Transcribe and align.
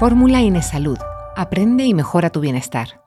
Fórmula 0.00 0.40
Inesalud. 0.40 0.96
Aprende 1.36 1.84
y 1.84 1.92
mejora 1.92 2.30
tu 2.30 2.40
bienestar. 2.40 3.02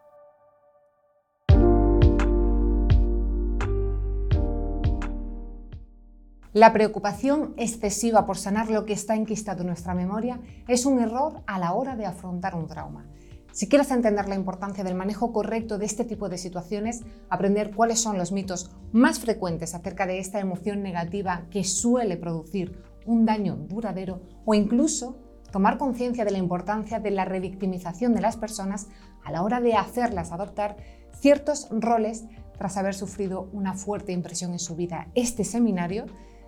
La 6.54 6.72
preocupación 6.72 7.56
excesiva 7.58 8.28
por 8.28 8.38
sanar 8.38 8.70
lo 8.70 8.86
que 8.86 8.94
está 8.94 9.16
enquistado 9.16 9.62
en 9.62 9.70
nuestra 9.70 9.96
memoria 9.96 10.40
es 10.68 10.86
un 10.86 11.00
error 11.00 11.42
a 11.48 11.58
la 11.58 11.74
hora 11.74 11.96
de 11.96 12.06
afrontar 12.06 12.54
un 12.54 12.68
trauma. 12.68 13.08
Si 13.52 13.68
quieres 13.68 13.90
entender 13.90 14.30
la 14.30 14.36
importancia 14.36 14.84
del 14.84 14.94
manejo 14.94 15.34
correcto 15.34 15.80
de 15.80 15.88
este 15.88 16.06
tipo 16.06 16.30
de 16.30 16.38
situaciones, 16.38 17.02
aprender 17.28 17.72
cuáles 17.74 18.02
son 18.02 18.20
los 18.20 18.32
mitos 18.32 18.70
más 18.92 19.20
frecuentes 19.20 19.74
acerca 19.74 20.06
de 20.06 20.20
esta 20.20 20.40
emoción 20.40 20.84
negativa 20.84 21.48
que 21.50 21.64
suele 21.64 22.18
producir 22.18 22.84
un 23.08 23.26
daño 23.26 23.56
duradero 23.56 24.22
o 24.46 24.54
incluso 24.54 25.23
tomar 25.54 25.78
conciencia 25.78 26.26
de 26.26 26.32
la 26.32 26.40
importancia 26.40 27.00
de 27.00 27.12
la 27.12 27.26
revictimización 27.26 28.16
de 28.16 28.22
las 28.22 28.38
personas 28.38 28.88
a 29.24 29.32
la 29.32 29.44
hora 29.44 29.62
de 29.62 29.76
hacerlas 29.76 30.32
adoptar 30.32 30.78
ciertos 31.14 31.68
roles 31.70 32.26
tras 32.58 32.76
haber 32.76 32.96
sufrido 32.96 33.50
una 33.54 33.76
fuerte 33.76 34.14
impresión 34.14 34.52
en 34.54 34.60
su 34.60 34.76
vida. 34.76 35.10
Este 35.14 35.44
seminario 35.44 36.08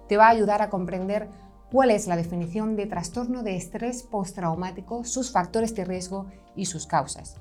te 0.10 0.18
va 0.18 0.26
a 0.26 0.32
ayudar 0.32 0.64
a 0.64 0.72
comprender 0.72 1.30
cuál 1.72 1.92
es 1.92 2.08
la 2.08 2.16
definición 2.16 2.76
de 2.76 2.88
trastorno 2.88 3.44
de 3.44 3.56
estrés 3.56 4.02
postraumático, 4.02 5.04
sus 5.04 5.32
factores 5.32 5.76
de 5.76 5.86
riesgo 5.86 6.26
y 6.56 6.66
sus 6.66 6.88
causas. 6.88 7.36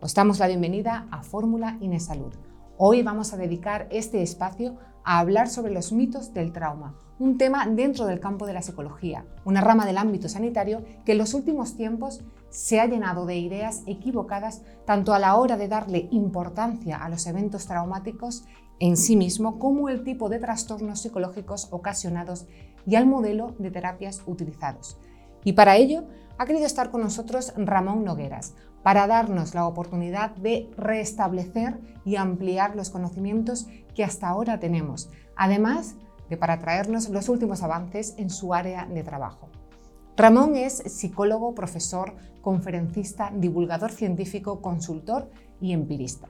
Os 0.00 0.14
damos 0.14 0.38
la 0.38 0.46
bienvenida 0.46 1.08
a 1.10 1.24
Fórmula 1.24 1.78
Inesalud. 1.80 2.32
Hoy 2.76 3.02
vamos 3.02 3.32
a 3.32 3.36
dedicar 3.36 3.88
este 3.90 4.22
espacio 4.22 4.76
a 5.08 5.20
hablar 5.20 5.48
sobre 5.48 5.72
los 5.72 5.90
mitos 5.90 6.34
del 6.34 6.52
trauma, 6.52 6.94
un 7.18 7.38
tema 7.38 7.66
dentro 7.66 8.04
del 8.04 8.20
campo 8.20 8.46
de 8.46 8.52
la 8.52 8.60
psicología, 8.60 9.24
una 9.46 9.62
rama 9.62 9.86
del 9.86 9.96
ámbito 9.96 10.28
sanitario 10.28 10.84
que 11.06 11.12
en 11.12 11.18
los 11.18 11.32
últimos 11.32 11.76
tiempos 11.76 12.20
se 12.50 12.78
ha 12.78 12.84
llenado 12.84 13.24
de 13.24 13.38
ideas 13.38 13.84
equivocadas 13.86 14.60
tanto 14.84 15.14
a 15.14 15.18
la 15.18 15.36
hora 15.36 15.56
de 15.56 15.66
darle 15.66 16.08
importancia 16.10 16.98
a 16.98 17.08
los 17.08 17.26
eventos 17.26 17.64
traumáticos 17.64 18.44
en 18.80 18.98
sí 18.98 19.16
mismo 19.16 19.58
como 19.58 19.88
el 19.88 20.04
tipo 20.04 20.28
de 20.28 20.40
trastornos 20.40 21.00
psicológicos 21.00 21.68
ocasionados 21.70 22.44
y 22.86 22.96
al 22.96 23.06
modelo 23.06 23.54
de 23.58 23.70
terapias 23.70 24.22
utilizados. 24.26 24.98
Y 25.42 25.54
para 25.54 25.76
ello 25.76 26.04
ha 26.36 26.44
querido 26.44 26.66
estar 26.66 26.90
con 26.90 27.00
nosotros 27.00 27.54
Ramón 27.56 28.04
Nogueras, 28.04 28.52
para 28.82 29.06
darnos 29.06 29.54
la 29.54 29.66
oportunidad 29.66 30.30
de 30.36 30.70
restablecer 30.76 31.80
y 32.04 32.16
ampliar 32.16 32.76
los 32.76 32.90
conocimientos 32.90 33.66
que 33.98 34.04
hasta 34.04 34.28
ahora 34.28 34.60
tenemos, 34.60 35.10
además 35.34 35.96
de 36.30 36.36
para 36.36 36.60
traernos 36.60 37.08
los 37.08 37.28
últimos 37.28 37.64
avances 37.64 38.14
en 38.16 38.30
su 38.30 38.54
área 38.54 38.86
de 38.86 39.02
trabajo. 39.02 39.48
Ramón 40.16 40.54
es 40.54 40.76
psicólogo, 40.86 41.52
profesor, 41.52 42.14
conferencista, 42.40 43.32
divulgador 43.34 43.90
científico, 43.90 44.62
consultor 44.62 45.28
y 45.60 45.72
empirista. 45.72 46.28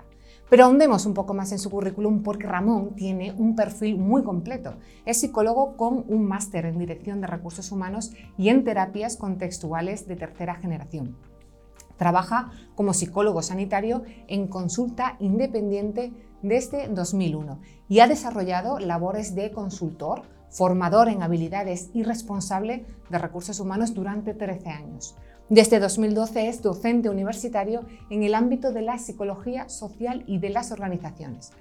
Pero 0.49 0.65
ahondemos 0.65 1.05
un 1.05 1.13
poco 1.13 1.35
más 1.35 1.53
en 1.53 1.59
su 1.59 1.69
currículum 1.69 2.23
porque 2.23 2.47
Ramón 2.47 2.95
tiene 2.95 3.33
un 3.33 3.55
perfil 3.55 3.99
muy 3.99 4.23
completo. 4.23 4.77
Es 5.05 5.21
psicólogo 5.21 5.77
con 5.77 6.07
un 6.09 6.25
máster 6.27 6.65
en 6.65 6.79
dirección 6.79 7.21
de 7.21 7.27
recursos 7.27 7.71
humanos 7.71 8.13
y 8.39 8.49
en 8.49 8.65
terapias 8.65 9.19
contextuales 9.19 10.09
de 10.09 10.17
tercera 10.17 10.55
generación. 10.55 11.19
Trabaja 11.99 12.53
como 12.77 12.95
psicólogo 12.95 13.43
sanitario 13.43 14.05
en 14.29 14.47
consulta 14.47 15.17
independiente 15.19 16.13
desde 16.43 16.89
2001 16.89 17.61
y 17.89 18.01
ha 18.01 18.09
desarrollado 18.09 18.79
labores 18.79 19.35
de 19.35 19.51
consultor, 19.53 20.23
formador 20.51 21.09
en 21.09 21.23
habilidades 21.23 21.91
y 21.95 22.03
responsable 22.03 22.87
de 23.11 23.19
recursos 23.19 23.61
humanos 23.61 23.95
durante 23.95 24.35
13 24.35 24.69
años. 24.71 25.17
Desde 25.51 25.81
2012 25.81 26.49
es 26.49 26.63
docente 26.63 27.09
universitario 27.09 27.87
en 28.11 28.23
el 28.23 28.35
ámbito 28.35 28.73
de 28.73 28.83
la 28.83 28.99
psicología 28.99 29.69
social 29.69 30.23
y 30.27 30.39
de 30.39 30.51
las 30.51 30.73
organizaciones. 30.73 31.53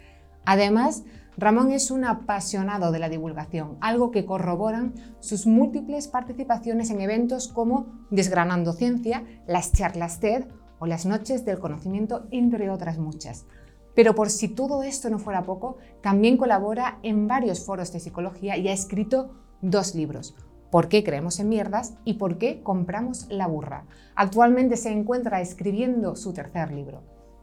Además, 0.43 1.03
Ramón 1.37 1.71
es 1.71 1.91
un 1.91 2.03
apasionado 2.03 2.91
de 2.91 2.99
la 2.99 3.09
divulgación, 3.09 3.77
algo 3.79 4.11
que 4.11 4.25
corroboran 4.25 4.93
sus 5.19 5.45
múltiples 5.45 6.07
participaciones 6.07 6.89
en 6.89 6.99
eventos 6.99 7.47
como 7.47 7.85
Desgranando 8.09 8.73
Ciencia, 8.73 9.23
las 9.45 9.71
charlas 9.71 10.19
TED 10.19 10.45
o 10.79 10.85
las 10.85 11.05
Noches 11.05 11.45
del 11.45 11.59
Conocimiento, 11.59 12.27
entre 12.31 12.69
otras 12.69 12.97
muchas. 12.97 13.45
Pero 13.97 14.13
por 14.13 14.29
si 14.29 14.47
todo 14.47 14.83
esto 14.83 15.09
no 15.09 15.17
fuera 15.17 15.41
poco, 15.41 15.77
también 16.01 16.37
colabora 16.37 16.99
en 17.01 17.27
varios 17.27 17.65
foros 17.65 17.91
de 17.91 17.99
psicología 17.99 18.55
y 18.55 18.67
ha 18.67 18.71
escrito 18.71 19.31
dos 19.63 19.95
libros. 19.95 20.35
¿Por 20.69 20.87
qué 20.87 21.03
creemos 21.03 21.39
en 21.39 21.49
mierdas? 21.49 21.95
y 22.05 22.13
¿Por 22.13 22.37
qué 22.37 22.61
compramos 22.61 23.25
la 23.31 23.47
burra? 23.47 23.85
Actualmente 24.13 24.77
se 24.77 24.91
encuentra 24.91 25.41
escribiendo 25.41 26.15
su 26.15 26.31
tercer 26.31 26.71
libro. 26.71 27.01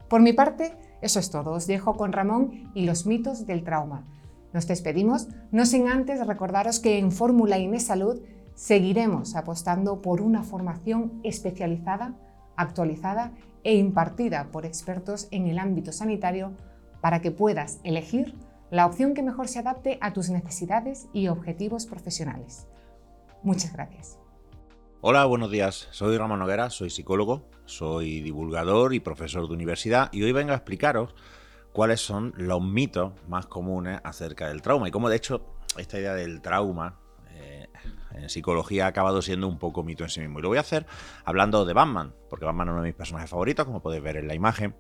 Por 0.09 0.21
mi 0.21 0.33
parte, 0.33 0.77
eso 1.03 1.19
es 1.19 1.29
todo. 1.29 1.51
Os 1.51 1.67
dejo 1.67 1.97
con 1.97 2.13
Ramón 2.13 2.71
y 2.73 2.87
los 2.87 3.05
mitos 3.05 3.47
del 3.47 3.65
trauma. 3.65 4.07
Nos 4.53 4.69
despedimos, 4.69 5.27
no 5.51 5.67
sin 5.67 5.89
antes 5.89 6.25
recordaros 6.25 6.79
que 6.79 7.01
en 7.01 7.11
Fórmula 7.11 7.59
Inés 7.59 7.87
Salud 7.87 8.21
seguiremos 8.55 9.35
apostando 9.35 10.01
por 10.01 10.21
una 10.21 10.45
formación 10.45 11.19
especializada, 11.25 12.15
actualizada 12.55 13.33
e 13.65 13.75
impartida 13.75 14.51
por 14.53 14.67
expertos 14.67 15.29
en 15.31 15.47
el 15.47 15.59
ámbito 15.59 15.91
sanitario 15.91 16.53
para 17.01 17.21
que 17.21 17.31
puedas 17.31 17.81
elegir 17.83 18.35
la 18.71 18.87
opción 18.87 19.15
que 19.15 19.23
mejor 19.23 19.49
se 19.49 19.59
adapte 19.59 19.99
a 20.01 20.13
tus 20.13 20.31
necesidades 20.31 21.09
y 21.13 21.29
objetivos 21.29 21.87
profesionales. 21.87 22.67
Muchas 23.43 23.73
gracias. 23.73 24.19
Hola, 25.01 25.27
buenos 25.27 25.51
días. 25.51 25.89
Soy 25.91 26.17
Ramón 26.17 26.39
Noguera, 26.39 26.71
soy 26.71 26.89
psicólogo, 26.91 27.51
soy 27.67 28.21
divulgador 28.21 28.95
y 28.95 29.01
profesor 29.01 29.47
de 29.47 29.55
universidad 29.55 30.09
y 30.13 30.23
hoy 30.23 30.33
vengo 30.33 30.53
a 30.53 30.57
explicaros 30.57 31.15
cuáles 31.73 32.01
son 32.01 32.33
los 32.37 32.63
mitos 32.63 33.13
más 33.29 33.47
comunes 33.47 34.01
acerca 34.03 34.49
del 34.49 34.63
trauma 34.63 34.89
y 34.89 34.91
cómo 34.91 35.09
de 35.09 35.17
hecho 35.17 35.45
esta 35.77 35.99
idea 35.99 36.15
del 36.15 36.41
trauma 36.41 37.01
en 38.15 38.29
psicología 38.29 38.87
ha 38.87 38.89
acabado 38.89 39.23
siendo 39.23 39.49
un 39.49 39.59
poco 39.59 39.83
mito 39.83 40.05
en 40.05 40.11
sí 40.11 40.21
mismo. 40.21 40.39
Y 40.39 40.43
lo 40.43 40.49
voy 40.49 40.59
a 40.59 40.63
hacer 40.63 40.87
hablando 41.25 41.65
de 41.65 41.73
Batman, 41.73 42.15
porque 42.29 42.45
Batman 42.45 42.69
es 42.69 42.73
uno 42.73 42.83
de 42.83 42.89
mis 42.89 42.97
personajes 42.97 43.31
favoritos, 43.31 43.65
como 43.65 43.83
podéis 43.83 44.03
ver 44.03 44.17
en 44.17 44.29
la 44.29 44.35
imagen 44.35 44.75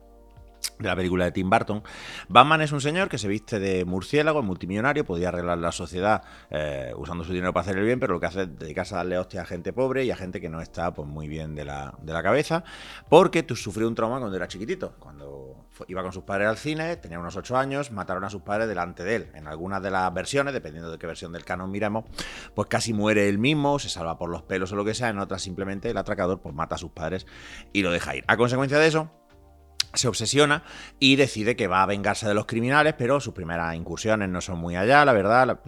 de 0.78 0.89
la 0.89 0.97
película 0.97 1.25
de 1.27 1.33
Tim 1.33 1.49
Burton. 1.50 1.83
Batman 2.28 2.62
es 2.62 2.73
un 2.73 2.81
señor 2.81 3.09
que 3.09 3.19
se 3.19 3.28
viste 3.28 3.59
de 3.59 3.84
murciélago, 3.84 4.41
es 4.41 4.44
multimillonario, 4.47 5.05
podía 5.05 5.28
arreglar 5.28 5.59
la 5.59 5.73
sociedad 5.73 6.23
eh, 6.50 6.93
usando 6.97 7.25
su 7.25 7.33
dinero 7.33 7.53
para 7.53 7.62
hacer 7.62 7.78
el 7.78 7.84
bien, 7.84 8.00
pero 8.00 8.15
lo 8.15 8.21
que 8.21 8.27
hace 8.27 8.43
es 8.43 8.59
dedicarse 8.59 8.94
a 8.94 8.99
darle 8.99 9.19
hostia 9.19 9.43
a 9.43 9.44
gente 9.44 9.73
pobre 9.73 10.05
y 10.05 10.11
a 10.11 10.17
gente 10.17 10.41
que 10.41 10.49
no 10.49 10.61
está 10.61 10.93
pues, 10.93 11.09
muy 11.09 11.28
bien 11.28 11.55
de 11.55 11.65
la, 11.65 11.94
de 12.00 12.12
la 12.12 12.23
cabeza, 12.23 12.65
porque 13.09 13.43
tú 13.43 13.56
sufrió 13.56 13.87
un 13.89 13.94
trauma 13.94 14.19
cuando 14.19 14.37
era 14.37 14.49
chiquitito. 14.49 14.94
Cuando 14.99 15.54
iba 15.89 16.03
con 16.03 16.12
sus 16.12 16.25
padres 16.25 16.49
al 16.49 16.57
cine, 16.57 16.97
tenía 16.97 17.19
unos 17.19 17.37
8 17.37 17.57
años, 17.57 17.91
mataron 17.91 18.25
a 18.25 18.31
sus 18.31 18.43
padres 18.43 18.69
delante 18.69 19.05
de 19.05 19.17
él. 19.17 19.31
En 19.35 19.49
algunas 19.49 19.83
de 19.83 19.91
las 19.91 20.12
versiones, 20.12 20.55
dependiendo 20.55 20.91
de 20.91 20.99
qué 20.99 21.07
versión 21.07 21.33
del 21.33 21.45
canon 21.45 21.71
miremos, 21.71 22.05
pues 22.55 22.69
casi 22.69 22.93
muere 22.93 23.29
él 23.29 23.39
mismo, 23.39 23.79
se 23.79 23.89
salva 23.89 24.19
por 24.19 24.31
los 24.31 24.43
pelos 24.43 24.73
o 24.73 24.77
lo 24.77 24.85
que 24.85 24.95
sea, 24.95 25.09
en 25.09 25.19
otras 25.19 25.43
simplemente 25.43 25.91
el 25.91 25.97
atracador 25.97 26.41
pues 26.41 26.55
mata 26.55 26.77
a 26.77 26.79
sus 26.79 26.91
padres 26.91 27.27
y 27.73 27.83
lo 27.83 27.91
deja 27.91 28.17
ir. 28.17 28.25
A 28.27 28.37
consecuencia 28.37 28.79
de 28.79 28.87
eso, 28.87 29.11
se 29.95 30.09
obsesiona 30.09 30.65
y 30.99 31.17
decide 31.17 31.57
que 31.57 31.69
va 31.69 31.83
a 31.83 31.87
vengarse 31.87 32.27
de 32.27 32.35
los 32.35 32.47
criminales, 32.47 32.95
pero 32.99 33.21
sus 33.21 33.35
primeras 33.35 33.75
incursiones 33.77 34.29
no 34.29 34.41
son 34.41 34.59
muy 34.59 34.77
allá, 34.77 35.05
la 35.05 35.12
verdad, 35.12 35.61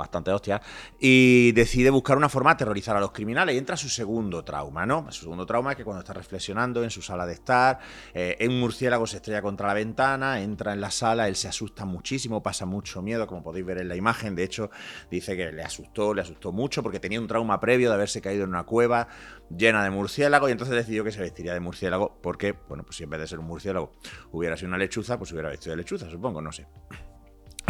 bastante 0.00 0.30
hostia, 0.32 0.60
y 0.98 1.52
decide 1.52 1.90
buscar 1.90 2.16
una 2.16 2.28
forma 2.28 2.50
de 2.50 2.54
aterrorizar 2.54 2.96
a 2.96 3.00
los 3.00 3.12
criminales 3.12 3.54
y 3.54 3.58
entra 3.58 3.76
su 3.76 3.88
segundo 3.88 4.44
trauma, 4.44 4.86
¿no? 4.86 5.10
Su 5.12 5.22
segundo 5.22 5.46
trauma 5.46 5.72
es 5.72 5.76
que 5.76 5.84
cuando 5.84 6.00
está 6.00 6.12
reflexionando 6.12 6.82
en 6.82 6.90
su 6.90 7.02
sala 7.02 7.26
de 7.26 7.34
estar, 7.34 7.78
eh, 8.14 8.36
un 8.48 8.58
murciélago 8.58 9.06
se 9.06 9.16
estrella 9.16 9.42
contra 9.42 9.68
la 9.68 9.74
ventana, 9.74 10.40
entra 10.40 10.72
en 10.72 10.80
la 10.80 10.90
sala, 10.90 11.28
él 11.28 11.36
se 11.36 11.48
asusta 11.48 11.84
muchísimo, 11.84 12.42
pasa 12.42 12.66
mucho 12.66 13.02
miedo, 13.02 13.26
como 13.26 13.42
podéis 13.42 13.66
ver 13.66 13.78
en 13.78 13.88
la 13.88 13.96
imagen, 13.96 14.34
de 14.34 14.44
hecho 14.44 14.70
dice 15.10 15.36
que 15.36 15.52
le 15.52 15.62
asustó, 15.62 16.14
le 16.14 16.22
asustó 16.22 16.52
mucho 16.52 16.82
porque 16.82 17.00
tenía 17.00 17.20
un 17.20 17.26
trauma 17.26 17.60
previo 17.60 17.88
de 17.88 17.94
haberse 17.94 18.20
caído 18.20 18.44
en 18.44 18.50
una 18.50 18.64
cueva 18.64 19.08
llena 19.56 19.84
de 19.84 19.90
murciélago 19.90 20.48
y 20.48 20.52
entonces 20.52 20.76
decidió 20.76 21.04
que 21.04 21.12
se 21.12 21.20
vestiría 21.20 21.52
de 21.54 21.60
murciélago 21.60 22.18
porque, 22.22 22.52
bueno, 22.68 22.84
pues 22.84 22.96
si 22.96 23.04
en 23.04 23.10
vez 23.10 23.20
de 23.20 23.26
ser 23.26 23.38
un 23.38 23.46
murciélago 23.46 23.92
hubiera 24.32 24.56
sido 24.56 24.68
una 24.68 24.78
lechuza, 24.78 25.18
pues 25.18 25.32
hubiera 25.32 25.48
vestido 25.48 25.72
de 25.72 25.78
lechuza, 25.78 26.10
supongo, 26.10 26.40
no 26.40 26.52
sé. 26.52 26.66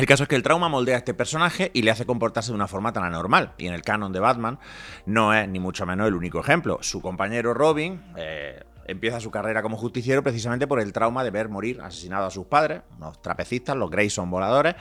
El 0.01 0.07
caso 0.07 0.23
es 0.23 0.31
que 0.31 0.37
el 0.37 0.43
trauma 0.43 0.71
moldea 0.71 0.95
a 0.95 0.99
este 0.99 1.13
personaje 1.13 1.71
y 1.75 1.83
le 1.83 1.91
hace 1.91 2.07
comportarse 2.07 2.53
de 2.53 2.55
una 2.55 2.67
forma 2.67 2.91
tan 2.91 3.05
anormal. 3.05 3.53
Y 3.59 3.67
en 3.67 3.75
el 3.75 3.83
canon 3.83 4.15
de 4.15 4.19
Batman 4.19 4.59
no 5.05 5.35
es 5.35 5.47
ni 5.47 5.61
mucho 5.61 5.85
menos 5.85 6.09
el 6.09 6.15
único 6.15 6.41
ejemplo. 6.41 6.79
Su 6.81 7.03
compañero 7.03 7.53
Robin 7.53 8.01
eh, 8.17 8.65
empieza 8.87 9.21
su 9.21 9.31
carrera 9.31 9.61
como 9.61 9.77
justiciero 9.77 10.23
precisamente 10.23 10.67
por 10.67 10.81
el 10.81 10.95
trauma 10.95 11.23
de 11.23 11.31
ver 11.31 11.51
morir 11.51 11.83
asesinado 11.83 12.25
a 12.25 12.31
sus 12.31 12.47
padres, 12.47 12.81
unos 12.97 13.21
trapecistas, 13.21 13.77
los 13.77 13.91
Grayson 13.91 14.31
voladores. 14.31 14.75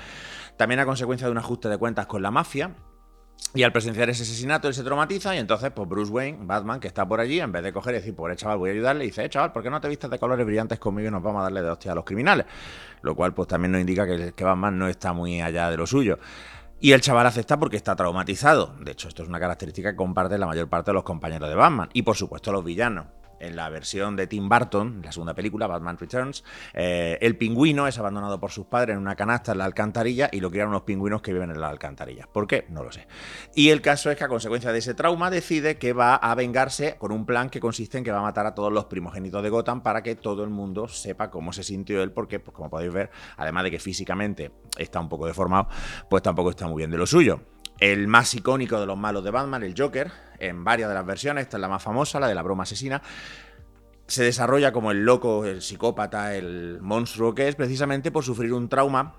También 0.55 0.79
a 0.79 0.85
consecuencia 0.85 1.27
de 1.27 1.33
un 1.33 1.37
ajuste 1.37 1.67
de 1.67 1.77
cuentas 1.77 2.05
con 2.05 2.21
la 2.21 2.31
mafia. 2.31 2.73
Y 3.55 3.63
al 3.63 3.71
presenciar 3.71 4.07
ese 4.11 4.21
asesinato, 4.21 4.67
él 4.67 4.75
se 4.75 4.83
traumatiza 4.83 5.35
y 5.35 5.39
entonces, 5.39 5.71
pues 5.71 5.89
Bruce 5.89 6.11
Wayne, 6.11 6.37
Batman, 6.41 6.79
que 6.79 6.87
está 6.87 7.07
por 7.07 7.19
allí, 7.19 7.39
en 7.39 7.51
vez 7.51 7.63
de 7.63 7.73
coger 7.73 7.95
y 7.95 7.97
decir, 7.97 8.15
pobre 8.15 8.35
chaval, 8.35 8.59
voy 8.59 8.69
a 8.69 8.73
ayudarle, 8.73 9.05
dice, 9.05 9.25
eh, 9.25 9.29
chaval, 9.29 9.51
¿por 9.51 9.63
qué 9.63 9.71
no 9.71 9.81
te 9.81 9.87
vistas 9.87 10.11
de 10.11 10.19
colores 10.19 10.45
brillantes 10.45 10.77
conmigo 10.77 11.07
y 11.07 11.11
nos 11.11 11.23
vamos 11.23 11.39
a 11.39 11.43
darle 11.43 11.63
de 11.63 11.69
hostia 11.71 11.93
a 11.93 11.95
los 11.95 12.03
criminales? 12.03 12.45
Lo 13.01 13.15
cual, 13.15 13.33
pues 13.33 13.47
también 13.47 13.71
nos 13.71 13.81
indica 13.81 14.05
que, 14.05 14.33
que 14.33 14.43
Batman 14.43 14.77
no 14.77 14.87
está 14.87 15.13
muy 15.13 15.41
allá 15.41 15.71
de 15.71 15.77
lo 15.77 15.87
suyo. 15.87 16.19
Y 16.79 16.91
el 16.91 17.01
chaval 17.01 17.25
acepta 17.25 17.59
porque 17.59 17.75
está 17.75 17.95
traumatizado. 17.95 18.75
De 18.79 18.91
hecho, 18.91 19.07
esto 19.07 19.23
es 19.23 19.29
una 19.29 19.39
característica 19.39 19.91
que 19.91 19.97
comparte 19.97 20.37
la 20.37 20.45
mayor 20.45 20.69
parte 20.69 20.91
de 20.91 20.93
los 20.93 21.03
compañeros 21.03 21.49
de 21.49 21.55
Batman. 21.55 21.89
Y 21.93 22.03
por 22.03 22.15
supuesto 22.15 22.51
los 22.51 22.63
villanos 22.63 23.07
en 23.39 23.55
la 23.55 23.69
versión 23.69 24.15
de 24.15 24.27
Tim 24.27 24.49
Burton, 24.49 25.01
la 25.03 25.11
segunda 25.11 25.33
película, 25.33 25.67
Batman 25.67 25.97
Returns, 25.97 26.43
eh, 26.73 27.17
el 27.21 27.37
pingüino 27.37 27.87
es 27.87 27.97
abandonado 27.97 28.39
por 28.39 28.51
sus 28.51 28.65
padres 28.65 28.95
en 28.95 29.01
una 29.01 29.15
canasta 29.15 29.51
en 29.51 29.59
la 29.59 29.65
alcantarilla 29.65 30.29
y 30.31 30.39
lo 30.39 30.49
criaron 30.49 30.71
unos 30.71 30.83
pingüinos 30.83 31.21
que 31.21 31.33
viven 31.33 31.51
en 31.51 31.59
la 31.59 31.69
alcantarilla. 31.69 32.27
¿Por 32.31 32.47
qué? 32.47 32.65
No 32.69 32.83
lo 32.83 32.91
sé. 32.91 33.07
Y 33.55 33.69
el 33.69 33.81
caso 33.81 34.11
es 34.11 34.17
que 34.17 34.23
a 34.23 34.27
consecuencia 34.27 34.71
de 34.71 34.79
ese 34.79 34.93
trauma 34.93 35.29
decide 35.29 35.77
que 35.77 35.93
va 35.93 36.15
a 36.15 36.35
vengarse 36.35 36.95
con 36.97 37.11
un 37.11 37.25
plan 37.25 37.49
que 37.49 37.59
consiste 37.59 37.97
en 37.97 38.03
que 38.03 38.11
va 38.11 38.19
a 38.19 38.23
matar 38.23 38.45
a 38.45 38.55
todos 38.55 38.71
los 38.71 38.85
primogénitos 38.85 39.43
de 39.43 39.49
Gotham 39.49 39.81
para 39.81 40.03
que 40.03 40.15
todo 40.15 40.43
el 40.43 40.49
mundo 40.49 40.87
sepa 40.87 41.29
cómo 41.29 41.53
se 41.53 41.63
sintió 41.63 42.01
él, 42.03 42.11
porque, 42.11 42.39
pues, 42.39 42.55
como 42.55 42.69
podéis 42.69 42.93
ver, 42.93 43.09
además 43.37 43.63
de 43.63 43.71
que 43.71 43.79
físicamente 43.79 44.51
está 44.77 44.99
un 44.99 45.09
poco 45.09 45.27
deformado, 45.27 45.67
pues 46.09 46.23
tampoco 46.23 46.49
está 46.51 46.67
muy 46.67 46.77
bien 46.77 46.91
de 46.91 46.97
lo 46.97 47.05
suyo 47.05 47.41
el 47.79 48.07
más 48.07 48.33
icónico 48.33 48.79
de 48.79 48.85
los 48.85 48.97
malos 48.97 49.23
de 49.23 49.31
Batman, 49.31 49.63
el 49.63 49.73
Joker, 49.77 50.11
en 50.39 50.63
varias 50.63 50.89
de 50.89 50.95
las 50.95 51.05
versiones, 51.05 51.43
esta 51.43 51.57
es 51.57 51.61
la 51.61 51.69
más 51.69 51.83
famosa, 51.83 52.19
la 52.19 52.27
de 52.27 52.35
la 52.35 52.41
broma 52.41 52.63
asesina, 52.63 53.01
se 54.07 54.23
desarrolla 54.23 54.71
como 54.71 54.91
el 54.91 55.05
loco, 55.05 55.45
el 55.45 55.61
psicópata, 55.61 56.35
el 56.35 56.79
monstruo 56.81 57.35
que 57.35 57.47
es 57.47 57.55
precisamente 57.55 58.11
por 58.11 58.23
sufrir 58.23 58.53
un 58.53 58.67
trauma 58.67 59.15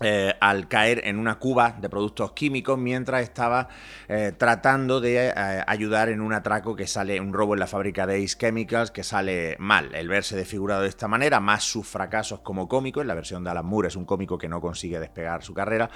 eh, 0.00 0.34
al 0.40 0.66
caer 0.66 1.02
en 1.04 1.20
una 1.20 1.38
cuba 1.38 1.76
de 1.80 1.88
productos 1.88 2.32
químicos 2.32 2.76
mientras 2.76 3.22
estaba 3.22 3.68
eh, 4.08 4.32
tratando 4.36 5.00
de 5.00 5.28
eh, 5.28 5.32
ayudar 5.68 6.08
en 6.08 6.20
un 6.20 6.32
atraco 6.32 6.74
que 6.74 6.88
sale, 6.88 7.20
un 7.20 7.32
robo 7.32 7.54
en 7.54 7.60
la 7.60 7.68
fábrica 7.68 8.04
de 8.04 8.16
Ace 8.16 8.36
Chemicals 8.36 8.90
que 8.90 9.04
sale 9.04 9.54
mal. 9.60 9.94
El 9.94 10.08
verse 10.08 10.34
desfigurado 10.34 10.82
de 10.82 10.88
esta 10.88 11.06
manera, 11.06 11.38
más 11.38 11.62
sus 11.62 11.86
fracasos 11.86 12.40
como 12.40 12.66
cómico, 12.66 13.02
en 13.02 13.06
la 13.06 13.14
versión 13.14 13.44
de 13.44 13.50
Alan 13.50 13.66
Moore 13.66 13.86
es 13.86 13.94
un 13.94 14.04
cómico 14.04 14.36
que 14.36 14.48
no 14.48 14.60
consigue 14.60 14.98
despegar 14.98 15.44
su 15.44 15.54
carrera, 15.54 15.88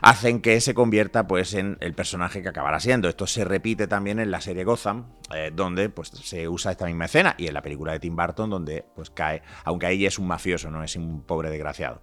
hacen 0.00 0.40
que 0.40 0.58
se 0.62 0.72
convierta 0.72 1.26
pues 1.26 1.52
en 1.52 1.76
el 1.80 1.92
personaje 1.92 2.40
que 2.40 2.48
acabará 2.48 2.80
siendo. 2.80 3.10
Esto 3.10 3.26
se 3.26 3.44
repite 3.44 3.86
también 3.86 4.20
en 4.20 4.30
la 4.30 4.40
serie 4.40 4.64
Gotham, 4.64 5.04
donde 5.52 5.90
pues 5.90 6.08
se 6.08 6.48
usa 6.48 6.72
esta 6.72 6.86
misma 6.86 7.06
escena 7.06 7.34
y 7.36 7.46
en 7.46 7.54
la 7.54 7.62
película 7.62 7.92
de 7.92 8.00
Tim 8.00 8.16
Burton 8.16 8.48
donde 8.48 8.86
pues 8.94 9.10
cae, 9.10 9.42
aunque 9.64 9.86
ahí 9.86 10.06
es 10.06 10.18
un 10.18 10.26
mafioso, 10.26 10.70
no 10.70 10.82
es 10.82 10.96
un 10.96 11.22
pobre 11.22 11.50
desgraciado. 11.50 12.00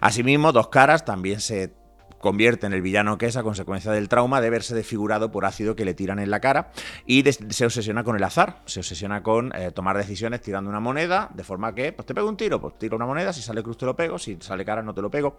Asimismo, 0.00 0.52
dos 0.52 0.69
caras 0.70 1.04
también 1.04 1.40
se 1.40 1.72
convierte 2.20 2.66
en 2.66 2.74
el 2.74 2.82
villano 2.82 3.18
que 3.18 3.26
es 3.26 3.36
a 3.36 3.42
consecuencia 3.42 3.90
del 3.92 4.08
trauma 4.08 4.40
de 4.40 4.50
verse 4.50 4.74
desfigurado 4.74 5.30
por 5.30 5.44
ácido 5.44 5.74
que 5.74 5.84
le 5.84 5.94
tiran 5.94 6.18
en 6.18 6.30
la 6.30 6.40
cara 6.40 6.70
y 7.06 7.24
se 7.24 7.64
obsesiona 7.64 8.04
con 8.04 8.14
el 8.16 8.22
azar, 8.22 8.60
se 8.66 8.80
obsesiona 8.80 9.22
con 9.22 9.52
eh, 9.56 9.72
tomar 9.72 9.96
decisiones 9.96 10.40
tirando 10.40 10.70
una 10.70 10.80
moneda, 10.80 11.30
de 11.34 11.44
forma 11.44 11.74
que, 11.74 11.92
pues 11.92 12.06
te 12.06 12.14
pego 12.14 12.28
un 12.28 12.36
tiro, 12.36 12.60
pues 12.60 12.78
tiro 12.78 12.96
una 12.96 13.06
moneda, 13.06 13.32
si 13.32 13.42
sale 13.42 13.62
cruz 13.62 13.78
te 13.78 13.86
lo 13.86 13.96
pego, 13.96 14.18
si 14.18 14.36
sale 14.40 14.64
cara 14.64 14.82
no 14.82 14.94
te 14.94 15.02
lo 15.02 15.10
pego. 15.10 15.38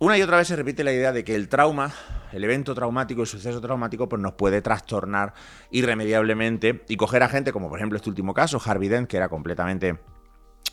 Una 0.00 0.16
y 0.16 0.22
otra 0.22 0.36
vez 0.36 0.46
se 0.46 0.54
repite 0.54 0.84
la 0.84 0.92
idea 0.92 1.10
de 1.10 1.24
que 1.24 1.34
el 1.34 1.48
trauma, 1.48 1.92
el 2.32 2.44
evento 2.44 2.72
traumático, 2.72 3.22
el 3.22 3.26
suceso 3.26 3.60
traumático, 3.60 4.08
pues 4.08 4.22
nos 4.22 4.34
puede 4.34 4.62
trastornar 4.62 5.34
irremediablemente 5.72 6.84
y 6.88 6.96
coger 6.96 7.24
a 7.24 7.28
gente, 7.28 7.50
como 7.50 7.68
por 7.68 7.80
ejemplo 7.80 7.96
este 7.96 8.08
último 8.08 8.32
caso, 8.32 8.60
Harvey 8.64 8.88
Dent, 8.88 9.08
que 9.08 9.16
era 9.16 9.28
completamente 9.28 9.98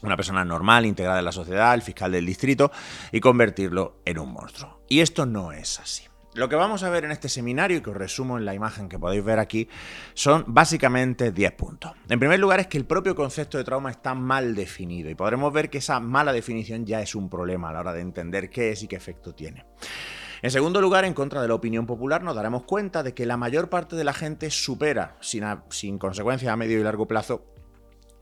una 0.08 0.18
persona 0.18 0.46
normal, 0.46 0.86
integrada 0.86 1.20
en 1.20 1.26
la 1.26 1.32
sociedad, 1.32 1.74
el 1.74 1.82
fiscal 1.82 2.12
del 2.12 2.26
distrito, 2.26 2.72
y 3.12 3.20
convertirlo 3.20 4.02
en 4.06 4.20
un 4.20 4.32
monstruo. 4.32 4.82
Y 4.88 5.00
esto 5.00 5.26
no 5.26 5.52
es 5.52 5.80
así. 5.80 6.04
Lo 6.36 6.50
que 6.50 6.58
vamos 6.58 6.84
a 6.84 6.90
ver 6.90 7.06
en 7.06 7.12
este 7.12 7.30
seminario, 7.30 7.78
y 7.78 7.82
que 7.82 7.92
os 7.92 7.96
resumo 7.96 8.38
en 8.38 8.44
la 8.44 8.54
imagen 8.54 8.90
que 8.90 9.00
podéis 9.00 9.24
ver 9.24 9.40
aquí, 9.40 9.70
son 10.14 10.44
básicamente 10.48 11.32
10 11.32 11.52
puntos. 11.54 11.94
En 12.10 12.20
primer 12.20 12.42
lugar 12.42 12.60
es 12.60 12.68
que 12.68 12.78
el 12.78 12.84
propio 12.84 13.16
concepto 13.16 13.58
de 13.58 13.64
trauma 13.64 13.90
está 13.90 14.14
mal 14.14 14.54
definido 14.54 15.10
y 15.10 15.16
podremos 15.16 15.54
ver 15.54 15.70
que 15.70 15.78
esa 15.78 16.02
mala 16.02 16.34
definición 16.34 16.86
ya 16.86 17.00
es 17.00 17.16
un 17.16 17.30
problema 17.30 17.70
a 17.70 17.74
la 17.74 17.80
hora 17.80 17.94
de 17.94 18.02
entender 18.02 18.50
qué 18.50 18.72
es 18.72 18.84
y 18.84 18.90
qué 18.90 18.98
efecto 18.98 19.34
tiene. 19.34 19.66
En 20.42 20.52
segundo 20.52 20.82
lugar, 20.82 21.06
en 21.06 21.14
contra 21.14 21.42
de 21.42 21.48
la 21.48 21.56
opinión 21.56 21.86
popular, 21.86 22.22
nos 22.22 22.36
daremos 22.36 22.64
cuenta 22.64 23.02
de 23.02 23.14
que 23.14 23.26
la 23.26 23.38
mayor 23.38 23.70
parte 23.70 23.96
de 23.96 24.04
la 24.04 24.14
gente 24.14 24.52
supera, 24.52 25.16
sin, 25.22 25.46
sin 25.70 25.98
consecuencias 25.98 26.52
a 26.52 26.58
medio 26.58 26.78
y 26.78 26.84
largo 26.84 27.08
plazo, 27.08 27.46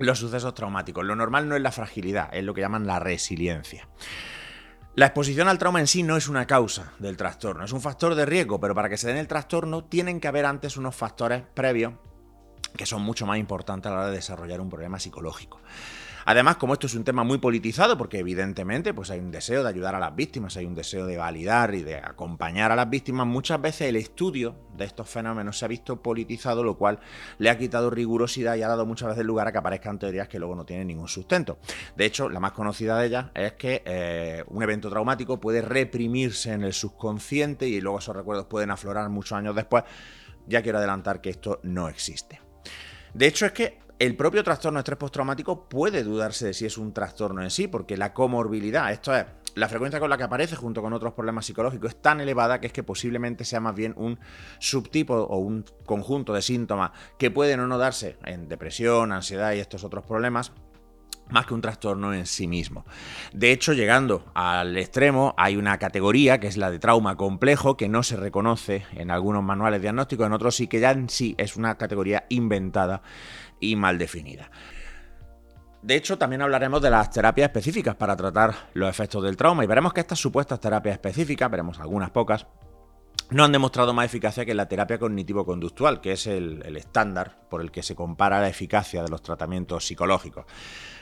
los 0.03 0.19
sucesos 0.19 0.53
traumáticos. 0.53 1.05
Lo 1.05 1.15
normal 1.15 1.47
no 1.47 1.55
es 1.55 1.61
la 1.61 1.71
fragilidad, 1.71 2.29
es 2.33 2.43
lo 2.43 2.53
que 2.53 2.61
llaman 2.61 2.87
la 2.87 2.99
resiliencia. 2.99 3.87
La 4.95 5.07
exposición 5.07 5.47
al 5.47 5.57
trauma 5.57 5.79
en 5.79 5.87
sí 5.87 6.03
no 6.03 6.17
es 6.17 6.27
una 6.27 6.45
causa 6.45 6.93
del 6.99 7.17
trastorno, 7.17 7.65
es 7.65 7.71
un 7.71 7.81
factor 7.81 8.13
de 8.13 8.27
riesgo, 8.27 8.59
pero 8.59 8.75
para 8.75 8.89
que 8.89 8.97
se 8.97 9.07
den 9.07 9.17
el 9.17 9.27
trastorno 9.27 9.83
tienen 9.83 10.19
que 10.19 10.27
haber 10.27 10.45
antes 10.45 10.77
unos 10.77 10.95
factores 10.95 11.41
previos 11.55 11.93
que 12.77 12.85
son 12.85 13.01
mucho 13.01 13.25
más 13.25 13.39
importantes 13.39 13.91
a 13.91 13.95
la 13.95 14.01
hora 14.01 14.09
de 14.09 14.15
desarrollar 14.15 14.61
un 14.61 14.69
problema 14.69 14.99
psicológico. 14.99 15.59
Además, 16.25 16.57
como 16.57 16.73
esto 16.73 16.87
es 16.87 16.95
un 16.95 17.03
tema 17.03 17.23
muy 17.23 17.37
politizado, 17.37 17.97
porque 17.97 18.19
evidentemente 18.19 18.93
pues 18.93 19.09
hay 19.11 19.19
un 19.19 19.31
deseo 19.31 19.63
de 19.63 19.69
ayudar 19.69 19.95
a 19.95 19.99
las 19.99 20.15
víctimas, 20.15 20.57
hay 20.57 20.65
un 20.65 20.75
deseo 20.75 21.05
de 21.05 21.17
validar 21.17 21.73
y 21.75 21.83
de 21.83 21.95
acompañar 21.95 22.71
a 22.71 22.75
las 22.75 22.89
víctimas, 22.89 23.27
muchas 23.27 23.61
veces 23.61 23.89
el 23.89 23.95
estudio 23.95 24.55
de 24.75 24.85
estos 24.85 25.09
fenómenos 25.09 25.57
se 25.57 25.65
ha 25.65 25.67
visto 25.67 26.01
politizado, 26.01 26.63
lo 26.63 26.77
cual 26.77 26.99
le 27.37 27.49
ha 27.49 27.57
quitado 27.57 27.89
rigurosidad 27.89 28.55
y 28.55 28.63
ha 28.63 28.67
dado 28.67 28.85
muchas 28.85 29.09
veces 29.09 29.25
lugar 29.25 29.47
a 29.47 29.51
que 29.51 29.57
aparezcan 29.57 29.99
teorías 29.99 30.27
que 30.27 30.39
luego 30.39 30.55
no 30.55 30.65
tienen 30.65 30.87
ningún 30.87 31.07
sustento. 31.07 31.59
De 31.95 32.05
hecho, 32.05 32.29
la 32.29 32.39
más 32.39 32.53
conocida 32.53 32.97
de 32.99 33.07
ellas 33.07 33.25
es 33.33 33.53
que 33.53 33.83
eh, 33.85 34.43
un 34.47 34.63
evento 34.63 34.89
traumático 34.89 35.39
puede 35.39 35.61
reprimirse 35.61 36.53
en 36.53 36.63
el 36.63 36.73
subconsciente 36.73 37.67
y 37.67 37.81
luego 37.81 37.99
esos 37.99 38.15
recuerdos 38.15 38.45
pueden 38.45 38.71
aflorar 38.71 39.09
muchos 39.09 39.37
años 39.37 39.55
después. 39.55 39.83
Ya 40.47 40.61
quiero 40.61 40.77
adelantar 40.77 41.21
que 41.21 41.29
esto 41.29 41.59
no 41.63 41.87
existe. 41.87 42.41
De 43.13 43.27
hecho, 43.27 43.45
es 43.45 43.51
que 43.51 43.79
el 44.03 44.17
propio 44.17 44.43
trastorno 44.43 44.79
de 44.79 44.81
estrés 44.81 44.97
postraumático 44.97 45.69
puede 45.69 46.03
dudarse 46.03 46.47
de 46.47 46.53
si 46.53 46.65
es 46.65 46.77
un 46.77 46.93
trastorno 46.93 47.41
en 47.41 47.49
sí, 47.49 47.69
porque 47.69 47.95
la 47.95 48.13
comorbilidad, 48.13 48.91
esto 48.91 49.15
es, 49.15 49.25
la 49.55 49.69
frecuencia 49.69 50.01
con 50.01 50.09
la 50.09 50.17
que 50.17 50.23
aparece 50.23 50.57
junto 50.57 50.81
con 50.81 50.91
otros 50.91 51.13
problemas 51.13 51.45
psicológicos 51.45 51.91
es 51.91 52.01
tan 52.01 52.19
elevada 52.19 52.59
que 52.59 52.67
es 52.67 52.73
que 52.73 52.83
posiblemente 52.83 53.45
sea 53.45 53.61
más 53.61 53.73
bien 53.73 53.93
un 53.95 54.19
subtipo 54.59 55.15
o 55.15 55.37
un 55.37 55.63
conjunto 55.85 56.33
de 56.33 56.41
síntomas 56.41 56.91
que 57.17 57.31
pueden 57.31 57.61
o 57.61 57.67
no 57.67 57.77
darse 57.77 58.17
en 58.25 58.49
depresión, 58.49 59.13
ansiedad 59.13 59.53
y 59.53 59.59
estos 59.59 59.85
otros 59.85 60.05
problemas 60.05 60.51
más 61.29 61.45
que 61.45 61.53
un 61.53 61.61
trastorno 61.61 62.13
en 62.13 62.25
sí 62.25 62.47
mismo. 62.47 62.85
De 63.33 63.51
hecho, 63.51 63.73
llegando 63.73 64.25
al 64.33 64.77
extremo, 64.77 65.33
hay 65.37 65.55
una 65.55 65.77
categoría 65.79 66.39
que 66.39 66.47
es 66.47 66.57
la 66.57 66.69
de 66.69 66.79
trauma 66.79 67.15
complejo, 67.15 67.77
que 67.77 67.89
no 67.89 68.03
se 68.03 68.17
reconoce 68.17 68.85
en 68.91 69.11
algunos 69.11 69.43
manuales 69.43 69.81
diagnósticos, 69.81 70.27
en 70.27 70.33
otros 70.33 70.55
sí 70.55 70.67
que 70.67 70.79
ya 70.79 70.91
en 70.91 71.09
sí 71.09 71.35
es 71.37 71.55
una 71.55 71.75
categoría 71.77 72.25
inventada 72.29 73.01
y 73.71 73.75
mal 73.75 73.97
definida. 73.97 74.49
De 75.81 75.95
hecho, 75.95 76.17
también 76.17 76.41
hablaremos 76.41 76.81
de 76.81 76.89
las 76.89 77.11
terapias 77.11 77.49
específicas 77.49 77.95
para 77.95 78.15
tratar 78.15 78.69
los 78.73 78.89
efectos 78.89 79.21
del 79.23 79.35
trauma 79.35 79.63
y 79.63 79.67
veremos 79.67 79.93
que 79.93 79.99
estas 79.99 80.17
supuestas 80.17 80.59
terapias 80.59 80.93
específicas, 80.93 81.51
veremos 81.51 81.79
algunas 81.79 82.09
pocas, 82.09 82.47
no 83.31 83.43
han 83.43 83.51
demostrado 83.51 83.93
más 83.93 84.05
eficacia 84.05 84.45
que 84.45 84.53
la 84.53 84.67
terapia 84.67 84.97
cognitivo-conductual, 84.97 85.99
que 85.99 86.13
es 86.13 86.27
el, 86.27 86.61
estándar 86.77 87.47
por 87.49 87.61
el 87.61 87.71
que 87.71 87.83
se 87.83 87.95
compara 87.95 88.39
la 88.39 88.47
eficacia 88.47 89.03
de 89.03 89.09
los 89.09 89.21
tratamientos 89.21 89.85
psicológicos. 89.85 90.45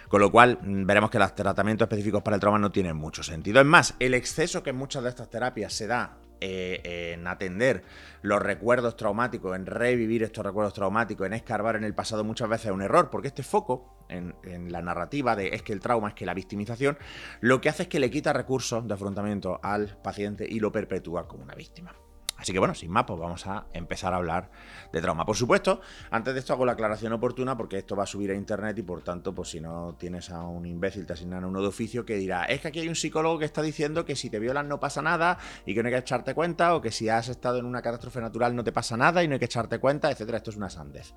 Con 0.08 0.22
lo 0.22 0.32
cual, 0.32 0.58
mm, 0.62 0.86
veremos 0.86 1.10
que 1.10 1.20
los 1.20 1.36
tratamientos 1.36 1.86
específicos 1.86 2.24
para 2.24 2.36
el 2.36 2.42
trauma 2.42 2.58
no 2.58 2.72
tienen 2.72 2.96
mucho 2.96 3.22
sentido. 3.22 3.60
Es 3.60 3.68
más, 3.68 3.96
el 4.00 4.14
exceso 4.14 4.64
que 4.64 4.72
en 4.72 4.78
muchas 4.78 5.04
de 5.04 5.10
estas 5.10 5.30
terapias 5.30 5.74
se 5.74 5.88
da 5.88 6.18
eh, 6.42 7.14
en 7.14 7.28
atender 7.28 7.84
los 8.24 8.42
recuerdos 8.42 8.96
traumáticos, 8.96 9.56
en 9.56 9.66
revivir 9.66 10.24
estos 10.24 10.46
recuerdos 10.46 10.74
traumáticos, 10.74 11.28
en 11.28 11.34
escarbar 11.34 11.76
en 11.76 11.84
el 11.84 11.94
pasado 11.94 12.24
muchas 12.24 12.50
veces 12.50 12.68
es 12.68 12.72
un 12.72 12.82
error, 12.82 13.10
porque 13.12 13.28
este 13.28 13.44
foco 13.44 14.06
en, 14.10 14.36
en, 14.44 14.72
la 14.72 14.82
narrativa 14.82 15.36
de 15.36 15.50
es 15.50 15.62
que 15.62 15.74
el 15.74 15.80
trauma, 15.80 16.10
es 16.10 16.16
que 16.16 16.26
la 16.26 16.34
victimización, 16.34 16.98
lo 17.40 17.62
que 17.62 17.70
hace 17.70 17.84
es 17.84 17.90
que 17.90 18.00
le 18.00 18.10
quita 18.10 18.34
recursos 18.34 18.88
de 18.88 18.94
afrontamiento 18.94 19.60
al 19.64 19.98
paciente 20.02 20.46
y 20.50 20.60
lo 20.60 20.72
perpetúa 20.72 21.28
como 21.28 21.44
una 21.44 21.56
víctima. 21.56 21.96
Así 22.42 22.54
que 22.54 22.58
bueno, 22.58 22.74
sin 22.74 22.90
más, 22.90 23.04
pues 23.06 23.20
vamos 23.20 23.46
a 23.46 23.68
empezar 23.72 24.14
a 24.14 24.18
hablar 24.18 24.50
de 24.92 25.00
trauma. 25.00 25.28
Por 25.28 25.36
supuesto, 25.36 25.80
antes 26.10 26.34
de 26.34 26.40
esto 26.40 26.54
hago 26.54 26.66
la 26.66 26.72
aclaración 26.72 27.14
oportuna 27.14 27.56
porque 27.56 27.78
esto 27.78 27.96
va 27.96 28.02
a 28.02 28.08
subir 28.08 28.32
a 28.32 28.34
internet 28.34 28.76
y 28.80 28.82
por 28.82 29.04
tanto, 29.04 29.36
pues 29.36 29.50
si 29.50 29.62
no 29.62 29.96
tienes 30.00 30.32
a 30.32 30.42
un 30.42 30.66
imbécil, 30.66 31.06
te 31.06 31.14
asignan 31.14 31.46
uno 31.46 31.62
de 31.62 31.68
oficio 31.68 32.04
que 32.04 32.16
dirá, 32.16 32.46
es 32.46 32.60
que 32.60 32.70
aquí 32.70 32.80
hay 32.80 32.90
un 32.90 32.96
psicólogo 32.96 33.38
que 33.38 33.46
está 33.46 33.62
diciendo 33.62 34.06
que 34.06 34.16
si 34.16 34.32
te 34.32 34.40
violan 34.40 34.68
no 34.68 34.80
pasa 34.80 35.04
nada 35.04 35.38
y 35.68 35.76
que 35.76 35.84
no 35.84 35.88
hay 35.90 35.94
que 35.94 36.00
echarte 36.00 36.34
cuenta, 36.34 36.74
o 36.74 36.82
que 36.82 36.90
si 36.90 37.10
has 37.10 37.28
estado 37.28 37.60
en 37.60 37.66
una 37.66 37.84
catástrofe 37.84 38.20
natural 38.22 38.56
no 38.56 38.64
te 38.64 38.72
pasa 38.72 38.98
nada 38.98 39.24
y 39.24 39.28
no 39.28 39.34
hay 39.34 39.40
que 39.40 39.46
echarte 39.46 39.78
cuenta, 39.78 40.10
etcétera. 40.10 40.38
Esto 40.38 40.50
es 40.50 40.58
una 40.58 40.72
sandez. 40.72 41.14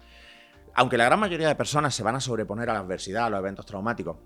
Aunque 0.75 0.99
la 0.99 1.07
gran 1.07 1.21
mayoría 1.21 1.49
de 1.49 1.54
personas 1.54 1.95
se 1.95 2.02
van 2.02 2.16
a 2.16 2.21
sobreponer 2.21 2.69
a 2.69 2.75
la 2.75 2.81
adversidad, 2.81 3.25
a 3.25 3.31
los 3.31 3.40
eventos 3.40 3.64
traumáticos, 3.64 4.19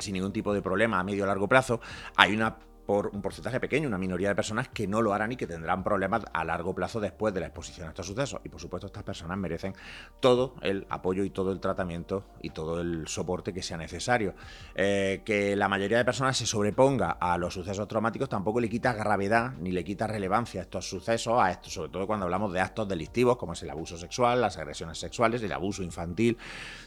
sin 0.00 0.14
ningún 0.14 0.32
tipo 0.32 0.52
de 0.52 0.60
problema 0.60 0.98
a 0.98 1.04
medio 1.04 1.22
o 1.22 1.26
largo 1.28 1.48
plazo, 1.48 1.80
hay 2.16 2.34
una 2.34 2.56
por 2.86 3.08
un 3.08 3.20
porcentaje 3.20 3.58
pequeño, 3.60 3.88
una 3.88 3.98
minoría 3.98 4.28
de 4.28 4.34
personas 4.34 4.68
que 4.68 4.86
no 4.86 5.02
lo 5.02 5.12
harán 5.12 5.32
y 5.32 5.36
que 5.36 5.46
tendrán 5.46 5.82
problemas 5.82 6.22
a 6.32 6.44
largo 6.44 6.74
plazo 6.74 7.00
después 7.00 7.34
de 7.34 7.40
la 7.40 7.46
exposición 7.46 7.88
a 7.88 7.90
estos 7.90 8.06
sucesos. 8.06 8.40
Y 8.44 8.48
por 8.48 8.60
supuesto 8.60 8.86
estas 8.86 9.02
personas 9.02 9.36
merecen 9.36 9.74
todo 10.20 10.54
el 10.62 10.86
apoyo 10.88 11.24
y 11.24 11.30
todo 11.30 11.50
el 11.52 11.60
tratamiento 11.60 12.24
y 12.40 12.50
todo 12.50 12.80
el 12.80 13.08
soporte 13.08 13.52
que 13.52 13.62
sea 13.62 13.76
necesario. 13.76 14.34
Eh, 14.74 15.22
que 15.24 15.56
la 15.56 15.68
mayoría 15.68 15.98
de 15.98 16.04
personas 16.04 16.36
se 16.36 16.46
sobreponga 16.46 17.10
a 17.20 17.36
los 17.38 17.54
sucesos 17.54 17.88
traumáticos 17.88 18.28
tampoco 18.28 18.60
le 18.60 18.68
quita 18.68 18.92
gravedad 18.92 19.52
ni 19.58 19.72
le 19.72 19.84
quita 19.84 20.06
relevancia 20.06 20.60
a 20.60 20.64
estos 20.64 20.88
sucesos, 20.88 21.34
a 21.40 21.50
esto, 21.50 21.68
sobre 21.68 21.90
todo 21.90 22.06
cuando 22.06 22.24
hablamos 22.24 22.52
de 22.52 22.60
actos 22.60 22.88
delictivos 22.88 23.36
como 23.36 23.54
es 23.54 23.62
el 23.62 23.70
abuso 23.70 23.96
sexual, 23.96 24.40
las 24.40 24.56
agresiones 24.58 24.98
sexuales, 24.98 25.42
el 25.42 25.52
abuso 25.52 25.82
infantil. 25.82 26.38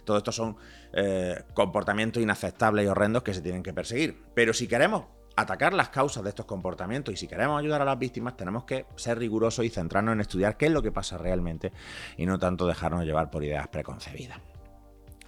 Todo 0.05 0.17
esto 0.17 0.31
son 0.31 0.55
eh, 0.93 1.43
comportamientos 1.53 2.23
inaceptables 2.23 2.85
y 2.85 2.87
horrendos 2.87 3.23
que 3.23 3.33
se 3.33 3.41
tienen 3.41 3.63
que 3.63 3.73
perseguir. 3.73 4.23
Pero 4.33 4.53
si 4.53 4.67
queremos 4.67 5.18
atacar 5.41 5.73
las 5.73 5.89
causas 5.89 6.23
de 6.23 6.29
estos 6.29 6.45
comportamientos 6.45 7.13
y 7.13 7.17
si 7.17 7.27
queremos 7.27 7.59
ayudar 7.59 7.81
a 7.81 7.85
las 7.85 7.97
víctimas 7.97 8.35
tenemos 8.35 8.63
que 8.63 8.85
ser 8.95 9.17
rigurosos 9.17 9.65
y 9.65 9.69
centrarnos 9.69 10.13
en 10.13 10.21
estudiar 10.21 10.57
qué 10.57 10.67
es 10.67 10.71
lo 10.71 10.81
que 10.81 10.91
pasa 10.91 11.17
realmente 11.17 11.71
y 12.17 12.25
no 12.25 12.37
tanto 12.39 12.67
dejarnos 12.67 13.05
llevar 13.05 13.29
por 13.29 13.43
ideas 13.43 13.67
preconcebidas. 13.67 14.39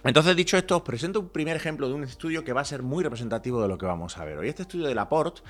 Entonces, 0.04 0.34
dicho 0.34 0.56
esto, 0.56 0.76
os 0.76 0.82
presento 0.82 1.20
un 1.20 1.28
primer 1.28 1.56
ejemplo 1.56 1.86
de 1.86 1.94
un 1.94 2.02
estudio 2.02 2.42
que 2.42 2.52
va 2.52 2.62
a 2.62 2.64
ser 2.64 2.82
muy 2.82 3.04
representativo 3.04 3.62
de 3.62 3.68
lo 3.68 3.78
que 3.78 3.86
vamos 3.86 4.18
a 4.18 4.24
ver 4.24 4.36
hoy. 4.36 4.48
Este 4.48 4.62
estudio 4.62 4.88
de 4.88 4.96
Laporte 4.96 5.42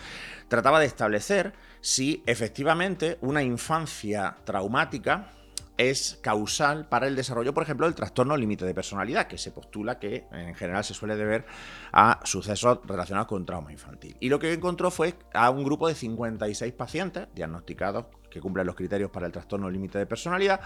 trataba 0.49 0.79
de 0.79 0.87
establecer 0.87 1.55
si 1.81 2.23
efectivamente 2.27 3.17
una 3.23 3.43
infancia 3.43 4.37
traumática 4.45 5.31
es 5.77 6.19
causal 6.23 6.89
para 6.89 7.07
el 7.07 7.17
desarrollo, 7.17 7.55
por 7.55 7.63
ejemplo, 7.63 7.87
del 7.87 7.95
trastorno 7.95 8.37
límite 8.37 8.65
de 8.65 8.75
personalidad, 8.75 9.27
que 9.27 9.39
se 9.39 9.51
postula 9.51 9.99
que 9.99 10.27
en 10.33 10.55
general 10.55 10.85
se 10.85 10.95
suele 10.95 11.17
deber 11.17 11.47
a 11.93 12.21
sucesos 12.25 12.81
relacionados 12.85 13.29
con 13.29 13.47
trauma 13.47 13.73
infantil. 13.73 14.17
Y 14.21 14.29
lo 14.29 14.39
que 14.39 14.53
encontró 14.53 14.91
fue 14.91 15.15
a 15.33 15.51
un 15.51 15.65
grupo 15.65 15.89
de 15.89 15.95
56 15.95 16.73
pacientes 16.75 17.29
diagnosticados 17.35 18.07
que 18.33 18.41
cumplen 18.41 18.67
los 18.67 18.75
criterios 18.75 19.11
para 19.11 19.27
el 19.27 19.33
trastorno 19.33 19.71
límite 19.71 19.99
de 19.99 20.07
personalidad 20.07 20.61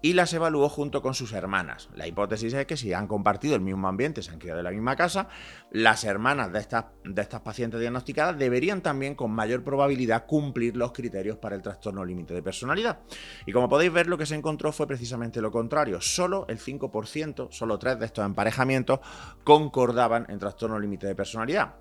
y 0.00 0.14
las 0.14 0.32
evaluó 0.32 0.68
junto 0.68 1.02
con 1.02 1.14
sus 1.14 1.32
hermanas. 1.32 1.88
La 1.94 2.06
hipótesis 2.06 2.52
es 2.54 2.66
que 2.66 2.76
si 2.76 2.92
han 2.92 3.06
compartido 3.06 3.54
el 3.54 3.60
mismo 3.60 3.88
ambiente, 3.88 4.22
se 4.22 4.30
han 4.30 4.38
criado 4.38 4.60
en 4.60 4.64
la 4.64 4.70
misma 4.70 4.96
casa, 4.96 5.28
las 5.70 6.04
hermanas 6.04 6.52
de 6.52 6.60
estas, 6.60 6.86
de 7.04 7.20
estas 7.20 7.42
pacientes 7.42 7.80
diagnosticadas 7.80 8.38
deberían 8.38 8.80
también 8.80 9.14
con 9.14 9.30
mayor 9.30 9.62
probabilidad 9.62 10.26
cumplir 10.26 10.76
los 10.76 10.92
criterios 10.92 11.36
para 11.36 11.56
el 11.56 11.62
trastorno 11.62 12.04
límite 12.04 12.32
de 12.32 12.42
personalidad. 12.42 13.00
Y 13.44 13.52
como 13.52 13.68
podéis 13.68 13.92
ver, 13.92 14.06
lo 14.06 14.16
que 14.16 14.26
se 14.26 14.34
encontró 14.34 14.72
fue 14.72 14.86
precisamente 14.86 15.42
lo 15.42 15.50
contrario. 15.50 16.00
Solo 16.00 16.46
el 16.48 16.58
5%, 16.58 17.48
solo 17.50 17.78
tres 17.78 17.98
de 17.98 18.06
estos 18.06 18.24
emparejamientos 18.24 19.00
concordaban 19.44 20.26
en 20.28 20.38
trastorno 20.38 20.78
límite 20.78 21.06
de 21.06 21.14
personalidad 21.14 21.74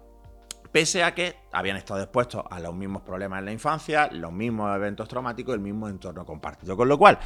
pese 0.71 1.03
a 1.03 1.13
que 1.13 1.35
habían 1.51 1.77
estado 1.77 2.01
expuestos 2.01 2.43
a 2.49 2.59
los 2.59 2.73
mismos 2.75 3.01
problemas 3.01 3.39
en 3.39 3.45
la 3.45 3.51
infancia, 3.51 4.09
los 4.11 4.31
mismos 4.31 4.75
eventos 4.75 5.07
traumáticos, 5.07 5.55
el 5.55 5.61
mismo 5.61 5.87
entorno 5.87 6.25
compartido. 6.25 6.75
Con 6.77 6.87
lo 6.87 6.97
cual, 6.97 7.19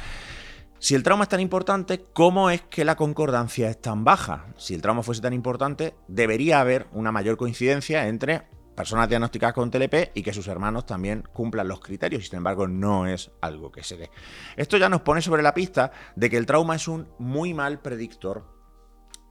si 0.78 0.94
el 0.94 1.02
trauma 1.02 1.24
es 1.24 1.28
tan 1.28 1.40
importante, 1.40 2.06
¿cómo 2.12 2.50
es 2.50 2.62
que 2.62 2.84
la 2.84 2.96
concordancia 2.96 3.70
es 3.70 3.80
tan 3.80 4.04
baja? 4.04 4.46
Si 4.56 4.74
el 4.74 4.82
trauma 4.82 5.02
fuese 5.02 5.22
tan 5.22 5.32
importante, 5.32 5.94
debería 6.08 6.60
haber 6.60 6.88
una 6.92 7.12
mayor 7.12 7.36
coincidencia 7.36 8.06
entre 8.06 8.42
personas 8.74 9.08
diagnosticadas 9.08 9.54
con 9.54 9.70
TLP 9.70 10.10
y 10.14 10.22
que 10.22 10.32
sus 10.32 10.48
hermanos 10.48 10.84
también 10.84 11.24
cumplan 11.32 11.68
los 11.68 11.80
criterios 11.80 12.22
y 12.22 12.26
sin 12.26 12.38
embargo 12.38 12.66
no 12.66 13.06
es 13.06 13.30
algo 13.40 13.70
que 13.70 13.82
se 13.82 13.96
dé. 13.96 14.10
Esto 14.56 14.76
ya 14.76 14.88
nos 14.88 15.02
pone 15.02 15.22
sobre 15.22 15.42
la 15.42 15.54
pista 15.54 15.92
de 16.16 16.28
que 16.28 16.36
el 16.36 16.46
trauma 16.46 16.76
es 16.76 16.88
un 16.88 17.08
muy 17.18 17.54
mal 17.54 17.80
predictor 17.80 18.53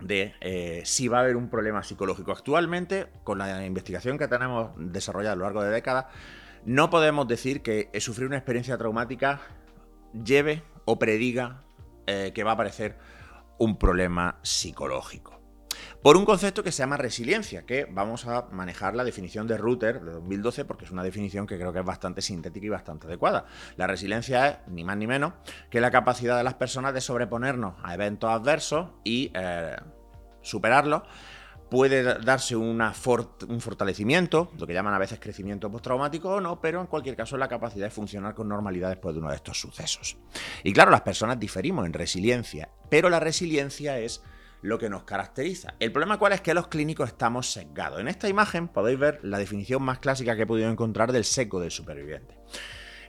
de 0.06 0.36
eh, 0.42 0.82
si 0.86 1.08
va 1.08 1.20
a 1.20 1.22
haber 1.22 1.36
un 1.36 1.50
problema 1.50 1.84
psicológico. 1.84 2.32
Actualmente, 2.32 3.08
con 3.24 3.38
la 3.38 3.66
investigación 3.66 4.18
que 4.18 4.28
tenemos 4.28 4.72
desarrollada 4.78 5.34
a 5.34 5.36
lo 5.36 5.44
largo 5.44 5.64
de 5.64 5.72
décadas, 5.72 6.06
no 6.66 6.90
podemos 6.90 7.28
decir 7.28 7.62
que 7.62 7.90
sufrir 8.00 8.28
una 8.28 8.38
experiencia 8.38 8.78
traumática 8.78 9.42
lleve 10.14 10.64
o 10.86 11.00
prediga 11.00 11.64
eh, 12.08 12.32
que 12.34 12.44
va 12.44 12.52
a 12.52 12.54
aparecer 12.54 12.98
un 13.58 13.78
problema 13.78 14.40
psicológico 14.42 15.33
por 16.04 16.18
un 16.18 16.26
concepto 16.26 16.64
que 16.64 16.74
se 16.74 16.84
llama 16.84 16.98
resiliencia, 16.98 17.66
que 17.66 17.86
vamos 17.90 18.28
a 18.28 18.48
manejar 18.52 18.94
la 18.94 19.06
definición 19.06 19.48
de 19.48 19.58
Router 19.58 20.02
de 20.02 20.12
2012 20.12 20.66
porque 20.66 20.84
es 20.84 20.92
una 20.92 21.02
definición 21.02 21.48
que 21.48 21.58
creo 21.58 21.72
que 21.72 21.80
es 21.80 21.86
bastante 21.86 22.22
sintética 22.22 22.66
y 22.66 22.70
bastante 22.70 23.08
adecuada. 23.08 23.46
La 23.78 23.88
resiliencia 23.88 24.48
es 24.48 24.58
ni 24.68 24.84
más 24.84 24.98
ni 24.98 25.08
menos 25.08 25.34
que 25.70 25.80
la 25.80 25.92
capacidad 25.92 26.38
de 26.38 26.44
las 26.44 26.56
personas 26.56 26.94
de 26.94 27.00
sobreponernos 27.00 27.76
a 27.84 27.94
eventos 27.94 28.30
adversos 28.30 28.90
y 29.06 29.32
eh, 29.34 29.78
superarlos 30.42 31.04
puede 31.70 32.04
darse 32.04 32.58
un 32.58 32.82
fortalecimiento, 33.60 34.52
lo 34.60 34.68
que 34.68 34.74
llaman 34.74 34.94
a 34.94 35.00
veces 35.00 35.20
crecimiento 35.20 35.72
postraumático 35.72 36.30
o 36.30 36.42
no, 36.42 36.60
pero 36.60 36.82
en 36.82 36.88
cualquier 36.88 37.16
caso 37.16 37.38
la 37.38 37.48
capacidad 37.48 37.86
de 37.86 37.92
funcionar 37.92 38.36
con 38.36 38.50
normalidad 38.50 38.90
después 38.90 39.16
de 39.16 39.22
uno 39.22 39.30
de 39.30 39.38
estos 39.38 39.60
sucesos. 39.60 40.18
Y 40.64 40.74
claro, 40.74 40.92
las 40.92 41.02
personas 41.02 41.40
diferimos 41.40 41.86
en 41.86 41.94
resiliencia, 41.94 42.70
pero 42.90 43.10
la 43.10 43.20
resiliencia 43.20 43.98
es 43.98 44.22
lo 44.64 44.80
que 44.80 44.90
nos 44.90 45.04
caracteriza. 45.04 45.76
El 45.80 45.92
problema 45.92 46.18
cuál 46.18 46.34
es 46.34 46.42
que 46.42 46.54
los 46.54 46.68
clínicos 46.68 47.10
estamos 47.10 47.52
sesgados. 47.52 48.00
En 48.00 48.08
esta 48.08 48.30
imagen 48.30 48.70
podéis 48.70 48.98
ver 48.98 49.20
la 49.22 49.38
definición 49.38 49.84
más 49.84 50.00
clásica 50.00 50.36
que 50.36 50.44
he 50.44 50.48
podido 50.48 50.72
encontrar 50.72 51.12
del 51.12 51.26
seco 51.26 51.60
del 51.60 51.70
superviviente. 51.70 52.38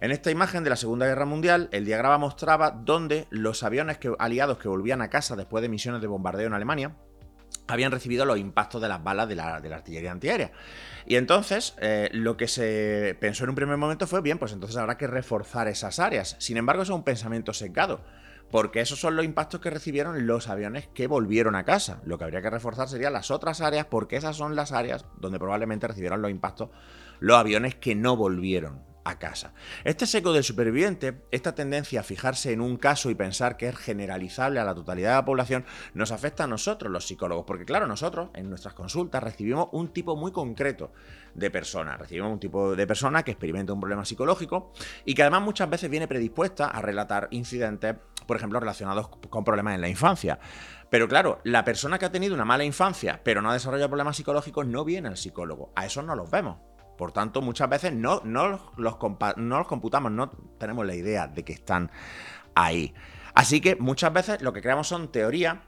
En 0.00 0.10
esta 0.10 0.30
imagen 0.30 0.64
de 0.64 0.70
la 0.70 0.76
Segunda 0.76 1.06
Guerra 1.06 1.24
Mundial, 1.24 1.68
el 1.72 1.84
diagrama 1.84 2.18
mostraba 2.18 2.72
dónde 2.72 3.26
los 3.30 3.62
aviones 3.62 3.98
aliados 4.18 4.58
que 4.58 4.68
volvían 4.68 5.00
a 5.00 5.08
casa 5.08 5.36
después 5.36 5.62
de 5.62 5.68
misiones 5.68 6.02
de 6.02 6.08
bombardeo 6.08 6.48
en 6.48 6.54
Alemania 6.54 6.96
habían 7.68 7.92
recibido 7.92 8.26
los 8.26 8.36
impactos 8.36 8.82
de 8.82 8.88
las 8.88 9.02
balas 9.02 9.28
de 9.28 9.36
la, 9.36 9.54
artillería 9.54 10.10
antiaérea. 10.10 10.50
Y 11.06 11.16
entonces 11.16 11.74
eh, 11.80 12.10
lo 12.12 12.36
que 12.36 12.48
se 12.48 13.16
pensó 13.20 13.44
en 13.44 13.50
un 13.50 13.56
primer 13.56 13.76
momento 13.76 14.06
fue, 14.06 14.20
bien, 14.20 14.38
pues 14.38 14.52
entonces 14.52 14.76
habrá 14.76 14.98
que 14.98 15.06
reforzar 15.06 15.68
esas 15.68 16.00
áreas. 16.00 16.36
Sin 16.40 16.56
embargo, 16.56 16.82
eso 16.82 16.92
es 16.92 16.98
un 16.98 17.04
pensamiento 17.04 17.54
sesgado 17.54 18.04
porque 18.54 18.78
esos 18.78 19.00
son 19.00 19.16
los 19.16 19.24
impactos 19.24 19.60
que 19.60 19.68
recibieron 19.68 20.28
los 20.28 20.48
aviones 20.48 20.86
que 20.94 21.08
volvieron 21.08 21.56
a 21.56 21.64
casa. 21.64 22.00
Lo 22.04 22.18
que 22.18 22.22
habría 22.22 22.40
que 22.40 22.50
reforzar 22.50 22.88
serían 22.88 23.12
las 23.12 23.32
otras 23.32 23.60
áreas, 23.60 23.86
porque 23.86 24.14
esas 24.14 24.36
son 24.36 24.54
las 24.54 24.70
áreas 24.70 25.06
donde 25.16 25.40
probablemente 25.40 25.88
recibieron 25.88 26.22
los 26.22 26.30
impactos 26.30 26.70
los 27.18 27.36
aviones 27.36 27.74
que 27.74 27.96
no 27.96 28.16
volvieron 28.16 28.93
a 29.04 29.18
casa. 29.18 29.52
Este 29.84 30.06
seco 30.06 30.32
del 30.32 30.44
superviviente, 30.44 31.22
esta 31.30 31.54
tendencia 31.54 32.00
a 32.00 32.02
fijarse 32.02 32.52
en 32.52 32.60
un 32.60 32.76
caso 32.76 33.10
y 33.10 33.14
pensar 33.14 33.56
que 33.56 33.68
es 33.68 33.76
generalizable 33.76 34.60
a 34.60 34.64
la 34.64 34.74
totalidad 34.74 35.10
de 35.10 35.16
la 35.16 35.24
población, 35.24 35.64
nos 35.92 36.10
afecta 36.10 36.44
a 36.44 36.46
nosotros 36.46 36.90
los 36.90 37.06
psicólogos, 37.06 37.44
porque 37.46 37.64
claro, 37.64 37.86
nosotros 37.86 38.30
en 38.34 38.48
nuestras 38.48 38.74
consultas 38.74 39.22
recibimos 39.22 39.68
un 39.72 39.92
tipo 39.92 40.16
muy 40.16 40.32
concreto 40.32 40.92
de 41.34 41.50
persona, 41.50 41.96
recibimos 41.96 42.32
un 42.32 42.40
tipo 42.40 42.74
de 42.74 42.86
persona 42.86 43.22
que 43.22 43.32
experimenta 43.32 43.72
un 43.72 43.80
problema 43.80 44.04
psicológico 44.04 44.72
y 45.04 45.14
que 45.14 45.22
además 45.22 45.42
muchas 45.42 45.68
veces 45.68 45.90
viene 45.90 46.08
predispuesta 46.08 46.68
a 46.68 46.80
relatar 46.80 47.28
incidentes, 47.30 47.96
por 48.26 48.36
ejemplo, 48.36 48.58
relacionados 48.60 49.08
con 49.08 49.44
problemas 49.44 49.74
en 49.74 49.80
la 49.80 49.88
infancia. 49.88 50.38
Pero 50.88 51.08
claro, 51.08 51.40
la 51.44 51.64
persona 51.64 51.98
que 51.98 52.06
ha 52.06 52.12
tenido 52.12 52.34
una 52.34 52.44
mala 52.44 52.64
infancia, 52.64 53.20
pero 53.24 53.42
no 53.42 53.50
ha 53.50 53.54
desarrollado 53.54 53.88
problemas 53.88 54.16
psicológicos, 54.16 54.66
no 54.66 54.84
viene 54.84 55.08
al 55.08 55.16
psicólogo. 55.16 55.72
A 55.74 55.86
esos 55.86 56.04
no 56.04 56.14
los 56.14 56.30
vemos. 56.30 56.58
Por 56.96 57.12
tanto, 57.12 57.42
muchas 57.42 57.68
veces 57.68 57.92
no, 57.92 58.20
no, 58.24 58.48
los, 58.48 58.62
no 59.36 59.58
los 59.58 59.66
computamos, 59.66 60.12
no 60.12 60.30
tenemos 60.58 60.86
la 60.86 60.94
idea 60.94 61.26
de 61.26 61.44
que 61.44 61.52
están 61.52 61.90
ahí. 62.54 62.94
Así 63.34 63.60
que 63.60 63.76
muchas 63.76 64.12
veces 64.12 64.42
lo 64.42 64.52
que 64.52 64.62
creamos 64.62 64.88
son 64.88 65.10
teorías, 65.10 65.58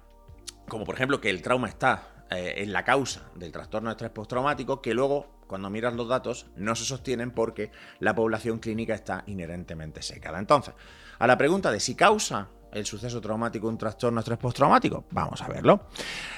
como 0.69 0.85
por 0.85 0.95
ejemplo 0.95 1.21
que 1.21 1.31
el 1.31 1.43
trauma 1.43 1.69
está 1.69 2.25
eh, 2.31 2.55
en 2.59 2.73
la 2.73 2.85
causa 2.85 3.23
del 3.35 3.53
trastorno 3.53 3.89
de 3.89 3.95
estrés 3.95 4.11
postraumático, 4.11 4.81
que 4.81 4.95
luego, 4.95 5.41
cuando 5.47 5.71
miras 5.71 5.95
los 5.95 6.09
datos, 6.09 6.47
no 6.57 6.75
se 6.75 6.85
sostienen 6.85 7.33
porque 7.33 7.71
la 7.99 8.15
población 8.15 8.59
clínica 8.59 8.95
está 8.95 9.25
inherentemente 9.27 10.03
secada. 10.03 10.39
Entonces, 10.39 10.75
a 11.19 11.27
la 11.27 11.37
pregunta 11.39 11.73
de 11.73 11.81
si 11.81 11.95
causa 11.95 12.49
el 12.73 12.85
suceso 12.87 13.21
traumático 13.21 13.69
un 13.69 13.79
trastorno 13.79 14.21
estrés 14.21 14.39
postraumático? 14.39 15.05
Vamos 15.11 15.41
a 15.43 15.49
verlo. 15.49 15.87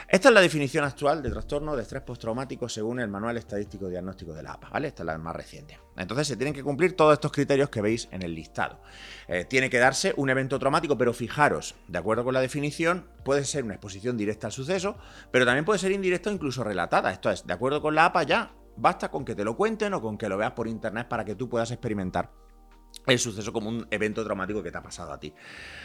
Esta 0.08 0.28
es 0.28 0.34
la 0.34 0.40
definición 0.40 0.84
actual 0.84 1.22
de 1.22 1.30
trastorno 1.30 1.76
de 1.76 1.82
estrés 1.82 2.02
postraumático 2.02 2.68
según 2.68 3.00
el 3.00 3.08
Manual 3.08 3.36
Estadístico 3.36 3.88
Diagnóstico 3.88 4.32
de 4.32 4.42
la 4.42 4.52
APA, 4.52 4.70
¿vale? 4.70 4.88
Esta 4.88 5.02
es 5.02 5.06
la 5.06 5.18
más 5.18 5.36
reciente. 5.36 5.78
Entonces 5.96 6.28
se 6.28 6.36
tienen 6.36 6.54
que 6.54 6.62
cumplir 6.62 6.96
todos 6.96 7.12
estos 7.12 7.32
criterios 7.32 7.68
que 7.68 7.82
veis 7.82 8.08
en 8.10 8.22
el 8.22 8.34
listado. 8.34 8.80
Eh, 9.26 9.44
tiene 9.44 9.68
que 9.68 9.78
darse 9.78 10.14
un 10.16 10.30
evento 10.30 10.58
traumático, 10.58 10.96
pero 10.96 11.12
fijaros, 11.12 11.74
de 11.88 11.98
acuerdo 11.98 12.24
con 12.24 12.34
la 12.34 12.40
definición, 12.40 13.08
puede 13.24 13.44
ser 13.44 13.64
una 13.64 13.74
exposición 13.74 14.16
directa 14.16 14.46
al 14.46 14.52
suceso, 14.52 14.96
pero 15.30 15.44
también 15.44 15.64
puede 15.64 15.78
ser 15.78 15.92
indirecta 15.92 16.30
o 16.30 16.32
incluso 16.32 16.64
relatada. 16.64 17.12
Esto 17.12 17.30
es, 17.30 17.46
de 17.46 17.52
acuerdo 17.52 17.82
con 17.82 17.94
la 17.94 18.06
APA 18.06 18.22
ya 18.22 18.52
basta 18.78 19.10
con 19.10 19.24
que 19.24 19.34
te 19.34 19.44
lo 19.44 19.56
cuenten 19.56 19.92
o 19.94 20.00
con 20.00 20.16
que 20.16 20.28
lo 20.28 20.36
veas 20.36 20.52
por 20.52 20.68
internet 20.68 21.08
para 21.08 21.24
que 21.24 21.34
tú 21.34 21.48
puedas 21.48 21.70
experimentar 21.70 22.30
el 23.06 23.18
suceso 23.18 23.52
como 23.52 23.68
un 23.68 23.86
evento 23.90 24.22
traumático 24.24 24.62
que 24.62 24.70
te 24.70 24.78
ha 24.78 24.82
pasado 24.82 25.12
a 25.12 25.18
ti. 25.18 25.32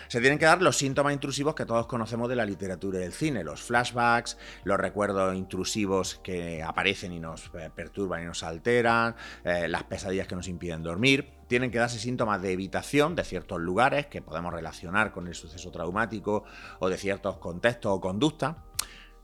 Se 0.07 0.19
tienen 0.19 0.37
que 0.37 0.45
dar 0.45 0.61
los 0.61 0.77
síntomas 0.77 1.13
intrusivos 1.13 1.55
que 1.55 1.65
todos 1.65 1.87
conocemos 1.87 2.29
de 2.29 2.35
la 2.35 2.45
literatura 2.45 2.99
y 2.99 3.03
del 3.03 3.13
cine, 3.13 3.43
los 3.43 3.61
flashbacks, 3.61 4.37
los 4.63 4.77
recuerdos 4.77 5.35
intrusivos 5.35 6.19
que 6.23 6.61
aparecen 6.61 7.13
y 7.13 7.19
nos 7.19 7.49
eh, 7.57 7.69
perturban 7.73 8.23
y 8.23 8.25
nos 8.25 8.43
alteran, 8.43 9.15
eh, 9.43 9.67
las 9.67 9.83
pesadillas 9.83 10.27
que 10.27 10.35
nos 10.35 10.47
impiden 10.47 10.83
dormir. 10.83 11.31
Tienen 11.47 11.71
que 11.71 11.77
darse 11.77 11.99
síntomas 11.99 12.41
de 12.41 12.51
evitación 12.51 13.15
de 13.15 13.23
ciertos 13.23 13.61
lugares 13.61 14.07
que 14.07 14.21
podemos 14.21 14.53
relacionar 14.53 15.11
con 15.11 15.27
el 15.27 15.35
suceso 15.35 15.71
traumático 15.71 16.43
o 16.79 16.89
de 16.89 16.97
ciertos 16.97 17.37
contextos 17.37 17.91
o 17.91 18.01
conductas. 18.01 18.55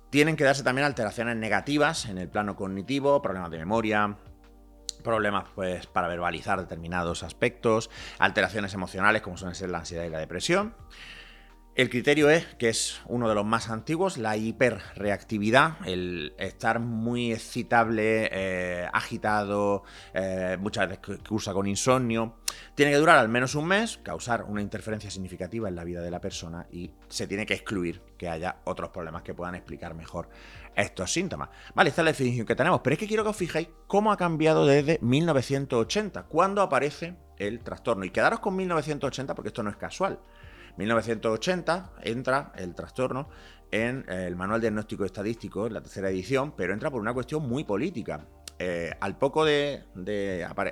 Tienen 0.09 0.35
que 0.35 0.43
darse 0.43 0.63
también 0.63 0.85
alteraciones 0.85 1.35
negativas 1.35 2.05
en 2.05 2.17
el 2.17 2.29
plano 2.29 2.55
cognitivo, 2.55 3.21
problemas 3.21 3.51
de 3.51 3.59
memoria, 3.59 4.17
problemas 5.03 5.45
pues, 5.55 5.87
para 5.87 6.07
verbalizar 6.07 6.59
determinados 6.59 7.23
aspectos, 7.23 7.89
alteraciones 8.17 8.73
emocionales 8.73 9.21
como 9.21 9.37
suelen 9.37 9.55
ser 9.55 9.69
la 9.69 9.79
ansiedad 9.79 10.05
y 10.05 10.09
la 10.09 10.19
depresión. 10.19 10.73
El 11.79 11.89
criterio 11.89 12.29
es, 12.29 12.45
que 12.55 12.67
es 12.67 12.99
uno 13.05 13.29
de 13.29 13.35
los 13.35 13.45
más 13.45 13.69
antiguos, 13.69 14.17
la 14.17 14.35
hiperreactividad, 14.35 15.77
el 15.87 16.33
estar 16.37 16.81
muy 16.81 17.31
excitable, 17.31 18.29
eh, 18.33 18.85
agitado, 18.91 19.83
eh, 20.13 20.57
muchas 20.59 20.89
veces 20.89 21.19
cursa 21.25 21.53
con 21.53 21.67
insomnio. 21.67 22.35
tiene 22.75 22.91
que 22.91 22.97
durar 22.97 23.17
al 23.17 23.29
menos 23.29 23.55
un 23.55 23.65
mes, 23.65 23.97
causar 24.03 24.43
una 24.43 24.61
interferencia 24.61 25.09
significativa 25.09 25.69
en 25.69 25.75
la 25.77 25.85
vida 25.85 26.01
de 26.01 26.11
la 26.11 26.19
persona 26.19 26.67
y 26.69 26.91
se 27.07 27.27
tiene 27.27 27.45
que 27.45 27.53
excluir 27.53 28.01
que 28.17 28.27
haya 28.27 28.57
otros 28.65 28.89
problemas 28.89 29.21
que 29.21 29.33
puedan 29.33 29.55
explicar 29.55 29.93
mejor 29.93 30.27
estos 30.75 31.13
síntomas. 31.13 31.47
Vale, 31.75 31.91
esta 31.91 32.01
es 32.01 32.05
la 32.05 32.11
definición 32.11 32.45
que 32.45 32.55
tenemos, 32.55 32.81
pero 32.83 32.95
es 32.95 32.99
que 32.99 33.07
quiero 33.07 33.23
que 33.23 33.29
os 33.29 33.37
fijéis 33.37 33.69
cómo 33.87 34.11
ha 34.11 34.17
cambiado 34.17 34.65
desde 34.65 34.99
1980, 35.01 36.23
cuando 36.23 36.61
aparece 36.61 37.15
el 37.37 37.61
trastorno. 37.61 38.03
Y 38.03 38.11
quedaros 38.11 38.41
con 38.41 38.55
1980 38.55 39.33
porque 39.33 39.47
esto 39.47 39.63
no 39.63 39.69
es 39.69 39.77
casual. 39.77 40.19
1980 40.77 41.93
entra 42.03 42.51
el 42.55 42.75
trastorno 42.75 43.29
en 43.71 44.05
el 44.09 44.35
Manual 44.35 44.61
Diagnóstico 44.61 45.05
Estadístico, 45.05 45.67
en 45.67 45.73
la 45.73 45.81
tercera 45.81 46.09
edición, 46.09 46.53
pero 46.55 46.73
entra 46.73 46.89
por 46.89 47.01
una 47.01 47.13
cuestión 47.13 47.47
muy 47.47 47.63
política. 47.63 48.25
Eh, 48.61 48.93
al 48.99 49.17
poco 49.17 49.45
de, 49.45 49.85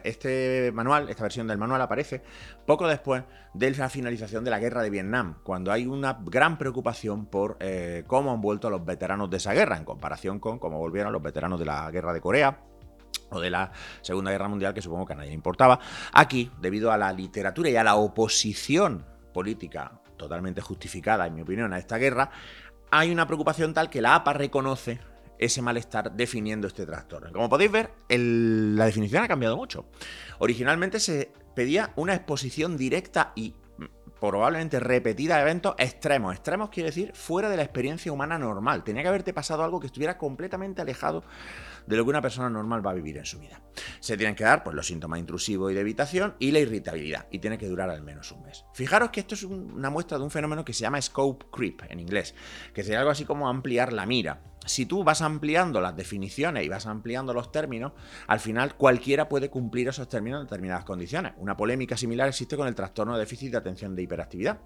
este 0.04 0.72
manual, 0.74 1.10
esta 1.10 1.24
versión 1.24 1.48
del 1.48 1.58
manual 1.58 1.82
aparece 1.82 2.22
poco 2.66 2.86
después 2.86 3.24
de 3.54 3.72
la 3.72 3.88
finalización 3.88 4.44
de 4.44 4.51
la 4.51 4.60
guerra 4.60 4.84
de 4.84 4.89
Vietnam, 4.89 5.38
cuando 5.42 5.72
hay 5.72 5.86
una 5.86 6.18
gran 6.25 6.58
preocupación 6.58 7.27
por 7.27 7.56
eh, 7.62 8.04
cómo 8.06 8.34
han 8.34 8.42
vuelto 8.42 8.70
los 8.70 8.84
veteranos 8.84 9.30
de 9.30 9.38
esa 9.38 9.54
guerra, 9.54 9.77
en 9.77 9.86
comparación 9.86 10.39
con 10.39 10.60
cómo 10.60 10.80
volvieron 10.80 11.13
los 11.13 11.24
veteranos 11.24 11.60
de 11.60 11.66
la 11.66 11.89
guerra 11.89 12.12
de 12.12 12.20
Corea 12.20 12.60
o 13.30 13.39
de 13.39 13.50
la 13.50 13.72
Segunda 14.01 14.32
Guerra 14.32 14.50
Mundial, 14.50 14.74
que 14.74 14.82
supongo 14.82 15.06
que 15.06 15.13
a 15.13 15.16
nadie 15.16 15.30
le 15.30 15.36
importaba. 15.36 15.80
Aquí, 16.12 16.51
debido 16.60 16.92
a 16.92 16.98
la 16.98 17.13
literatura 17.13 17.70
y 17.70 17.77
a 17.77 17.86
la 17.86 17.96
oposición 17.96 19.06
política 19.38 19.91
totalmente 20.17 20.62
justificada, 20.62 21.27
en 21.27 21.36
mi 21.36 21.44
opinión, 21.44 21.72
a 21.72 21.77
esta 21.77 22.00
guerra, 22.00 22.32
hay 22.89 23.12
una 23.12 23.27
preocupación 23.27 23.72
tal 23.72 23.88
que 23.88 24.01
la 24.01 24.15
APA 24.15 24.34
reconoce 24.34 25.00
ese 25.38 25.62
malestar 25.62 26.12
definiendo 26.12 26.65
este 26.65 26.88
trastorno. 26.88 27.32
Como 27.32 27.48
podéis 27.48 27.72
ver, 27.72 27.91
la 28.10 28.86
definición 28.86 29.24
ha 29.24 29.27
cambiado 29.27 29.56
mucho. 29.56 29.86
Originalmente 30.39 31.00
se 31.00 31.32
pedía 31.53 31.94
una 31.98 32.15
exposición 32.15 32.77
directa 32.77 33.34
y 33.36 33.53
probablemente 34.20 34.79
repetida 34.79 35.36
de 35.36 35.44
eventos 35.44 35.75
extremos. 35.77 36.34
Extremos 36.34 36.72
quiere 36.72 36.89
decir 36.89 37.12
fuera 37.13 37.48
de 37.48 37.58
la 37.58 37.62
experiencia 37.62 38.12
humana 38.12 38.39
normal. 38.39 38.84
Tenía 38.84 39.03
que 39.03 39.10
haberte 39.10 39.34
pasado 39.34 39.63
algo 39.63 39.79
que 39.79 39.86
estuviera 39.86 40.17
completamente 40.17 40.82
alejado 40.82 41.24
de 41.88 41.98
lo 41.98 42.03
que 42.03 42.10
una 42.10 42.22
persona 42.22 42.50
normal 42.50 42.86
va 42.86 42.91
a 42.91 42.96
vivir 42.96 43.17
en 43.17 43.25
su 43.25 43.39
vida. 43.39 43.62
Se 44.00 44.17
tienen 44.17 44.36
que 44.36 44.44
dar 44.44 44.63
pues, 44.63 44.75
los 44.75 44.88
síntomas 44.88 45.20
intrusivos 45.20 45.72
y 45.72 45.75
de 45.75 45.82
evitación 45.82 46.36
y 46.39 46.51
la 46.51 46.60
irritabilidad, 46.60 47.27
y 47.32 47.39
tiene 47.39 47.58
que 47.58 47.67
durar 47.67 47.89
al 47.89 48.03
menos 48.03 48.32
un 48.32 48.44
mes. 48.44 48.65
Fijaros 48.74 49.10
que 49.10 49.22
esto 49.22 49.36
es 49.36 49.44
una 49.44 49.89
muestra 49.89 50.17
de 50.17 50.24
un 50.24 50.32
fenómeno 50.32 50.63
que 50.63 50.74
se 50.74 50.82
llama 50.82 51.01
scope 51.01 51.48
creep 51.51 51.84
en 51.89 52.00
inglés, 52.00 52.36
que 52.74 52.84
sería 52.84 53.00
algo 53.00 53.12
así 53.12 53.25
como 53.25 53.48
ampliar 53.48 53.94
la 53.94 54.06
mira. 54.06 54.44
Si 54.65 54.86
tú 54.86 55.06
vas 55.06 55.22
ampliando 55.22 55.79
las 55.79 55.96
definiciones 55.96 56.65
y 56.65 56.70
vas 56.70 56.88
ampliando 56.88 57.34
los 57.34 57.53
términos, 57.53 57.94
al 58.27 58.41
final 58.41 58.75
cualquiera 58.75 59.29
puede 59.29 59.50
cumplir 59.50 59.88
esos 59.88 60.10
términos 60.10 60.41
en 60.41 60.48
determinadas 60.48 60.84
condiciones. 60.84 61.34
Una 61.38 61.56
polémica 61.56 61.96
similar 61.96 62.27
existe 62.27 62.58
con 62.58 62.67
el 62.67 62.75
trastorno 62.75 63.13
de 63.13 63.22
déficit 63.22 63.51
de 63.51 63.58
atención 63.58 63.96
de 63.96 64.03
hiperactividad 64.03 64.60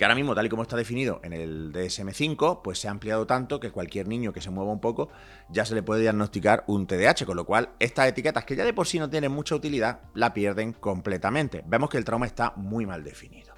que 0.00 0.06
ahora 0.06 0.14
mismo, 0.14 0.34
tal 0.34 0.46
y 0.46 0.48
como 0.48 0.62
está 0.62 0.78
definido 0.78 1.20
en 1.22 1.34
el 1.34 1.74
DSM5, 1.74 2.62
pues 2.64 2.78
se 2.78 2.88
ha 2.88 2.90
ampliado 2.90 3.26
tanto 3.26 3.60
que 3.60 3.70
cualquier 3.70 4.08
niño 4.08 4.32
que 4.32 4.40
se 4.40 4.48
mueva 4.48 4.72
un 4.72 4.80
poco 4.80 5.10
ya 5.50 5.66
se 5.66 5.74
le 5.74 5.82
puede 5.82 6.00
diagnosticar 6.00 6.64
un 6.68 6.86
TDAH, 6.86 7.26
con 7.26 7.36
lo 7.36 7.44
cual 7.44 7.68
estas 7.80 8.08
etiquetas 8.08 8.46
que 8.46 8.56
ya 8.56 8.64
de 8.64 8.72
por 8.72 8.86
sí 8.86 8.98
no 8.98 9.10
tienen 9.10 9.30
mucha 9.30 9.54
utilidad, 9.54 10.00
la 10.14 10.32
pierden 10.32 10.72
completamente. 10.72 11.62
Vemos 11.66 11.90
que 11.90 11.98
el 11.98 12.06
trauma 12.06 12.24
está 12.24 12.54
muy 12.56 12.86
mal 12.86 13.04
definido. 13.04 13.49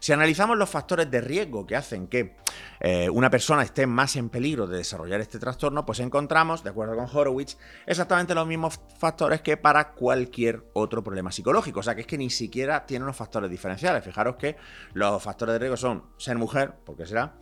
Si 0.00 0.12
analizamos 0.12 0.56
los 0.56 0.68
factores 0.68 1.10
de 1.10 1.20
riesgo 1.20 1.66
que 1.66 1.76
hacen 1.76 2.08
que 2.08 2.36
eh, 2.80 3.10
una 3.10 3.30
persona 3.30 3.62
esté 3.62 3.86
más 3.86 4.16
en 4.16 4.30
peligro 4.30 4.66
de 4.66 4.78
desarrollar 4.78 5.20
este 5.20 5.38
trastorno, 5.38 5.84
pues 5.84 6.00
encontramos, 6.00 6.64
de 6.64 6.70
acuerdo 6.70 6.96
con 6.96 7.06
Horowitz, 7.12 7.58
exactamente 7.86 8.34
los 8.34 8.46
mismos 8.46 8.80
factores 8.98 9.42
que 9.42 9.58
para 9.58 9.92
cualquier 9.92 10.64
otro 10.72 11.04
problema 11.04 11.30
psicológico. 11.30 11.80
O 11.80 11.82
sea 11.82 11.94
que 11.94 12.00
es 12.00 12.06
que 12.06 12.16
ni 12.16 12.30
siquiera 12.30 12.86
tiene 12.86 13.04
unos 13.04 13.16
factores 13.16 13.50
diferenciales. 13.50 14.02
Fijaros 14.02 14.36
que 14.36 14.56
los 14.94 15.22
factores 15.22 15.52
de 15.52 15.58
riesgo 15.58 15.76
son 15.76 16.04
ser 16.16 16.38
mujer, 16.38 16.72
porque 16.86 17.04
será, 17.04 17.34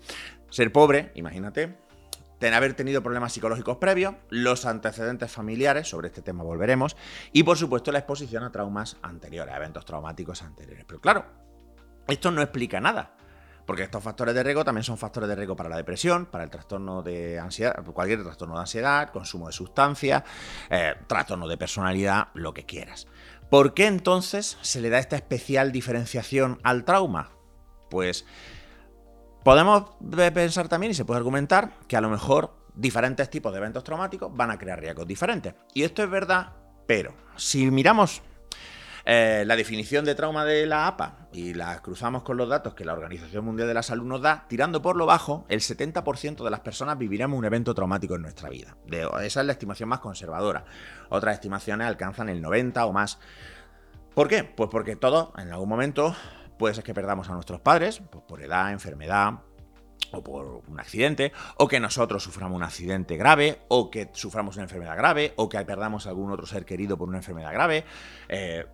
ser 0.51 0.73
pobre, 0.73 1.13
imagínate, 1.15 1.79
haber 2.53 2.75
tenido 2.75 3.03
problemas 3.03 3.33
psicológicos 3.33 3.77
previos, 3.77 4.15
los 4.31 4.67
antecedentes 4.67 5.31
familiares, 5.31 5.89
sobre 5.89 6.09
este 6.09 6.23
tema 6.23 6.43
volveremos, 6.43 6.97
y 7.33 7.43
por 7.43 7.57
supuesto 7.57 7.93
la 7.93 7.99
exposición 7.99 8.43
a 8.45 8.51
traumas 8.51 8.97
anteriores, 9.03 9.55
a 9.55 9.57
eventos 9.57 9.85
traumáticos 9.85 10.43
anteriores. 10.43 10.85
Pero 10.87 11.01
claro, 11.01 11.48
esto 12.09 12.31
no 12.31 12.43
explica 12.43 12.81
nada. 12.81 13.15
Porque 13.67 13.83
estos 13.83 14.03
factores 14.03 14.35
de 14.35 14.43
riesgo 14.43 14.65
también 14.65 14.83
son 14.83 14.97
factores 14.97 15.29
de 15.29 15.37
riesgo 15.37 15.55
para 15.55 15.69
la 15.69 15.77
depresión, 15.77 16.25
para 16.25 16.43
el 16.43 16.49
trastorno 16.49 17.03
de 17.03 17.39
ansiedad, 17.39 17.85
cualquier 17.93 18.23
trastorno 18.23 18.55
de 18.55 18.61
ansiedad, 18.61 19.11
consumo 19.11 19.47
de 19.47 19.53
sustancias, 19.53 20.23
eh, 20.71 20.95
trastorno 21.07 21.47
de 21.47 21.59
personalidad, 21.59 22.29
lo 22.33 22.55
que 22.55 22.65
quieras. 22.65 23.07
¿Por 23.51 23.75
qué 23.75 23.87
entonces 23.87 24.57
se 24.63 24.81
le 24.81 24.89
da 24.89 24.99
esta 24.99 25.17
especial 25.17 25.71
diferenciación 25.71 26.61
al 26.63 26.87
trauma? 26.87 27.31
Pues 27.91 28.25
podemos 29.45 29.91
pensar 30.33 30.69
también 30.69 30.93
y 30.93 30.95
se 30.95 31.05
puede 31.05 31.19
argumentar 31.19 31.73
que 31.89 31.97
a 31.99 32.01
lo 32.01 32.09
mejor 32.09 32.55
diferentes 32.75 33.29
tipos 33.29 33.53
de 33.53 33.59
eventos 33.59 33.85
traumáticos 33.85 34.35
van 34.35 34.51
a 34.51 34.59
crear 34.59 34.81
riesgos 34.81 35.07
diferentes. 35.07 35.55
Y 35.75 35.83
esto 35.83 36.03
es 36.03 36.09
verdad, 36.09 36.53
pero 36.87 37.15
si 37.37 37.71
miramos 37.71 38.23
eh, 39.11 39.45
la 39.47 39.57
definición 39.57 40.05
de 40.05 40.15
trauma 40.15 40.45
de 40.45 40.67
la 40.67 40.87
APA 40.87 41.29
y 41.33 41.55
la 41.55 41.81
cruzamos 41.81 42.25
con 42.25 42.37
los 42.37 42.47
datos 42.47 42.75
que 42.75 42.85
la 42.85 42.93
Organización 42.93 43.43
Mundial 43.43 43.67
de 43.67 43.73
la 43.73 43.83
Salud 43.83 44.05
nos 44.05 44.21
da, 44.21 44.45
tirando 44.51 44.83
por 44.83 44.97
lo 44.97 45.07
bajo, 45.07 45.47
el 45.49 45.61
70% 45.61 46.45
de 46.45 46.51
las 46.51 46.61
personas 46.61 46.99
viviremos 46.99 47.39
un 47.39 47.47
evento 47.47 47.73
traumático 47.75 48.17
en 48.17 48.21
nuestra 48.21 48.51
vida. 48.51 48.77
esa 49.23 49.41
es 49.41 49.47
la 49.47 49.53
estimación 49.53 49.89
más 49.89 50.01
conservadora. 50.01 50.67
Otras 51.09 51.33
estimaciones 51.37 51.87
alcanzan 51.87 52.29
el 52.29 52.43
90 52.43 52.85
o 52.85 52.93
más. 52.93 53.19
¿Por 54.15 54.29
qué? 54.29 54.45
Pues 54.45 54.69
porque 54.71 54.95
todos, 54.95 55.31
en 55.39 55.51
algún 55.53 55.71
momento, 55.71 56.15
puede 56.59 56.75
ser 56.75 56.85
que 56.85 56.93
perdamos 56.93 57.31
a 57.31 57.33
nuestros 57.33 57.61
padres, 57.61 58.03
pues 58.11 58.23
por 58.29 58.43
edad, 58.43 58.73
enfermedad, 58.73 59.39
o 60.13 60.23
por 60.23 60.63
un 60.67 60.81
accidente, 60.81 61.33
o 61.57 61.69
que 61.69 61.81
nosotros 61.81 62.23
suframos 62.23 62.57
un 62.57 62.63
accidente 62.63 63.17
grave, 63.17 63.61
o 63.69 63.91
que 63.91 64.11
suframos 64.13 64.57
una 64.57 64.65
enfermedad 64.65 64.97
grave, 64.97 65.33
o 65.37 65.49
que 65.49 65.59
perdamos 65.65 66.07
algún 66.07 66.31
otro 66.31 66.47
ser 66.47 66.65
querido 66.65 66.97
por 66.97 67.09
una 67.09 67.19
enfermedad 67.19 67.53
grave, 67.53 67.85
eh, 68.29 68.67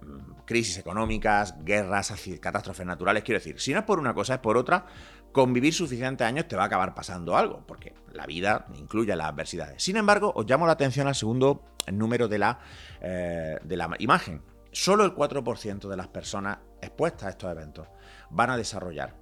crisis 0.45 0.79
económicas, 0.79 1.55
guerras, 1.65 2.13
catástrofes 2.41 2.87
naturales. 2.87 3.25
Quiero 3.25 3.39
decir, 3.39 3.61
si 3.61 3.73
no 3.73 3.81
es 3.81 3.85
por 3.85 3.99
una 3.99 4.15
cosa, 4.15 4.35
es 4.35 4.41
por 4.41 4.57
otra, 4.57 4.87
convivir 5.33 5.75
suficientes 5.75 6.27
años 6.27 6.47
te 6.47 6.57
va 6.57 6.63
a 6.63 6.67
acabar 6.67 6.95
pasando 6.95 7.37
algo, 7.37 7.65
porque 7.67 7.95
la 8.13 8.27
vida 8.27 8.67
incluye 8.79 9.15
las 9.17 9.29
adversidades. 9.29 9.83
Sin 9.83 9.97
embargo, 9.97 10.33
os 10.35 10.47
llamo 10.47 10.67
la 10.67 10.73
atención 10.73 11.09
al 11.09 11.15
segundo 11.15 11.65
número 11.93 12.29
de 12.29 12.39
la, 12.39 12.61
eh, 13.01 13.59
de 13.63 13.77
la 13.77 13.91
imagen. 13.99 14.43
Solo 14.71 15.05
el 15.05 15.15
4% 15.15 15.89
de 15.89 15.97
las 15.97 16.09
personas 16.09 16.59
expuestas 16.81 17.25
a 17.25 17.31
estos 17.31 17.51
eventos 17.51 17.89
van 18.31 18.51
a 18.51 18.57
desarrollar 18.57 19.15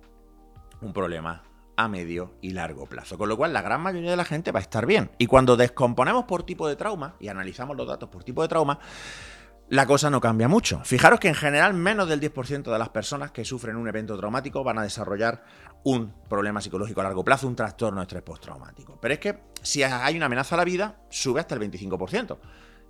un 0.80 0.92
problema 0.92 1.42
a 1.76 1.88
medio 1.88 2.34
y 2.40 2.50
largo 2.50 2.86
plazo. 2.86 3.18
Con 3.18 3.28
lo 3.28 3.36
cual, 3.36 3.52
la 3.52 3.62
gran 3.62 3.80
mayoría 3.80 4.10
de 4.10 4.16
la 4.16 4.24
gente 4.24 4.52
va 4.52 4.60
a 4.60 4.62
estar 4.62 4.86
bien. 4.86 5.10
Y 5.18 5.26
cuando 5.26 5.56
descomponemos 5.56 6.24
por 6.24 6.42
tipo 6.44 6.68
de 6.68 6.76
trauma 6.76 7.16
y 7.20 7.28
analizamos 7.28 7.76
los 7.76 7.86
datos 7.86 8.08
por 8.08 8.24
tipo 8.24 8.42
de 8.42 8.48
trauma, 8.48 8.78
la 9.68 9.86
cosa 9.86 10.10
no 10.10 10.20
cambia 10.20 10.48
mucho. 10.48 10.82
Fijaros 10.84 11.18
que 11.18 11.28
en 11.28 11.34
general 11.34 11.72
menos 11.72 12.08
del 12.08 12.20
10% 12.20 12.70
de 12.70 12.78
las 12.78 12.90
personas 12.90 13.30
que 13.30 13.44
sufren 13.44 13.76
un 13.76 13.88
evento 13.88 14.18
traumático 14.18 14.62
van 14.62 14.78
a 14.78 14.82
desarrollar 14.82 15.44
un 15.84 16.12
problema 16.28 16.60
psicológico 16.60 17.00
a 17.00 17.04
largo 17.04 17.24
plazo, 17.24 17.48
un 17.48 17.56
trastorno 17.56 18.00
de 18.00 18.04
estrés 18.04 18.22
postraumático. 18.22 18.98
Pero 19.00 19.14
es 19.14 19.20
que 19.20 19.38
si 19.62 19.82
hay 19.82 20.16
una 20.16 20.26
amenaza 20.26 20.56
a 20.56 20.58
la 20.58 20.64
vida, 20.64 21.00
sube 21.08 21.40
hasta 21.40 21.54
el 21.54 21.60
25%. 21.62 22.38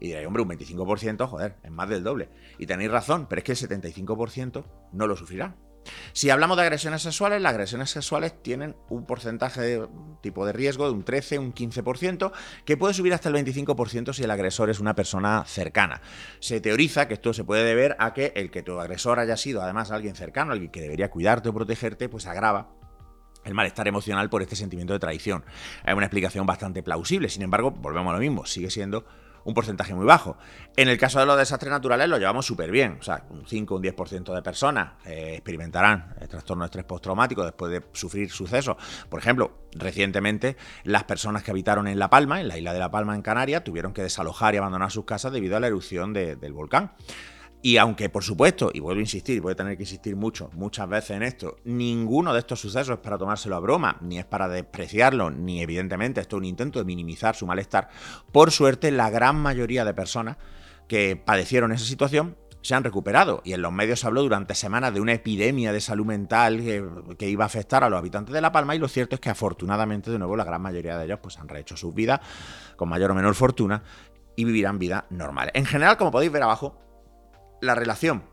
Y 0.01 0.09
diréis, 0.09 0.27
hombre, 0.27 0.43
un 0.43 0.49
25%, 0.49 1.29
joder, 1.29 1.57
es 1.63 1.71
más 1.71 1.89
del 1.89 2.03
doble. 2.03 2.29
Y 2.59 2.67
tenéis 2.67 2.91
razón, 2.91 3.27
pero 3.29 3.39
es 3.39 3.45
que 3.45 3.53
el 3.53 3.59
75% 3.59 4.65
no 4.93 5.07
lo 5.07 5.17
sufrirá. 5.17 5.55
Si 6.13 6.31
hablamos 6.31 6.57
de 6.57 6.63
agresiones 6.63 7.03
sexuales, 7.03 7.41
las 7.43 7.51
agresiones 7.51 7.91
sexuales 7.91 8.43
tienen 8.43 8.77
un 8.89 9.07
porcentaje 9.07 9.61
de 9.61 9.89
tipo 10.21 10.47
de 10.47 10.53
riesgo 10.53 10.87
de 10.87 10.93
un 10.93 11.05
13, 11.05 11.39
un 11.39 11.55
15%, 11.55 12.33
que 12.65 12.77
puede 12.77 12.95
subir 12.95 13.15
hasta 13.15 13.29
el 13.29 13.35
25% 13.35 14.13
si 14.13 14.23
el 14.23 14.31
agresor 14.31 14.71
es 14.71 14.81
una 14.81 14.95
persona 14.95 15.45
cercana. 15.47 16.03
Se 16.41 16.61
teoriza 16.61 17.09
que 17.09 17.15
esto 17.15 17.33
se 17.33 17.45
puede 17.45 17.65
deber 17.65 17.97
a 17.99 18.13
que 18.15 18.33
el 18.37 18.51
que 18.51 18.63
tu 18.63 18.79
agresor 18.81 19.19
haya 19.19 19.37
sido 19.37 19.63
además 19.63 19.91
alguien 19.91 20.15
cercano, 20.15 20.53
alguien 20.53 20.71
que 20.71 20.81
debería 20.81 21.11
cuidarte 21.11 21.49
o 21.49 21.55
protegerte, 21.55 22.09
pues 22.09 22.27
agrava 22.27 22.71
el 23.45 23.55
malestar 23.55 23.89
emocional 23.89 24.31
por 24.31 24.43
este 24.43 24.57
sentimiento 24.57 24.93
de 24.93 25.01
traición. 25.01 25.45
Es 25.85 25.95
una 25.95 26.07
explicación 26.07 26.47
bastante 26.47 26.83
plausible, 26.83 27.29
sin 27.29 27.43
embargo, 27.43 27.71
volvemos 27.73 28.11
a 28.11 28.15
lo 28.15 28.21
mismo, 28.21 28.47
sigue 28.47 28.71
siendo 28.71 29.05
un 29.45 29.55
porcentaje 29.55 29.95
muy 29.95 30.07
bajo. 30.07 30.37
En 30.77 30.89
el 30.89 30.99
caso 30.99 31.21
de 31.21 31.27
los 31.27 31.37
desastres 31.37 31.71
naturales 31.71 32.09
lo 32.09 32.19
llevamos 32.19 32.47
súper 32.47 32.71
bien, 32.71 32.99
o 33.01 33.03
sea, 33.03 33.25
un 33.31 33.47
5 33.47 33.75
o 33.75 33.77
un 33.79 33.83
10% 33.83 34.35
de 34.35 34.43
personas 34.43 34.93
eh, 35.05 35.35
experimentarán 35.35 36.15
el 36.21 36.29
trastorno 36.29 36.65
de 36.65 36.67
estrés 36.67 36.85
postraumático 36.85 37.45
después 37.45 37.73
de 37.73 37.83
sufrir 37.93 38.31
sucesos. 38.31 38.77
Por 39.09 39.21
ejemplo, 39.21 39.59
recientemente 39.73 40.57
las 40.85 41.05
personas 41.05 41.43
que 41.43 41.51
habitaron 41.51 41.89
en 41.89 41.99
La 41.99 42.11
Palma, 42.11 42.41
en 42.41 42.49
la 42.49 42.59
isla 42.59 42.73
de 42.73 42.79
La 42.79 42.91
Palma 42.91 43.15
en 43.15 43.23
Canarias, 43.23 43.65
tuvieron 43.65 43.93
que 43.93 44.03
desalojar 44.03 44.55
y 44.55 44.59
abandonar 44.59 44.91
sus 44.91 45.05
casas 45.05 45.33
debido 45.33 45.57
a 45.57 45.61
la 45.61 45.67
erupción 45.67 46.13
del 46.13 46.53
volcán. 46.53 46.93
Y 47.65 47.77
aunque, 47.77 48.09
por 48.09 48.25
supuesto, 48.25 48.71
y 48.75 48.81
vuelvo 48.81 48.99
a 48.99 49.03
insistir, 49.03 49.41
voy 49.41 49.53
a 49.53 49.55
tener 49.55 49.77
que 49.77 49.85
insistir 49.85 50.17
mucho, 50.17 50.51
muchas 50.53 50.89
veces 50.89 51.13
en 51.13 51.23
esto, 51.23 51.57
ninguno 51.65 52.33
de 52.33 52.41
estos 52.41 52.61
sucesos 52.61 52.95
es 52.97 53.01
para 53.01 53.17
tomárselo 53.17 53.55
a 53.55 53.61
broma, 53.61 53.99
ni 54.01 54.19
es 54.19 54.25
para 54.25 54.49
despreciarlo, 54.49 55.31
ni 55.31 55.63
evidentemente 55.63 56.21
esto 56.21 56.37
es 56.37 56.39
un 56.39 56.45
intento 56.45 56.81
de 56.81 56.85
minimizar 56.85 57.37
su 57.37 57.47
malestar. 57.47 57.89
Por 58.33 58.51
suerte, 58.51 58.91
la 58.91 59.11
gran 59.11 59.37
mayoría 59.37 59.85
de 59.85 59.95
personas 59.95 60.39
que 60.89 61.15
padecieron 61.17 61.71
esa 61.71 61.85
situación 61.85 62.37
se 62.63 62.75
han 62.75 62.85
recuperado. 62.85 63.43
Y 63.45 63.53
en 63.53 63.63
los 63.63 63.73
medios 63.73 64.01
se 64.01 64.07
habló 64.07 64.23
durante 64.23 64.55
semanas 64.55 64.95
de 64.95 65.01
una 65.01 65.13
epidemia 65.13 65.73
de 65.73 65.81
salud 65.81 66.07
mental 66.07 66.61
que, 67.19 67.29
iba 67.29 67.45
a 67.45 67.47
afectar 67.47 67.85
a 67.85 67.91
los 67.91 67.99
habitantes 67.99 68.33
de 68.33 68.41
La 68.41 68.53
Palma. 68.53 68.75
Y 68.75 68.79
lo 68.79 68.89
cierto 68.89 69.17
es 69.17 69.21
que 69.21 69.31
afortunadamente, 69.31 70.11
de 70.11 70.19
nuevo, 70.19 70.37
la 70.37 70.45
gran 70.45 70.63
mayoría 70.63 70.97
de 70.99 71.05
ellos 71.05 71.19
pues, 71.23 71.39
han 71.39 71.49
rehecho 71.49 71.77
sus 71.77 71.95
vidas 71.95 72.21
con 72.77 72.89
mayor 72.89 73.11
o 73.11 73.15
menor 73.15 73.35
fortuna 73.35 73.83
y 74.35 74.45
vivirán 74.45 74.79
vidas 74.79 75.05
normales. 75.11 75.53
En 75.55 75.67
general, 75.67 75.97
como 75.97 76.11
podéis 76.11 76.33
ver 76.33 76.43
abajo, 76.43 76.79
la 77.63 77.75
relación 77.75 78.25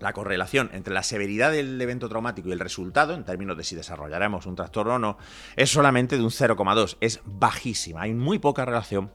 la 0.00 0.12
correlación 0.14 0.70
entre 0.72 0.94
la 0.94 1.02
severidad 1.02 1.52
del 1.52 1.80
evento 1.80 2.08
traumático 2.08 2.48
y 2.48 2.52
el 2.52 2.58
resultado, 2.58 3.14
en 3.14 3.24
términos 3.24 3.56
de 3.56 3.64
si 3.64 3.76
desarrollaremos 3.76 4.46
un 4.46 4.56
trastorno 4.56 4.94
o 4.94 4.98
no, 4.98 5.18
es 5.56 5.70
solamente 5.70 6.16
de 6.16 6.24
un 6.24 6.30
0,2. 6.30 6.96
Es 7.00 7.20
bajísima. 7.24 8.02
Hay 8.02 8.14
muy 8.14 8.38
poca 8.38 8.64
relación 8.64 9.12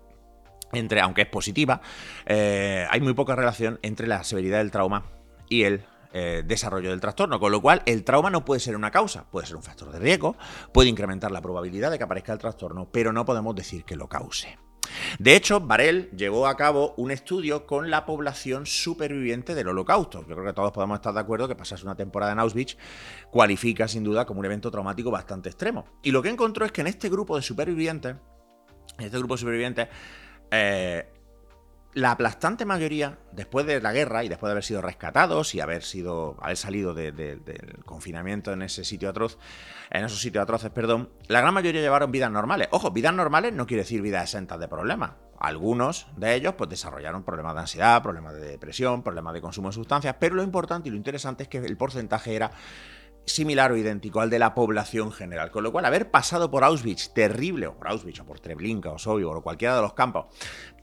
entre, 0.73 1.01
aunque 1.01 1.23
es 1.23 1.27
positiva, 1.27 1.81
eh, 2.25 2.85
hay 2.89 3.01
muy 3.01 3.13
poca 3.13 3.35
relación 3.35 3.79
entre 3.81 4.07
la 4.07 4.23
severidad 4.23 4.59
del 4.59 4.71
trauma 4.71 5.05
y 5.49 5.63
el 5.63 5.85
eh, 6.13 6.43
desarrollo 6.45 6.91
del 6.91 7.01
trastorno, 7.01 7.39
con 7.39 7.51
lo 7.51 7.61
cual 7.61 7.81
el 7.85 8.03
trauma 8.03 8.29
no 8.29 8.45
puede 8.45 8.59
ser 8.59 8.75
una 8.75 8.91
causa, 8.91 9.25
puede 9.31 9.47
ser 9.47 9.55
un 9.55 9.63
factor 9.63 9.91
de 9.91 9.99
riesgo, 9.99 10.35
puede 10.71 10.89
incrementar 10.89 11.31
la 11.31 11.41
probabilidad 11.41 11.91
de 11.91 11.97
que 11.97 12.03
aparezca 12.03 12.33
el 12.33 12.39
trastorno, 12.39 12.89
pero 12.91 13.11
no 13.11 13.25
podemos 13.25 13.55
decir 13.55 13.85
que 13.85 13.95
lo 13.95 14.07
cause. 14.07 14.57
De 15.19 15.35
hecho, 15.35 15.59
Varel 15.59 16.09
llevó 16.15 16.47
a 16.47 16.55
cabo 16.57 16.93
un 16.97 17.11
estudio 17.11 17.65
con 17.65 17.89
la 17.89 18.05
población 18.05 18.65
superviviente 18.65 19.55
del 19.55 19.67
holocausto. 19.67 20.21
Yo 20.27 20.35
creo 20.35 20.45
que 20.45 20.53
todos 20.53 20.71
podemos 20.71 20.95
estar 20.95 21.13
de 21.13 21.19
acuerdo 21.19 21.47
que 21.47 21.55
pasarse 21.55 21.85
una 21.85 21.95
temporada 21.95 22.31
en 22.31 22.39
Auschwitz 22.39 22.77
cualifica 23.31 23.87
sin 23.87 24.03
duda 24.03 24.25
como 24.25 24.39
un 24.39 24.45
evento 24.45 24.71
traumático 24.71 25.11
bastante 25.11 25.49
extremo. 25.49 25.85
Y 26.03 26.11
lo 26.11 26.21
que 26.21 26.29
encontró 26.29 26.65
es 26.65 26.71
que 26.71 26.81
en 26.81 26.87
este 26.87 27.09
grupo 27.09 27.35
de 27.35 27.41
supervivientes, 27.41 28.15
en 28.97 29.05
este 29.05 29.17
grupo 29.17 29.35
de 29.35 29.39
supervivientes, 29.39 29.87
eh, 30.51 31.11
la 31.95 32.11
aplastante 32.11 32.65
mayoría, 32.65 33.17
después 33.31 33.65
de 33.65 33.81
la 33.81 33.93
guerra 33.93 34.25
y 34.25 34.29
después 34.29 34.49
de 34.49 34.51
haber 34.51 34.65
sido 34.65 34.81
rescatados 34.81 35.55
y 35.55 35.61
haber 35.61 35.81
sido. 35.81 36.37
haber 36.41 36.57
salido 36.57 36.93
del 36.93 37.81
confinamiento 37.85 38.51
en 38.51 38.61
ese 38.61 38.83
sitio 38.83 39.09
atroz, 39.09 39.39
en 39.89 40.03
esos 40.03 40.19
sitios 40.19 40.43
atroces, 40.43 40.71
perdón, 40.71 41.09
la 41.27 41.39
gran 41.39 41.53
mayoría 41.53 41.81
llevaron 41.81 42.11
vidas 42.11 42.29
normales. 42.29 42.67
Ojo, 42.71 42.91
vidas 42.91 43.13
normales 43.13 43.53
no 43.53 43.65
quiere 43.65 43.83
decir 43.83 44.01
vidas 44.01 44.23
exentas 44.23 44.59
de 44.59 44.67
problemas. 44.67 45.11
Algunos 45.39 46.07
de 46.17 46.35
ellos 46.35 46.55
pues 46.57 46.69
desarrollaron 46.69 47.23
problemas 47.23 47.55
de 47.55 47.61
ansiedad, 47.61 48.03
problemas 48.03 48.33
de 48.33 48.41
depresión, 48.41 49.01
problemas 49.01 49.33
de 49.33 49.41
consumo 49.41 49.69
de 49.69 49.75
sustancias, 49.75 50.15
pero 50.19 50.35
lo 50.35 50.43
importante 50.43 50.89
y 50.89 50.91
lo 50.91 50.97
interesante 50.97 51.43
es 51.43 51.49
que 51.49 51.59
el 51.59 51.77
porcentaje 51.77 52.35
era 52.35 52.51
similar 53.25 53.71
o 53.71 53.77
idéntico 53.77 54.21
al 54.21 54.29
de 54.29 54.39
la 54.39 54.53
población 54.53 55.11
general. 55.11 55.51
Con 55.51 55.63
lo 55.63 55.71
cual, 55.71 55.85
haber 55.85 56.11
pasado 56.11 56.51
por 56.51 56.63
Auschwitz, 56.63 57.13
terrible, 57.13 57.67
o 57.67 57.77
por 57.77 57.87
Auschwitz, 57.87 58.19
o 58.19 58.25
por 58.25 58.39
Treblinka, 58.39 58.91
o 58.91 58.99
Sobibor, 58.99 59.37
o 59.37 59.41
cualquiera 59.41 59.75
de 59.75 59.81
los 59.81 59.93
campos, 59.93 60.25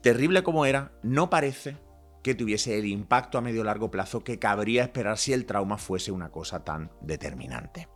terrible 0.01 0.43
como 0.43 0.65
era, 0.65 0.91
no 1.03 1.29
parece 1.29 1.77
que 2.21 2.35
tuviese 2.35 2.77
el 2.77 2.85
impacto 2.85 3.37
a 3.37 3.41
medio 3.41 3.63
largo 3.63 3.91
plazo 3.91 4.23
que 4.23 4.39
cabría 4.39 4.83
esperar 4.83 5.17
si 5.17 5.33
el 5.33 5.45
trauma 5.45 5.77
fuese 5.77 6.11
una 6.11 6.29
cosa 6.29 6.63
tan 6.63 6.91
determinante. 7.01 7.89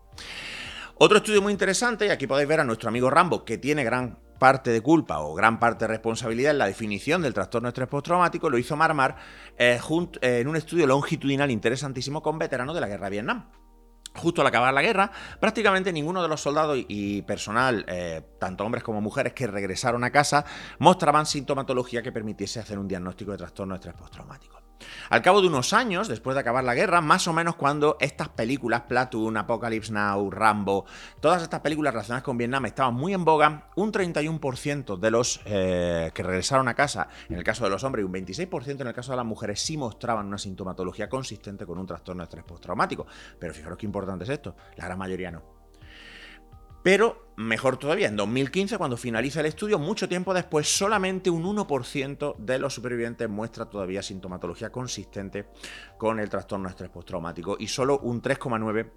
Otro 0.96 1.18
estudio 1.18 1.42
muy 1.42 1.54
interesante, 1.54 2.08
y 2.08 2.10
aquí 2.10 2.28
podéis 2.28 2.50
ver 2.50 2.60
a 2.60 2.64
nuestro 2.64 2.90
amigo 2.90 3.10
Rambo, 3.10 3.46
que 3.46 3.58
tiene 3.58 3.84
gran 3.84 4.20
parte 4.40 4.72
de 4.72 4.82
culpa 4.82 5.20
o 5.20 5.34
gran 5.34 5.60
parte 5.60 5.86
de 5.86 5.90
responsabilidad 5.90 6.52
en 6.52 6.58
la 6.60 6.68
definición 6.68 7.22
del 7.22 7.34
trastorno 7.34 7.68
de 7.68 7.70
estrés 7.70 7.88
postraumático, 7.88 8.50
lo 8.50 8.58
hizo 8.58 8.76
Marmar 8.76 9.16
eh, 9.58 9.80
en 10.22 10.48
un 10.48 10.56
estudio 10.56 10.86
longitudinal 10.86 11.50
interesantísimo 11.50 12.22
con 12.22 12.38
veteranos 12.38 12.76
de 12.76 12.82
la 12.82 12.88
guerra 12.88 13.06
de 13.06 13.12
Vietnam 13.12 13.50
justo 14.18 14.42
al 14.42 14.48
acabar 14.48 14.74
la 14.74 14.82
guerra, 14.82 15.12
prácticamente 15.40 15.94
ninguno 15.94 16.22
de 16.22 16.28
los 16.28 16.42
soldados 16.42 16.78
y 16.88 17.22
personal, 17.22 17.86
eh, 17.88 18.22
tanto 18.40 18.66
hombres 18.66 18.84
como 18.84 19.02
mujeres 19.02 19.34
que 19.34 19.48
regresaron 19.48 20.04
a 20.04 20.12
casa, 20.12 20.46
mostraban 20.80 21.26
sintomatología 21.26 22.02
que 22.02 22.12
permitiese 22.12 22.60
hacer 22.60 22.78
un 22.80 22.88
diagnóstico 22.88 23.32
de 23.32 23.38
trastorno 23.38 23.76
de 23.76 23.78
estrés 23.78 23.96
postraumático. 23.96 24.67
Al 25.10 25.22
cabo 25.22 25.42
de 25.42 25.48
unos 25.48 25.74
años, 25.74 26.08
después 26.08 26.36
de 26.36 26.42
acabar 26.42 26.64
la 26.64 26.76
guerra, 26.76 27.02
más 27.02 27.28
o 27.28 27.34
menos 27.34 27.56
cuando 27.56 27.98
estas 28.00 28.30
películas, 28.30 28.82
Platoon, 28.82 29.38
Apocalypse 29.38 29.92
Now, 29.92 30.30
Rambo, 30.30 30.86
todas 31.20 31.42
estas 31.42 31.62
películas 31.62 31.94
relacionadas 31.94 32.24
con 32.24 32.38
Vietnam 32.38 32.66
estaban 32.66 32.94
muy 32.94 33.14
en 33.14 33.26
boga, 33.26 33.70
un 33.76 33.92
31% 33.92 34.98
de 34.98 35.12
los 35.12 35.42
eh, 35.46 36.12
que 36.14 36.24
regresaron 36.24 36.68
a 36.68 36.74
casa, 36.74 37.08
en 37.30 37.38
el 37.38 37.44
caso 37.44 37.64
de 37.64 37.70
los 37.70 37.84
hombres, 37.84 38.04
y 38.04 38.06
un 38.06 38.14
26% 38.14 38.82
en 38.82 38.88
el 38.88 38.94
caso 38.94 39.12
de 39.12 39.18
las 39.18 39.26
mujeres, 39.26 39.62
sí 39.62 39.78
mostraban 39.78 40.28
una 40.28 40.38
sintomatología 40.38 41.10
consistente 41.10 41.66
con 41.66 41.78
un 41.78 41.86
trastorno 41.86 42.22
de 42.22 42.26
estrés 42.26 42.44
postraumático. 42.44 43.06
Pero 43.40 43.54
fijaros 43.54 43.78
qué 43.78 43.86
importante 43.86 44.24
es 44.24 44.30
esto, 44.30 44.56
la 44.76 44.86
gran 44.86 44.98
mayoría 44.98 45.32
no. 45.32 45.57
Pero, 46.88 47.34
mejor 47.36 47.76
todavía, 47.76 48.08
en 48.08 48.16
2015, 48.16 48.78
cuando 48.78 48.96
finaliza 48.96 49.42
el 49.42 49.48
estudio, 49.48 49.78
mucho 49.78 50.08
tiempo 50.08 50.34
después, 50.34 50.74
solamente 50.74 51.30
un 51.30 51.44
1% 51.44 52.38
de 52.38 52.60
los 52.60 52.74
supervivientes 52.74 53.28
muestra 53.28 53.66
todavía 53.66 54.02
sintomatología 54.02 54.70
consistente 54.70 55.50
con 55.98 56.18
el 56.22 56.30
trastorno 56.30 56.70
estrés 56.70 56.90
postraumático 56.90 57.58
y 57.60 57.68
solo 57.68 58.00
un 58.00 58.22
3,9% 58.22 58.90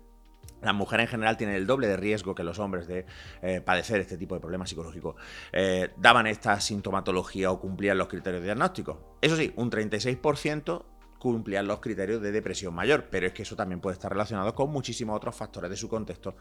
las 0.62 0.72
mujeres 0.72 1.07
en 1.07 1.11
general 1.11 1.37
tienen 1.37 1.57
el 1.57 1.66
doble 1.66 1.88
de 1.88 1.96
riesgo 1.96 2.33
que 2.33 2.44
los 2.44 2.61
hombres 2.61 2.87
de 2.87 3.07
eh, 3.42 3.61
padecer 3.61 4.00
este 4.00 4.16
tipo 4.16 4.37
de 4.37 4.40
problemas 4.40 4.68
psicológicos. 4.68 5.16
Eh, 5.50 5.90
daban 5.96 6.29
esta 6.29 6.61
sintomatología 6.61 7.50
o 7.50 7.59
cumplían 7.59 7.98
los 7.98 8.07
criterios 8.07 8.44
diagnósticos. 8.44 8.98
Eso 9.20 9.35
sí, 9.35 9.53
un 9.57 9.68
36% 9.68 10.85
cumplían 11.18 11.66
los 11.66 11.81
criterios 11.81 12.22
de 12.22 12.31
depresión 12.31 12.72
mayor, 12.72 13.09
pero 13.11 13.26
es 13.26 13.33
que 13.33 13.42
eso 13.42 13.57
también 13.57 13.81
puede 13.81 13.94
estar 13.94 14.12
relacionado 14.12 14.55
con 14.55 14.70
muchísimos 14.70 15.16
otros 15.16 15.35
factores 15.35 15.70
de 15.70 15.76
su 15.76 15.88
contexto 15.88 16.37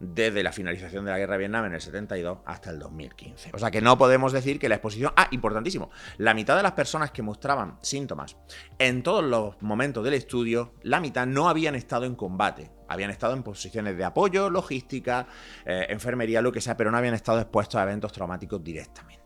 desde 0.00 0.42
la 0.42 0.52
finalización 0.52 1.04
de 1.04 1.10
la 1.10 1.18
guerra 1.18 1.34
de 1.34 1.38
Vietnam 1.38 1.66
en 1.66 1.74
el 1.74 1.80
72 1.80 2.38
hasta 2.44 2.70
el 2.70 2.78
2015. 2.78 3.50
O 3.54 3.58
sea 3.58 3.70
que 3.70 3.80
no 3.80 3.98
podemos 3.98 4.32
decir 4.32 4.58
que 4.58 4.68
la 4.68 4.76
exposición... 4.76 5.12
Ah, 5.16 5.28
importantísimo, 5.30 5.90
la 6.18 6.34
mitad 6.34 6.56
de 6.56 6.62
las 6.62 6.72
personas 6.72 7.10
que 7.10 7.22
mostraban 7.22 7.78
síntomas 7.80 8.36
en 8.78 9.02
todos 9.02 9.24
los 9.24 9.60
momentos 9.62 10.04
del 10.04 10.14
estudio, 10.14 10.74
la 10.82 11.00
mitad 11.00 11.26
no 11.26 11.48
habían 11.48 11.74
estado 11.74 12.04
en 12.04 12.14
combate. 12.14 12.70
Habían 12.88 13.10
estado 13.10 13.34
en 13.34 13.42
posiciones 13.42 13.96
de 13.96 14.04
apoyo, 14.04 14.48
logística, 14.48 15.26
eh, 15.64 15.86
enfermería, 15.88 16.40
lo 16.40 16.52
que 16.52 16.60
sea, 16.60 16.76
pero 16.76 16.90
no 16.90 16.98
habían 16.98 17.14
estado 17.14 17.40
expuestos 17.40 17.80
a 17.80 17.82
eventos 17.82 18.12
traumáticos 18.12 18.62
directamente. 18.62 19.25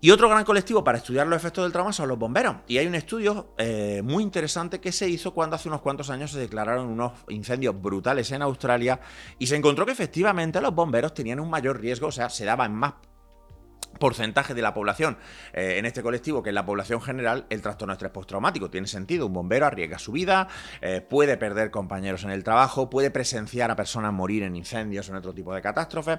Y 0.00 0.10
otro 0.10 0.28
gran 0.28 0.44
colectivo 0.44 0.84
para 0.84 0.98
estudiar 0.98 1.26
los 1.26 1.38
efectos 1.38 1.64
del 1.64 1.72
trauma 1.72 1.92
son 1.92 2.08
los 2.08 2.18
bomberos. 2.18 2.56
Y 2.68 2.78
hay 2.78 2.86
un 2.86 2.94
estudio 2.94 3.54
eh, 3.56 4.02
muy 4.04 4.22
interesante 4.22 4.80
que 4.80 4.92
se 4.92 5.08
hizo 5.08 5.32
cuando 5.32 5.56
hace 5.56 5.68
unos 5.68 5.80
cuantos 5.80 6.10
años 6.10 6.30
se 6.30 6.38
declararon 6.38 6.86
unos 6.86 7.12
incendios 7.28 7.80
brutales 7.80 8.30
en 8.32 8.42
Australia 8.42 9.00
y 9.38 9.46
se 9.46 9.56
encontró 9.56 9.86
que 9.86 9.92
efectivamente 9.92 10.60
los 10.60 10.74
bomberos 10.74 11.14
tenían 11.14 11.40
un 11.40 11.48
mayor 11.48 11.80
riesgo, 11.80 12.08
o 12.08 12.12
sea, 12.12 12.28
se 12.28 12.44
daba 12.44 12.66
en 12.66 12.74
más 12.74 12.94
porcentaje 13.98 14.54
de 14.54 14.62
la 14.62 14.74
población 14.74 15.16
eh, 15.52 15.76
en 15.78 15.86
este 15.86 16.02
colectivo 16.02 16.42
que 16.42 16.50
en 16.50 16.54
la 16.54 16.66
población 16.66 17.00
general 17.00 17.46
el 17.50 17.62
trastorno 17.62 17.94
estrés 17.94 18.12
postraumático. 18.12 18.70
Tiene 18.70 18.86
sentido, 18.86 19.26
un 19.26 19.32
bombero 19.32 19.66
arriesga 19.66 19.98
su 19.98 20.12
vida, 20.12 20.48
eh, 20.80 21.00
puede 21.00 21.36
perder 21.36 21.70
compañeros 21.70 22.24
en 22.24 22.30
el 22.30 22.44
trabajo, 22.44 22.90
puede 22.90 23.10
presenciar 23.10 23.70
a 23.70 23.76
personas 23.76 24.12
morir 24.12 24.42
en 24.42 24.56
incendios 24.56 25.08
o 25.08 25.12
en 25.12 25.18
otro 25.18 25.32
tipo 25.32 25.54
de 25.54 25.62
catástrofes, 25.62 26.18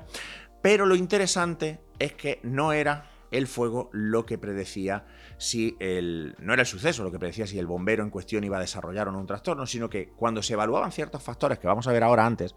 pero 0.62 0.86
lo 0.86 0.96
interesante 0.96 1.80
es 2.00 2.14
que 2.14 2.40
no 2.44 2.74
era 2.74 3.12
el 3.32 3.48
fuego 3.48 3.90
lo 3.92 4.26
que 4.26 4.38
predecía 4.38 5.06
si 5.38 5.76
el. 5.80 6.36
no 6.40 6.54
era 6.54 6.62
el 6.62 6.68
suceso 6.68 7.04
lo 7.04 7.12
que 7.12 7.20
predecía 7.20 7.48
si 7.48 7.60
el 7.60 7.68
bombero 7.68 8.04
en 8.04 8.10
cuestión 8.10 8.44
iba 8.44 8.58
a 8.58 8.62
desarrollar 8.62 9.08
o 9.08 9.12
no 9.12 9.20
un 9.20 9.28
trastorno, 9.28 9.66
sino 9.66 9.90
que 9.90 10.10
cuando 10.10 10.42
se 10.42 10.54
evaluaban 10.54 10.92
ciertos 10.92 11.22
factores 11.24 11.60
que 11.60 11.68
vamos 11.68 11.88
a 11.88 11.92
ver 11.92 12.04
ahora 12.04 12.26
antes, 12.26 12.56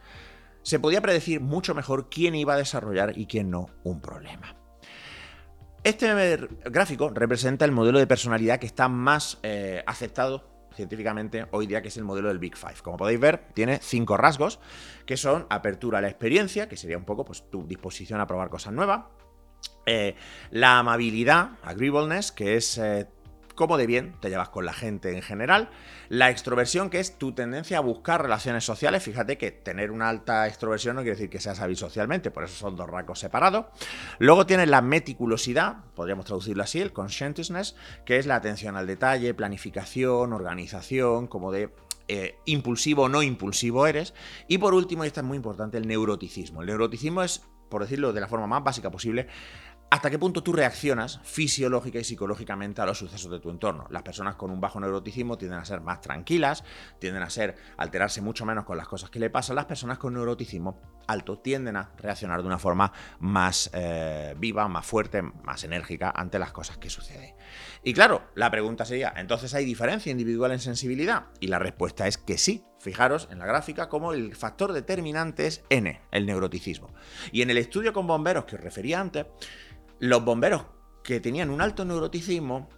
se 0.62 0.78
podía 0.78 1.00
predecir 1.00 1.40
mucho 1.40 1.74
mejor 1.74 2.08
quién 2.10 2.34
iba 2.34 2.54
a 2.54 2.58
desarrollar 2.58 3.18
y 3.18 3.26
quién 3.26 3.50
no 3.50 3.70
un 3.84 4.00
problema. 4.00 4.56
Este 5.82 6.38
gráfico 6.66 7.08
representa 7.08 7.64
el 7.64 7.72
modelo 7.72 7.98
de 7.98 8.06
personalidad 8.06 8.58
que 8.58 8.66
está 8.66 8.88
más 8.88 9.38
eh, 9.42 9.82
aceptado 9.86 10.44
científicamente 10.74 11.46
hoy 11.52 11.66
día, 11.66 11.82
que 11.82 11.88
es 11.88 11.96
el 11.96 12.04
modelo 12.04 12.28
del 12.28 12.38
Big 12.38 12.56
Five. 12.56 12.76
Como 12.82 12.96
podéis 12.96 13.18
ver, 13.18 13.48
tiene 13.54 13.78
cinco 13.82 14.16
rasgos, 14.16 14.60
que 15.06 15.16
son 15.16 15.46
apertura 15.48 15.98
a 15.98 16.00
la 16.02 16.08
experiencia, 16.08 16.68
que 16.68 16.76
sería 16.76 16.98
un 16.98 17.04
poco 17.04 17.24
pues, 17.24 17.48
tu 17.50 17.66
disposición 17.66 18.20
a 18.20 18.26
probar 18.26 18.50
cosas 18.50 18.72
nuevas, 18.72 19.04
eh, 19.86 20.14
la 20.50 20.78
amabilidad, 20.78 21.50
agreeableness, 21.62 22.32
que 22.32 22.56
es 22.56 22.78
eh, 22.78 23.08
cómo 23.54 23.76
de 23.76 23.86
bien 23.86 24.14
te 24.20 24.30
llevas 24.30 24.48
con 24.48 24.64
la 24.64 24.72
gente 24.72 25.14
en 25.14 25.20
general. 25.20 25.68
La 26.08 26.30
extroversión, 26.30 26.90
que 26.90 26.98
es 27.00 27.18
tu 27.18 27.32
tendencia 27.32 27.78
a 27.78 27.80
buscar 27.80 28.22
relaciones 28.22 28.64
sociales. 28.64 29.02
Fíjate 29.02 29.36
que 29.36 29.50
tener 29.50 29.90
una 29.90 30.08
alta 30.08 30.46
extroversión 30.46 30.96
no 30.96 31.02
quiere 31.02 31.16
decir 31.16 31.30
que 31.30 31.40
seas 31.40 31.60
hábil 31.60 31.76
socialmente, 31.76 32.30
por 32.30 32.44
eso 32.44 32.54
son 32.54 32.76
dos 32.76 32.88
rasgos 32.88 33.18
separados. 33.18 33.66
Luego 34.18 34.46
tienes 34.46 34.68
la 34.68 34.80
meticulosidad, 34.80 35.84
podríamos 35.94 36.24
traducirlo 36.24 36.62
así, 36.62 36.80
el 36.80 36.92
conscientiousness, 36.92 37.76
que 38.06 38.16
es 38.16 38.26
la 38.26 38.36
atención 38.36 38.76
al 38.76 38.86
detalle, 38.86 39.34
planificación, 39.34 40.32
organización, 40.32 41.26
como 41.26 41.52
de 41.52 41.70
eh, 42.08 42.38
impulsivo 42.44 43.02
o 43.04 43.08
no 43.08 43.22
impulsivo 43.22 43.86
eres. 43.86 44.14
Y 44.48 44.58
por 44.58 44.74
último, 44.74 45.04
y 45.04 45.08
esto 45.08 45.20
es 45.20 45.26
muy 45.26 45.36
importante, 45.36 45.78
el 45.78 45.86
neuroticismo. 45.86 46.62
El 46.62 46.66
neuroticismo 46.68 47.22
es, 47.22 47.42
por 47.70 47.82
decirlo 47.82 48.12
de 48.12 48.20
la 48.20 48.28
forma 48.28 48.46
más 48.46 48.62
básica 48.62 48.90
posible, 48.90 49.28
hasta 49.90 50.08
qué 50.08 50.20
punto 50.20 50.44
tú 50.44 50.52
reaccionas 50.52 51.18
fisiológica 51.24 51.98
y 51.98 52.04
psicológicamente 52.04 52.80
a 52.80 52.86
los 52.86 52.98
sucesos 52.98 53.28
de 53.28 53.40
tu 53.40 53.50
entorno. 53.50 53.88
Las 53.90 54.02
personas 54.02 54.36
con 54.36 54.52
un 54.52 54.60
bajo 54.60 54.78
neuroticismo 54.78 55.36
tienden 55.36 55.58
a 55.58 55.64
ser 55.64 55.80
más 55.80 56.00
tranquilas, 56.00 56.62
tienden 57.00 57.24
a 57.24 57.30
ser 57.30 57.56
alterarse 57.76 58.20
mucho 58.20 58.46
menos 58.46 58.64
con 58.64 58.76
las 58.76 58.86
cosas 58.86 59.10
que 59.10 59.18
le 59.18 59.30
pasan. 59.30 59.56
Las 59.56 59.64
personas 59.64 59.98
con 59.98 60.14
neuroticismo 60.14 60.80
alto 61.08 61.40
tienden 61.40 61.76
a 61.76 61.90
reaccionar 61.96 62.40
de 62.40 62.46
una 62.46 62.58
forma 62.60 62.92
más 63.18 63.68
eh, 63.72 64.36
viva, 64.38 64.68
más 64.68 64.86
fuerte, 64.86 65.22
más 65.22 65.64
enérgica 65.64 66.12
ante 66.14 66.38
las 66.38 66.52
cosas 66.52 66.78
que 66.78 66.88
suceden. 66.88 67.34
Y 67.82 67.92
claro, 67.92 68.30
la 68.36 68.48
pregunta 68.48 68.84
sería, 68.84 69.12
¿entonces 69.16 69.54
hay 69.54 69.64
diferencia 69.64 70.12
individual 70.12 70.52
en 70.52 70.60
sensibilidad? 70.60 71.26
Y 71.40 71.48
la 71.48 71.58
respuesta 71.58 72.06
es 72.06 72.16
que 72.16 72.38
sí. 72.38 72.64
Fijaros 72.80 73.28
en 73.30 73.38
la 73.38 73.44
gráfica 73.44 73.90
como 73.90 74.14
el 74.14 74.34
factor 74.34 74.72
determinante 74.72 75.46
es 75.46 75.62
N, 75.68 76.00
el 76.10 76.24
neuroticismo. 76.24 76.94
Y 77.30 77.42
en 77.42 77.50
el 77.50 77.58
estudio 77.58 77.92
con 77.92 78.06
bomberos 78.06 78.46
que 78.46 78.56
os 78.56 78.62
refería 78.62 78.98
antes, 78.98 79.26
los 79.98 80.24
bomberos 80.24 80.64
que 81.04 81.20
tenían 81.20 81.50
un 81.50 81.60
alto 81.60 81.84
neuroticismo, 81.84 82.70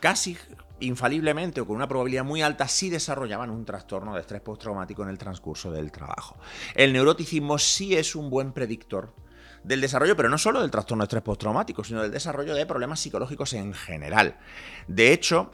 casi 0.00 0.36
infaliblemente 0.80 1.62
o 1.62 1.66
con 1.66 1.76
una 1.76 1.88
probabilidad 1.88 2.24
muy 2.24 2.42
alta, 2.42 2.68
sí 2.68 2.90
desarrollaban 2.90 3.48
un 3.48 3.64
trastorno 3.64 4.14
de 4.14 4.20
estrés 4.20 4.42
postraumático 4.42 5.02
en 5.02 5.08
el 5.08 5.16
transcurso 5.16 5.72
del 5.72 5.90
trabajo. 5.90 6.38
El 6.74 6.92
neuroticismo 6.92 7.58
sí 7.58 7.96
es 7.96 8.14
un 8.14 8.28
buen 8.28 8.52
predictor 8.52 9.14
del 9.64 9.80
desarrollo, 9.80 10.14
pero 10.14 10.28
no 10.28 10.36
solo 10.36 10.60
del 10.60 10.70
trastorno 10.70 11.02
de 11.02 11.06
estrés 11.06 11.22
postraumático, 11.22 11.84
sino 11.84 12.02
del 12.02 12.12
desarrollo 12.12 12.54
de 12.54 12.66
problemas 12.66 13.00
psicológicos 13.00 13.54
en 13.54 13.72
general. 13.72 14.38
De 14.88 15.14
hecho, 15.14 15.52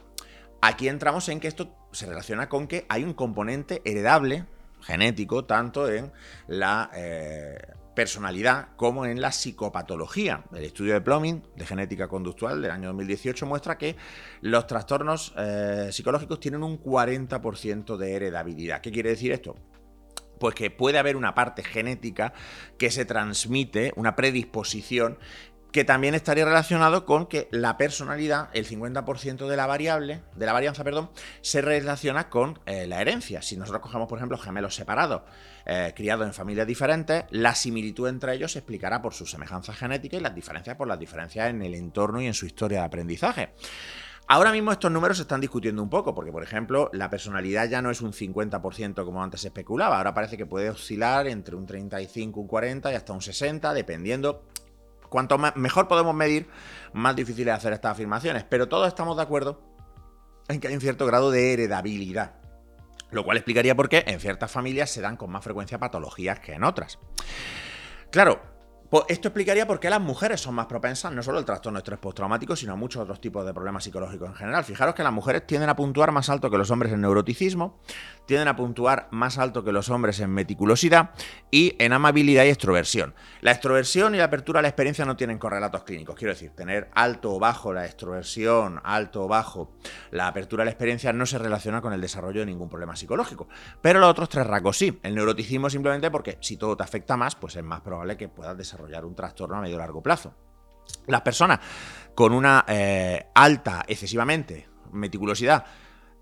aquí 0.61 0.89
entramos 0.89 1.29
en 1.29 1.39
que 1.39 1.47
esto 1.47 1.77
se 1.95 2.07
relaciona 2.07 2.49
con 2.49 2.67
que 2.67 2.87
hay 2.89 3.05
un 3.05 3.15
componente 3.15 3.81
heredable, 3.85 4.45
genético, 4.81 5.45
tanto 5.45 5.91
en 5.91 6.13
la... 6.47 6.91
Eh, 6.95 7.59
personalidad 7.95 8.69
como 8.77 9.07
en 9.07 9.21
la 9.21 9.33
psicopatología. 9.33 10.45
El 10.53 10.65
estudio 10.65 10.95
de 10.95 11.01
Plumbing 11.01 11.43
de 11.57 11.67
genética 11.67 12.09
conductual 12.09 12.61
del 12.61 12.71
año 12.71 12.89
2018 12.89 13.47
muestra 13.47 13.79
que 13.79 13.97
los 14.41 14.67
trastornos 14.67 15.33
eh, 15.39 15.89
psicológicos 15.93 16.41
tienen 16.41 16.63
un 16.63 16.83
40% 16.83 17.97
de 17.97 18.13
heredabilidad. 18.15 18.81
¿Qué 18.81 18.91
quiere 18.91 19.11
decir 19.11 19.33
esto? 19.33 19.55
Pues 20.39 20.55
que 20.55 20.71
puede 20.71 20.99
haber 20.99 21.17
una 21.17 21.35
parte 21.35 21.63
genética 21.63 22.35
que 22.77 22.91
se 22.91 23.05
transmite, 23.05 23.93
una 23.97 24.17
predisposición 24.17 25.19
que 25.75 25.85
también 25.85 26.15
estaría 26.15 26.45
relacionado 26.45 27.05
con 27.05 27.27
que 27.27 27.49
la 27.51 27.77
personalidad, 27.77 28.49
el 28.53 28.65
50% 28.65 29.49
de 29.49 29.57
la 29.57 29.67
variable, 29.67 30.23
de 30.37 30.47
la 30.47 30.53
varianza, 30.53 30.85
perdón, 30.85 31.11
se 31.41 31.63
relaciona 31.63 32.31
con 32.31 32.61
eh, 32.65 32.87
la 32.87 33.01
herencia. 33.01 33.43
Si 33.43 33.57
nosotros 33.57 33.83
cogemos, 33.83 34.07
por 34.07 34.19
ejemplo, 34.19 34.39
gemelos 34.39 34.77
separados, 34.77 35.23
eh, 35.67 35.93
criados 35.97 36.29
en 36.29 36.33
familias 36.33 36.69
diferentes, 36.69 37.25
la 37.31 37.57
similitud 37.57 38.07
entre 38.07 38.35
ellos 38.35 38.53
se 38.53 38.61
explicará 38.61 39.03
por 39.03 39.15
su 39.15 39.27
semejanza 39.27 39.75
genética 39.75 40.17
y 40.17 40.21
las 40.21 40.33
diferencias 40.33 40.77
por 40.77 40.87
las 40.87 40.97
diferencias 40.97 41.51
en 41.51 41.61
el 41.61 41.75
entorno 41.75 42.21
y 42.21 42.29
en 42.29 42.35
su 42.35 42.47
historia 42.47 42.79
de 42.79 42.85
aprendizaje. 42.85 43.49
Ahora 44.29 44.53
mismo 44.53 44.71
estos 44.71 44.93
números 44.93 45.17
se 45.17 45.25
están 45.25 45.41
discutiendo 45.41 45.83
un 45.83 45.91
poco, 45.91 46.15
porque 46.15 46.31
por 46.31 46.45
ejemplo 46.45 46.89
la 46.93 47.11
personalidad 47.11 47.69
ya 47.69 47.83
no 47.83 47.91
es 47.91 48.01
un 48.01 48.13
50% 48.13 49.05
como 49.05 49.25
antes 49.25 49.41
se 49.41 49.49
especulaba, 49.49 49.99
ahora 49.99 50.15
parece 50.15 50.37
que 50.37 50.47
puede 50.47 50.71
oscilar 50.71 51.27
entre 51.27 51.57
un 51.57 51.67
35, 51.67 52.41
un 52.41 52.47
40 52.47 52.93
y 52.93 52.95
hasta 52.95 53.13
un 53.13 53.21
60, 53.21 53.75
dependiendo 53.75 54.45
Cuanto 55.15 55.39
mejor 55.39 55.87
podemos 55.87 56.13
medir, 56.13 56.49
más 56.93 57.15
difícil 57.15 57.47
es 57.47 57.55
hacer 57.55 57.73
estas 57.73 57.93
afirmaciones. 57.93 58.43
Pero 58.43 58.67
todos 58.67 58.89
estamos 58.89 59.17
de 59.17 59.23
acuerdo 59.23 59.63
en 60.49 60.59
que 60.59 60.67
hay 60.67 60.75
un 60.75 60.81
cierto 60.81 61.07
grado 61.07 61.31
de 61.31 61.53
heredabilidad. 61.53 62.35
Lo 63.13 63.23
cual 63.23 63.37
explicaría 63.37 63.77
por 63.77 63.89
qué 63.89 64.03
en 64.09 64.19
ciertas 64.19 64.51
familias 64.51 64.91
se 64.91 65.01
dan 65.01 65.17
con 65.17 65.31
más 65.31 65.45
frecuencia 65.45 65.79
patologías 65.79 66.41
que 66.41 66.55
en 66.55 66.65
otras. 66.65 66.99
Claro, 68.11 68.43
pues 68.95 69.07
esto 69.09 69.27
explicaría 69.27 69.67
por 69.67 69.81
qué 69.81 69.91
las 69.91 70.01
mujeres 70.01 70.41
son 70.41 70.55
más 70.55 70.67
propensas 70.67 71.11
no 71.13 71.21
solo 71.21 71.39
al 71.39 71.45
trastorno 71.45 71.79
estrés 71.81 71.99
postraumático, 71.99 72.55
sino 72.55 72.75
a 72.75 72.77
muchos 72.77 73.03
otros 73.03 73.21
tipos 73.21 73.45
de 73.45 73.53
problemas 73.53 73.83
psicológicos 73.83 74.29
en 74.29 74.37
general. 74.37 74.63
Fijaros 74.63 74.95
que 74.95 75.03
las 75.03 75.13
mujeres 75.13 75.49
tienden 75.49 75.69
a 75.69 75.75
puntuar 75.75 76.13
más 76.13 76.31
alto 76.31 76.49
que 76.49 76.57
los 76.57 76.71
hombres 76.71 76.93
en 76.93 77.01
neuroticismo, 77.01 77.81
tienden 78.25 78.47
a 78.47 78.55
puntuar 78.55 79.09
más 79.11 79.37
alto 79.37 79.65
que 79.65 79.73
los 79.73 79.91
hombres 79.91 80.21
en 80.21 80.31
meticulosidad 80.31 81.11
y 81.51 81.75
en 81.81 81.93
amabilidad 81.93 82.45
y 82.45 82.51
extroversión. 82.51 83.17
La 83.41 83.51
extroversión 83.51 84.15
y 84.15 84.19
la 84.19 84.27
apertura 84.27 84.61
a 84.61 84.63
la 84.63 84.69
experiencia 84.69 85.05
no 85.05 85.17
tienen 85.17 85.39
correlatos 85.39 85.83
clínicos. 85.83 86.15
Quiero 86.15 86.33
decir, 86.33 86.51
tener 86.51 86.89
alto 86.95 87.35
o 87.35 87.41
bajo 87.41 87.73
la 87.73 87.87
extroversión, 87.87 88.81
alto 88.85 89.25
o 89.25 89.27
bajo 89.27 89.73
la 90.13 90.29
apertura 90.29 90.63
a 90.63 90.67
la 90.67 90.71
experiencia 90.71 91.13
no 91.13 91.27
se 91.27 91.39
relaciona 91.39 91.81
con 91.81 91.93
el 91.93 92.01
desarrollo 92.01 92.39
de 92.39 92.47
ningún 92.47 92.69
problema 92.69 92.95
psicológico. 92.95 93.49
Pero 93.83 93.99
los 93.99 94.09
otros 94.09 94.29
tres 94.29 94.47
rasgos 94.47 94.79
sí. 94.79 95.01
El 95.03 95.17
neuroticismo 95.17 95.69
simplemente 95.69 96.13
porque 96.13 96.39
si 96.41 96.57
todo 96.57 96.77
te 96.77 96.85
afecta 96.85 97.17
más, 97.17 97.35
pues 97.35 97.57
es 97.57 97.65
más 97.65 97.81
probable 97.81 98.17
que 98.17 98.29
puedas 98.29 98.57
desarrollar 98.57 98.84
un 99.05 99.15
trastorno 99.15 99.57
a 99.57 99.61
medio 99.61 99.79
largo 99.79 100.03
plazo. 100.03 100.35
Las 101.07 101.23
personas 101.23 101.61
con 102.15 102.33
una 102.33 102.65
eh, 102.69 103.27
alta, 103.35 103.85
excesivamente, 103.87 104.69
meticulosidad 104.93 105.65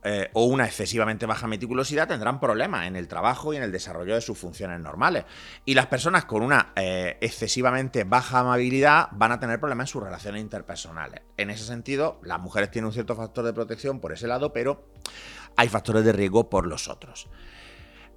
eh, 0.05 0.31
o 0.33 0.47
una 0.47 0.67
excesivamente 0.67 1.27
baja 1.27 1.47
meticulosidad 1.47 2.09
tendrán 2.09 2.41
problemas 2.41 2.89
en 2.89 2.97
el 2.97 3.07
trabajo 3.07 3.53
y 3.53 3.57
en 3.57 3.63
el 3.63 3.71
desarrollo 3.71 4.17
de 4.17 4.21
sus 4.21 4.37
funciones 4.37 4.81
normales. 4.81 5.25
Y 5.65 5.75
las 5.75 5.87
personas 5.87 6.25
con 6.25 6.43
una 6.43 6.73
eh, 6.75 7.19
excesivamente 7.21 8.03
baja 8.03 8.41
amabilidad 8.41 9.09
van 9.13 9.31
a 9.31 9.39
tener 9.39 9.61
problemas 9.61 9.89
en 9.89 9.93
sus 9.93 10.03
relaciones 10.03 10.41
interpersonales. 10.41 11.21
En 11.37 11.51
ese 11.51 11.65
sentido, 11.65 12.21
las 12.25 12.41
mujeres 12.41 12.73
tienen 12.73 12.87
un 12.87 12.93
cierto 12.93 13.15
factor 13.15 13.45
de 13.45 13.53
protección 13.53 14.01
por 14.01 14.13
ese 14.13 14.27
lado, 14.27 14.53
pero 14.53 14.89
hay 15.57 15.69
factores 15.69 16.05
de 16.05 16.13
riesgo 16.13 16.51
por 16.51 16.67
los 16.67 16.89
otros. 16.89 17.29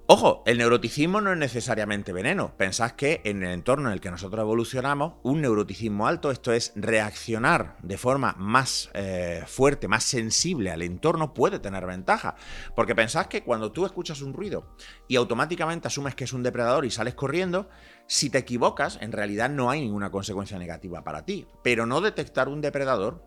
Ojo, 0.08 0.44
el 0.46 0.58
neuroticismo 0.58 1.20
no 1.20 1.32
es 1.32 1.38
necesariamente 1.38 2.12
veneno. 2.12 2.56
Pensad 2.56 2.92
que 2.92 3.22
en 3.24 3.42
el 3.42 3.50
entorno 3.50 3.88
en 3.88 3.94
el 3.94 4.00
que 4.00 4.12
nosotros 4.12 4.40
evolucionamos, 4.40 5.14
un 5.24 5.40
neuroticismo 5.40 6.06
alto, 6.06 6.30
esto 6.30 6.52
es 6.52 6.72
reaccionar 6.76 7.76
de 7.82 7.98
forma 7.98 8.36
más 8.38 8.88
eh, 8.94 9.42
fuerte, 9.48 9.88
más 9.88 10.04
sensible 10.04 10.70
al 10.70 10.82
entorno, 10.82 11.34
puede 11.34 11.58
tener 11.58 11.86
ventaja. 11.86 12.36
Porque 12.76 12.94
pensad 12.94 13.26
que 13.26 13.42
cuando 13.42 13.72
tú 13.72 13.84
escuchas 13.84 14.22
un 14.22 14.32
ruido 14.32 14.68
y 15.08 15.16
automáticamente 15.16 15.88
asumes 15.88 16.14
que 16.14 16.22
es 16.22 16.32
un 16.32 16.44
depredador 16.44 16.84
y 16.84 16.92
sales 16.92 17.16
corriendo, 17.16 17.68
si 18.06 18.30
te 18.30 18.38
equivocas, 18.38 19.00
en 19.02 19.10
realidad 19.10 19.50
no 19.50 19.70
hay 19.70 19.80
ninguna 19.80 20.12
consecuencia 20.12 20.56
negativa 20.56 21.02
para 21.02 21.24
ti. 21.24 21.48
Pero 21.64 21.84
no 21.84 22.00
detectar 22.00 22.48
un 22.48 22.60
depredador 22.60 23.24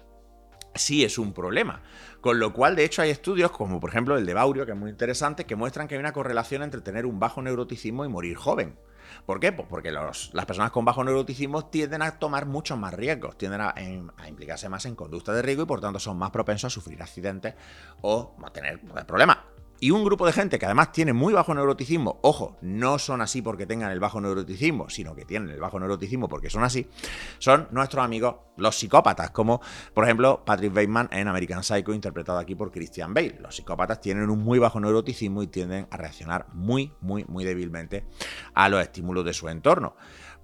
sí 0.75 1.03
es 1.03 1.17
un 1.17 1.33
problema. 1.33 1.81
Con 2.21 2.39
lo 2.39 2.53
cual, 2.53 2.75
de 2.75 2.83
hecho, 2.83 3.01
hay 3.01 3.09
estudios, 3.09 3.51
como 3.51 3.79
por 3.79 3.89
ejemplo 3.89 4.17
el 4.17 4.25
de 4.25 4.33
Baurio, 4.33 4.65
que 4.65 4.73
es 4.73 4.77
muy 4.77 4.89
interesante, 4.89 5.45
que 5.45 5.55
muestran 5.55 5.87
que 5.87 5.95
hay 5.95 5.99
una 5.99 6.13
correlación 6.13 6.63
entre 6.63 6.81
tener 6.81 7.05
un 7.05 7.19
bajo 7.19 7.41
neuroticismo 7.41 8.05
y 8.05 8.09
morir 8.09 8.35
joven. 8.35 8.77
¿Por 9.25 9.39
qué? 9.39 9.51
Pues 9.51 9.67
porque 9.69 9.91
las 9.91 10.45
personas 10.45 10.71
con 10.71 10.85
bajo 10.85 11.03
neuroticismo 11.03 11.65
tienden 11.65 12.01
a 12.01 12.19
tomar 12.19 12.45
muchos 12.45 12.77
más 12.77 12.93
riesgos, 12.93 13.37
tienden 13.37 13.61
a, 13.61 13.73
a, 13.75 14.29
implicarse 14.29 14.69
más 14.69 14.85
en 14.85 14.95
conducta 14.95 15.33
de 15.33 15.41
riesgo 15.41 15.63
y 15.63 15.65
por 15.65 15.81
tanto 15.81 15.99
son 15.99 16.17
más 16.17 16.29
propensos 16.31 16.71
a 16.71 16.73
sufrir 16.73 17.01
accidentes 17.01 17.55
o 18.01 18.35
a 18.43 18.51
tener 18.51 18.79
problemas. 19.07 19.37
Y 19.81 19.91
un 19.91 20.03
grupo 20.03 20.25
de 20.25 20.33
gente 20.33 20.59
que 20.59 20.65
además 20.65 20.91
tiene 20.91 21.13
muy 21.13 21.33
bajo 21.33 21.53
neuroticismo, 21.53 22.19
ojo, 22.21 22.57
no 22.61 22.99
son 22.99 23.21
así 23.21 23.41
porque 23.41 23.65
tengan 23.65 23.91
el 23.91 23.99
bajo 23.99 24.19
neuroticismo, 24.19 24.89
sino 24.89 25.15
que 25.15 25.23
tienen 25.23 25.49
el 25.49 25.59
bajo 25.59 25.79
neuroticismo 25.79 26.27
porque 26.27 26.49
son 26.49 26.63
así, 26.63 26.89
son 27.37 27.67
nuestros 27.71 28.03
amigos 28.03 28.35
los 28.57 28.77
psicópatas, 28.77 29.31
como 29.31 29.61
por 29.93 30.03
ejemplo 30.03 30.43
Patrick 30.45 30.73
Bateman 30.73 31.07
en 31.11 31.29
American 31.29 31.63
Psycho, 31.63 31.93
interpretado 31.93 32.39
aquí 32.39 32.55
por 32.55 32.71
Christian 32.71 33.13
Bale. 33.13 33.37
Los 33.39 33.55
psicópatas 33.55 34.01
tienen 34.01 34.29
un 34.29 34.39
muy 34.43 34.59
bajo 34.59 34.81
neuroticismo 34.81 35.43
y 35.43 35.47
tienden 35.47 35.87
a 35.89 35.97
reaccionar 35.97 36.47
muy, 36.53 36.93
muy, 36.99 37.23
muy 37.25 37.45
débilmente 37.45 38.05
a 38.53 38.67
los 38.67 38.81
estímulos 38.81 39.23
de 39.23 39.33
su 39.33 39.47
entorno, 39.47 39.95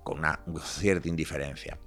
con 0.03 0.19
una 0.19 0.39
cierta 0.63 1.09
indiferencia. 1.09 1.77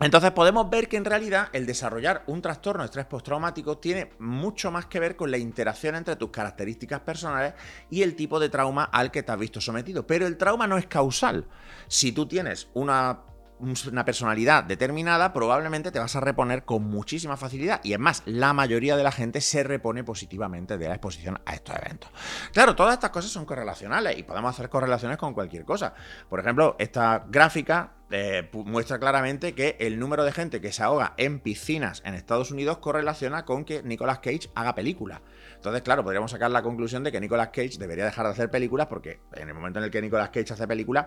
Entonces 0.00 0.30
podemos 0.30 0.70
ver 0.70 0.88
que 0.88 0.96
en 0.96 1.04
realidad 1.04 1.48
el 1.52 1.66
desarrollar 1.66 2.24
un 2.26 2.40
trastorno 2.40 2.82
de 2.82 2.86
estrés 2.86 3.04
postraumático 3.04 3.76
tiene 3.76 4.12
mucho 4.18 4.70
más 4.70 4.86
que 4.86 4.98
ver 4.98 5.14
con 5.14 5.30
la 5.30 5.36
interacción 5.36 5.94
entre 5.94 6.16
tus 6.16 6.30
características 6.30 7.00
personales 7.00 7.52
y 7.90 8.02
el 8.02 8.16
tipo 8.16 8.40
de 8.40 8.48
trauma 8.48 8.84
al 8.84 9.10
que 9.10 9.22
te 9.22 9.30
has 9.30 9.38
visto 9.38 9.60
sometido. 9.60 10.06
Pero 10.06 10.26
el 10.26 10.38
trauma 10.38 10.66
no 10.66 10.78
es 10.78 10.86
causal. 10.86 11.44
Si 11.86 12.12
tú 12.12 12.26
tienes 12.26 12.68
una 12.72 13.20
una 13.60 14.04
personalidad 14.04 14.64
determinada, 14.64 15.32
probablemente 15.32 15.90
te 15.90 15.98
vas 15.98 16.16
a 16.16 16.20
reponer 16.20 16.64
con 16.64 16.84
muchísima 16.84 17.36
facilidad. 17.36 17.80
Y 17.82 17.92
es 17.92 17.98
más, 17.98 18.22
la 18.26 18.52
mayoría 18.52 18.96
de 18.96 19.02
la 19.02 19.12
gente 19.12 19.40
se 19.40 19.62
repone 19.62 20.04
positivamente 20.04 20.78
de 20.78 20.88
la 20.88 20.94
exposición 20.94 21.40
a 21.44 21.54
estos 21.54 21.76
eventos. 21.76 22.10
Claro, 22.52 22.74
todas 22.74 22.94
estas 22.94 23.10
cosas 23.10 23.30
son 23.30 23.44
correlacionales 23.44 24.18
y 24.18 24.22
podemos 24.22 24.50
hacer 24.50 24.68
correlaciones 24.68 25.18
con 25.18 25.34
cualquier 25.34 25.64
cosa. 25.64 25.94
Por 26.28 26.40
ejemplo, 26.40 26.76
esta 26.78 27.24
gráfica 27.28 27.92
eh, 28.12 28.50
muestra 28.52 28.98
claramente 28.98 29.54
que 29.54 29.76
el 29.78 29.98
número 30.00 30.24
de 30.24 30.32
gente 30.32 30.60
que 30.60 30.72
se 30.72 30.82
ahoga 30.82 31.14
en 31.16 31.38
piscinas 31.38 32.02
en 32.04 32.14
Estados 32.14 32.50
Unidos 32.50 32.78
correlaciona 32.78 33.44
con 33.44 33.64
que 33.64 33.82
Nicolas 33.84 34.18
Cage 34.18 34.50
haga 34.54 34.74
películas. 34.74 35.20
Entonces, 35.54 35.82
claro, 35.82 36.02
podríamos 36.02 36.32
sacar 36.32 36.50
la 36.50 36.62
conclusión 36.62 37.04
de 37.04 37.12
que 37.12 37.20
Nicolas 37.20 37.48
Cage 37.48 37.78
debería 37.78 38.04
dejar 38.04 38.26
de 38.26 38.32
hacer 38.32 38.50
películas 38.50 38.88
porque 38.88 39.20
en 39.34 39.48
el 39.48 39.54
momento 39.54 39.78
en 39.78 39.84
el 39.84 39.90
que 39.90 40.02
Nicolas 40.02 40.30
Cage 40.30 40.52
hace 40.52 40.66
películas, 40.66 41.06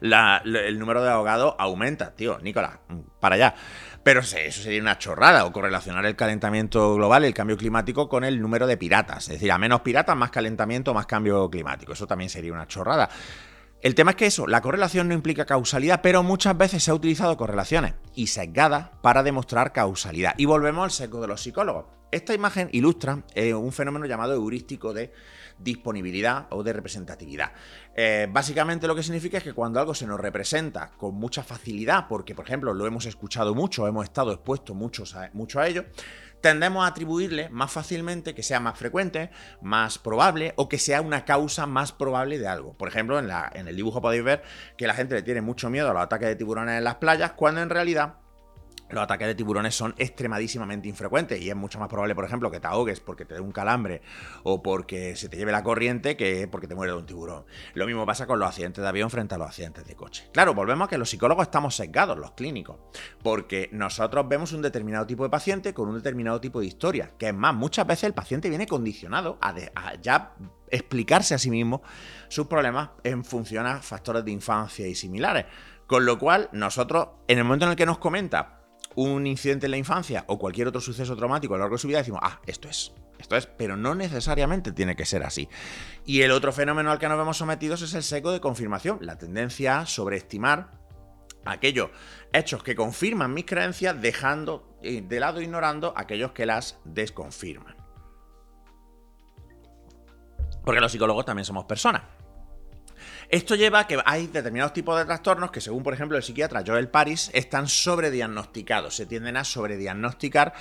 el 0.00 0.78
número 0.78 1.02
de 1.02 1.10
ahogados 1.10 1.54
aumenta, 1.58 2.14
tío, 2.14 2.38
Nicolás, 2.40 2.78
para 3.20 3.34
allá. 3.36 3.54
Pero 4.02 4.20
eso 4.20 4.62
sería 4.62 4.80
una 4.80 4.98
chorrada, 4.98 5.44
o 5.46 5.52
correlacionar 5.52 6.06
el 6.06 6.14
calentamiento 6.14 6.94
global, 6.94 7.24
el 7.24 7.34
cambio 7.34 7.56
climático, 7.56 8.08
con 8.08 8.22
el 8.22 8.40
número 8.40 8.68
de 8.68 8.76
piratas. 8.76 9.24
Es 9.24 9.34
decir, 9.34 9.50
a 9.50 9.58
menos 9.58 9.80
piratas, 9.80 10.16
más 10.16 10.30
calentamiento, 10.30 10.94
más 10.94 11.06
cambio 11.06 11.50
climático. 11.50 11.92
Eso 11.92 12.06
también 12.06 12.30
sería 12.30 12.52
una 12.52 12.68
chorrada. 12.68 13.08
El 13.82 13.94
tema 13.94 14.12
es 14.12 14.16
que 14.16 14.26
eso, 14.26 14.46
la 14.46 14.62
correlación 14.62 15.08
no 15.08 15.14
implica 15.14 15.44
causalidad, 15.44 16.00
pero 16.02 16.22
muchas 16.22 16.56
veces 16.56 16.82
se 16.82 16.90
ha 16.90 16.94
utilizado 16.94 17.36
correlaciones 17.36 17.94
y 18.14 18.28
sesgadas 18.28 18.88
para 19.02 19.22
demostrar 19.22 19.72
causalidad. 19.72 20.34
Y 20.38 20.46
volvemos 20.46 20.84
al 20.84 20.90
seco 20.90 21.20
de 21.20 21.28
los 21.28 21.42
psicólogos. 21.42 21.84
Esta 22.10 22.32
imagen 22.32 22.70
ilustra 22.72 23.24
eh, 23.34 23.52
un 23.52 23.72
fenómeno 23.72 24.06
llamado 24.06 24.32
heurístico 24.32 24.94
de 24.94 25.12
disponibilidad 25.58 26.46
o 26.50 26.62
de 26.62 26.72
representatividad. 26.72 27.52
Eh, 27.94 28.28
básicamente 28.30 28.86
lo 28.86 28.94
que 28.94 29.02
significa 29.02 29.38
es 29.38 29.44
que 29.44 29.52
cuando 29.52 29.80
algo 29.80 29.94
se 29.94 30.06
nos 30.06 30.20
representa 30.20 30.92
con 30.96 31.14
mucha 31.14 31.42
facilidad, 31.42 32.06
porque 32.08 32.34
por 32.34 32.46
ejemplo 32.46 32.72
lo 32.72 32.86
hemos 32.86 33.06
escuchado 33.06 33.54
mucho, 33.54 33.86
hemos 33.86 34.04
estado 34.04 34.32
expuestos 34.32 34.74
muchos 34.74 35.14
mucho 35.32 35.60
a 35.60 35.68
ello, 35.68 35.84
tendemos 36.40 36.84
a 36.84 36.88
atribuirle 36.88 37.48
más 37.48 37.72
fácilmente 37.72 38.34
que 38.34 38.42
sea 38.42 38.60
más 38.60 38.78
frecuente, 38.78 39.30
más 39.60 39.98
probable 39.98 40.52
o 40.56 40.68
que 40.68 40.78
sea 40.78 41.00
una 41.00 41.24
causa 41.24 41.66
más 41.66 41.92
probable 41.92 42.38
de 42.38 42.48
algo. 42.48 42.76
Por 42.76 42.88
ejemplo, 42.88 43.18
en, 43.18 43.68
el 43.68 43.76
dibujo 43.76 44.00
podéis 44.00 44.24
ver 44.24 44.42
que 44.76 44.86
la 44.86 44.94
gente 44.94 45.14
le 45.14 45.22
tiene 45.22 45.40
mucho 45.40 45.70
miedo 45.70 45.90
a 45.90 45.92
los 45.92 46.02
ataques 46.02 46.28
de 46.28 46.36
tiburones 46.36 46.78
en 46.78 46.84
las 46.84 46.96
playas, 46.96 47.32
cuando 47.32 47.62
en 47.62 47.70
realidad 47.70 48.16
los 48.90 49.02
ataques 49.02 49.26
de 49.26 49.34
tiburones 49.34 49.74
son 49.74 49.94
extremadísimamente 49.98 50.88
infrecuentes 50.88 51.40
y 51.40 51.50
es 51.50 51.56
mucho 51.56 51.78
más 51.78 51.88
probable, 51.88 52.14
por 52.14 52.24
ejemplo, 52.24 52.50
que 52.50 52.60
te 52.60 52.66
ahogues 52.66 53.00
porque 53.00 53.24
te 53.24 53.34
dé 53.34 53.40
un 53.40 53.52
calambre 53.52 54.02
o 54.42 54.62
porque 54.62 55.16
se 55.16 55.28
te 55.28 55.36
lleve 55.36 55.52
la 55.52 55.62
corriente 55.62 56.16
que 56.16 56.48
porque 56.48 56.66
te 56.66 56.74
muere 56.74 56.92
de 56.92 56.98
un 56.98 57.06
tiburón. 57.06 57.44
Lo 57.74 57.86
mismo 57.86 58.06
pasa 58.06 58.26
con 58.26 58.38
los 58.38 58.48
accidentes 58.48 58.82
de 58.82 58.88
avión 58.88 59.10
frente 59.10 59.34
a 59.34 59.38
los 59.38 59.48
accidentes 59.48 59.84
de 59.86 59.94
coche. 59.94 60.28
Claro, 60.32 60.54
volvemos 60.54 60.86
a 60.86 60.88
que 60.88 60.98
los 60.98 61.10
psicólogos 61.10 61.46
estamos 61.46 61.74
sesgados, 61.74 62.18
los 62.18 62.32
clínicos, 62.32 62.76
porque 63.22 63.68
nosotros 63.72 64.28
vemos 64.28 64.52
un 64.52 64.62
determinado 64.62 65.06
tipo 65.06 65.24
de 65.24 65.30
paciente 65.30 65.74
con 65.74 65.88
un 65.88 65.96
determinado 65.96 66.40
tipo 66.40 66.60
de 66.60 66.66
historia, 66.66 67.12
que 67.18 67.28
es 67.28 67.34
más, 67.34 67.54
muchas 67.54 67.86
veces 67.86 68.04
el 68.04 68.14
paciente 68.14 68.48
viene 68.48 68.66
condicionado 68.66 69.38
a, 69.40 69.54
a 69.74 69.94
ya 70.00 70.34
explicarse 70.70 71.34
a 71.34 71.38
sí 71.38 71.50
mismo 71.50 71.82
sus 72.28 72.46
problemas 72.46 72.90
en 73.04 73.24
función 73.24 73.66
a 73.66 73.80
factores 73.80 74.24
de 74.24 74.32
infancia 74.32 74.86
y 74.86 74.94
similares. 74.94 75.46
Con 75.86 76.04
lo 76.04 76.18
cual, 76.18 76.48
nosotros, 76.52 77.08
en 77.28 77.38
el 77.38 77.44
momento 77.44 77.66
en 77.66 77.70
el 77.72 77.76
que 77.76 77.86
nos 77.86 77.98
comenta 77.98 78.55
un 78.96 79.26
incidente 79.26 79.66
en 79.66 79.70
la 79.70 79.76
infancia 79.76 80.24
o 80.26 80.38
cualquier 80.38 80.68
otro 80.68 80.80
suceso 80.80 81.16
traumático 81.16 81.54
a 81.54 81.58
lo 81.58 81.64
largo 81.64 81.76
de 81.76 81.80
su 81.80 81.88
vida, 81.88 81.98
decimos, 81.98 82.20
ah, 82.22 82.40
esto 82.46 82.68
es. 82.68 82.92
Esto 83.18 83.36
es, 83.36 83.46
pero 83.46 83.76
no 83.76 83.94
necesariamente 83.94 84.72
tiene 84.72 84.94
que 84.94 85.06
ser 85.06 85.22
así. 85.22 85.48
Y 86.04 86.22
el 86.22 86.32
otro 86.32 86.52
fenómeno 86.52 86.90
al 86.90 86.98
que 86.98 87.08
nos 87.08 87.16
vemos 87.16 87.38
sometidos 87.38 87.80
es 87.82 87.94
el 87.94 88.02
seco 88.02 88.32
de 88.32 88.40
confirmación, 88.40 88.98
la 89.00 89.16
tendencia 89.16 89.78
a 89.78 89.86
sobreestimar 89.86 90.70
aquellos 91.46 91.90
hechos 92.32 92.62
que 92.62 92.74
confirman 92.74 93.32
mis 93.32 93.46
creencias, 93.46 94.00
dejando 94.00 94.76
eh, 94.82 95.02
de 95.02 95.20
lado, 95.20 95.40
ignorando 95.40 95.94
aquellos 95.96 96.32
que 96.32 96.44
las 96.44 96.78
desconfirman. 96.84 97.76
Porque 100.64 100.80
los 100.80 100.90
psicólogos 100.90 101.24
también 101.24 101.44
somos 101.44 101.64
personas. 101.64 102.02
Esto 103.28 103.56
lleva 103.56 103.80
a 103.80 103.86
que 103.86 103.98
hay 104.04 104.28
determinados 104.28 104.72
tipos 104.72 104.96
de 104.98 105.04
trastornos 105.04 105.50
que, 105.50 105.60
según 105.60 105.82
por 105.82 105.92
ejemplo 105.92 106.16
el 106.16 106.22
psiquiatra 106.22 106.62
Joel 106.64 106.88
Paris, 106.88 107.30
están 107.34 107.66
sobrediagnosticados, 107.66 108.94
se 108.94 109.06
tienden 109.06 109.36
a 109.36 109.44
sobrediagnosticar 109.44 110.54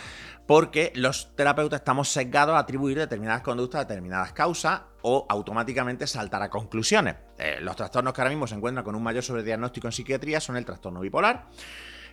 porque 0.48 0.92
los 0.96 1.36
terapeutas 1.36 1.82
estamos 1.82 2.10
sesgados 2.10 2.56
a 2.56 2.60
atribuir 2.60 2.98
determinadas 2.98 3.42
conductas 3.42 3.82
a 3.82 3.86
determinadas 3.86 4.34
causas 4.34 4.82
o 5.02 5.26
automáticamente 5.30 6.08
saltar 6.08 6.42
a 6.42 6.50
conclusiones. 6.50 7.16
Eh, 7.38 7.58
los 7.62 7.76
trastornos 7.76 8.14
que 8.14 8.22
ahora 8.22 8.32
mismo 8.32 8.48
se 8.48 8.56
encuentran 8.56 8.84
con 8.84 8.96
un 8.96 9.04
mayor 9.04 9.24
sobrediagnóstico 9.24 9.88
en 9.88 9.92
psiquiatría 9.92 10.40
son 10.40 10.58
el 10.58 10.66
trastorno 10.66 11.00
bipolar, 11.00 11.48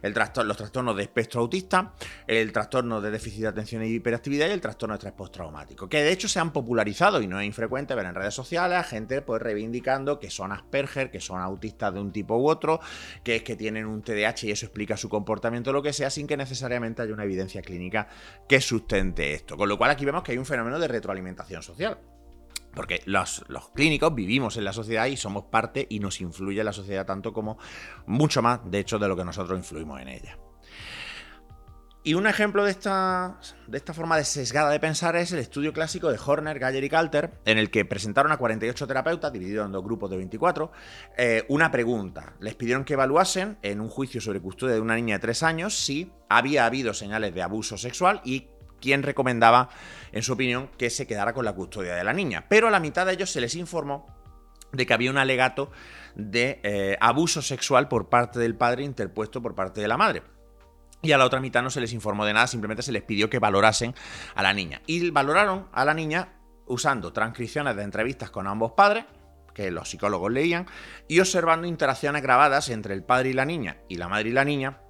los 0.02 0.56
trastornos 0.56 0.96
de 0.96 1.02
espectro 1.02 1.40
autista, 1.40 1.92
el 2.26 2.52
trastorno 2.52 3.00
de 3.00 3.10
déficit 3.10 3.42
de 3.42 3.48
atención 3.48 3.84
y 3.84 3.86
hiperactividad 3.86 4.48
y 4.48 4.50
el 4.50 4.60
trastorno 4.60 4.94
de 4.94 4.98
estrés 4.98 5.14
postraumático, 5.14 5.88
que 5.88 6.02
de 6.02 6.12
hecho 6.12 6.28
se 6.28 6.40
han 6.40 6.52
popularizado 6.52 7.22
y 7.22 7.26
no 7.26 7.40
es 7.40 7.46
infrecuente 7.46 7.94
ver 7.94 8.06
en 8.06 8.14
redes 8.14 8.34
sociales 8.34 8.78
a 8.78 8.82
gente 8.82 9.22
pues 9.22 9.40
reivindicando 9.40 10.18
que 10.18 10.30
son 10.30 10.52
Asperger, 10.52 11.10
que 11.10 11.20
son 11.20 11.40
autistas 11.40 11.94
de 11.94 12.00
un 12.00 12.12
tipo 12.12 12.36
u 12.36 12.48
otro, 12.48 12.80
que 13.22 13.36
es 13.36 13.42
que 13.42 13.56
tienen 13.56 13.86
un 13.86 14.02
TDAH 14.02 14.46
y 14.46 14.50
eso 14.50 14.66
explica 14.66 14.96
su 14.96 15.08
comportamiento, 15.08 15.72
lo 15.72 15.82
que 15.82 15.92
sea, 15.92 16.10
sin 16.10 16.26
que 16.26 16.36
necesariamente 16.36 17.02
haya 17.02 17.14
una 17.14 17.24
evidencia 17.24 17.62
clínica 17.62 18.08
que 18.48 18.60
sustente 18.60 19.34
esto. 19.34 19.56
Con 19.56 19.68
lo 19.68 19.78
cual 19.78 19.90
aquí 19.90 20.04
vemos 20.04 20.22
que 20.22 20.32
hay 20.32 20.38
un 20.38 20.46
fenómeno 20.46 20.78
de 20.78 20.88
retroalimentación 20.88 21.62
social. 21.62 21.98
Porque 22.74 23.02
los, 23.04 23.44
clínicos 23.74 24.14
vivimos 24.14 24.56
en 24.56 24.64
la 24.64 24.72
sociedad 24.72 25.06
y 25.06 25.16
somos 25.16 25.44
parte 25.44 25.86
y 25.90 26.00
nos 26.00 26.20
influye 26.20 26.64
la 26.64 26.72
sociedad 26.72 27.06
tanto 27.06 27.32
como 27.32 27.58
mucho 28.06 28.42
más, 28.42 28.60
de 28.70 28.78
hecho, 28.78 28.98
de 28.98 29.08
lo 29.08 29.16
que 29.16 29.24
nosotros 29.24 29.58
influimos 29.58 30.00
en 30.00 30.08
ella. 30.08 30.38
Y 32.04 32.14
un 32.14 32.26
ejemplo 32.26 32.64
de 32.64 32.72
esta, 32.72 33.38
de 33.68 33.78
esta 33.78 33.94
forma 33.94 34.16
de 34.16 34.24
sesgada 34.24 34.70
de 34.70 34.80
pensar 34.80 35.14
es 35.14 35.30
el 35.30 35.38
estudio 35.38 35.72
clásico 35.72 36.10
de 36.10 36.18
Horner, 36.24 36.58
Galler 36.58 36.82
y 36.82 36.88
Calter, 36.88 37.38
en 37.44 37.58
el 37.58 37.70
que 37.70 37.84
presentaron 37.84 38.32
a 38.32 38.38
48 38.38 38.88
terapeutas, 38.88 39.32
divididos 39.32 39.66
en 39.66 39.70
dos 39.70 39.84
grupos 39.84 40.10
de 40.10 40.16
24, 40.16 40.72
eh, 41.16 41.44
una 41.48 41.70
pregunta. 41.70 42.34
Les 42.40 42.56
pidieron 42.56 42.84
que 42.84 42.94
evaluasen 42.94 43.56
en 43.62 43.80
un 43.80 43.88
juicio 43.88 44.20
sobre 44.20 44.40
custodia 44.40 44.74
de 44.74 44.80
una 44.80 44.96
niña 44.96 45.14
de 45.16 45.20
3 45.20 45.44
años 45.44 45.78
si 45.78 46.10
había 46.28 46.66
habido 46.66 46.92
señales 46.92 47.34
de 47.34 47.42
abuso 47.42 47.78
sexual 47.78 48.20
y 48.24 48.48
quien 48.82 49.02
recomendaba, 49.02 49.70
en 50.12 50.22
su 50.22 50.34
opinión, 50.34 50.68
que 50.76 50.90
se 50.90 51.06
quedara 51.06 51.32
con 51.32 51.46
la 51.46 51.54
custodia 51.54 51.94
de 51.94 52.04
la 52.04 52.12
niña. 52.12 52.44
Pero 52.50 52.68
a 52.68 52.70
la 52.70 52.80
mitad 52.80 53.06
de 53.06 53.14
ellos 53.14 53.30
se 53.30 53.40
les 53.40 53.54
informó 53.54 54.06
de 54.72 54.84
que 54.84 54.92
había 54.92 55.10
un 55.10 55.18
alegato 55.18 55.70
de 56.14 56.60
eh, 56.62 56.98
abuso 57.00 57.40
sexual 57.40 57.88
por 57.88 58.08
parte 58.08 58.38
del 58.38 58.54
padre 58.54 58.84
interpuesto 58.84 59.40
por 59.40 59.54
parte 59.54 59.80
de 59.80 59.88
la 59.88 59.96
madre. 59.96 60.22
Y 61.00 61.12
a 61.12 61.18
la 61.18 61.24
otra 61.24 61.40
mitad 61.40 61.62
no 61.62 61.70
se 61.70 61.80
les 61.80 61.92
informó 61.92 62.24
de 62.24 62.32
nada, 62.32 62.46
simplemente 62.46 62.82
se 62.82 62.92
les 62.92 63.02
pidió 63.02 63.28
que 63.30 63.38
valorasen 63.38 63.94
a 64.34 64.42
la 64.42 64.52
niña. 64.52 64.82
Y 64.86 65.10
valoraron 65.10 65.68
a 65.72 65.84
la 65.84 65.94
niña 65.94 66.34
usando 66.66 67.12
transcripciones 67.12 67.76
de 67.76 67.82
entrevistas 67.82 68.30
con 68.30 68.46
ambos 68.46 68.72
padres, 68.72 69.04
que 69.52 69.70
los 69.70 69.90
psicólogos 69.90 70.30
leían, 70.30 70.66
y 71.08 71.20
observando 71.20 71.66
interacciones 71.66 72.22
grabadas 72.22 72.68
entre 72.70 72.94
el 72.94 73.04
padre 73.04 73.30
y 73.30 73.32
la 73.32 73.44
niña 73.44 73.78
y 73.88 73.96
la 73.96 74.08
madre 74.08 74.30
y 74.30 74.32
la 74.32 74.44
niña 74.44 74.80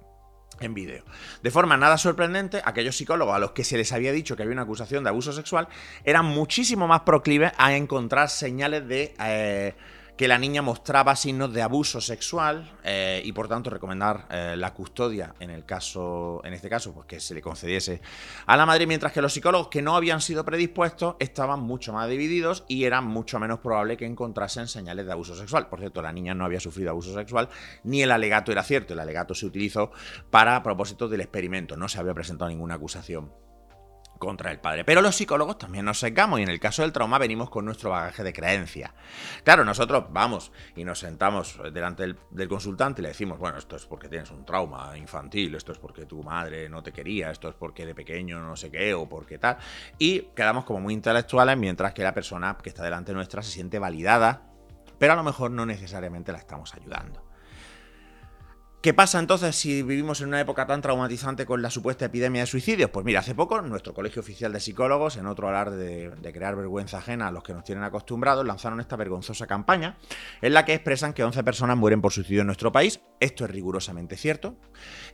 en 0.59 0.73
vídeo. 0.73 1.03
De 1.41 1.51
forma 1.51 1.77
nada 1.77 1.97
sorprendente, 1.97 2.61
aquellos 2.63 2.95
psicólogos 2.95 3.35
a 3.35 3.39
los 3.39 3.51
que 3.51 3.63
se 3.63 3.77
les 3.77 3.91
había 3.91 4.11
dicho 4.11 4.35
que 4.35 4.43
había 4.43 4.53
una 4.53 4.63
acusación 4.63 5.03
de 5.03 5.09
abuso 5.09 5.33
sexual 5.33 5.67
eran 6.03 6.25
muchísimo 6.25 6.87
más 6.87 7.01
proclives 7.01 7.51
a 7.57 7.75
encontrar 7.75 8.29
señales 8.29 8.87
de 8.87 9.13
eh, 9.19 9.73
que 10.17 10.27
la 10.27 10.37
niña 10.37 10.61
mostraba 10.61 11.15
signos 11.15 11.53
de 11.53 11.61
abuso 11.61 11.99
sexual 11.99 12.71
eh, 12.83 13.21
y 13.25 13.31
por 13.31 13.47
tanto 13.47 13.69
recomendar 13.69 14.27
eh, 14.29 14.55
la 14.55 14.73
custodia 14.73 15.33
en 15.39 15.49
el 15.49 15.65
caso, 15.65 16.41
en 16.43 16.53
este 16.53 16.69
caso, 16.69 16.93
pues 16.93 17.07
que 17.07 17.19
se 17.19 17.33
le 17.33 17.41
concediese 17.41 18.01
a 18.45 18.55
la 18.55 18.65
madre, 18.65 18.85
mientras 18.85 19.11
que 19.11 19.21
los 19.21 19.33
psicólogos 19.33 19.69
que 19.69 19.81
no 19.81 19.95
habían 19.95 20.21
sido 20.21 20.45
predispuestos 20.45 21.15
estaban 21.19 21.61
mucho 21.61 21.93
más 21.93 22.07
divididos 22.09 22.63
y 22.67 22.83
era 22.83 23.01
mucho 23.01 23.39
menos 23.39 23.59
probable 23.59 23.97
que 23.97 24.05
encontrasen 24.05 24.67
señales 24.67 25.05
de 25.05 25.11
abuso 25.11 25.35
sexual. 25.35 25.67
Por 25.67 25.79
cierto, 25.79 26.01
la 26.01 26.13
niña 26.13 26.35
no 26.35 26.45
había 26.45 26.59
sufrido 26.59 26.91
abuso 26.91 27.13
sexual, 27.13 27.49
ni 27.83 28.03
el 28.03 28.11
alegato 28.11 28.51
era 28.51 28.63
cierto, 28.63 28.93
el 28.93 28.99
alegato 28.99 29.33
se 29.33 29.45
utilizó 29.45 29.91
para 30.29 30.61
propósitos 30.61 31.09
del 31.09 31.21
experimento, 31.21 31.75
no 31.75 31.89
se 31.89 31.99
había 31.99 32.13
presentado 32.13 32.49
ninguna 32.49 32.75
acusación 32.75 33.31
contra 34.25 34.51
el 34.51 34.59
padre. 34.59 34.83
Pero 34.83 35.01
los 35.01 35.15
psicólogos 35.15 35.57
también 35.57 35.85
nos 35.85 35.99
secamos 35.99 36.39
y 36.39 36.43
en 36.43 36.49
el 36.49 36.59
caso 36.59 36.81
del 36.81 36.91
trauma 36.91 37.17
venimos 37.17 37.49
con 37.49 37.65
nuestro 37.65 37.89
bagaje 37.89 38.23
de 38.23 38.33
creencia. 38.33 38.93
Claro, 39.43 39.65
nosotros 39.65 40.05
vamos 40.09 40.51
y 40.75 40.83
nos 40.83 40.99
sentamos 40.99 41.59
delante 41.73 42.15
del, 42.31 42.47
consultante 42.47 43.01
y 43.01 43.03
le 43.03 43.09
decimos, 43.09 43.39
bueno, 43.39 43.57
esto 43.57 43.75
es 43.75 43.85
porque 43.85 44.09
tienes 44.09 44.31
un 44.31 44.45
trauma 44.45 44.97
infantil, 44.97 45.55
esto 45.55 45.71
es 45.71 45.79
porque 45.79 46.05
tu 46.05 46.23
madre 46.23 46.69
no 46.69 46.83
te 46.83 46.91
quería, 46.91 47.31
esto 47.31 47.49
es 47.49 47.55
porque 47.55 47.85
de 47.85 47.95
pequeño 47.95 48.39
no 48.39 48.55
sé 48.55 48.69
qué 48.71 48.93
o 48.93 49.07
porque 49.07 49.37
tal. 49.37 49.57
Y 49.97 50.21
quedamos 50.35 50.65
como 50.65 50.79
muy 50.79 50.93
intelectuales 50.93 51.57
mientras 51.57 51.93
que 51.93 52.03
la 52.03 52.13
persona 52.13 52.57
que 52.61 52.69
está 52.69 52.83
delante 52.83 53.13
nuestra 53.13 53.41
se 53.41 53.51
siente 53.51 53.79
validada, 53.79 54.49
pero 54.97 55.13
a 55.13 55.15
lo 55.15 55.23
mejor 55.23 55.51
no 55.51 55.65
necesariamente 55.65 56.31
la 56.31 56.37
estamos 56.39 56.73
ayudando. 56.73 57.22
¿Qué 58.83 58.93
pasa 58.93 59.17
entonces 59.17 59.55
si 59.55 59.81
vivimos 59.81 60.19
en 60.19 60.27
una 60.27 60.41
época 60.41 60.67
tan 60.67 60.81
traumatizante 60.81 61.45
con 61.45 61.61
la 61.61 61.69
supuesta 61.69 62.03
epidemia 62.03 62.41
de 62.41 62.47
suicidios? 62.47 62.89
Pues 62.89 63.05
mira, 63.05 63.21
hace 63.21 63.33
poco 63.33 63.61
nuestro 63.61 63.93
Colegio 63.93 64.19
Oficial 64.19 64.51
de 64.51 64.59
Psicólogos, 64.59 65.15
en 65.15 65.25
otro 65.25 65.47
alarde 65.47 66.09
de, 66.09 66.33
crear 66.33 66.57
vergüenza 66.57 66.97
ajena 66.97 67.29
a 67.29 67.31
los 67.31 67.43
que 67.43 67.53
nos 67.53 67.63
tienen 67.63 67.85
acostumbrados, 67.85 68.45
lanzaron 68.45 68.81
esta 68.81 68.97
vergonzosa 68.97 69.47
campaña 69.47 69.95
en 70.41 70.51
la 70.51 70.65
que 70.65 70.73
expresan 70.73 71.13
que 71.13 71.23
11 71.23 71.45
personas 71.45 71.77
mueren 71.77 72.01
por 72.01 72.11
suicidio 72.11 72.41
en 72.41 72.47
nuestro 72.47 72.73
país. 72.73 72.99
Esto 73.21 73.45
es 73.45 73.51
rigurosamente 73.51 74.17
cierto. 74.17 74.57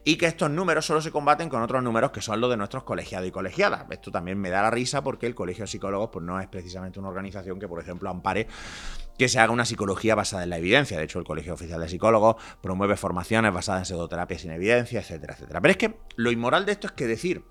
Y 0.04 0.16
que 0.16 0.26
estos 0.26 0.50
números 0.50 0.88
solo 0.88 1.00
se 1.00 1.12
combaten 1.12 1.48
con 1.48 1.62
otros 1.62 1.84
números 1.84 2.10
que 2.10 2.24
son 2.24 2.42
los 2.42 2.50
de 2.50 2.58
nuestros 2.58 2.82
colegiados 2.86 3.28
y 3.28 3.32
colegiadas. 3.32 3.86
Esto 3.92 4.10
también 4.10 4.40
me 4.40 4.50
da 4.50 4.64
la 4.64 4.72
risa 4.72 5.04
porque 5.04 5.28
el 5.28 5.36
Colegio 5.36 5.66
de 5.66 5.68
Psicólogos 5.68 6.10
pues, 6.12 6.26
no 6.26 6.40
es 6.40 6.48
precisamente 6.48 7.00
una 7.00 7.10
organización 7.10 7.60
que, 7.60 7.68
por 7.68 7.80
ejemplo, 7.80 8.10
ampare 8.10 8.48
que 9.20 9.28
se 9.28 9.38
haga 9.38 9.52
una 9.52 9.66
psicología 9.66 10.16
basada 10.16 10.44
en 10.44 10.50
la 10.50 10.58
evidencia. 10.58 10.98
De 10.98 11.04
hecho, 11.04 11.20
el 11.20 11.26
Colegio 11.26 11.54
Oficial 11.54 11.82
de 11.82 11.90
Psicólogos 11.90 12.38
promueve 12.62 12.96
formaciones 12.96 13.54
basadas 13.54 13.82
en 13.82 13.86
pseudoterapia 13.86 14.40
sin 14.40 14.52
evidencia, 14.52 15.02
etcétera, 15.02 15.34
etcétera. 15.34 15.60
Pero 15.60 15.72
es 15.72 15.78
que 15.78 16.00
lo 16.16 16.32
inmoral 16.32 16.66
de 16.66 16.72
esto 16.72 16.88
es 16.88 16.94
que 16.94 17.06
decir 17.06 17.44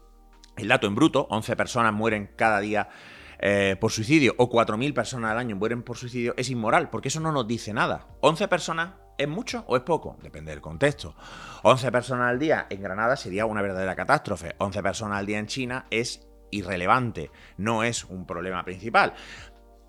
el 0.57 0.67
dato 0.67 0.87
en 0.87 0.95
bruto, 0.95 1.29
11 1.31 1.55
personas 1.57 1.93
mueren 1.93 2.31
cada 2.37 2.59
día 2.61 2.89
eh, 3.39 3.77
por 3.79 3.93
suicidio 3.93 4.35
o 4.39 4.51
4.000 4.51 4.95
personas 4.95 5.31
al 5.33 5.39
año 5.39 5.57
mueren 5.57 5.83
por 5.83 5.99
suicidio, 5.99 6.35
es 6.39 6.49
inmoral, 6.49 6.89
porque 6.89 7.09
eso 7.09 7.21
no 7.21 7.33
nos 7.33 7.47
dice 7.47 7.73
nada. 7.75 8.09
11 8.23 8.49
personas 8.49 8.91
¿Es 9.19 9.27
mucho 9.27 9.65
o 9.67 9.77
es 9.77 9.83
poco? 9.83 10.17
Depende 10.23 10.53
del 10.53 10.61
contexto. 10.61 11.17
11 11.65 11.91
personas 11.91 12.31
al 12.31 12.39
día 12.39 12.69
en 12.71 12.81
Granada 12.81 13.17
sería 13.17 13.47
una 13.47 13.63
verdadera 13.63 13.97
catástrofe. 13.97 14.55
11 14.59 14.81
personas 14.81 15.19
al 15.19 15.27
día 15.27 15.41
en 15.41 15.49
China 15.49 15.87
es 15.91 16.29
irrelevante, 16.51 17.31
no 17.57 17.83
es 17.83 18.05
un 18.05 18.27
problema 18.27 18.65
principal. 18.65 19.15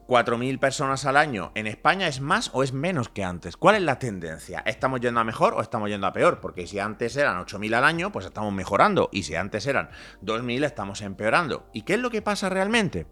4.000 0.09 0.57
personas 0.57 1.05
al 1.05 1.17
año 1.17 1.51
en 1.53 1.67
España 1.67 2.07
es 2.07 2.19
más 2.19 2.49
o 2.53 2.63
es 2.63 2.73
menos 2.73 3.09
que 3.09 3.23
antes. 3.23 3.55
¿Cuál 3.55 3.75
es 3.75 3.83
la 3.83 3.99
tendencia? 3.99 4.63
¿Estamos 4.65 5.01
yendo 5.01 5.19
a 5.19 5.23
mejor 5.23 5.53
o 5.53 5.61
estamos 5.61 5.87
yendo 5.87 6.07
a 6.07 6.13
peor? 6.13 6.39
Porque 6.41 6.65
si 6.65 6.79
antes 6.79 7.15
eran 7.15 7.39
8.000 7.45 7.75
al 7.75 7.83
año, 7.83 8.11
pues 8.11 8.25
estamos 8.25 8.51
mejorando. 8.51 9.09
Y 9.11 9.21
si 9.21 9.35
antes 9.35 9.67
eran 9.67 9.91
2.000, 10.23 10.65
estamos 10.65 11.01
empeorando. 11.01 11.69
¿Y 11.73 11.83
qué 11.83 11.93
es 11.93 11.99
lo 11.99 12.09
que 12.09 12.23
pasa 12.23 12.49
realmente? 12.49 13.05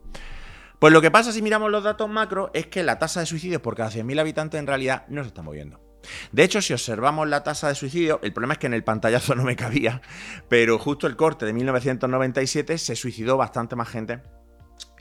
Pues 0.79 0.91
lo 0.91 0.99
que 0.99 1.11
pasa 1.11 1.31
si 1.31 1.43
miramos 1.43 1.69
los 1.69 1.83
datos 1.83 2.09
macro 2.09 2.49
es 2.55 2.65
que 2.65 2.81
la 2.81 2.97
tasa 2.97 3.19
de 3.19 3.27
suicidios 3.27 3.61
por 3.61 3.75
cada 3.75 3.91
100.000 3.91 4.19
habitantes 4.19 4.59
en 4.59 4.65
realidad 4.65 5.05
no 5.07 5.21
se 5.21 5.27
está 5.27 5.43
moviendo. 5.43 5.79
De 6.31 6.43
hecho, 6.43 6.63
si 6.63 6.73
observamos 6.73 7.27
la 7.27 7.43
tasa 7.43 7.67
de 7.67 7.75
suicidio, 7.75 8.19
el 8.23 8.33
problema 8.33 8.53
es 8.53 8.59
que 8.59 8.67
en 8.67 8.73
el 8.73 8.83
pantallazo 8.83 9.35
no 9.35 9.43
me 9.43 9.55
cabía, 9.55 10.01
pero 10.49 10.79
justo 10.79 11.05
el 11.05 11.15
corte 11.15 11.45
de 11.45 11.53
1997 11.53 12.79
se 12.79 12.95
suicidó 12.95 13.37
bastante 13.37 13.75
más 13.75 13.87
gente 13.87 14.21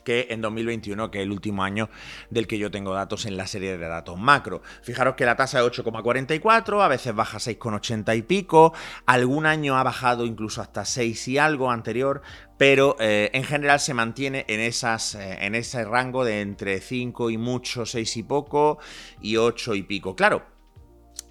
que 0.07 0.29
en 0.31 0.41
2021, 0.41 1.11
que 1.11 1.19
es 1.19 1.25
el 1.25 1.33
último 1.33 1.65
año 1.65 1.91
del 2.31 2.47
que 2.47 2.59
yo 2.59 2.71
tengo 2.71 2.95
datos 2.95 3.27
en 3.27 3.37
la 3.37 3.49
serie 3.49 3.77
de 3.77 3.89
datos 3.89 4.17
macro. 4.17 4.63
Fijaros 4.83 5.17
que 5.17 5.27
la 5.27 5.35
tasa 5.35 5.59
es 5.59 5.67
8,44, 5.67 6.81
a 6.81 6.87
veces 6.87 7.13
baja 7.13 7.39
6,80 7.39 8.17
y 8.17 8.23
pico, 8.23 8.73
algún 9.05 9.47
año 9.47 9.77
ha 9.77 9.83
bajado 9.83 10.25
incluso 10.25 10.63
hasta 10.63 10.85
6 10.85 11.27
y 11.27 11.39
algo 11.39 11.73
anterior, 11.73 12.23
pero 12.57 12.97
eh, 13.01 13.31
en 13.33 13.43
general 13.43 13.81
se 13.81 13.95
mantiene 13.95 14.45
en, 14.47 14.61
esas, 14.61 15.17
eh, 15.17 15.39
en 15.41 15.57
ese 15.57 15.85
rango 15.85 16.25
de 16.25 16.41
entre 16.41 16.81
5 16.81 17.31
y 17.31 17.37
mucho, 17.37 17.85
6 17.85 18.17
y 18.17 18.23
poco 18.23 18.79
y 19.21 19.39
8 19.39 19.75
y 19.75 19.83
pico. 19.83 20.15
Claro, 20.15 20.47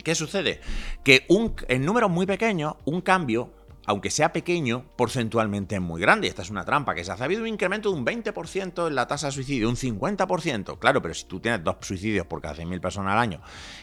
¿qué 0.03 0.15
sucede? 0.15 0.59
Que 1.05 1.25
un, 1.29 1.55
en 1.69 1.85
números 1.85 2.11
muy 2.11 2.25
pequeños, 2.25 2.75
un 2.83 2.99
cambio 2.99 3.54
aunque 3.85 4.09
sea 4.09 4.33
pequeño, 4.33 4.85
porcentualmente 4.95 5.75
es 5.75 5.81
muy 5.81 6.01
grande. 6.01 6.27
Esta 6.27 6.41
es 6.41 6.49
una 6.49 6.65
trampa 6.65 6.95
que 6.95 7.03
se 7.03 7.11
hace. 7.11 7.23
Ha 7.23 7.25
habido 7.25 7.41
un 7.41 7.47
incremento 7.47 7.91
de 7.91 7.97
un 7.97 8.05
20% 8.05 8.87
en 8.87 8.95
la 8.95 9.07
tasa 9.07 9.27
de 9.27 9.33
suicidio, 9.33 9.69
un 9.69 9.75
50%. 9.75 10.79
Claro, 10.79 11.01
pero 11.01 11.13
si 11.13 11.25
tú 11.25 11.39
tienes 11.39 11.63
dos 11.63 11.77
suicidios 11.81 12.25
por 12.27 12.41
cada 12.41 12.55
100.000 12.55 12.79
personas 12.79 13.13
al 13.13 13.19
año 13.19 13.41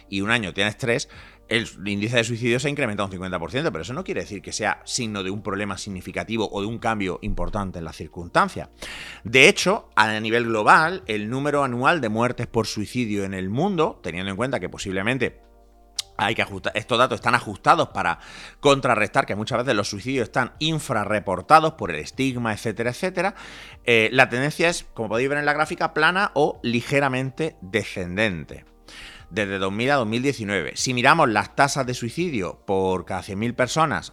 y 0.09 0.20
un 0.20 0.30
año 0.30 0.53
tienes 0.53 0.76
tres, 0.76 1.09
el 1.48 1.68
índice 1.84 2.16
de 2.16 2.24
suicidio 2.24 2.59
se 2.59 2.68
ha 2.68 2.70
incrementado 2.70 3.09
un 3.09 3.14
50%, 3.14 3.70
pero 3.70 3.80
eso 3.80 3.92
no 3.92 4.05
quiere 4.05 4.22
decir 4.22 4.40
que 4.40 4.53
sea 4.53 4.80
signo 4.84 5.22
de 5.22 5.30
un 5.30 5.42
problema 5.42 5.76
significativo 5.76 6.48
o 6.50 6.61
de 6.61 6.66
un 6.66 6.78
cambio 6.78 7.18
importante 7.22 7.78
en 7.78 7.84
la 7.84 7.92
circunstancia. 7.92 8.70
De 9.24 9.48
hecho, 9.48 9.90
a 9.94 10.18
nivel 10.18 10.44
global, 10.44 11.03
el 11.07 11.28
número 11.28 11.62
anual 11.62 12.00
de 12.00 12.09
muertes 12.09 12.46
por 12.46 12.66
suicidio 12.66 13.24
en 13.24 13.34
el 13.34 13.50
mundo, 13.50 14.00
teniendo 14.03 14.30
en 14.30 14.36
cuenta 14.36 14.61
que 14.61 14.68
posiblemente 14.68 15.51
estos 16.31 16.99
datos 16.99 17.16
están 17.16 17.35
ajustados 17.35 17.89
para 17.89 18.18
contrarrestar 18.61 19.27
que 19.27 19.35
muchas 19.35 19.59
veces 19.59 19.75
los 19.75 19.89
suicidios 19.89 20.25
están 20.25 20.53
infrarreportados 20.59 21.75
por 21.75 21.91
el 21.91 22.01
estigma, 22.01 22.53
etcétera, 22.53 22.91
etcétera. 22.91 23.35
Eh, 23.85 24.09
la 24.12 24.29
tendencia 24.29 24.68
es, 24.68 24.87
como 24.95 25.11
podéis 25.11 25.29
ver 25.29 25.39
en 25.39 25.47
la 25.47 25.53
gráfica, 25.53 25.95
plana 25.95 26.31
o 26.35 26.61
ligeramente 26.62 27.57
descendente 27.61 28.64
desde 29.33 29.59
2000 29.59 29.91
a 29.91 29.95
2019. 29.97 30.73
Si 30.77 30.93
miramos 30.93 31.29
las 31.29 31.57
tasas 31.57 31.87
de 31.87 31.95
suicidio 31.95 32.62
por 32.66 33.07
cada 33.07 33.23
100.000 33.23 33.55
personas 33.55 34.12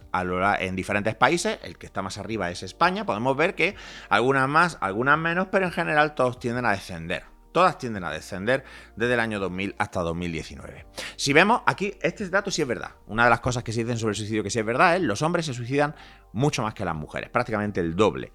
en 0.60 0.76
diferentes 0.76 1.14
países, 1.14 1.58
el 1.62 1.76
que 1.76 1.86
está 1.86 2.00
más 2.00 2.16
arriba 2.16 2.50
es 2.50 2.62
España, 2.62 3.04
podemos 3.04 3.36
ver 3.36 3.54
que 3.54 3.76
algunas 4.08 4.48
más, 4.48 4.78
algunas 4.80 5.18
menos, 5.18 5.48
pero 5.52 5.66
en 5.66 5.72
general 5.72 6.14
todos 6.14 6.38
tienden 6.38 6.64
a 6.64 6.72
descender. 6.72 7.29
Todas 7.52 7.78
tienden 7.78 8.04
a 8.04 8.10
descender 8.10 8.64
desde 8.96 9.14
el 9.14 9.20
año 9.20 9.40
2000 9.40 9.74
hasta 9.78 10.00
2019. 10.00 10.86
Si 11.16 11.32
vemos 11.32 11.62
aquí, 11.66 11.94
este 12.00 12.28
dato 12.28 12.50
sí 12.50 12.62
es 12.62 12.68
verdad. 12.68 12.92
Una 13.06 13.24
de 13.24 13.30
las 13.30 13.40
cosas 13.40 13.64
que 13.64 13.72
se 13.72 13.80
dicen 13.80 13.98
sobre 13.98 14.12
el 14.12 14.16
suicidio 14.16 14.42
que 14.42 14.50
sí 14.50 14.58
es 14.58 14.64
verdad 14.64 14.96
es 14.96 15.02
los 15.02 15.22
hombres 15.22 15.46
se 15.46 15.54
suicidan 15.54 15.94
mucho 16.32 16.62
más 16.62 16.74
que 16.74 16.84
las 16.84 16.94
mujeres, 16.94 17.30
prácticamente 17.30 17.80
el 17.80 17.96
doble. 17.96 18.32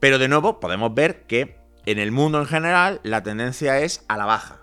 Pero 0.00 0.18
de 0.18 0.28
nuevo 0.28 0.60
podemos 0.60 0.94
ver 0.94 1.26
que 1.26 1.58
en 1.86 1.98
el 1.98 2.12
mundo 2.12 2.38
en 2.38 2.46
general 2.46 3.00
la 3.02 3.22
tendencia 3.22 3.78
es 3.78 4.04
a 4.08 4.16
la 4.16 4.26
baja. 4.26 4.60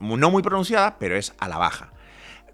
No 0.00 0.30
muy 0.30 0.42
pronunciada, 0.42 0.98
pero 0.98 1.16
es 1.16 1.34
a 1.38 1.48
la 1.48 1.58
baja. 1.58 1.91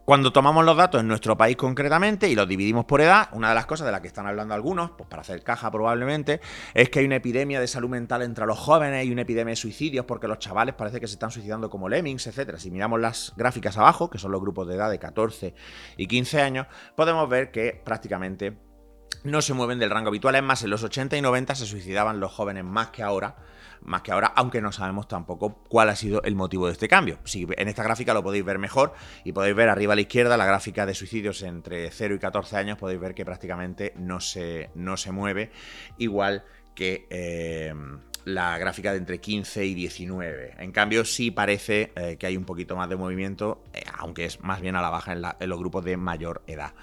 Cuando 0.09 0.33
tomamos 0.33 0.65
los 0.65 0.75
datos 0.75 1.03
en 1.03 1.07
nuestro 1.07 1.37
país 1.37 1.55
concretamente 1.59 2.31
y 2.31 2.35
los 2.35 2.49
dividimos 2.49 2.87
por 2.87 3.03
edad, 3.03 3.29
una 3.33 3.51
de 3.51 3.55
las 3.55 3.67
cosas 3.67 3.85
de 3.85 3.93
las 3.93 4.01
que 4.01 4.07
están 4.07 4.27
hablando 4.27 4.55
algunos, 4.55 4.93
pues 4.93 5.07
para 5.07 5.21
hacer 5.21 5.43
caja 5.43 5.71
probablemente, 5.71 6.41
es 6.73 6.89
que 6.89 7.01
hay 7.01 7.05
una 7.05 7.17
epidemia 7.17 7.61
de 7.61 7.67
salud 7.67 7.91
mental 7.91 8.23
entre 8.23 8.47
los 8.47 8.59
jóvenes 8.59 9.05
y 9.05 9.13
una 9.13 9.21
epidemia 9.21 9.53
de 9.53 9.57
suicidios 9.57 10.07
porque 10.07 10.27
los 10.27 10.39
chavales 10.39 10.75
parece 10.77 10.99
que 10.99 11.07
se 11.07 11.13
están 11.13 11.31
suicidando 11.31 11.69
como 11.69 11.91
lemmings, 11.91 12.27
etc. 12.27 12.57
Si 12.57 12.71
miramos 12.71 12.99
las 13.01 13.35
gráficas 13.37 13.77
abajo, 13.77 14.09
que 14.09 14.17
son 14.17 14.33
los 14.33 14.41
grupos 14.41 14.67
de 14.67 14.77
edad 14.77 14.89
de 14.91 14.99
14 14.99 15.55
y 15.99 16.07
15 16.07 16.41
años, 16.41 16.67
podemos 16.97 17.29
ver 17.29 17.51
que 17.51 17.79
prácticamente 17.85 18.57
no 19.25 19.43
se 19.43 19.53
mueven 19.53 19.79
del 19.79 19.91
rango 19.91 20.09
habitual. 20.09 20.37
Es 20.37 20.43
más, 20.43 20.63
en 20.63 20.71
los 20.71 20.83
80 20.83 21.19
y 21.19 21.21
90 21.21 21.55
se 21.55 21.67
suicidaban 21.67 22.19
los 22.19 22.33
jóvenes 22.33 22.65
más 22.65 22.89
que 22.89 23.03
ahora 23.03 23.37
más 23.83 24.03
que 24.03 24.13
ahora, 24.13 24.29
aunque 24.37 24.61
no 24.61 24.73
sabemos 24.73 25.09
tampoco 25.09 25.63
cuál 25.69 25.89
ha 25.89 25.97
sido 25.97 26.23
el 26.23 26.35
motivo 26.35 26.67
de 26.67 26.73
este 26.73 26.89
cambio. 26.89 27.19
Si 27.25 27.47
en 27.57 27.69
esta 27.69 27.83
gráfica 27.83 28.15
lo 28.15 28.23
podéis 28.23 28.45
ver 28.45 28.59
mejor 28.59 28.93
y 29.25 29.33
podéis 29.33 29.57
ver 29.57 29.69
arriba 29.69 29.93
a 29.93 29.97
la 29.97 30.03
izquierda 30.03 30.37
la 30.37 30.47
gráfica 30.47 30.87
de 30.87 30.95
suicidios 30.95 31.43
entre 31.43 31.91
0 31.91 32.15
y 32.15 32.19
14 32.19 32.57
años, 32.57 32.79
podéis 32.79 33.01
ver 33.01 33.15
que 33.15 33.25
prácticamente 33.25 33.93
no 33.97 34.21
se, 34.21 34.71
no 34.75 34.97
se 34.97 35.13
mueve, 35.13 35.51
igual 35.99 36.45
que... 36.75 37.07
Eh, 37.11 37.75
la 38.25 38.59
gráfica 38.59 38.93
de 38.93 38.99
entre 38.99 39.21
15 39.21 39.65
y 39.65 39.75
19. 39.75 40.57
En 40.59 40.71
cambio, 40.71 41.05
sí 41.07 41.31
parece 41.31 41.93
eh, 41.97 42.17
que 42.19 42.27
hay 42.27 42.37
un 42.37 42.45
poquito 42.45 42.77
más 42.77 42.89
de 42.89 42.97
movimiento, 42.97 43.65
eh, 43.73 43.83
aunque 43.97 44.27
es 44.27 44.41
más 44.43 44.61
bien 44.61 44.77
a 44.77 44.83
la 44.83 44.91
baja 44.91 45.13
en 45.13 45.49
los 45.49 45.59
grupos 45.59 45.85
de 45.85 45.97
mayor 45.97 46.43
edad. 46.47 46.75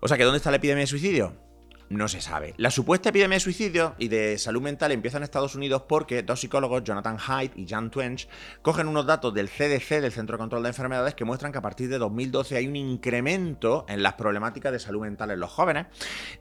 O 0.00 0.08
sea 0.08 0.16
que, 0.16 0.24
¿dónde 0.24 0.36
está 0.36 0.50
la 0.50 0.58
epidemia 0.58 0.82
de 0.82 0.86
suicidio? 0.86 1.49
No 1.90 2.06
se 2.06 2.20
sabe. 2.20 2.54
La 2.56 2.70
supuesta 2.70 3.08
epidemia 3.08 3.34
de 3.34 3.40
suicidio 3.40 3.96
y 3.98 4.08
de 4.08 4.38
salud 4.38 4.62
mental 4.62 4.92
empieza 4.92 5.16
en 5.16 5.24
Estados 5.24 5.56
Unidos 5.56 5.82
porque 5.88 6.22
dos 6.22 6.40
psicólogos, 6.40 6.84
Jonathan 6.84 7.18
Haidt 7.26 7.58
y 7.58 7.66
Jan 7.66 7.90
Twench, 7.90 8.28
cogen 8.62 8.86
unos 8.86 9.06
datos 9.06 9.34
del 9.34 9.48
CDC, 9.48 10.00
del 10.00 10.12
Centro 10.12 10.36
de 10.36 10.38
Control 10.38 10.62
de 10.62 10.68
Enfermedades, 10.68 11.16
que 11.16 11.24
muestran 11.24 11.50
que 11.50 11.58
a 11.58 11.62
partir 11.62 11.88
de 11.88 11.98
2012 11.98 12.56
hay 12.56 12.68
un 12.68 12.76
incremento 12.76 13.84
en 13.88 14.04
las 14.04 14.14
problemáticas 14.14 14.70
de 14.70 14.78
salud 14.78 15.00
mental 15.00 15.32
en 15.32 15.40
los 15.40 15.50
jóvenes 15.50 15.86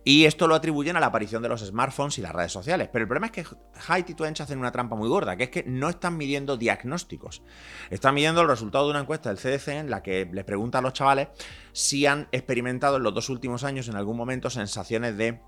y 0.04 0.26
esto 0.26 0.48
lo 0.48 0.54
atribuyen 0.54 0.96
a 0.98 1.00
la 1.00 1.08
aparición 1.08 1.42
de 1.42 1.50
los 1.50 1.66
smartphones 1.66 2.20
y 2.20 2.22
las 2.22 2.32
redes 2.32 2.52
sociales. 2.52 2.88
Pero 2.94 3.04
el 3.04 3.08
problema 3.08 3.26
es 3.26 3.32
que 3.32 3.46
Haidt 3.88 4.12
y 4.12 4.14
Twench 4.14 4.42
hacen 4.42 4.60
una 4.60 4.72
trampa 4.72 4.96
muy 4.96 5.10
gorda, 5.10 5.36
que 5.36 5.46
es 5.46 5.50
que 5.50 5.64
no 5.64 5.90
están 5.90 6.16
midiendo 6.16 6.58
diagnósticos. 6.58 7.42
Están 7.90 8.14
midiendo 8.14 8.42
el 8.42 8.48
resultado 8.48 8.86
de 8.86 8.92
una 8.92 9.00
encuesta 9.00 9.34
del 9.34 9.40
CDC 9.40 9.70
en 9.70 9.90
la 9.90 10.04
que 10.04 10.30
les 10.32 10.46
pregunta 10.46 10.78
a 10.78 10.82
los 10.82 10.94
chavales 10.94 11.30
si 11.80 12.06
han 12.06 12.28
experimentado 12.34 12.98
en 12.98 13.04
los 13.04 13.14
dos 13.14 13.30
últimos 13.30 13.64
años 13.64 13.88
en 13.88 13.96
algún 13.96 14.18
momento 14.18 14.50
sensaciones 14.50 15.16
de 15.16 15.40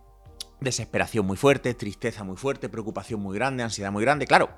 desesperación 0.61 1.25
muy 1.25 1.36
fuerte, 1.36 1.73
tristeza 1.73 2.23
muy 2.23 2.38
fuerte, 2.38 2.69
preocupación 2.69 3.19
muy 3.19 3.36
grande, 3.36 3.63
ansiedad 3.63 3.91
muy 3.91 4.01
grande. 4.01 4.25
Claro, 4.25 4.49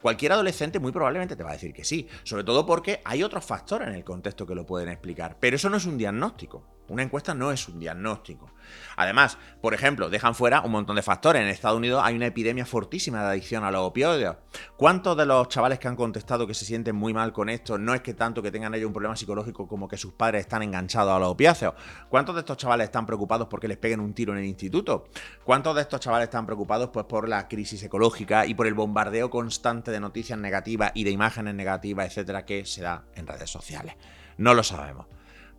cualquier 0.00 0.32
adolescente 0.32 0.78
muy 0.78 0.90
probablemente 0.90 1.36
te 1.36 1.42
va 1.42 1.50
a 1.50 1.52
decir 1.52 1.74
que 1.74 1.84
sí, 1.84 2.08
sobre 2.22 2.44
todo 2.44 2.64
porque 2.64 3.02
hay 3.04 3.22
otros 3.22 3.44
factores 3.44 3.88
en 3.88 3.94
el 3.94 4.04
contexto 4.04 4.46
que 4.46 4.54
lo 4.54 4.64
pueden 4.64 4.88
explicar, 4.88 5.36
pero 5.38 5.56
eso 5.56 5.68
no 5.68 5.76
es 5.76 5.84
un 5.84 5.98
diagnóstico. 5.98 6.66
Una 6.92 7.04
encuesta 7.04 7.32
no 7.32 7.50
es 7.50 7.66
un 7.68 7.80
diagnóstico. 7.80 8.50
Además, 8.96 9.38
por 9.62 9.72
ejemplo, 9.72 10.10
dejan 10.10 10.34
fuera 10.34 10.60
un 10.60 10.72
montón 10.72 10.94
de 10.96 11.02
factores. 11.02 11.40
En 11.40 11.48
Estados 11.48 11.78
Unidos 11.78 12.02
hay 12.04 12.14
una 12.14 12.26
epidemia 12.26 12.66
fortísima 12.66 13.22
de 13.22 13.28
adicción 13.30 13.64
a 13.64 13.70
los 13.70 13.80
opioides. 13.80 14.34
¿Cuántos 14.76 15.16
de 15.16 15.24
los 15.24 15.48
chavales 15.48 15.78
que 15.78 15.88
han 15.88 15.96
contestado 15.96 16.46
que 16.46 16.52
se 16.52 16.66
sienten 16.66 16.94
muy 16.94 17.14
mal 17.14 17.32
con 17.32 17.48
esto 17.48 17.78
no 17.78 17.94
es 17.94 18.02
que 18.02 18.12
tanto 18.12 18.42
que 18.42 18.50
tengan 18.50 18.74
ellos 18.74 18.88
un 18.88 18.92
problema 18.92 19.16
psicológico 19.16 19.66
como 19.66 19.88
que 19.88 19.96
sus 19.96 20.12
padres 20.12 20.42
están 20.42 20.62
enganchados 20.62 21.14
a 21.14 21.18
los 21.18 21.30
opiáceos? 21.30 21.72
¿Cuántos 22.10 22.34
de 22.34 22.40
estos 22.40 22.58
chavales 22.58 22.84
están 22.84 23.06
preocupados 23.06 23.48
porque 23.48 23.68
les 23.68 23.78
peguen 23.78 24.00
un 24.00 24.12
tiro 24.12 24.34
en 24.34 24.40
el 24.40 24.44
instituto? 24.44 25.08
¿Cuántos 25.44 25.74
de 25.74 25.80
estos 25.80 25.98
chavales 25.98 26.26
están 26.26 26.44
preocupados 26.44 26.90
pues 26.90 27.06
por 27.06 27.26
la 27.26 27.48
crisis 27.48 27.82
ecológica 27.82 28.44
y 28.44 28.52
por 28.52 28.66
el 28.66 28.74
bombardeo 28.74 29.30
constante 29.30 29.90
de 29.90 29.98
noticias 29.98 30.38
negativas 30.38 30.92
y 30.94 31.04
de 31.04 31.10
imágenes 31.10 31.54
negativas, 31.54 32.08
etcétera, 32.08 32.44
que 32.44 32.66
se 32.66 32.82
da 32.82 33.06
en 33.14 33.26
redes 33.26 33.48
sociales? 33.48 33.94
No 34.36 34.52
lo 34.52 34.62
sabemos. 34.62 35.06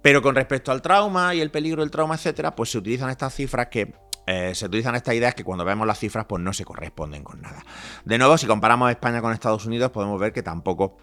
Pero 0.04 0.22
con 0.22 0.36
respecto 0.36 0.72
al 0.72 0.82
trauma 0.82 1.34
y 1.34 1.40
el 1.40 1.50
peligro 1.50 1.82
del 1.82 1.90
trauma, 1.90 2.16
etcétera, 2.16 2.56
pues 2.56 2.70
se 2.70 2.78
utilizan 2.78 3.10
estas 3.10 3.34
cifras 3.34 3.68
que 3.68 3.96
eh, 4.28 4.54
se 4.54 4.66
utilizan 4.68 4.96
estas 4.96 5.16
ideas 5.16 5.34
que 5.34 5.44
cuando 5.44 5.66
vemos 5.66 5.88
las 5.88 5.98
cifras 5.98 6.26
pues 6.26 6.42
no 6.44 6.54
se 6.54 6.66
corresponden 6.66 7.24
con 7.24 7.42
nada. 7.42 7.64
De 8.06 8.18
nuevo, 8.18 8.38
si 8.38 8.46
comparamos 8.46 8.92
España 8.92 9.22
con 9.22 9.34
Estados 9.34 9.66
Unidos, 9.66 9.92
podemos 9.92 10.20
ver 10.20 10.34
que 10.34 10.44
tampoco, 10.44 10.98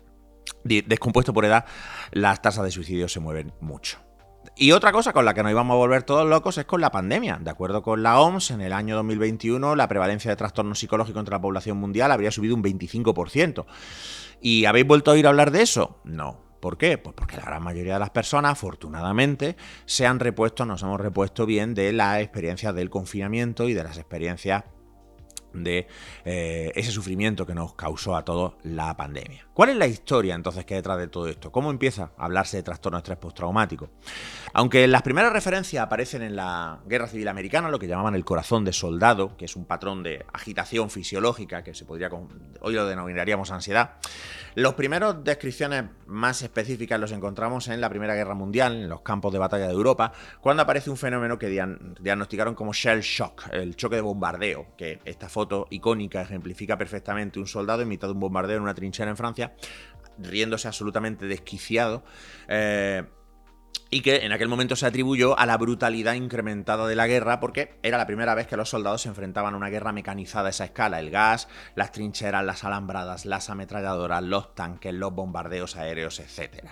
descompuesto 0.64 1.32
por 1.32 1.46
edad, 1.46 1.64
las 2.12 2.40
tasas 2.42 2.62
de 2.64 2.70
suicidio 2.70 3.08
se 3.08 3.20
mueven 3.20 3.52
mucho. 3.60 3.98
Y 4.56 4.72
otra 4.72 4.92
cosa 4.92 5.12
con 5.12 5.24
la 5.24 5.32
que 5.32 5.42
nos 5.42 5.52
íbamos 5.52 5.74
a 5.74 5.78
volver 5.78 6.02
todos 6.02 6.28
locos 6.28 6.58
es 6.58 6.66
con 6.66 6.82
la 6.82 6.90
pandemia. 6.90 7.38
De 7.40 7.50
acuerdo 7.50 7.82
con 7.82 8.02
la 8.02 8.20
OMS, 8.20 8.50
en 8.50 8.60
el 8.60 8.74
año 8.74 8.96
2021 8.96 9.76
la 9.76 9.88
prevalencia 9.88 10.30
de 10.30 10.36
trastornos 10.36 10.78
psicológicos 10.78 11.20
entre 11.20 11.34
la 11.34 11.40
población 11.40 11.78
mundial 11.78 12.12
habría 12.12 12.30
subido 12.30 12.54
un 12.54 12.62
25%. 12.62 13.64
¿Y 14.42 14.64
habéis 14.64 14.86
vuelto 14.86 15.10
a 15.10 15.14
oír 15.14 15.26
hablar 15.26 15.50
de 15.50 15.62
eso? 15.62 16.00
No. 16.04 16.49
¿Por 16.60 16.76
qué? 16.76 16.98
Pues 16.98 17.14
porque 17.16 17.36
la 17.36 17.44
gran 17.44 17.62
mayoría 17.62 17.94
de 17.94 18.00
las 18.00 18.10
personas, 18.10 18.52
afortunadamente, 18.52 19.56
se 19.86 20.06
han 20.06 20.20
repuesto, 20.20 20.66
nos 20.66 20.82
hemos 20.82 21.00
repuesto 21.00 21.46
bien 21.46 21.74
de 21.74 21.92
las 21.92 22.20
experiencias 22.20 22.74
del 22.74 22.90
confinamiento 22.90 23.68
y 23.68 23.74
de 23.74 23.82
las 23.82 23.96
experiencias 23.96 24.64
de 25.52 25.86
eh, 26.24 26.72
ese 26.74 26.90
sufrimiento 26.90 27.46
que 27.46 27.54
nos 27.54 27.74
causó 27.74 28.16
a 28.16 28.24
todos 28.24 28.54
la 28.62 28.96
pandemia. 28.96 29.46
¿Cuál 29.54 29.70
es 29.70 29.76
la 29.76 29.86
historia 29.86 30.34
entonces 30.34 30.64
que 30.64 30.74
hay 30.74 30.78
detrás 30.78 30.98
de 30.98 31.08
todo 31.08 31.28
esto? 31.28 31.52
¿Cómo 31.52 31.70
empieza 31.70 32.12
a 32.16 32.24
hablarse 32.24 32.56
de 32.56 32.62
trastorno 32.62 32.96
de 32.96 33.00
estrés 33.00 33.18
postraumático? 33.18 33.90
Aunque 34.52 34.86
las 34.88 35.02
primeras 35.02 35.32
referencias 35.32 35.82
aparecen 35.82 36.22
en 36.22 36.36
la 36.36 36.80
Guerra 36.86 37.08
Civil 37.08 37.28
Americana, 37.28 37.68
lo 37.68 37.78
que 37.78 37.86
llamaban 37.86 38.14
el 38.14 38.24
corazón 38.24 38.64
de 38.64 38.72
soldado, 38.72 39.36
que 39.36 39.44
es 39.44 39.56
un 39.56 39.64
patrón 39.64 40.02
de 40.02 40.24
agitación 40.32 40.90
fisiológica 40.90 41.62
que 41.62 41.74
se 41.74 41.84
podría 41.84 42.10
hoy 42.60 42.74
lo 42.74 42.86
denominaríamos 42.86 43.50
ansiedad. 43.50 43.96
Los 44.54 44.74
primeros 44.74 45.22
descripciones 45.22 45.84
más 46.06 46.42
específicas 46.42 46.98
los 46.98 47.12
encontramos 47.12 47.68
en 47.68 47.80
la 47.80 47.88
Primera 47.88 48.14
Guerra 48.14 48.34
Mundial, 48.34 48.74
en 48.74 48.88
los 48.88 49.02
campos 49.02 49.32
de 49.32 49.38
batalla 49.38 49.66
de 49.66 49.72
Europa, 49.72 50.12
cuando 50.40 50.62
aparece 50.62 50.90
un 50.90 50.96
fenómeno 50.96 51.38
que 51.38 51.48
diagnosticaron 52.00 52.54
como 52.54 52.72
shell 52.72 53.00
shock, 53.00 53.48
el 53.52 53.76
choque 53.76 53.96
de 53.96 54.02
bombardeo, 54.02 54.66
que 54.76 55.00
esta 55.04 55.28
foto 55.40 55.66
icónica 55.70 56.20
ejemplifica 56.20 56.76
perfectamente 56.76 57.38
un 57.38 57.46
soldado 57.46 57.80
en 57.80 57.88
mitad 57.88 58.08
de 58.08 58.12
un 58.12 58.20
bombardeo 58.20 58.58
en 58.58 58.62
una 58.62 58.74
trinchera 58.74 59.08
en 59.10 59.16
Francia, 59.16 59.54
riéndose 60.18 60.68
absolutamente 60.68 61.24
desquiciado. 61.26 62.04
Eh, 62.46 63.04
y 63.88 64.02
que 64.02 64.16
en 64.18 64.32
aquel 64.32 64.48
momento 64.48 64.76
se 64.76 64.84
atribuyó 64.84 65.38
a 65.38 65.46
la 65.46 65.56
brutalidad 65.56 66.12
incrementada 66.12 66.86
de 66.86 66.94
la 66.94 67.06
guerra 67.06 67.40
porque 67.40 67.78
era 67.82 67.96
la 67.96 68.06
primera 68.06 68.34
vez 68.34 68.46
que 68.46 68.56
los 68.56 68.68
soldados 68.68 69.00
se 69.02 69.08
enfrentaban 69.08 69.54
a 69.54 69.56
una 69.56 69.70
guerra 69.70 69.92
mecanizada 69.92 70.48
a 70.48 70.50
esa 70.50 70.64
escala, 70.64 71.00
el 71.00 71.10
gas, 71.10 71.48
las 71.74 71.90
trincheras, 71.90 72.44
las 72.44 72.62
alambradas, 72.62 73.24
las 73.24 73.48
ametralladoras, 73.48 74.22
los 74.22 74.54
tanques, 74.54 74.92
los 74.92 75.14
bombardeos 75.14 75.74
aéreos, 75.76 76.20
etc. 76.20 76.68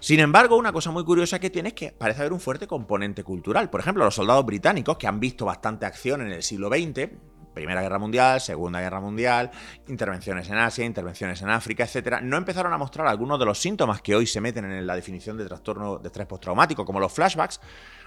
Sin 0.00 0.20
embargo, 0.20 0.56
una 0.56 0.72
cosa 0.72 0.90
muy 0.90 1.04
curiosa 1.04 1.38
que 1.38 1.50
tiene 1.50 1.70
es 1.70 1.74
que 1.74 1.92
parece 1.92 2.20
haber 2.20 2.32
un 2.32 2.40
fuerte 2.40 2.66
componente 2.66 3.24
cultural. 3.24 3.68
Por 3.70 3.80
ejemplo, 3.80 4.04
los 4.04 4.14
soldados 4.14 4.44
británicos, 4.46 4.98
que 4.98 5.06
han 5.06 5.18
visto 5.18 5.46
bastante 5.46 5.86
acción 5.86 6.20
en 6.20 6.32
el 6.32 6.42
siglo 6.42 6.68
XX, 6.68 7.10
Primera 7.54 7.82
Guerra 7.82 7.98
Mundial, 7.98 8.40
Segunda 8.40 8.80
Guerra 8.80 9.00
Mundial, 9.00 9.50
intervenciones 9.88 10.48
en 10.48 10.58
Asia, 10.58 10.84
intervenciones 10.84 11.42
en 11.42 11.50
África, 11.50 11.84
etcétera, 11.84 12.20
no 12.20 12.36
empezaron 12.36 12.72
a 12.72 12.78
mostrar 12.78 13.06
algunos 13.06 13.38
de 13.38 13.46
los 13.46 13.58
síntomas 13.58 14.02
que 14.02 14.14
hoy 14.14 14.26
se 14.26 14.40
meten 14.40 14.64
en 14.64 14.86
la 14.86 14.94
definición 14.94 15.36
de 15.36 15.46
trastorno 15.46 15.98
de 15.98 16.08
estrés 16.08 16.26
postraumático, 16.26 16.84
como 16.84 17.00
los 17.00 17.12
flashbacks, 17.12 17.60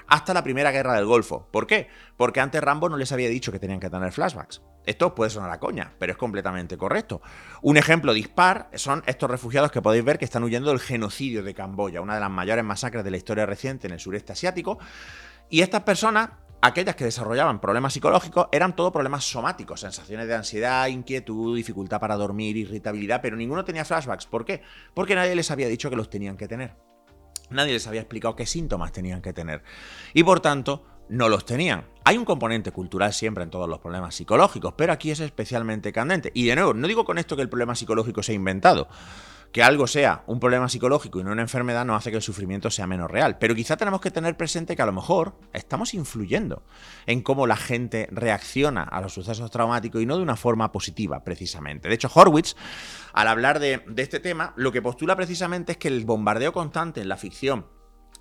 hasta 0.07 0.33
la 0.33 0.43
Primera 0.43 0.71
Guerra 0.71 0.93
del 0.95 1.05
Golfo. 1.05 1.47
¿Por 1.51 1.67
qué? 1.67 1.87
Porque 2.17 2.39
antes 2.39 2.61
Rambo 2.61 2.89
no 2.89 2.97
les 2.97 3.11
había 3.11 3.29
dicho 3.29 3.51
que 3.51 3.59
tenían 3.59 3.79
que 3.79 3.89
tener 3.89 4.11
flashbacks. 4.11 4.61
Esto 4.85 5.15
puede 5.15 5.29
sonar 5.29 5.49
a 5.49 5.59
coña, 5.59 5.93
pero 5.97 6.11
es 6.11 6.17
completamente 6.17 6.77
correcto. 6.77 7.21
Un 7.61 7.77
ejemplo 7.77 8.13
dispar 8.13 8.69
son 8.73 9.01
estos 9.05 9.31
refugiados 9.31 9.71
que 9.71 9.81
podéis 9.81 10.03
ver 10.03 10.17
que 10.17 10.25
están 10.25 10.43
huyendo 10.43 10.71
del 10.71 10.79
genocidio 10.79 11.41
de 11.41 11.53
Camboya, 11.53 12.01
una 12.01 12.15
de 12.15 12.19
las 12.19 12.29
mayores 12.29 12.65
masacres 12.65 13.03
de 13.03 13.11
la 13.11 13.17
historia 13.17 13.45
reciente 13.45 13.87
en 13.87 13.93
el 13.93 13.99
sureste 13.99 14.33
asiático. 14.33 14.79
Y 15.49 15.61
estas 15.61 15.83
personas 15.83 16.29
aquellas 16.63 16.95
que 16.95 17.03
desarrollaban 17.03 17.59
problemas 17.59 17.91
psicológicos 17.91 18.47
eran 18.53 18.73
todo 18.73 18.91
problemas 18.93 19.25
somáticos, 19.25 19.81
sensaciones 19.81 20.27
de 20.27 20.35
ansiedad, 20.35 20.87
inquietud, 20.87 21.57
dificultad 21.57 21.99
para 21.99 22.15
dormir, 22.15 22.55
irritabilidad, 22.55 23.21
pero 23.21 23.35
ninguno 23.35 23.65
tenía 23.65 23.83
flashbacks. 23.83 24.27
¿Por 24.27 24.45
qué? 24.45 24.61
Porque 24.93 25.13
nadie 25.13 25.35
les 25.35 25.51
había 25.51 25.67
dicho 25.67 25.89
que 25.89 25.97
los 25.97 26.09
tenían 26.09 26.37
que 26.37 26.47
tener. 26.47 26.77
Nadie 27.49 27.73
les 27.73 27.85
había 27.85 27.99
explicado 27.99 28.37
qué 28.37 28.45
síntomas 28.45 28.93
tenían 28.93 29.21
que 29.21 29.33
tener. 29.33 29.61
Y 30.13 30.23
por 30.23 30.39
tanto, 30.39 30.85
no 31.09 31.27
los 31.27 31.45
tenían. 31.45 31.85
Hay 32.05 32.17
un 32.17 32.23
componente 32.23 32.71
cultural 32.71 33.11
siempre 33.11 33.43
en 33.43 33.49
todos 33.49 33.67
los 33.67 33.79
problemas 33.79 34.15
psicológicos, 34.15 34.73
pero 34.77 34.93
aquí 34.93 35.11
es 35.11 35.19
especialmente 35.19 35.91
candente. 35.91 36.31
Y 36.33 36.45
de 36.45 36.55
nuevo, 36.55 36.73
no 36.73 36.87
digo 36.87 37.03
con 37.03 37.17
esto 37.17 37.35
que 37.35 37.41
el 37.41 37.49
problema 37.49 37.75
psicológico 37.75 38.23
sea 38.23 38.35
inventado 38.35 38.87
que 39.53 39.61
algo 39.61 39.85
sea 39.85 40.23
un 40.25 40.39
problema 40.39 40.67
psicológico 40.67 41.19
y 41.19 41.23
no 41.23 41.31
una 41.31 41.43
enfermedad 41.43 41.85
no 41.85 41.95
hace 41.95 42.09
que 42.09 42.17
el 42.17 42.23
sufrimiento 42.23 42.71
sea 42.71 42.87
menos 42.87 43.09
real. 43.09 43.37
Pero 43.37 43.53
quizá 43.53 43.77
tenemos 43.77 44.01
que 44.01 44.09
tener 44.09 44.35
presente 44.35 44.75
que 44.75 44.81
a 44.81 44.85
lo 44.87 44.91
mejor 44.91 45.35
estamos 45.53 45.93
influyendo 45.93 46.63
en 47.05 47.21
cómo 47.21 47.45
la 47.45 47.55
gente 47.55 48.09
reacciona 48.11 48.81
a 48.81 48.99
los 48.99 49.13
sucesos 49.13 49.51
traumáticos 49.51 50.01
y 50.01 50.07
no 50.07 50.17
de 50.17 50.23
una 50.23 50.35
forma 50.35 50.71
positiva, 50.71 51.23
precisamente. 51.23 51.87
De 51.87 51.93
hecho, 51.93 52.09
Horwitz, 52.11 52.55
al 53.13 53.27
hablar 53.27 53.59
de, 53.59 53.83
de 53.87 54.01
este 54.01 54.19
tema, 54.19 54.53
lo 54.55 54.71
que 54.71 54.81
postula 54.81 55.15
precisamente 55.15 55.73
es 55.73 55.77
que 55.77 55.87
el 55.87 56.03
bombardeo 56.03 56.51
constante 56.51 57.01
en 57.01 57.07
la 57.07 57.17
ficción 57.17 57.67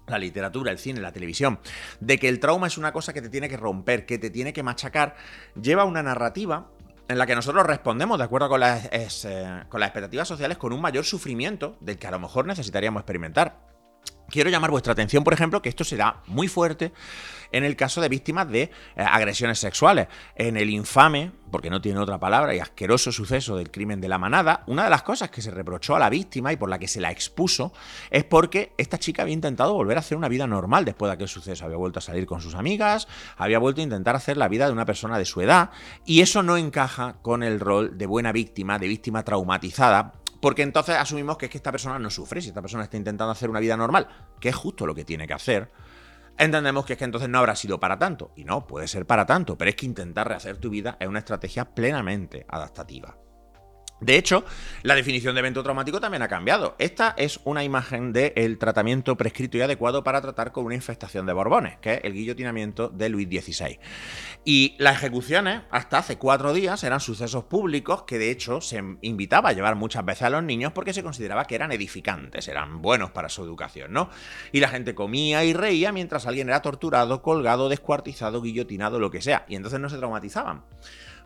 la 0.09 0.19
literatura, 0.19 0.73
el 0.73 0.79
cine, 0.79 1.01
la 1.01 1.13
televisión, 1.13 1.61
de 2.01 2.19
que 2.19 2.29
el 2.29 2.41
trauma 2.41 2.67
es 2.67 2.77
una 2.77 2.93
cosa 2.93 3.13
que 3.13 3.23
te 3.23 3.29
tiene 3.29 3.49
que 3.49 3.57
romper, 3.57 4.05
que 4.05 4.19
te 4.19 4.31
tiene 4.31 4.53
que 4.53 4.65
machacar, 4.65 5.15
lleva 5.55 5.85
una 5.85 6.03
narrativa 6.03 6.73
en 7.09 7.19
la 7.19 7.27
que 7.27 7.35
nosotros 7.35 7.67
respondemos 7.67 8.19
de 8.19 8.25
acuerdo 8.25 8.49
con 8.49 8.61
las, 8.61 8.89
eh, 8.93 9.65
con 9.69 9.81
las 9.81 9.89
expectativas 9.89 10.29
sociales 10.29 10.59
con 10.59 10.73
un 10.73 10.81
mayor 10.81 11.05
sufrimiento 11.05 11.77
del 11.81 11.99
que 11.99 12.07
a 12.07 12.11
lo 12.11 12.19
mejor 12.19 12.47
necesitaríamos 12.47 13.01
experimentar. 13.01 13.72
Quiero 14.33 14.49
llamar 14.49 14.71
vuestra 14.71 14.95
atención, 14.95 15.25
por 15.25 15.35
ejemplo, 15.35 15.61
que 15.61 15.69
esto 15.69 15.85
se 15.85 15.99
da 15.99 16.23
muy 16.27 16.49
fuerte 16.49 16.91
en 17.53 17.65
el 17.65 17.77
caso 17.77 18.01
de 18.01 18.09
víctimas 18.09 18.49
de 18.49 18.63
eh, 18.63 18.71
agresiones 18.97 19.59
sexuales. 19.59 20.09
En 20.37 20.57
el 20.57 20.71
infame, 20.71 21.33
porque 21.51 21.69
no 21.69 21.83
tiene 21.83 21.99
otra 21.99 22.19
palabra, 22.19 22.55
y 22.55 22.59
asqueroso 22.59 23.13
suceso 23.13 23.59
del 23.59 23.71
crimen 23.71 24.01
de 24.01 24.09
la 24.09 24.17
manada, 24.17 24.65
una 24.69 24.85
de 24.85 24.89
las 24.89 25.03
cosas 25.03 25.29
que 25.29 25.43
se 25.43 25.51
reprochó 25.51 25.97
a 25.97 25.99
la 25.99 26.09
víctima 26.09 26.51
y 26.51 26.57
por 26.57 26.71
la 26.71 26.79
que 26.79 26.89
se 26.89 26.99
la 26.99 27.11
expuso 27.11 27.75
es 28.11 28.25
porque 28.25 28.73
esta 28.79 28.97
chica 28.97 29.21
había 29.21 29.35
intentado 29.35 29.75
volver 29.75 29.99
a 29.99 30.01
hacer 30.01 30.17
una 30.17 30.31
vida 30.31 30.47
normal 30.47 30.87
después 30.87 31.11
de 31.11 31.15
aquel 31.15 31.29
suceso. 31.29 31.67
Había 31.67 31.77
vuelto 31.77 31.99
a 31.99 32.03
salir 32.03 32.25
con 32.25 32.41
sus 32.41 32.55
amigas, 32.55 33.09
había 33.37 33.59
vuelto 33.59 33.83
a 33.83 33.85
intentar 33.85 34.17
hacer 34.17 34.39
la 34.39 34.49
vida 34.49 34.65
de 34.65 34.73
una 34.73 34.87
persona 34.87 35.19
de 35.19 35.27
su 35.27 35.43
edad, 35.43 35.69
y 36.07 36.23
eso 36.23 36.43
no 36.43 36.57
encaja 36.57 37.17
con 37.21 37.43
el 37.43 37.61
rol 37.61 37.99
de 37.99 38.07
buena 38.07 38.33
víctima, 38.33 38.79
de 38.79 38.89
víctima 38.89 39.25
traumatizada, 39.25 40.22
porque 40.43 40.63
entonces 40.63 40.97
asumimos 40.97 41.39
que 41.39 41.47
es 41.47 41.53
que 41.53 41.59
esta 41.59 41.71
persona 41.71 42.01
no 42.01 42.11
sufre, 42.11 42.43
si 42.43 42.49
esta 42.49 42.61
persona 42.61 42.83
está 42.83 42.97
intentando 42.97 43.31
hacer 43.31 43.49
una 43.49 43.61
vida 43.61 43.77
normal, 43.77 44.09
que 44.41 44.49
es 44.49 44.57
justo 44.57 44.87
lo 44.87 44.93
que 44.93 45.05
tiene 45.05 45.25
que 45.29 45.35
hacer, 45.35 45.71
entendemos 46.37 46.85
que 46.85 46.95
es 46.95 46.99
que 46.99 47.05
entonces 47.05 47.29
no 47.29 47.39
habrá 47.39 47.55
sido 47.55 47.79
para 47.79 47.97
tanto. 47.97 48.33
Y 48.35 48.43
no, 48.43 48.67
puede 48.67 48.89
ser 48.89 49.07
para 49.07 49.25
tanto, 49.25 49.57
pero 49.57 49.69
es 49.69 49.77
que 49.77 49.87
intentar 49.87 50.27
rehacer 50.27 50.57
tu 50.57 50.69
vida 50.69 50.97
es 50.99 51.07
una 51.07 51.21
estrategia 51.21 51.73
plenamente 51.77 52.45
adaptativa. 52.49 53.22
De 54.03 54.17
hecho, 54.17 54.45
la 54.83 54.97
definición 54.97 55.35
de 55.35 55.39
evento 55.39 55.63
traumático 55.63 56.01
también 56.01 56.23
ha 56.23 56.29
cambiado. 56.29 56.75
Esta 56.79 57.15
es 57.17 57.39
una 57.45 57.63
imagen 57.63 58.13
del 58.13 58.59
tratamiento 58.59 59.17
prescrito 59.17 59.57
y 59.57 59.61
adecuado 59.61 60.03
para 60.03 60.21
tratar 60.21 60.51
con 60.51 60.65
una 60.65 60.75
infestación 60.75 61.25
de 61.25 61.33
borbones, 61.33 61.79
que 61.79 61.95
es 61.95 62.01
el 62.03 62.13
guillotinamiento 62.13 62.89
de 62.89 63.09
Luis 63.09 63.29
XVI. 63.29 63.79
Y 64.45 64.75
las 64.79 64.97
ejecuciones, 64.97 65.63
hasta 65.71 65.99
hace 65.99 66.19
cuatro 66.19 66.53
días, 66.53 66.83
eran 66.83 66.99
sucesos 66.99 67.45
públicos 67.45 68.03
que 68.03 68.19
de 68.19 68.33
hecho 68.33 68.61
se 68.61 68.83
invitaba 69.03 69.51
a 69.51 69.53
llevar 69.53 69.77
muchas 69.77 70.05
veces 70.05 70.23
a 70.23 70.31
los 70.31 70.43
niños 70.43 70.73
porque 70.73 70.93
se 70.93 71.05
consideraba 71.05 71.45
que 71.45 71.55
eran 71.55 71.71
edificantes, 71.71 72.49
eran 72.49 72.83
buenos 72.83 73.13
para 73.13 73.29
su 73.29 73.45
educación, 73.45 73.93
¿no? 73.93 74.11
Y 74.51 74.59
la 74.59 74.69
gente 74.69 74.97
comía 74.97 75.45
y 75.45 75.53
reía 75.53 75.93
mientras 75.93 76.27
alguien 76.27 76.49
era 76.49 76.61
torturado, 76.61 77.23
colgado, 77.23 77.69
descuartizado, 77.69 78.43
guillotinado, 78.43 78.99
lo 78.99 79.13
que 79.13 79.23
sea. 79.23 79.45
Y 79.49 79.55
entonces 79.55 79.79
no 79.79 79.89
se 79.89 79.99
traumatizaban. 79.99 80.65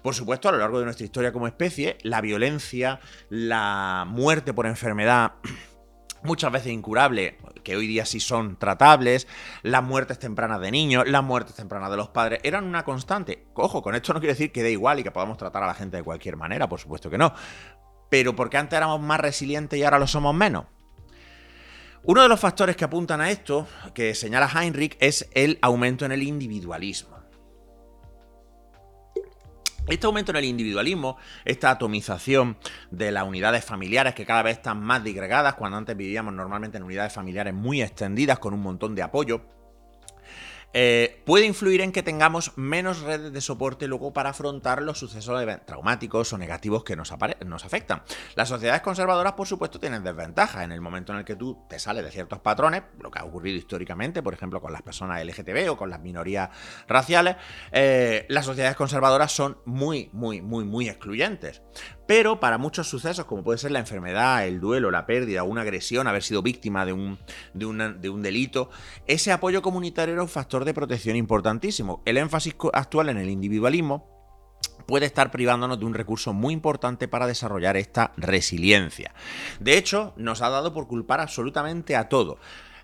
Por 0.03 0.15
supuesto, 0.15 0.49
a 0.49 0.53
lo 0.53 0.59
largo 0.59 0.79
de 0.79 0.85
nuestra 0.85 1.05
historia 1.05 1.33
como 1.33 1.47
especie, 1.47 1.99
la 2.03 2.21
violencia, 2.21 3.01
la 3.29 4.05
muerte 4.07 4.53
por 4.53 4.67
enfermedad 4.67 5.33
muchas 6.23 6.53
veces 6.53 6.73
incurable, 6.73 7.39
que 7.63 7.77
hoy 7.77 7.87
día 7.87 8.05
sí 8.05 8.21
son 8.21 8.57
tratables, 8.57 9.27
las 9.63 9.83
muertes 9.83 10.19
tempranas 10.19 10.61
de 10.61 10.71
niños, 10.71 11.09
las 11.09 11.25
muertes 11.25 11.55
tempranas 11.55 11.91
de 11.91 11.97
los 11.97 12.09
padres, 12.09 12.41
eran 12.43 12.65
una 12.65 12.85
constante. 12.85 13.47
Ojo, 13.55 13.83
con 13.83 13.95
esto 13.95 14.13
no 14.13 14.21
quiere 14.21 14.35
decir 14.35 14.53
que 14.53 14.63
dé 14.63 14.73
igual 14.73 15.01
y 15.01 15.03
que 15.03 15.11
podamos 15.11 15.39
tratar 15.39 15.63
a 15.63 15.67
la 15.67 15.75
gente 15.75 15.97
de 15.97 16.03
cualquier 16.03 16.37
manera, 16.37 16.69
por 16.69 16.81
supuesto 16.81 17.11
que 17.11 17.19
no. 17.19 17.33
Pero 18.09 18.37
porque 18.37 18.57
antes 18.57 18.77
éramos 18.77 19.01
más 19.01 19.21
resilientes 19.21 19.79
y 19.79 19.83
ahora 19.83 19.99
lo 19.99 20.07
somos 20.07 20.35
menos. 20.35 20.67
Uno 22.05 22.23
de 22.23 22.29
los 22.29 22.39
factores 22.39 22.77
que 22.77 22.85
apuntan 22.85 23.21
a 23.21 23.31
esto, 23.31 23.67
que 23.93 24.15
señala 24.15 24.49
Heinrich, 24.49 24.97
es 25.01 25.29
el 25.33 25.59
aumento 25.61 26.05
en 26.05 26.13
el 26.13 26.23
individualismo. 26.23 27.16
Este 29.89 30.05
aumento 30.05 30.33
en 30.33 30.39
el 30.39 30.45
individualismo, 30.47 31.17
esta 31.45 31.71
atomización 31.71 32.57
de 32.91 33.13
las 33.13 33.23
unidades 33.23 33.65
familiares 33.65 34.15
que 34.15 34.27
cada 34.27 34.43
vez 34.43 34.57
están 34.57 34.83
más 34.83 35.05
disgregadas, 35.05 35.55
cuando 35.55 35.79
antes 35.79 35.97
vivíamos 35.97 36.35
normalmente 36.35 36.77
en 36.77 36.83
unidades 36.83 37.13
familiares 37.13 37.55
muy 37.55 37.83
extendidas 37.83 38.41
con 38.41 38.53
un 38.53 38.63
montón 38.63 38.97
de 38.97 39.03
apoyo, 39.03 39.43
eh, 40.73 41.23
puede 41.25 41.47
influir 41.47 41.81
en 41.81 41.93
que 41.93 42.03
tengamos 42.03 42.53
menos 42.57 43.01
redes 43.01 43.33
de 43.33 43.41
soporte 43.41 43.87
luego 43.87 44.13
para 44.13 44.31
afrontar 44.31 44.83
los 44.83 44.99
sucesos 44.99 45.43
traumáticos 45.65 46.33
o 46.33 46.39
negativos 46.39 46.85
que 46.85 46.97
nos, 46.97 47.13
afectan. 47.13 48.03
Las 48.35 48.49
sociedades 48.49 48.83
conservadoras, 48.83 49.33
por 49.33 49.47
supuesto, 49.47 49.81
tienen 49.81 50.05
desventajas 50.05 50.65
en 50.65 50.73
el 50.73 50.81
momento 50.81 51.13
en 51.13 51.21
el 51.21 51.25
que 51.25 51.37
tú 51.37 51.65
te 51.69 51.79
sales 51.79 52.05
de 52.05 52.11
ciertos 52.11 52.41
patrones, 52.41 52.83
lo 53.01 53.11
que 53.11 53.19
ha 53.19 53.25
ocurrido 53.25 53.59
históricamente, 53.59 54.23
por 54.23 54.35
ejemplo, 54.35 54.61
con 54.61 54.73
las 54.73 54.83
personas 54.83 55.25
LGTB 55.25 55.71
o 55.71 55.77
con 55.77 55.89
las 55.89 56.01
minorías 56.01 56.51
raciales. 56.87 57.37
Eh, 57.73 58.27
las 58.29 58.45
sociedades 58.45 58.77
conservadoras 58.77 59.33
son 59.33 59.59
muy, 59.65 60.11
muy, 60.13 60.43
muy, 60.43 60.65
muy 60.65 60.89
excluyentes. 60.89 61.63
Pero 62.07 62.39
para 62.41 62.59
muchos 62.59 62.89
sucesos, 62.89 63.25
como 63.25 63.43
puede 63.43 63.59
ser 63.59 63.73
la 63.73 63.81
enfermedad, 63.81 64.47
el 64.47 64.61
duelo, 64.61 64.91
la 64.91 65.07
pérdida, 65.07 65.43
una 65.43 65.63
agresión, 65.63 66.07
haber 66.07 66.23
sido 66.23 66.43
víctima 66.43 66.87
de 66.87 66.93
un, 66.93 67.19
de, 67.53 67.67
un 68.09 68.23
delito, 68.23 68.71
ese 69.07 69.33
apoyo 69.33 69.63
comunitario 69.63 70.15
era 70.15 70.23
un 70.23 70.29
factor 70.29 70.65
de 70.65 70.75
protección 70.75 71.17
importantísimo. 71.17 72.03
El 72.05 72.17
énfasis 72.17 72.55
actual 72.73 73.09
en 73.09 73.19
el 73.19 73.29
individualismo 73.29 74.17
puede 74.87 75.07
estar 75.07 75.31
privándonos 75.31 75.79
de 75.79 75.85
un 75.85 75.95
recurso 75.95 76.33
muy 76.33 76.55
importante 76.55 77.09
para 77.09 77.27
desarrollar 77.27 77.77
esta 77.77 78.13
resiliencia. 78.17 79.13
De 79.59 79.77
hecho, 79.77 80.15
nos 80.17 80.43
ha 80.43 80.49
dado 80.49 80.73
por 80.73 80.87
culpar 80.87 81.21
absolutamente 81.21 81.97
a 81.97 82.09
todo. 82.09 82.39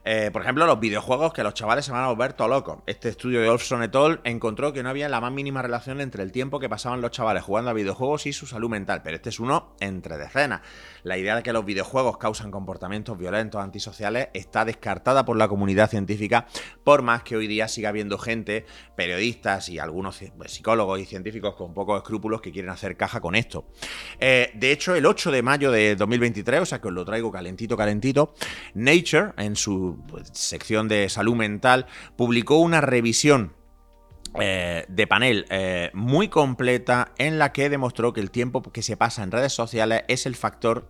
Eh, 0.04 0.30
por 0.32 0.42
ejemplo, 0.42 0.66
los 0.66 0.80
videojuegos 0.80 1.32
que 1.32 1.44
los 1.44 1.54
chavales 1.54 1.84
se 1.84 1.92
van 1.92 2.02
a 2.02 2.08
volver 2.08 2.32
todo 2.32 2.48
locos. 2.48 2.78
Este 2.86 3.08
estudio 3.08 3.40
de 3.40 3.48
Olfson 3.48 3.82
et 3.84 3.94
al. 3.94 4.20
encontró 4.24 4.72
que 4.72 4.82
no 4.82 4.88
había 4.88 5.08
la 5.08 5.20
más 5.20 5.32
mínima 5.32 5.62
relación 5.62 6.00
entre 6.00 6.24
el 6.24 6.32
tiempo 6.32 6.58
que 6.58 6.68
pasaban 6.68 7.00
los 7.00 7.12
chavales 7.12 7.44
jugando 7.44 7.70
a 7.70 7.72
videojuegos 7.72 8.26
y 8.26 8.32
su 8.32 8.46
salud 8.46 8.68
mental, 8.68 9.02
pero 9.04 9.16
este 9.16 9.28
es 9.28 9.38
uno 9.38 9.76
entre 9.80 10.18
decenas. 10.18 10.62
La 11.04 11.18
idea 11.18 11.36
de 11.36 11.42
que 11.42 11.52
los 11.52 11.64
videojuegos 11.64 12.18
causan 12.18 12.50
comportamientos 12.50 13.16
violentos, 13.16 13.62
antisociales, 13.62 14.28
está 14.34 14.64
descartada 14.64 15.24
por 15.24 15.36
la 15.36 15.46
comunidad 15.46 15.88
científica, 15.88 16.46
por 16.82 17.02
más 17.02 17.22
que 17.22 17.36
hoy 17.36 17.46
día 17.46 17.68
siga 17.68 17.90
habiendo 17.90 18.18
gente, 18.18 18.66
periodistas 18.96 19.68
y 19.68 19.78
algunos 19.78 20.20
pues, 20.36 20.52
psicólogos 20.52 20.98
y 20.98 21.04
científicos 21.04 21.54
con 21.54 21.74
pocos 21.74 21.98
escrúpulos 21.98 22.40
que 22.40 22.50
quieren 22.50 22.70
hacer 22.70 22.96
caja 22.96 23.20
con 23.20 23.36
esto. 23.36 23.66
Eh, 24.18 24.50
de 24.54 24.72
hecho, 24.72 24.96
el 24.96 25.06
8 25.06 25.30
de 25.30 25.42
mayo 25.42 25.70
de 25.70 25.94
2023, 25.94 26.60
o 26.60 26.66
sea 26.66 26.80
que 26.80 26.88
os 26.88 26.94
lo 26.94 27.04
traigo 27.04 27.30
calentito, 27.30 27.76
calentito, 27.76 28.34
Nature, 28.74 29.32
en 29.36 29.54
su 29.54 29.91
pues, 30.08 30.28
sección 30.32 30.88
de 30.88 31.08
salud 31.08 31.34
mental, 31.34 31.86
publicó 32.16 32.58
una 32.58 32.80
revisión 32.80 33.52
eh, 34.40 34.86
de 34.88 35.06
panel 35.06 35.44
eh, 35.50 35.90
muy 35.92 36.28
completa 36.28 37.12
en 37.18 37.38
la 37.38 37.52
que 37.52 37.68
demostró 37.68 38.14
que 38.14 38.20
el 38.22 38.30
tiempo 38.30 38.62
que 38.62 38.80
se 38.80 38.96
pasa 38.96 39.22
en 39.22 39.30
redes 39.30 39.52
sociales 39.52 40.04
es 40.08 40.24
el 40.24 40.36
factor 40.36 40.88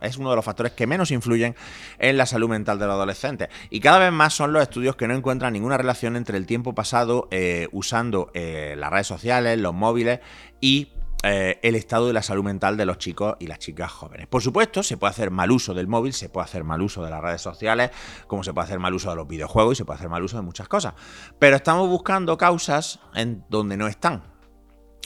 es 0.00 0.16
uno 0.16 0.30
de 0.30 0.36
los 0.36 0.44
factores 0.46 0.72
que 0.72 0.86
menos 0.86 1.10
influyen 1.10 1.54
en 1.98 2.16
la 2.16 2.24
salud 2.24 2.48
mental 2.48 2.78
de 2.78 2.86
los 2.86 2.94
adolescentes. 2.94 3.48
Y 3.68 3.80
cada 3.80 3.98
vez 3.98 4.12
más 4.12 4.32
son 4.32 4.54
los 4.54 4.62
estudios 4.62 4.96
que 4.96 5.06
no 5.06 5.14
encuentran 5.14 5.52
ninguna 5.52 5.76
relación 5.76 6.16
entre 6.16 6.38
el 6.38 6.46
tiempo 6.46 6.74
pasado 6.74 7.28
eh, 7.30 7.68
usando 7.72 8.30
las 8.32 8.90
redes 8.90 9.06
sociales, 9.06 9.58
los 9.58 9.74
móviles 9.74 10.20
y 10.62 10.92
eh, 11.24 11.58
el 11.62 11.74
estado 11.74 12.06
de 12.06 12.12
la 12.12 12.22
salud 12.22 12.44
mental 12.44 12.76
de 12.76 12.86
los 12.86 12.98
chicos 12.98 13.36
y 13.40 13.48
las 13.48 13.58
chicas 13.58 13.90
jóvenes. 13.90 14.28
Por 14.28 14.40
supuesto, 14.40 14.84
se 14.84 14.96
puede 14.96 15.10
hacer 15.10 15.32
mal 15.32 15.50
uso 15.50 15.74
del 15.74 15.88
móvil, 15.88 16.12
se 16.12 16.28
puede 16.28 16.44
hacer 16.44 16.62
mal 16.62 16.80
uso 16.80 17.04
de 17.04 17.10
las 17.10 17.20
redes 17.20 17.42
sociales, 17.42 17.90
como 18.28 18.44
se 18.44 18.52
puede 18.52 18.66
hacer 18.66 18.78
mal 18.78 18.94
uso 18.94 19.10
de 19.10 19.16
los 19.16 19.26
videojuegos 19.26 19.74
y 19.74 19.76
se 19.78 19.84
puede 19.84 19.98
hacer 19.98 20.08
mal 20.08 20.22
uso 20.22 20.36
de 20.36 20.42
muchas 20.42 20.68
cosas. 20.68 20.94
Pero 21.38 21.56
estamos 21.56 21.88
buscando 21.88 22.38
causas 22.38 23.00
en 23.14 23.44
donde 23.48 23.76
no 23.76 23.88
están. 23.88 24.22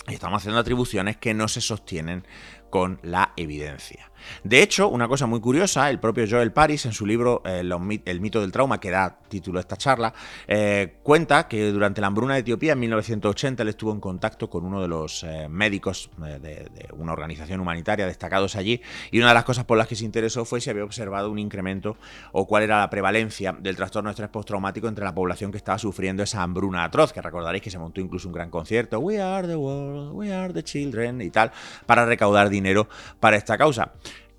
Y 0.06 0.14
estamos 0.14 0.42
haciendo 0.42 0.60
atribuciones 0.60 1.16
que 1.16 1.32
no 1.32 1.48
se 1.48 1.60
sostienen 1.60 2.26
con 2.70 2.98
la 3.02 3.32
evidencia. 3.36 4.11
De 4.44 4.62
hecho, 4.62 4.88
una 4.88 5.08
cosa 5.08 5.26
muy 5.26 5.40
curiosa, 5.40 5.90
el 5.90 6.00
propio 6.00 6.24
Joel 6.28 6.52
Paris 6.52 6.86
en 6.86 6.92
su 6.92 7.06
libro 7.06 7.42
eh, 7.44 7.62
El 8.04 8.20
mito 8.20 8.40
del 8.40 8.52
trauma, 8.52 8.80
que 8.80 8.90
da 8.90 9.18
título 9.28 9.58
a 9.58 9.60
esta 9.60 9.76
charla, 9.76 10.12
eh, 10.46 10.96
cuenta 11.02 11.48
que 11.48 11.70
durante 11.70 12.00
la 12.00 12.08
hambruna 12.08 12.34
de 12.34 12.40
Etiopía 12.40 12.72
en 12.72 12.80
1980 12.80 13.62
él 13.62 13.68
estuvo 13.68 13.92
en 13.92 14.00
contacto 14.00 14.50
con 14.50 14.64
uno 14.64 14.82
de 14.82 14.88
los 14.88 15.24
eh, 15.24 15.48
médicos 15.48 16.10
de, 16.18 16.70
una 16.96 17.12
organización 17.12 17.60
humanitaria 17.60 18.06
destacados 18.06 18.56
allí 18.56 18.80
y 19.10 19.18
una 19.18 19.28
de 19.28 19.34
las 19.34 19.44
cosas 19.44 19.64
por 19.64 19.78
las 19.78 19.86
que 19.86 19.96
se 19.96 20.04
interesó 20.04 20.44
fue 20.44 20.60
si 20.60 20.70
había 20.70 20.84
observado 20.84 21.30
un 21.30 21.38
incremento 21.38 21.96
o 22.32 22.46
cuál 22.46 22.64
era 22.64 22.80
la 22.80 22.90
prevalencia 22.90 23.52
del 23.58 23.76
trastorno 23.76 24.08
de 24.08 24.12
estrés 24.12 24.28
postraumático 24.30 24.88
entre 24.88 25.04
la 25.04 25.14
población 25.14 25.50
que 25.50 25.58
estaba 25.58 25.78
sufriendo 25.78 26.22
esa 26.22 26.42
hambruna 26.42 26.84
atroz, 26.84 27.12
que 27.12 27.22
recordaréis 27.22 27.62
que 27.62 27.70
se 27.70 27.78
montó 27.78 28.00
incluso 28.00 28.28
un 28.28 28.34
gran 28.34 28.50
concierto, 28.50 28.98
We 28.98 29.20
are 29.20 29.46
the 29.46 29.56
world, 29.56 30.12
we 30.12 30.32
are 30.32 30.52
the 30.52 30.62
children 30.62 31.20
y 31.20 31.30
tal, 31.30 31.52
para 31.86 32.04
recaudar 32.04 32.48
dinero 32.48 32.88
para 33.20 33.36
esta 33.36 33.56
causa. 33.56 33.92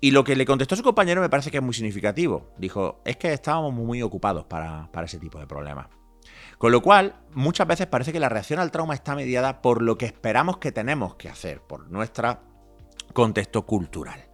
Y 0.04 0.10
lo 0.10 0.22
que 0.22 0.36
le 0.36 0.44
contestó 0.44 0.76
su 0.76 0.82
compañero 0.82 1.22
me 1.22 1.30
parece 1.30 1.50
que 1.50 1.56
es 1.56 1.62
muy 1.62 1.72
significativo. 1.72 2.52
Dijo, 2.58 3.00
es 3.06 3.16
que 3.16 3.32
estábamos 3.32 3.72
muy 3.72 4.02
ocupados 4.02 4.44
para, 4.44 4.90
ese 5.02 5.18
tipo 5.18 5.38
de 5.38 5.46
problemas. 5.46 5.86
Con 6.58 6.72
lo 6.72 6.82
cual, 6.82 7.22
muchas 7.32 7.66
veces 7.66 7.86
parece 7.86 8.12
que 8.12 8.20
la 8.20 8.28
reacción 8.28 8.60
al 8.60 8.70
trauma 8.70 8.92
está 8.92 9.14
mediada 9.14 9.62
por 9.62 9.80
lo 9.80 9.96
que 9.96 10.04
esperamos 10.04 10.58
que 10.58 10.72
tenemos 10.72 11.14
que 11.14 11.30
hacer, 11.30 11.62
por 11.62 11.88
nuestro 11.88 12.38
contexto 13.14 13.64
cultural. 13.64 14.26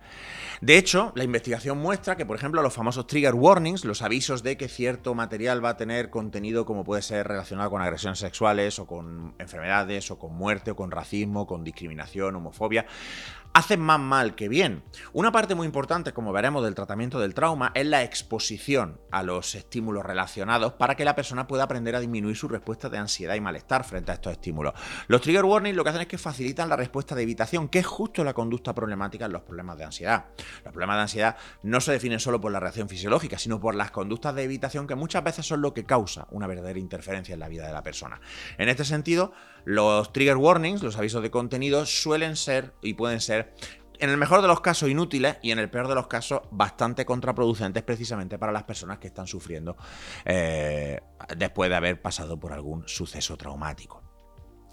De 0.61 0.77
hecho, 0.77 1.12
la 1.14 1.25
investigación 1.25 1.79
muestra 1.79 2.16
que, 2.16 2.27
por 2.27 2.37
ejemplo, 2.37 2.61
los 2.62 2.75
famosos 2.75 3.07
trigger 3.07 3.35
warnings, 3.35 3.87
los 3.87 4.03
avisos 4.03 4.43
de 4.43 4.59
que 4.59 4.68
cierto 4.68 5.14
material 5.14 5.64
va 5.64 5.71
a 5.71 5.77
tener 5.79 6.11
contenido 6.11 6.66
como 6.66 6.85
puede 6.85 7.01
ser 7.01 7.27
relacionado 7.27 7.71
con 7.71 7.81
agresiones 7.81 8.18
sexuales 8.18 8.79
o 8.79 8.87
con 8.87 9.35
enfermedades 9.39 10.11
o 10.11 10.18
con 10.18 10.35
muerte 10.35 10.73
o 10.73 10.77
con 10.77 10.91
racismo, 10.91 11.47
con 11.47 11.64
discriminación, 11.64 12.37
homofobia, 12.37 12.85
hacen 13.53 13.80
más 13.80 14.01
mal 14.01 14.34
que 14.34 14.48
bien. 14.48 14.82
Una 15.12 15.32
parte 15.32 15.55
muy 15.55 15.66
importante, 15.66 16.12
como 16.12 16.32
veremos, 16.32 16.62
del 16.62 16.74
tratamiento 16.74 17.18
del 17.18 17.34
trauma 17.34 17.72
es 17.74 17.86
la 17.86 18.03
exposición 18.03 19.01
a 19.11 19.22
los 19.22 19.55
estímulos 19.55 20.05
relacionados 20.05 20.74
para 20.74 20.94
que 20.94 21.05
la 21.05 21.16
persona 21.16 21.46
pueda 21.46 21.64
aprender 21.64 21.96
a 21.96 22.01
disminuir 22.01 22.36
su 22.36 22.48
respuesta 22.48 22.88
de 22.88 22.98
ansiedad 22.98 23.34
y 23.34 23.40
malestar 23.40 23.84
frente 23.84 24.12
a 24.12 24.14
estos 24.14 24.32
estímulos. 24.32 24.74
Los 25.09 25.20
trigger 25.20 25.44
warnings 25.44 25.76
lo 25.76 25.82
que 25.82 25.90
hacen 25.90 26.03
es 26.03 26.09
que 26.09 26.18
facilitan 26.18 26.68
la 26.68 26.76
respuesta 26.76 27.14
de 27.14 27.22
evitación, 27.22 27.68
que 27.68 27.80
es 27.80 27.86
justo 27.86 28.22
la 28.24 28.34
conducta 28.34 28.74
problemática 28.74 29.26
en 29.26 29.32
los 29.32 29.42
problemas 29.42 29.78
de 29.78 29.84
ansiedad. 29.84 30.26
Los 30.64 30.72
problemas 30.72 30.96
de 30.96 31.03
ansiedad 31.03 31.36
no 31.62 31.80
se 31.80 31.92
definen 31.92 32.20
solo 32.20 32.40
por 32.40 32.53
la 32.53 32.61
reacción 32.61 32.88
fisiológica, 32.88 33.38
sino 33.38 33.61
por 33.61 33.74
las 33.74 33.90
conductas 33.90 34.34
de 34.34 34.44
evitación 34.44 34.86
que 34.86 34.94
muchas 34.94 35.24
veces 35.24 35.46
son 35.46 35.61
lo 35.61 35.74
que 35.74 35.84
causa 35.84 36.26
una 36.30 36.46
verdadera 36.46 36.78
interferencia 36.78 37.32
en 37.34 37.40
la 37.40 37.48
vida 37.48 37.66
de 37.66 37.72
la 37.72 37.82
persona. 37.82 38.20
En 38.59 38.68
este 38.68 38.84
sentido, 38.84 39.32
los 39.65 40.13
trigger 40.13 40.37
warnings, 40.37 40.83
los 40.83 40.97
avisos 40.97 41.23
de 41.23 41.31
contenido, 41.31 41.87
suelen 41.87 42.37
ser 42.37 42.73
y 42.83 42.95
pueden 42.95 43.21
ser 43.21 43.55
en 44.01 44.11
el 44.11 44.17
mejor 44.17 44.41
de 44.41 44.49
los 44.49 44.61
casos 44.61 44.89
inútiles 44.89 45.37
y 45.43 45.51
en 45.51 45.59
el 45.59 45.71
peor 45.71 45.87
de 45.87 45.95
los 45.95 46.07
casos 46.07 46.41
bastante 46.51 47.05
contraproducentes 47.05 47.83
precisamente 47.83 48.39
para 48.39 48.51
las 48.51 48.65
personas 48.65 48.99
que 48.99 49.09
están 49.09 49.27
sufriendo 49.27 49.77
eh, 50.25 51.01
después 51.37 51.69
de 51.69 51.77
haber 51.77 52.01
pasado 52.01 52.41
por 52.41 52.53
algún 52.53 52.89
suceso 52.89 53.37
traumático. 53.37 54.03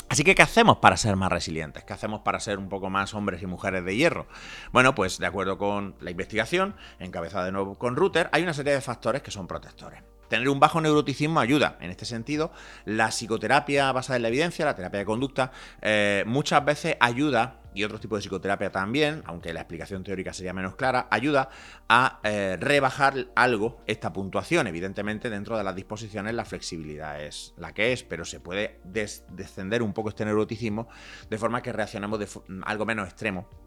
Así 0.09 0.23
que, 0.23 0.35
¿qué 0.35 0.41
hacemos 0.41 0.77
para 0.77 0.95
ser 0.95 1.17
más 1.17 1.29
resilientes? 1.29 1.83
¿Qué 1.83 1.91
hacemos 1.91 2.21
para 2.21 2.39
ser 2.39 2.59
un 2.59 2.69
poco 2.69 2.89
más 2.89 3.13
hombres 3.13 3.41
y 3.41 3.45
mujeres 3.45 3.83
de 3.83 3.97
hierro? 3.97 4.27
Bueno, 4.71 4.95
pues 4.95 5.19
de 5.19 5.25
acuerdo 5.25 5.57
con 5.57 5.95
la 5.99 6.11
investigación, 6.11 6.75
encabezada 6.99 7.43
de 7.43 7.51
nuevo 7.51 7.77
con 7.77 7.97
Rutter, 7.97 8.29
hay 8.31 8.43
una 8.43 8.53
serie 8.53 8.73
de 8.73 8.79
factores 8.79 9.21
que 9.21 9.31
son 9.31 9.47
protectores. 9.47 10.01
Tener 10.27 10.49
un 10.49 10.59
bajo 10.59 10.81
neuroticismo 10.81 11.39
ayuda. 11.39 11.77
En 11.81 11.89
este 11.89 12.05
sentido, 12.05 12.51
la 12.85 13.09
psicoterapia 13.09 13.91
basada 13.91 14.17
en 14.17 14.23
la 14.23 14.27
evidencia, 14.27 14.65
la 14.65 14.75
terapia 14.75 14.99
de 14.99 15.05
conducta, 15.05 15.51
eh, 15.81 16.23
muchas 16.25 16.63
veces 16.65 16.97
ayuda, 16.99 17.61
y 17.77 17.83
otros 17.83 18.01
tipos 18.01 18.17
de 18.17 18.21
psicoterapia 18.21 18.71
también, 18.71 19.21
aunque 19.25 19.53
la 19.53 19.61
explicación 19.61 20.03
teórica 20.03 20.33
sería 20.33 20.51
menos 20.51 20.75
clara, 20.75 21.07
ayuda 21.11 21.49
a 21.87 22.19
eh, 22.23 22.57
rebajar 22.59 23.27
algo 23.35 23.83
esta 23.85 24.11
puntuación. 24.13 24.65
Evidentemente, 24.65 25.29
dentro 25.29 25.57
de 25.57 25.63
las 25.63 25.75
disposiciones, 25.75 26.33
la 26.33 26.43
flexibilidad 26.43 27.21
es 27.21 27.53
la 27.55 27.73
que 27.73 27.93
es, 27.93 28.03
pero 28.03 28.25
se 28.25 28.39
puede 28.39 28.79
descender 28.83 29.83
un 29.83 29.93
poco 29.93 30.09
este 30.09 30.25
neuroticismo 30.25 30.87
de 31.29 31.37
forma 31.37 31.61
que 31.61 31.71
reaccionemos 31.71 32.19
de 32.19 32.27
algo 32.63 32.85
menos 32.85 33.07
extremo 33.07 33.66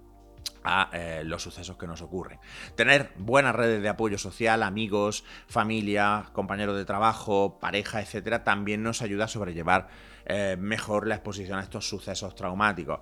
a 0.65 0.91
eh, 0.93 1.23
los 1.25 1.43
sucesos 1.43 1.77
que 1.77 1.87
nos 1.87 2.03
ocurren. 2.03 2.39
Tener 2.75 3.13
buenas 3.17 3.55
redes 3.55 3.83
de 3.83 3.89
apoyo 3.89 4.19
social, 4.19 4.63
amigos, 4.63 5.25
familia, 5.47 6.27
compañeros 6.33 6.77
de 6.77 6.85
trabajo, 6.85 7.59
pareja, 7.61 8.01
etcétera, 8.01 8.45
también 8.45 8.83
nos 8.83 9.03
ayuda 9.03 9.25
a 9.25 9.29
sobrellevar 9.29 9.89
eh, 10.27 10.57
mejor 10.59 11.07
la 11.07 11.17
exposición 11.17 11.59
a 11.59 11.63
estos 11.63 11.89
sucesos 11.89 12.35
traumáticos. 12.35 13.01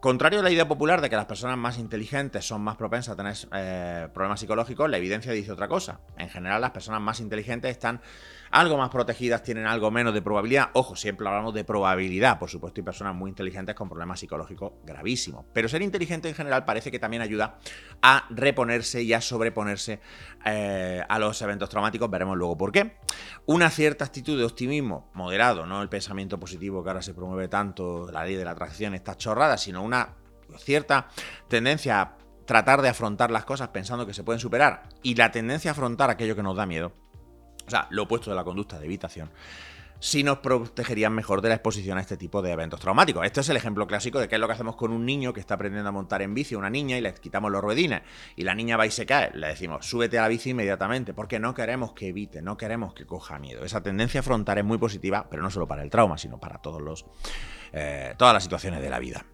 Contrario 0.00 0.38
a 0.38 0.42
la 0.44 0.50
idea 0.50 0.68
popular 0.68 1.00
de 1.00 1.10
que 1.10 1.16
las 1.16 1.26
personas 1.26 1.58
más 1.58 1.76
inteligentes 1.76 2.46
son 2.46 2.62
más 2.62 2.76
propensas 2.76 3.14
a 3.14 3.16
tener 3.16 3.34
eh, 3.52 4.08
problemas 4.14 4.38
psicológicos, 4.38 4.88
la 4.88 4.96
evidencia 4.96 5.32
dice 5.32 5.50
otra 5.50 5.66
cosa. 5.66 5.98
En 6.16 6.28
general, 6.28 6.60
las 6.60 6.70
personas 6.70 7.00
más 7.00 7.18
inteligentes 7.18 7.72
están 7.72 8.00
algo 8.50 8.76
más 8.76 8.90
protegidas, 8.90 9.42
tienen 9.42 9.66
algo 9.66 9.90
menos 9.90 10.14
de 10.14 10.22
probabilidad. 10.22 10.70
Ojo, 10.74 10.96
siempre 10.96 11.26
hablamos 11.26 11.54
de 11.54 11.64
probabilidad, 11.64 12.38
por 12.38 12.50
supuesto, 12.50 12.80
hay 12.80 12.84
personas 12.84 13.14
muy 13.14 13.30
inteligentes 13.30 13.74
con 13.74 13.88
problemas 13.88 14.20
psicológicos 14.20 14.72
gravísimos. 14.84 15.44
Pero 15.52 15.68
ser 15.68 15.82
inteligente 15.82 16.28
en 16.28 16.34
general 16.34 16.64
parece 16.64 16.90
que 16.90 16.98
también 16.98 17.22
ayuda 17.22 17.58
a 18.02 18.26
reponerse 18.30 19.02
y 19.02 19.12
a 19.12 19.20
sobreponerse 19.20 20.00
eh, 20.44 21.02
a 21.08 21.18
los 21.18 21.40
eventos 21.42 21.68
traumáticos. 21.68 22.10
Veremos 22.10 22.36
luego 22.36 22.56
por 22.56 22.72
qué. 22.72 22.96
Una 23.46 23.70
cierta 23.70 24.04
actitud 24.04 24.38
de 24.38 24.44
optimismo 24.44 25.10
moderado, 25.14 25.66
no 25.66 25.82
el 25.82 25.88
pensamiento 25.88 26.38
positivo 26.38 26.82
que 26.82 26.90
ahora 26.90 27.02
se 27.02 27.14
promueve 27.14 27.48
tanto, 27.48 28.10
la 28.10 28.24
ley 28.24 28.36
de 28.36 28.44
la 28.44 28.52
atracción, 28.52 28.94
está 28.94 29.16
chorrada, 29.16 29.56
sino 29.56 29.82
una 29.82 30.14
cierta 30.56 31.08
tendencia 31.48 32.00
a 32.00 32.18
tratar 32.48 32.80
de 32.80 32.88
afrontar 32.88 33.30
las 33.30 33.44
cosas 33.44 33.68
pensando 33.68 34.06
que 34.06 34.14
se 34.14 34.24
pueden 34.24 34.40
superar 34.40 34.88
y 35.02 35.14
la 35.14 35.30
tendencia 35.30 35.70
a 35.70 35.72
afrontar 35.72 36.08
aquello 36.08 36.34
que 36.34 36.42
nos 36.42 36.56
da 36.56 36.64
miedo, 36.64 36.92
o 37.68 37.70
sea, 37.70 37.86
lo 37.90 38.04
opuesto 38.04 38.30
de 38.30 38.36
la 38.36 38.44
conducta 38.44 38.78
de 38.78 38.86
evitación, 38.86 39.30
si 40.00 40.22
nos 40.22 40.38
protegerían 40.38 41.12
mejor 41.12 41.42
de 41.42 41.48
la 41.48 41.56
exposición 41.56 41.98
a 41.98 42.00
este 42.00 42.16
tipo 42.16 42.40
de 42.40 42.52
eventos 42.52 42.80
traumáticos. 42.80 43.24
Este 43.26 43.40
es 43.40 43.48
el 43.48 43.56
ejemplo 43.56 43.86
clásico 43.86 44.20
de 44.20 44.28
qué 44.28 44.36
es 44.36 44.40
lo 44.40 44.46
que 44.46 44.52
hacemos 44.52 44.76
con 44.76 44.92
un 44.92 45.04
niño 45.04 45.32
que 45.32 45.40
está 45.40 45.54
aprendiendo 45.54 45.88
a 45.88 45.92
montar 45.92 46.22
en 46.22 46.34
bici, 46.34 46.54
una 46.54 46.70
niña, 46.70 46.96
y 46.96 47.00
le 47.00 47.12
quitamos 47.14 47.50
los 47.50 47.60
ruedines, 47.60 48.02
y 48.36 48.44
la 48.44 48.54
niña 48.54 48.76
va 48.76 48.86
y 48.86 48.90
se 48.90 49.06
cae. 49.06 49.32
Le 49.34 49.48
decimos, 49.48 49.86
súbete 49.86 50.18
a 50.18 50.22
la 50.22 50.28
bici 50.28 50.50
inmediatamente, 50.50 51.14
porque 51.14 51.40
no 51.40 51.52
queremos 51.52 51.92
que 51.92 52.08
evite, 52.08 52.42
no 52.42 52.56
queremos 52.56 52.94
que 52.94 53.06
coja 53.06 53.38
miedo. 53.38 53.64
Esa 53.64 53.82
tendencia 53.82 54.20
a 54.20 54.22
afrontar 54.22 54.58
es 54.58 54.64
muy 54.64 54.78
positiva, 54.78 55.26
pero 55.28 55.42
no 55.42 55.50
solo 55.50 55.66
para 55.66 55.82
el 55.82 55.90
trauma, 55.90 56.16
sino 56.16 56.38
para 56.38 56.58
todos 56.58 56.80
los, 56.80 57.04
eh, 57.72 58.14
todas 58.16 58.34
las 58.34 58.42
situaciones 58.44 58.80
de 58.80 58.90
la 58.90 59.00
vida. 59.00 59.26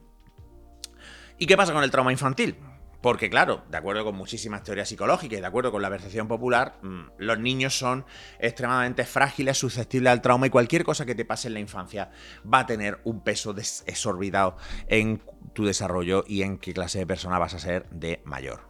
¿Y 1.39 1.47
qué 1.47 1.57
pasa 1.57 1.73
con 1.73 1.85
el 1.85 1.91
trauma 1.91 2.13
infantil? 2.13 2.57
Porque 3.05 3.29
claro, 3.29 3.63
de 3.71 3.77
acuerdo 3.77 4.03
con 4.03 4.15
muchísimas 4.15 4.63
teorías 4.63 4.89
psicológicas 4.89 5.37
y 5.37 5.41
de 5.43 5.47
acuerdo 5.47 5.71
con 5.71 5.83
la 5.83 5.91
percepción 5.91 6.27
popular, 6.27 6.79
mm, 6.81 7.03
los 7.19 7.39
niños 7.39 7.79
son 7.79 8.07
extremadamente 8.39 9.05
frágiles, 9.05 9.59
susceptibles 9.59 10.11
al 10.11 10.23
trauma 10.23 10.47
y 10.47 10.51
cualquier 10.51 10.85
cosa 10.85 11.05
que 11.05 11.15
te 11.15 11.27
pase 11.27 11.49
en 11.49 11.53
la 11.53 11.61
infancia 11.61 12.11
va 12.51 12.61
a 12.61 12.67
tener 12.67 13.01
un 13.05 13.23
peso 13.23 13.53
desorbitado 13.53 14.57
en 14.89 15.21
tu 15.53 15.67
desarrollo 15.67 16.25
y 16.27 16.41
en 16.41 16.57
qué 16.57 16.73
clase 16.73 17.01
de 17.01 17.07
persona 17.07 17.39
vas 17.39 17.53
a 17.53 17.59
ser 17.59 17.91
de 17.91 18.23
mayor. 18.25 18.63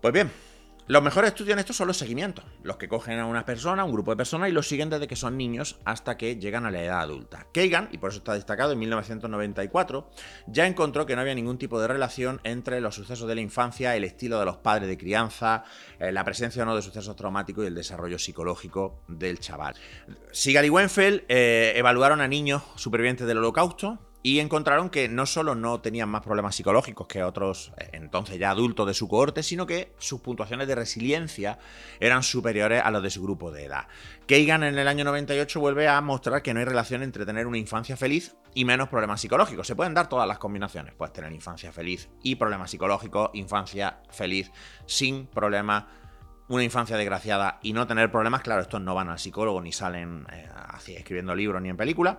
Pues 0.00 0.14
bien, 0.14 0.30
Los 0.86 1.02
mejores 1.02 1.28
estudios 1.28 1.54
en 1.54 1.60
esto 1.60 1.72
son 1.72 1.88
los 1.88 1.96
seguimientos, 1.96 2.44
los 2.62 2.76
que 2.76 2.88
cogen 2.88 3.18
a 3.18 3.24
una 3.24 3.46
persona, 3.46 3.84
un 3.84 3.92
grupo 3.92 4.10
de 4.10 4.18
personas 4.18 4.50
y 4.50 4.52
los 4.52 4.68
siguen 4.68 4.90
desde 4.90 5.08
que 5.08 5.16
son 5.16 5.38
niños 5.38 5.78
hasta 5.86 6.18
que 6.18 6.36
llegan 6.36 6.66
a 6.66 6.70
la 6.70 6.82
edad 6.82 7.00
adulta. 7.00 7.46
Kagan, 7.54 7.88
y 7.90 7.96
por 7.96 8.10
eso 8.10 8.18
está 8.18 8.34
destacado, 8.34 8.72
en 8.72 8.80
1994, 8.80 10.10
ya 10.46 10.66
encontró 10.66 11.06
que 11.06 11.14
no 11.14 11.22
había 11.22 11.34
ningún 11.34 11.56
tipo 11.56 11.80
de 11.80 11.88
relación 11.88 12.38
entre 12.44 12.82
los 12.82 12.96
sucesos 12.96 13.26
de 13.26 13.34
la 13.34 13.40
infancia, 13.40 13.96
el 13.96 14.04
estilo 14.04 14.38
de 14.38 14.44
los 14.44 14.58
padres 14.58 14.86
de 14.86 14.98
crianza, 14.98 15.64
eh, 15.98 16.12
la 16.12 16.22
presencia 16.22 16.62
o 16.64 16.66
no 16.66 16.76
de 16.76 16.82
sucesos 16.82 17.16
traumáticos 17.16 17.64
y 17.64 17.68
el 17.68 17.74
desarrollo 17.74 18.18
psicológico 18.18 19.00
del 19.08 19.40
chaval. 19.40 19.76
Sigal 20.32 20.66
y 20.66 20.68
Wenfeld 20.68 21.22
eh, 21.28 21.72
evaluaron 21.76 22.20
a 22.20 22.28
niños 22.28 22.62
supervivientes 22.74 23.26
del 23.26 23.38
holocausto, 23.38 24.00
y 24.26 24.40
encontraron 24.40 24.88
que 24.88 25.06
no 25.06 25.26
solo 25.26 25.54
no 25.54 25.82
tenían 25.82 26.08
más 26.08 26.22
problemas 26.22 26.56
psicológicos 26.56 27.06
que 27.06 27.22
otros 27.22 27.72
eh, 27.76 27.90
entonces 27.92 28.38
ya 28.38 28.48
adultos 28.48 28.86
de 28.86 28.94
su 28.94 29.06
cohorte, 29.06 29.42
sino 29.42 29.66
que 29.66 29.92
sus 29.98 30.22
puntuaciones 30.22 30.66
de 30.66 30.74
resiliencia 30.74 31.58
eran 32.00 32.22
superiores 32.22 32.82
a 32.82 32.90
los 32.90 33.02
de 33.02 33.10
su 33.10 33.22
grupo 33.22 33.52
de 33.52 33.66
edad. 33.66 33.86
Kagan 34.26 34.62
en 34.62 34.78
el 34.78 34.88
año 34.88 35.04
98 35.04 35.60
vuelve 35.60 35.88
a 35.88 36.00
mostrar 36.00 36.40
que 36.40 36.54
no 36.54 36.60
hay 36.60 36.64
relación 36.64 37.02
entre 37.02 37.26
tener 37.26 37.46
una 37.46 37.58
infancia 37.58 37.98
feliz 37.98 38.34
y 38.54 38.64
menos 38.64 38.88
problemas 38.88 39.20
psicológicos. 39.20 39.66
Se 39.66 39.76
pueden 39.76 39.92
dar 39.92 40.08
todas 40.08 40.26
las 40.26 40.38
combinaciones. 40.38 40.94
Puedes 40.94 41.12
tener 41.12 41.30
infancia 41.30 41.70
feliz 41.70 42.08
y 42.22 42.36
problemas 42.36 42.70
psicológicos, 42.70 43.28
infancia 43.34 43.98
feliz 44.08 44.50
sin 44.86 45.26
problemas 45.26 45.84
una 46.48 46.64
infancia 46.64 46.96
desgraciada 46.96 47.58
y 47.62 47.74
no 47.74 47.86
tener 47.86 48.10
problemas, 48.10 48.40
claro, 48.40 48.62
estos 48.62 48.80
no 48.80 48.94
van 48.94 49.10
al 49.10 49.18
psicólogo 49.18 49.60
ni 49.60 49.72
salen 49.72 50.26
eh, 50.32 50.48
así 50.68 50.94
escribiendo 50.94 51.34
libros 51.34 51.60
ni 51.60 51.68
en 51.68 51.76
películas. 51.76 52.16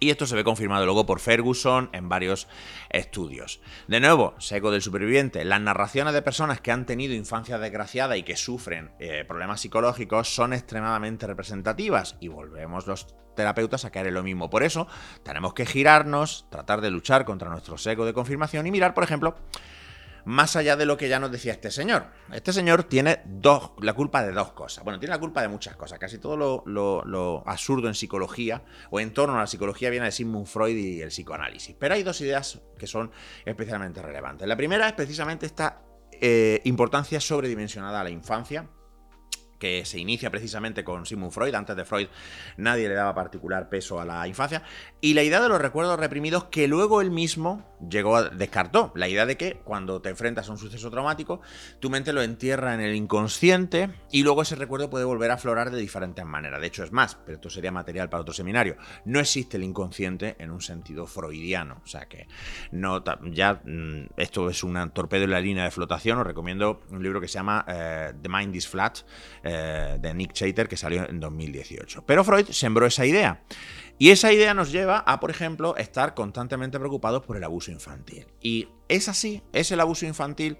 Y 0.00 0.10
esto 0.10 0.26
se 0.26 0.36
ve 0.36 0.44
confirmado 0.44 0.84
luego 0.84 1.06
por 1.06 1.20
Ferguson 1.20 1.90
en 1.92 2.08
varios 2.08 2.48
estudios. 2.90 3.60
De 3.88 4.00
nuevo, 4.00 4.34
seco 4.38 4.70
del 4.70 4.82
superviviente, 4.82 5.44
las 5.44 5.60
narraciones 5.60 6.14
de 6.14 6.22
personas 6.22 6.60
que 6.60 6.70
han 6.70 6.86
tenido 6.86 7.14
infancia 7.14 7.58
desgraciada 7.58 8.16
y 8.16 8.22
que 8.22 8.36
sufren 8.36 8.92
eh, 9.00 9.24
problemas 9.26 9.60
psicológicos 9.60 10.34
son 10.34 10.52
extremadamente 10.52 11.26
representativas 11.26 12.16
y 12.20 12.28
volvemos 12.28 12.86
los 12.86 13.06
terapeutas 13.34 13.84
a 13.84 13.90
caer 13.90 14.08
en 14.08 14.14
lo 14.14 14.22
mismo. 14.22 14.50
Por 14.50 14.62
eso 14.62 14.88
tenemos 15.22 15.54
que 15.54 15.66
girarnos, 15.66 16.46
tratar 16.50 16.80
de 16.80 16.90
luchar 16.90 17.24
contra 17.24 17.50
nuestro 17.50 17.78
seco 17.78 18.04
de 18.04 18.12
confirmación 18.12 18.66
y 18.66 18.70
mirar, 18.70 18.94
por 18.94 19.04
ejemplo, 19.04 19.36
más 20.28 20.56
allá 20.56 20.76
de 20.76 20.84
lo 20.84 20.98
que 20.98 21.08
ya 21.08 21.18
nos 21.18 21.32
decía 21.32 21.52
este 21.52 21.70
señor. 21.70 22.04
Este 22.30 22.52
señor 22.52 22.84
tiene 22.84 23.22
la 23.80 23.94
culpa 23.94 24.22
de 24.22 24.32
dos 24.32 24.52
cosas. 24.52 24.84
Bueno, 24.84 25.00
tiene 25.00 25.14
la 25.14 25.18
culpa 25.18 25.40
de 25.40 25.48
muchas 25.48 25.74
cosas. 25.74 25.98
Casi 25.98 26.18
todo 26.18 26.36
lo, 26.66 27.42
absurdo 27.46 27.88
en 27.88 27.94
psicología 27.94 28.62
o 28.90 29.00
en 29.00 29.14
torno 29.14 29.36
a 29.36 29.40
la 29.40 29.46
psicología 29.46 29.88
viene 29.88 30.04
de 30.04 30.12
Sigmund 30.12 30.46
Freud 30.46 30.76
y 30.76 31.00
el 31.00 31.08
psicoanálisis. 31.08 31.74
Pero 31.78 31.94
hay 31.94 32.02
dos 32.02 32.20
ideas 32.20 32.60
que 32.78 32.86
son 32.86 33.10
especialmente 33.46 34.02
relevantes. 34.02 34.46
La 34.46 34.56
primera 34.56 34.86
es 34.86 34.92
precisamente 34.92 35.46
esta 35.46 35.80
eh, 36.12 36.60
importancia 36.64 37.20
sobredimensionada 37.20 38.02
a 38.02 38.04
la 38.04 38.10
infancia 38.10 38.68
que 39.58 39.84
se 39.84 39.98
inicia 39.98 40.30
precisamente 40.30 40.84
con 40.84 41.06
Sigmund 41.06 41.32
Freud. 41.32 41.54
Antes 41.54 41.74
de 41.74 41.84
Freud 41.84 42.08
nadie 42.56 42.88
le 42.88 42.94
daba 42.94 43.14
particular 43.14 43.68
peso 43.68 44.00
a 44.00 44.04
la 44.04 44.26
infancia. 44.28 44.62
Y 45.00 45.14
la 45.14 45.22
idea 45.22 45.40
de 45.40 45.48
los 45.48 45.60
recuerdos 45.60 45.98
reprimidos 46.00 46.44
que 46.44 46.66
luego 46.66 47.00
él 47.00 47.12
mismo 47.12 47.64
llegó 47.88 48.16
a 48.16 48.30
descartó. 48.30 48.90
La 48.96 49.08
idea 49.08 49.26
de 49.26 49.36
que 49.36 49.60
cuando 49.62 50.02
te 50.02 50.08
enfrentas 50.08 50.48
a 50.48 50.52
un 50.52 50.58
suceso 50.58 50.90
traumático, 50.90 51.40
tu 51.78 51.88
mente 51.88 52.12
lo 52.12 52.20
entierra 52.20 52.74
en 52.74 52.80
el 52.80 52.96
inconsciente 52.96 53.90
y 54.10 54.24
luego 54.24 54.42
ese 54.42 54.56
recuerdo 54.56 54.90
puede 54.90 55.04
volver 55.04 55.30
a 55.30 55.34
aflorar 55.34 55.70
de 55.70 55.78
diferentes 55.78 56.24
maneras. 56.24 56.60
De 56.60 56.66
hecho 56.66 56.82
es 56.82 56.90
más, 56.90 57.16
pero 57.24 57.36
esto 57.36 57.48
sería 57.48 57.70
material 57.70 58.08
para 58.08 58.22
otro 58.22 58.34
seminario. 58.34 58.76
No 59.04 59.20
existe 59.20 59.56
el 59.56 59.62
inconsciente 59.62 60.34
en 60.40 60.50
un 60.50 60.60
sentido 60.60 61.06
freudiano. 61.06 61.80
O 61.84 61.86
sea 61.86 62.06
que 62.06 62.26
no 62.72 63.04
ya 63.30 63.60
mm, 63.64 64.08
esto 64.16 64.50
es 64.50 64.64
un 64.64 64.90
torpedo 64.90 65.24
en 65.24 65.30
la 65.30 65.40
línea 65.40 65.62
de 65.62 65.70
flotación. 65.70 66.18
Os 66.18 66.26
recomiendo 66.26 66.80
un 66.90 67.04
libro 67.04 67.20
que 67.20 67.28
se 67.28 67.34
llama 67.34 67.64
eh, 67.68 68.14
The 68.20 68.28
Mind 68.28 68.56
is 68.56 68.66
Flat 68.66 68.98
eh, 69.44 69.96
de 70.00 70.12
Nick 70.14 70.32
Chater 70.32 70.66
que 70.66 70.76
salió 70.76 71.08
en 71.08 71.20
2018. 71.20 72.02
Pero 72.04 72.24
Freud 72.24 72.46
sembró 72.50 72.86
esa 72.86 73.06
idea. 73.06 73.42
Y 73.98 74.10
esa 74.10 74.32
idea 74.32 74.54
nos 74.54 74.70
lleva 74.70 74.98
a, 74.98 75.18
por 75.18 75.30
ejemplo, 75.30 75.76
estar 75.76 76.14
constantemente 76.14 76.78
preocupados 76.78 77.24
por 77.24 77.36
el 77.36 77.44
abuso 77.44 77.72
infantil. 77.72 78.26
Y 78.40 78.68
es 78.88 79.08
así, 79.08 79.42
es 79.52 79.72
el 79.72 79.80
abuso 79.80 80.06
infantil 80.06 80.58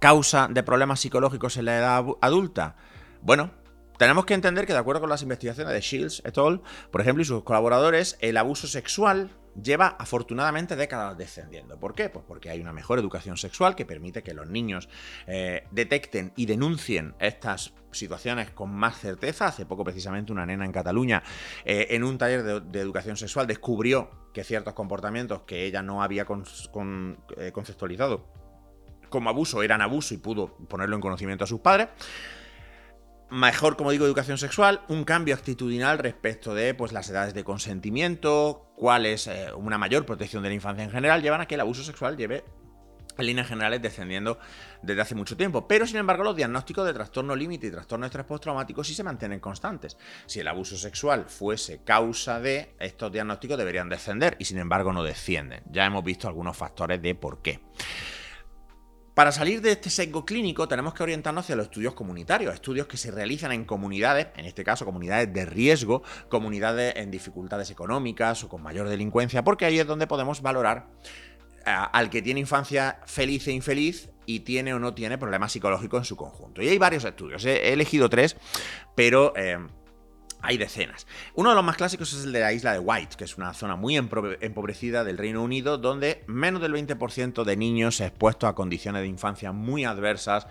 causa 0.00 0.48
de 0.50 0.62
problemas 0.62 1.00
psicológicos 1.00 1.56
en 1.56 1.66
la 1.66 1.78
edad 1.78 2.04
adulta. 2.20 2.76
Bueno, 3.22 3.52
tenemos 3.96 4.26
que 4.26 4.34
entender 4.34 4.66
que 4.66 4.72
de 4.72 4.78
acuerdo 4.80 5.00
con 5.00 5.10
las 5.10 5.22
investigaciones 5.22 5.72
de 5.72 5.80
Shields 5.80 6.22
et 6.24 6.36
al., 6.36 6.60
por 6.90 7.00
ejemplo, 7.00 7.22
y 7.22 7.24
sus 7.24 7.44
colaboradores, 7.44 8.18
el 8.20 8.36
abuso 8.36 8.66
sexual 8.66 9.30
lleva 9.60 9.96
afortunadamente 9.98 10.76
décadas 10.76 11.16
descendiendo. 11.16 11.78
¿Por 11.78 11.94
qué? 11.94 12.08
Pues 12.08 12.24
porque 12.26 12.50
hay 12.50 12.60
una 12.60 12.72
mejor 12.72 12.98
educación 12.98 13.36
sexual 13.36 13.74
que 13.74 13.84
permite 13.84 14.22
que 14.22 14.34
los 14.34 14.48
niños 14.48 14.88
eh, 15.26 15.66
detecten 15.70 16.32
y 16.36 16.46
denuncien 16.46 17.14
estas 17.18 17.74
situaciones 17.92 18.50
con 18.50 18.70
más 18.70 18.98
certeza. 18.98 19.46
Hace 19.46 19.66
poco 19.66 19.84
precisamente 19.84 20.32
una 20.32 20.46
nena 20.46 20.64
en 20.64 20.72
Cataluña 20.72 21.22
eh, 21.64 21.88
en 21.90 22.04
un 22.04 22.18
taller 22.18 22.62
de, 22.62 22.80
educación 22.80 23.16
sexual 23.16 23.46
descubrió 23.46 24.10
que 24.32 24.44
ciertos 24.44 24.74
comportamientos 24.74 25.42
que 25.42 25.64
ella 25.64 25.82
no 25.82 26.02
había 26.02 26.26
eh, 26.26 27.52
conceptualizado 27.52 28.26
como 29.08 29.30
abuso 29.30 29.62
eran 29.62 29.80
abuso 29.80 30.12
y 30.12 30.16
pudo 30.16 30.56
ponerlo 30.68 30.96
en 30.96 31.00
conocimiento 31.00 31.44
a 31.44 31.46
sus 31.46 31.60
padres 31.60 31.88
mejor, 33.30 33.76
como 33.76 33.90
digo, 33.90 34.06
educación 34.06 34.38
sexual, 34.38 34.82
un 34.88 35.04
cambio 35.04 35.34
actitudinal 35.34 35.98
respecto 35.98 36.54
de 36.54 36.74
pues, 36.74 36.92
las 36.92 37.08
edades 37.10 37.34
de 37.34 37.44
consentimiento, 37.44 38.72
cuál 38.76 39.06
es 39.06 39.26
eh, 39.26 39.52
una 39.54 39.78
mayor 39.78 40.06
protección 40.06 40.42
de 40.42 40.50
la 40.50 40.54
infancia 40.54 40.84
en 40.84 40.90
general, 40.90 41.22
llevan 41.22 41.40
a 41.40 41.46
que 41.46 41.54
el 41.54 41.60
abuso 41.60 41.82
sexual 41.82 42.16
lleve 42.16 42.44
en 43.18 43.26
líneas 43.26 43.46
generales 43.46 43.80
descendiendo 43.80 44.38
desde 44.82 45.00
hace 45.00 45.14
mucho 45.14 45.36
tiempo. 45.36 45.66
Pero 45.68 45.86
sin 45.86 45.96
embargo 45.96 46.24
los 46.24 46.36
diagnósticos 46.36 46.86
de 46.86 46.92
trastorno 46.92 47.36
límite 47.36 47.68
y 47.68 47.70
trastorno 47.70 48.04
de 48.04 48.08
estrés 48.08 48.26
postraumático 48.26 48.82
sí 48.82 48.94
se 48.94 49.04
mantienen 49.04 49.40
constantes. 49.40 49.96
Si 50.26 50.40
el 50.40 50.48
abuso 50.48 50.76
sexual 50.76 51.26
fuese 51.28 51.82
causa 51.84 52.40
de, 52.40 52.74
estos 52.78 53.12
diagnósticos 53.12 53.58
deberían 53.58 53.88
descender 53.88 54.36
y 54.38 54.44
sin 54.44 54.58
embargo 54.58 54.92
no 54.92 55.02
descienden. 55.02 55.62
Ya 55.70 55.84
hemos 55.84 56.04
visto 56.04 56.28
algunos 56.28 56.56
factores 56.56 57.00
de 57.00 57.14
por 57.14 57.42
qué. 57.42 57.60
Para 59.14 59.30
salir 59.30 59.60
de 59.60 59.70
este 59.70 59.90
sesgo 59.90 60.26
clínico 60.26 60.66
tenemos 60.66 60.92
que 60.92 61.04
orientarnos 61.04 61.44
hacia 61.44 61.54
los 61.54 61.66
estudios 61.66 61.94
comunitarios, 61.94 62.52
estudios 62.52 62.88
que 62.88 62.96
se 62.96 63.12
realizan 63.12 63.52
en 63.52 63.64
comunidades, 63.64 64.26
en 64.36 64.44
este 64.44 64.64
caso 64.64 64.84
comunidades 64.84 65.32
de 65.32 65.46
riesgo, 65.46 66.02
comunidades 66.28 66.96
en 66.96 67.12
dificultades 67.12 67.70
económicas 67.70 68.42
o 68.42 68.48
con 68.48 68.60
mayor 68.60 68.88
delincuencia, 68.88 69.44
porque 69.44 69.66
ahí 69.66 69.78
es 69.78 69.86
donde 69.86 70.08
podemos 70.08 70.42
valorar 70.42 70.88
eh, 71.64 71.70
al 71.92 72.10
que 72.10 72.22
tiene 72.22 72.40
infancia 72.40 72.98
feliz 73.06 73.46
e 73.46 73.52
infeliz 73.52 74.10
y 74.26 74.40
tiene 74.40 74.74
o 74.74 74.80
no 74.80 74.94
tiene 74.94 75.16
problemas 75.16 75.52
psicológicos 75.52 76.00
en 76.00 76.04
su 76.06 76.16
conjunto. 76.16 76.60
Y 76.60 76.68
hay 76.68 76.78
varios 76.78 77.04
estudios, 77.04 77.44
he 77.44 77.72
elegido 77.72 78.10
tres, 78.10 78.36
pero... 78.96 79.32
Eh, 79.36 79.58
hay 80.44 80.58
decenas. 80.58 81.06
Uno 81.34 81.50
de 81.50 81.56
los 81.56 81.64
más 81.64 81.76
clásicos 81.76 82.12
es 82.12 82.24
el 82.24 82.32
de 82.32 82.40
la 82.40 82.52
isla 82.52 82.72
de 82.72 82.78
White, 82.78 83.16
que 83.16 83.24
es 83.24 83.36
una 83.36 83.54
zona 83.54 83.76
muy 83.76 83.96
empobrecida 83.96 85.02
del 85.02 85.18
Reino 85.18 85.42
Unido, 85.42 85.78
donde 85.78 86.22
menos 86.26 86.60
del 86.62 86.74
20% 86.74 87.44
de 87.44 87.56
niños 87.56 88.00
expuestos 88.00 88.48
a 88.48 88.54
condiciones 88.54 89.02
de 89.02 89.08
infancia 89.08 89.52
muy 89.52 89.84
adversas 89.84 90.46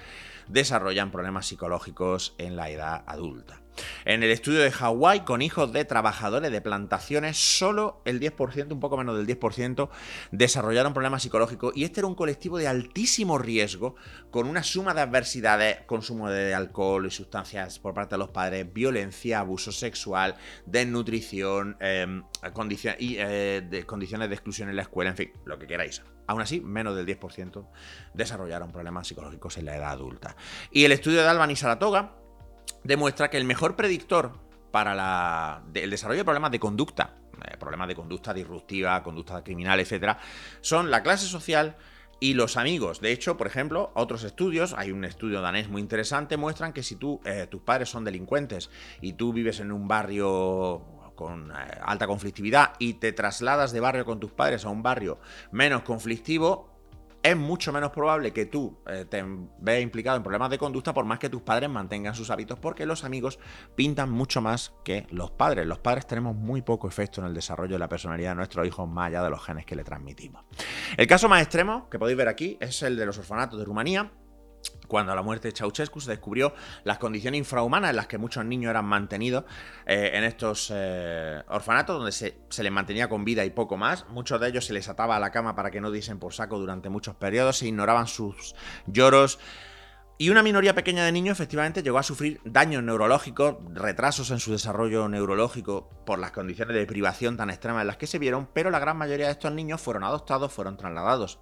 desarrollan 0.47 1.11
problemas 1.11 1.47
psicológicos 1.47 2.35
en 2.37 2.55
la 2.55 2.69
edad 2.69 3.03
adulta. 3.07 3.62
En 4.05 4.23
el 4.23 4.31
estudio 4.31 4.59
de 4.59 4.71
Hawái, 4.71 5.21
con 5.21 5.41
hijos 5.41 5.71
de 5.73 5.85
trabajadores 5.85 6.51
de 6.51 6.61
plantaciones, 6.61 7.37
solo 7.37 8.01
el 8.05 8.19
10%, 8.19 8.71
un 8.71 8.79
poco 8.79 8.97
menos 8.97 9.17
del 9.17 9.27
10%, 9.27 9.89
desarrollaron 10.31 10.93
problemas 10.93 11.23
psicológicos. 11.23 11.75
Y 11.75 11.83
este 11.83 12.01
era 12.01 12.07
un 12.07 12.15
colectivo 12.15 12.57
de 12.57 12.67
altísimo 12.67 13.37
riesgo, 13.37 13.95
con 14.31 14.47
una 14.47 14.63
suma 14.63 14.93
de 14.93 15.01
adversidades, 15.01 15.81
consumo 15.85 16.29
de 16.29 16.53
alcohol 16.53 17.05
y 17.05 17.11
sustancias 17.11 17.79
por 17.79 17.93
parte 17.93 18.15
de 18.15 18.19
los 18.19 18.29
padres, 18.29 18.71
violencia, 18.71 19.39
abuso 19.39 19.71
sexual, 19.71 20.35
desnutrición, 20.65 21.77
em, 21.79 22.23
y, 22.99 23.15
eh, 23.17 23.65
de 23.69 23.85
condiciones 23.85 24.29
de 24.29 24.35
exclusión 24.35 24.69
en 24.69 24.75
la 24.75 24.83
escuela, 24.83 25.11
en 25.11 25.17
fin, 25.17 25.33
lo 25.45 25.57
que 25.57 25.67
queráis. 25.67 26.01
Aún 26.27 26.41
así, 26.41 26.61
menos 26.61 26.95
del 26.95 27.05
10% 27.05 27.69
desarrollaron 28.13 28.71
problemas 28.71 29.07
psicológicos 29.07 29.57
en 29.57 29.65
la 29.65 29.75
edad 29.75 29.91
adulta. 29.91 30.35
Y 30.71 30.85
el 30.85 30.91
estudio 30.93 31.21
de 31.21 31.27
Alban 31.27 31.51
y 31.51 31.55
Saratoga 31.55 32.22
demuestra 32.83 33.29
que 33.29 33.37
el 33.37 33.45
mejor 33.45 33.75
predictor 33.75 34.33
para 34.71 35.61
el 35.73 35.89
desarrollo 35.89 36.19
de 36.19 36.25
problemas 36.25 36.51
de 36.51 36.59
conducta, 36.59 37.17
eh, 37.45 37.57
problemas 37.57 37.87
de 37.87 37.95
conducta 37.95 38.33
disruptiva, 38.33 39.03
conducta 39.03 39.43
criminal, 39.43 39.79
etc., 39.79 40.17
son 40.61 40.89
la 40.89 41.03
clase 41.03 41.27
social 41.27 41.75
y 42.19 42.33
los 42.33 42.57
amigos. 42.57 43.01
De 43.01 43.11
hecho, 43.11 43.37
por 43.37 43.47
ejemplo, 43.47 43.91
otros 43.95 44.23
estudios, 44.23 44.73
hay 44.77 44.91
un 44.91 45.05
estudio 45.05 45.41
danés 45.41 45.69
muy 45.69 45.81
interesante, 45.81 46.37
muestran 46.37 46.73
que 46.73 46.81
si 46.81 46.95
tú, 46.95 47.21
eh, 47.25 47.47
tus 47.49 47.61
padres 47.61 47.89
son 47.89 48.03
delincuentes 48.03 48.69
y 49.01 49.13
tú 49.13 49.33
vives 49.33 49.59
en 49.59 49.71
un 49.71 49.87
barrio 49.87 51.11
con 51.15 51.51
eh, 51.51 51.53
alta 51.83 52.07
conflictividad 52.07 52.73
y 52.79 52.95
te 52.95 53.11
trasladas 53.11 53.71
de 53.71 53.79
barrio 53.79 54.05
con 54.05 54.19
tus 54.19 54.31
padres 54.31 54.65
a 54.65 54.69
un 54.69 54.81
barrio 54.81 55.19
menos 55.51 55.83
conflictivo, 55.83 56.72
es 57.23 57.37
mucho 57.37 57.71
menos 57.71 57.91
probable 57.91 58.33
que 58.33 58.45
tú 58.45 58.77
eh, 58.85 59.05
te 59.09 59.23
veas 59.59 59.81
implicado 59.81 60.17
en 60.17 60.23
problemas 60.23 60.49
de 60.49 60.57
conducta 60.57 60.93
por 60.93 61.05
más 61.05 61.19
que 61.19 61.29
tus 61.29 61.41
padres 61.41 61.69
mantengan 61.69 62.13
sus 62.13 62.29
hábitos, 62.29 62.59
porque 62.59 62.85
los 62.85 63.05
amigos 63.05 63.39
pintan 63.75 64.11
mucho 64.11 64.41
más 64.41 64.73
que 64.83 65.07
los 65.09 65.31
padres. 65.31 65.65
Los 65.65 65.79
padres 65.79 66.05
tenemos 66.05 66.35
muy 66.35 66.61
poco 66.61 66.87
efecto 66.87 67.21
en 67.21 67.27
el 67.27 67.33
desarrollo 67.33 67.73
de 67.73 67.79
la 67.79 67.87
personalidad 67.87 68.31
de 68.31 68.35
nuestros 68.35 68.67
hijos, 68.67 68.89
más 68.89 69.07
allá 69.07 69.23
de 69.23 69.29
los 69.29 69.43
genes 69.43 69.65
que 69.65 69.75
le 69.75 69.85
transmitimos. 69.85 70.43
El 70.97 71.07
caso 71.07 71.29
más 71.29 71.41
extremo 71.41 71.89
que 71.89 71.97
podéis 71.97 72.17
ver 72.17 72.27
aquí 72.27 72.57
es 72.59 72.83
el 72.83 72.97
de 72.97 73.05
los 73.05 73.17
orfanatos 73.17 73.57
de 73.57 73.65
Rumanía, 73.65 74.11
cuando 74.87 75.11
a 75.11 75.15
la 75.15 75.21
muerte 75.21 75.47
de 75.47 75.55
Ceausescu 75.55 75.99
se 76.01 76.11
descubrió 76.11 76.53
las 76.83 76.97
condiciones 76.97 77.39
infrahumanas 77.39 77.89
en 77.89 77.95
las 77.95 78.07
que 78.07 78.17
muchos 78.17 78.45
niños 78.45 78.69
eran 78.69 78.85
mantenidos 78.85 79.45
eh, 79.85 80.11
en 80.13 80.23
estos 80.23 80.71
eh, 80.73 81.41
orfanatos, 81.47 81.97
donde 81.97 82.11
se, 82.11 82.35
les 82.63 82.71
mantenía 82.71 83.09
con 83.09 83.25
vida 83.25 83.43
y 83.45 83.49
poco 83.49 83.77
más. 83.77 84.05
Muchos 84.09 84.39
de 84.39 84.49
ellos 84.49 84.65
se 84.65 84.73
les 84.73 84.87
ataba 84.89 85.15
a 85.15 85.19
la 85.19 85.31
cama 85.31 85.55
para 85.55 85.71
que 85.71 85.81
no 85.81 85.91
diesen 85.91 86.19
por 86.19 86.33
saco 86.33 86.59
durante 86.59 86.89
muchos 86.89 87.15
periodos, 87.15 87.57
se 87.57 87.67
ignoraban 87.67 88.07
sus 88.07 88.55
lloros. 88.85 89.39
Y 90.17 90.29
una 90.29 90.43
minoría 90.43 90.75
pequeña 90.75 91.05
de 91.05 91.11
niños 91.11 91.39
efectivamente 91.39 91.81
llegó 91.81 91.97
a 91.97 92.03
sufrir 92.03 92.39
daños 92.45 92.83
neurológicos, 92.83 93.55
retrasos 93.73 94.29
en 94.29 94.39
su 94.39 94.51
desarrollo 94.51 95.09
neurológico 95.09 95.89
por 96.05 96.19
las 96.19 96.31
condiciones 96.31 96.75
de 96.75 96.85
privación 96.85 97.35
tan 97.35 97.49
extremas 97.49 97.81
en 97.81 97.87
las 97.87 97.97
que 97.97 98.05
se 98.05 98.19
vieron, 98.19 98.47
pero 98.53 98.69
la 98.69 98.77
gran 98.79 98.95
mayoría 98.95 99.25
de 99.25 99.31
estos 99.31 99.51
niños 99.51 99.81
fueron 99.81 100.03
adoptados, 100.03 100.53
fueron 100.53 100.77
trasladados 100.77 101.39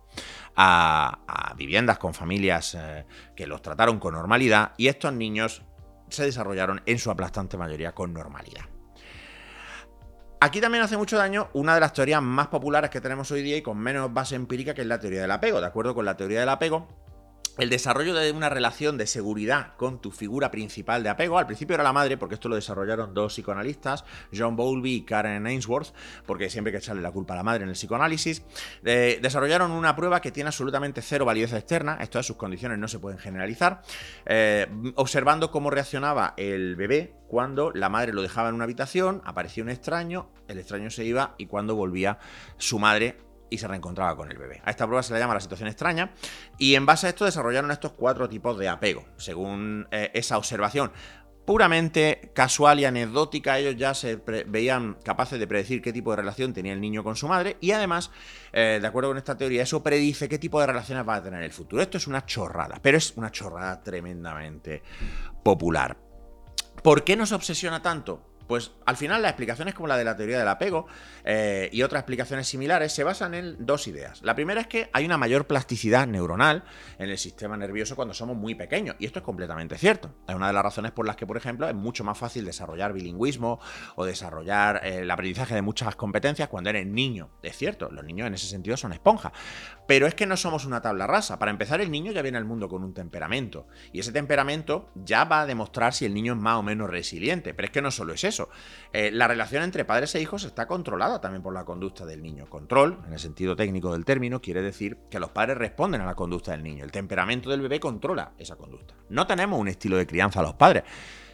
a, 0.55 1.53
viviendas 1.57 1.97
con 1.97 2.13
familias 2.13 2.75
eh, 2.75 3.05
que 3.35 3.45
los 3.45 3.61
trataron 3.61 3.99
con 3.99 4.13
normalidad 4.13 4.71
y 4.77 4.87
estos 4.87 5.13
niños 5.13 5.63
se 6.09 6.23
desarrollaron 6.23 6.81
en 6.85 6.97
su 6.97 7.11
aplastante 7.11 7.57
mayoría 7.57 7.93
con 7.93 8.13
normalidad. 8.13 8.63
Aquí 10.43 10.59
también 10.59 10.83
hace 10.83 10.97
mucho 10.97 11.17
daño 11.17 11.49
una 11.53 11.75
de 11.75 11.81
las 11.81 11.93
teorías 11.93 12.21
más 12.21 12.47
populares 12.47 12.89
que 12.89 12.99
tenemos 12.99 13.29
hoy 13.29 13.43
día 13.43 13.57
y 13.57 13.61
con 13.61 13.77
menos 13.77 14.11
base 14.11 14.33
empírica, 14.33 14.73
que 14.73 14.81
es 14.81 14.87
la 14.87 14.99
teoría 14.99 15.21
del 15.21 15.29
apego. 15.29 15.61
De 15.61 15.67
acuerdo 15.67 15.93
con 15.93 16.03
la 16.03 16.17
teoría 16.17 16.39
del 16.39 16.49
apego, 16.49 16.87
el 17.57 17.69
desarrollo 17.69 18.13
de 18.13 18.31
una 18.31 18.49
relación 18.49 18.97
de 18.97 19.07
seguridad 19.07 19.75
con 19.77 20.01
tu 20.01 20.11
figura 20.11 20.51
principal 20.51 21.03
de 21.03 21.09
apego, 21.09 21.37
al 21.37 21.45
principio 21.45 21.73
era 21.73 21.83
la 21.83 21.93
madre, 21.93 22.17
porque 22.17 22.35
esto 22.35 22.49
lo 22.49 22.55
desarrollaron 22.55 23.13
dos 23.13 23.33
psicoanalistas, 23.33 24.05
John 24.35 24.55
Bowlby 24.55 24.95
y 24.95 25.01
Karen 25.03 25.45
Ainsworth, 25.45 25.93
porque 26.25 26.49
siempre 26.49 26.69
hay 26.69 26.79
que 26.79 26.83
echarle 26.83 27.01
la 27.01 27.11
culpa 27.11 27.33
a 27.33 27.37
la 27.37 27.43
madre 27.43 27.63
en 27.63 27.69
el 27.69 27.75
psicoanálisis, 27.75 28.43
eh, 28.83 29.19
desarrollaron 29.21 29.71
una 29.71 29.95
prueba 29.95 30.21
que 30.21 30.31
tiene 30.31 30.47
absolutamente 30.47 31.01
cero 31.01 31.25
validez 31.25 31.53
externa, 31.53 31.97
esto 32.01 32.19
es, 32.19 32.25
sus 32.25 32.37
condiciones 32.37 32.79
no 32.79 32.87
se 32.87 32.99
pueden 32.99 33.19
generalizar, 33.19 33.81
eh, 34.25 34.67
observando 34.95 35.51
cómo 35.51 35.69
reaccionaba 35.69 36.33
el 36.37 36.75
bebé 36.75 37.15
cuando 37.27 37.71
la 37.71 37.89
madre 37.89 38.13
lo 38.13 38.21
dejaba 38.21 38.49
en 38.49 38.55
una 38.55 38.65
habitación, 38.65 39.21
aparecía 39.25 39.63
un 39.63 39.69
extraño, 39.69 40.29
el 40.47 40.59
extraño 40.59 40.89
se 40.89 41.05
iba 41.05 41.35
y 41.37 41.45
cuando 41.45 41.75
volvía 41.75 42.19
su 42.57 42.77
madre 42.77 43.30
y 43.51 43.59
se 43.59 43.67
reencontraba 43.67 44.15
con 44.15 44.31
el 44.31 44.37
bebé. 44.37 44.61
A 44.65 44.71
esta 44.71 44.87
prueba 44.87 45.03
se 45.03 45.13
le 45.13 45.19
llama 45.19 45.35
la 45.35 45.39
situación 45.41 45.69
extraña 45.69 46.13
y 46.57 46.73
en 46.73 46.87
base 46.87 47.05
a 47.05 47.09
esto 47.09 47.25
desarrollaron 47.25 47.69
estos 47.69 47.91
cuatro 47.91 48.27
tipos 48.27 48.57
de 48.57 48.69
apego. 48.69 49.05
Según 49.17 49.87
eh, 49.91 50.09
esa 50.15 50.37
observación 50.37 50.91
puramente 51.45 52.31
casual 52.33 52.79
y 52.79 52.85
anecdótica, 52.85 53.59
ellos 53.59 53.75
ya 53.75 53.93
se 53.93 54.15
veían 54.47 54.97
capaces 55.03 55.37
de 55.37 55.47
predecir 55.47 55.81
qué 55.81 55.91
tipo 55.91 56.11
de 56.11 56.17
relación 56.17 56.53
tenía 56.53 56.71
el 56.71 56.79
niño 56.79 57.03
con 57.03 57.17
su 57.17 57.27
madre 57.27 57.57
y 57.59 57.71
además, 57.71 58.11
eh, 58.53 58.79
de 58.79 58.87
acuerdo 58.87 59.09
con 59.09 59.17
esta 59.17 59.37
teoría, 59.37 59.63
eso 59.63 59.83
predice 59.83 60.29
qué 60.29 60.39
tipo 60.39 60.61
de 60.61 60.67
relaciones 60.67 61.07
va 61.07 61.15
a 61.15 61.23
tener 61.23 61.39
en 61.39 61.45
el 61.45 61.51
futuro. 61.51 61.81
Esto 61.81 61.97
es 61.97 62.07
una 62.07 62.25
chorrada, 62.25 62.79
pero 62.81 62.97
es 62.97 63.13
una 63.17 63.31
chorrada 63.31 63.83
tremendamente 63.83 64.81
popular. 65.43 65.97
¿Por 66.81 67.03
qué 67.03 67.17
nos 67.17 67.33
obsesiona 67.33 67.81
tanto? 67.81 68.30
Pues 68.51 68.73
al 68.85 68.97
final 68.97 69.21
las 69.21 69.29
explicaciones 69.29 69.73
como 69.73 69.87
la 69.87 69.95
de 69.95 70.03
la 70.03 70.17
teoría 70.17 70.37
del 70.37 70.47
apego 70.49 70.85
eh, 71.23 71.69
y 71.71 71.83
otras 71.83 72.01
explicaciones 72.01 72.49
similares 72.49 72.91
se 72.91 73.05
basan 73.05 73.33
en 73.33 73.55
dos 73.65 73.87
ideas. 73.87 74.21
La 74.23 74.35
primera 74.35 74.59
es 74.59 74.67
que 74.67 74.89
hay 74.91 75.05
una 75.05 75.17
mayor 75.17 75.47
plasticidad 75.47 76.05
neuronal 76.05 76.65
en 76.99 77.09
el 77.09 77.17
sistema 77.17 77.55
nervioso 77.55 77.95
cuando 77.95 78.13
somos 78.13 78.35
muy 78.35 78.53
pequeños, 78.55 78.97
y 78.99 79.05
esto 79.05 79.19
es 79.19 79.23
completamente 79.23 79.77
cierto. 79.77 80.13
Es 80.27 80.35
una 80.35 80.47
de 80.47 80.53
las 80.53 80.63
razones 80.63 80.91
por 80.91 81.07
las 81.07 81.15
que, 81.15 81.25
por 81.25 81.37
ejemplo, 81.37 81.65
es 81.69 81.75
mucho 81.75 82.03
más 82.03 82.17
fácil 82.17 82.43
desarrollar 82.43 82.91
bilingüismo 82.91 83.61
o 83.95 84.03
desarrollar 84.03 84.81
eh, 84.83 84.99
el 85.03 85.11
aprendizaje 85.11 85.55
de 85.55 85.61
muchas 85.61 85.95
competencias 85.95 86.49
cuando 86.49 86.71
eres 86.71 86.85
niño. 86.85 87.29
Es 87.43 87.55
cierto, 87.55 87.89
los 87.89 88.03
niños 88.03 88.27
en 88.27 88.33
ese 88.33 88.47
sentido 88.47 88.75
son 88.75 88.91
esponjas, 88.91 89.31
pero 89.87 90.07
es 90.07 90.13
que 90.13 90.25
no 90.25 90.35
somos 90.35 90.65
una 90.65 90.81
tabla 90.81 91.07
rasa. 91.07 91.39
Para 91.39 91.51
empezar, 91.51 91.79
el 91.79 91.89
niño 91.89 92.11
ya 92.11 92.21
viene 92.21 92.37
al 92.37 92.43
mundo 92.43 92.67
con 92.67 92.83
un 92.83 92.93
temperamento, 92.93 93.69
y 93.93 94.01
ese 94.01 94.11
temperamento 94.11 94.89
ya 94.93 95.23
va 95.23 95.39
a 95.39 95.45
demostrar 95.45 95.93
si 95.93 96.03
el 96.03 96.13
niño 96.13 96.33
es 96.33 96.39
más 96.39 96.57
o 96.57 96.63
menos 96.63 96.89
resiliente. 96.89 97.53
Pero 97.53 97.67
es 97.67 97.71
que 97.71 97.81
no 97.81 97.91
solo 97.91 98.11
es 98.11 98.25
eso. 98.25 98.40
Eh, 98.93 99.11
la 99.11 99.27
relación 99.27 99.63
entre 99.63 99.85
padres 99.85 100.13
e 100.15 100.21
hijos 100.21 100.43
está 100.43 100.67
controlada 100.67 101.21
también 101.21 101.41
por 101.41 101.53
la 101.53 101.65
conducta 101.65 102.05
del 102.05 102.21
niño. 102.21 102.49
Control, 102.49 102.99
en 103.07 103.13
el 103.13 103.19
sentido 103.19 103.55
técnico 103.55 103.93
del 103.93 104.05
término, 104.05 104.41
quiere 104.41 104.61
decir 104.61 104.97
que 105.09 105.19
los 105.19 105.29
padres 105.31 105.57
responden 105.57 106.01
a 106.01 106.05
la 106.05 106.15
conducta 106.15 106.51
del 106.51 106.63
niño. 106.63 106.83
El 106.83 106.91
temperamento 106.91 107.49
del 107.49 107.61
bebé 107.61 107.79
controla 107.79 108.33
esa 108.37 108.55
conducta. 108.55 108.93
No 109.09 109.27
tenemos 109.27 109.59
un 109.59 109.67
estilo 109.67 109.97
de 109.97 110.07
crianza 110.07 110.39
a 110.39 110.43
los 110.43 110.53
padres. 110.53 110.83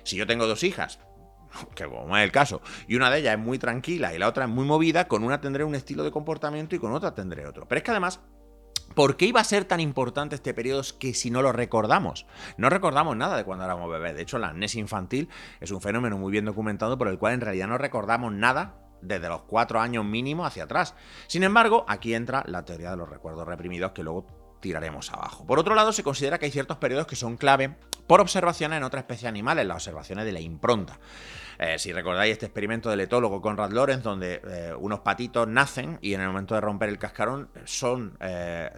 Si 0.04 0.16
yo 0.16 0.28
tengo 0.28 0.48
dos 0.48 0.64
hijas, 0.64 1.00
que 1.76 1.86
como 1.86 2.18
es 2.18 2.24
el 2.24 2.32
caso, 2.32 2.62
y 2.88 2.96
una 2.96 3.10
de 3.10 3.20
ellas 3.20 3.34
es 3.34 3.40
muy 3.40 3.60
tranquila 3.60 4.14
y 4.14 4.20
la 4.20 4.28
otra 4.28 4.46
es 4.46 4.50
muy 4.50 4.66
movida, 4.66 5.08
con 5.08 5.24
una 5.24 5.42
tendré 5.42 5.64
un 5.64 5.76
estilo 5.76 6.04
de 6.04 6.12
comportamiento 6.12 6.76
y 6.76 6.80
con 6.80 6.94
otra 6.94 7.14
tendré 7.14 7.46
otro. 7.46 7.68
Pero 7.68 7.78
es 7.78 7.84
que 7.84 7.92
además 7.92 8.20
¿Por 8.94 9.16
qué 9.16 9.26
iba 9.26 9.40
a 9.40 9.44
ser 9.44 9.66
tan 9.66 9.80
importante 9.80 10.36
este 10.36 10.54
periodo 10.54 10.82
que 11.00 11.14
si 11.14 11.30
no 11.30 11.42
lo 11.42 11.52
recordamos? 11.52 12.26
No 12.58 12.70
recordamos 12.70 13.16
nada 13.16 13.38
de 13.38 13.44
cuando 13.44 13.66
éramos 13.66 13.90
bebés. 13.92 14.16
De 14.16 14.24
hecho, 14.24 14.40
la 14.40 14.50
amnesia 14.50 14.80
infantil 14.80 15.30
es 15.60 15.72
un 15.72 15.82
fenómeno 15.82 16.18
muy 16.18 16.32
bien 16.32 16.46
documentado 16.46 16.98
por 16.98 17.08
el 17.08 17.20
cual 17.20 17.34
en 17.34 17.42
realidad 17.42 17.68
no 17.68 17.78
recordamos 17.78 18.34
nada 18.34 18.76
desde 19.02 19.30
los 19.30 19.42
cuatro 19.44 19.80
años 19.80 20.04
mínimo 20.06 20.46
hacia 20.46 20.64
atrás. 20.64 20.96
Sin 21.28 21.44
embargo, 21.44 21.86
aquí 21.88 22.14
entra 22.14 22.44
la 22.48 22.66
teoría 22.66 22.92
de 22.92 22.98
los 22.98 23.10
recuerdos 23.10 23.48
reprimidos 23.48 23.92
que 23.92 24.04
luego 24.04 24.26
tiraremos 24.60 25.12
abajo. 25.12 25.46
Por 25.46 25.60
otro 25.60 25.76
lado, 25.76 25.94
se 25.94 26.04
considera 26.04 26.40
que 26.40 26.46
hay 26.46 26.52
ciertos 26.52 26.78
periodos 26.78 27.08
que 27.08 27.16
son 27.16 27.38
clave 27.38 27.76
por 28.08 28.22
observaciones 28.22 28.78
en 28.78 28.84
otras 28.84 29.02
especies 29.02 29.28
animales, 29.28 29.68
las 29.68 29.76
observaciones 29.76 30.26
de 30.26 30.32
la 30.32 30.40
impronta. 30.40 31.00
Eh, 31.60 31.80
si 31.80 31.92
recordáis 31.92 32.34
este 32.34 32.46
experimento 32.46 32.90
del 32.90 33.00
etólogo 33.02 33.42
Conrad 33.42 33.72
Lorenz, 33.72 34.04
donde 34.04 34.42
eh, 34.48 34.74
unos 34.78 35.00
patitos 35.00 35.48
nacen 35.48 35.98
y 36.02 36.14
en 36.14 36.22
el 36.22 36.28
momento 36.28 36.54
de 36.54 36.62
romper 36.62 36.90
el 36.90 37.00
cascarón 37.00 37.50
son 37.66 38.16
eh, 38.20 38.70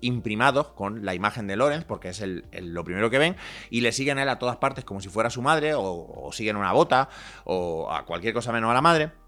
imprimados 0.00 0.68
con 0.68 1.04
la 1.04 1.14
imagen 1.14 1.46
de 1.46 1.56
Lorenz, 1.56 1.84
porque 1.84 2.08
es 2.08 2.22
lo 2.62 2.84
primero 2.84 3.10
que 3.10 3.18
ven, 3.18 3.36
y 3.70 3.80
le 3.80 3.92
siguen 3.92 4.18
a 4.18 4.24
él 4.24 4.28
a 4.28 4.38
todas 4.38 4.56
partes 4.56 4.84
como 4.84 5.00
si 5.00 5.08
fuera 5.08 5.30
su 5.30 5.40
madre, 5.40 5.74
o 5.76 6.30
siguen 6.32 6.56
una 6.56 6.72
bota, 6.72 7.08
o 7.44 7.92
a 7.92 8.04
cualquier 8.04 8.34
cosa 8.34 8.52
menos 8.52 8.70
a 8.70 8.74
la 8.74 8.82
madre 8.82 9.25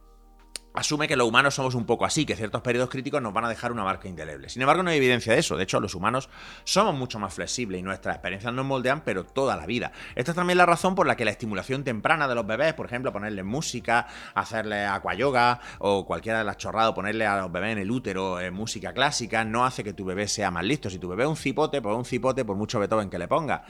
asume 0.74 1.08
que 1.08 1.16
los 1.16 1.26
humanos 1.26 1.54
somos 1.54 1.74
un 1.74 1.84
poco 1.84 2.04
así, 2.04 2.24
que 2.24 2.36
ciertos 2.36 2.62
periodos 2.62 2.90
críticos 2.90 3.20
nos 3.22 3.32
van 3.32 3.44
a 3.44 3.48
dejar 3.48 3.72
una 3.72 3.84
marca 3.84 4.08
indeleble. 4.08 4.48
Sin 4.48 4.62
embargo, 4.62 4.82
no 4.82 4.90
hay 4.90 4.98
evidencia 4.98 5.32
de 5.32 5.40
eso. 5.40 5.56
De 5.56 5.64
hecho, 5.64 5.80
los 5.80 5.94
humanos 5.94 6.28
somos 6.64 6.94
mucho 6.94 7.18
más 7.18 7.34
flexibles 7.34 7.80
y 7.80 7.82
nuestras 7.82 8.16
experiencias 8.16 8.52
nos 8.52 8.64
moldean, 8.64 9.02
pero 9.04 9.24
toda 9.24 9.56
la 9.56 9.66
vida. 9.66 9.92
Esta 10.14 10.32
es 10.32 10.36
también 10.36 10.58
la 10.58 10.66
razón 10.66 10.94
por 10.94 11.06
la 11.06 11.16
que 11.16 11.24
la 11.24 11.30
estimulación 11.30 11.84
temprana 11.84 12.28
de 12.28 12.34
los 12.34 12.46
bebés, 12.46 12.74
por 12.74 12.86
ejemplo, 12.86 13.12
ponerle 13.12 13.42
música, 13.42 14.06
hacerle 14.34 14.86
yoga 15.16 15.60
o 15.78 16.06
cualquiera 16.06 16.38
de 16.38 16.44
las 16.44 16.56
chorradas, 16.56 16.92
ponerle 16.92 17.26
a 17.26 17.40
los 17.40 17.52
bebés 17.52 17.72
en 17.72 17.78
el 17.78 17.90
útero 17.90 18.40
eh, 18.40 18.50
música 18.50 18.92
clásica, 18.92 19.44
no 19.44 19.64
hace 19.64 19.82
que 19.82 19.92
tu 19.92 20.04
bebé 20.04 20.28
sea 20.28 20.50
más 20.50 20.64
listo. 20.64 20.90
Si 20.90 20.98
tu 20.98 21.08
bebé 21.08 21.24
es 21.24 21.28
un 21.28 21.36
cipote, 21.36 21.82
pues 21.82 21.96
un 21.96 22.04
cipote 22.04 22.44
por 22.44 22.56
mucho 22.56 22.78
Beethoven 22.78 23.10
que 23.10 23.18
le 23.18 23.28
ponga. 23.28 23.64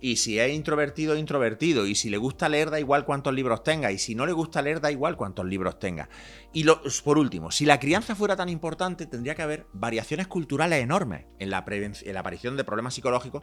Y 0.00 0.16
si 0.16 0.38
es 0.38 0.52
introvertido, 0.52 1.16
introvertido. 1.16 1.86
Y 1.86 1.94
si 1.94 2.08
le 2.10 2.18
gusta 2.18 2.48
leer, 2.48 2.70
da 2.70 2.78
igual 2.78 3.04
cuántos 3.04 3.34
libros 3.34 3.62
tenga. 3.64 3.90
Y 3.90 3.98
si 3.98 4.14
no 4.14 4.26
le 4.26 4.32
gusta 4.32 4.62
leer, 4.62 4.80
da 4.80 4.90
igual 4.90 5.16
cuántos 5.16 5.44
libros 5.46 5.78
tenga. 5.78 6.08
Y 6.52 6.64
por 7.04 7.18
último, 7.18 7.50
si 7.50 7.66
la 7.66 7.80
crianza 7.80 8.14
fuera 8.14 8.36
tan 8.36 8.48
importante, 8.48 9.06
tendría 9.06 9.34
que 9.34 9.42
haber 9.42 9.66
variaciones 9.72 10.28
culturales 10.28 10.82
enormes 10.82 11.26
en 11.38 11.50
la, 11.50 11.64
la 11.66 12.20
aparición 12.20 12.56
de 12.56 12.64
problemas 12.64 12.94
psicológicos, 12.94 13.42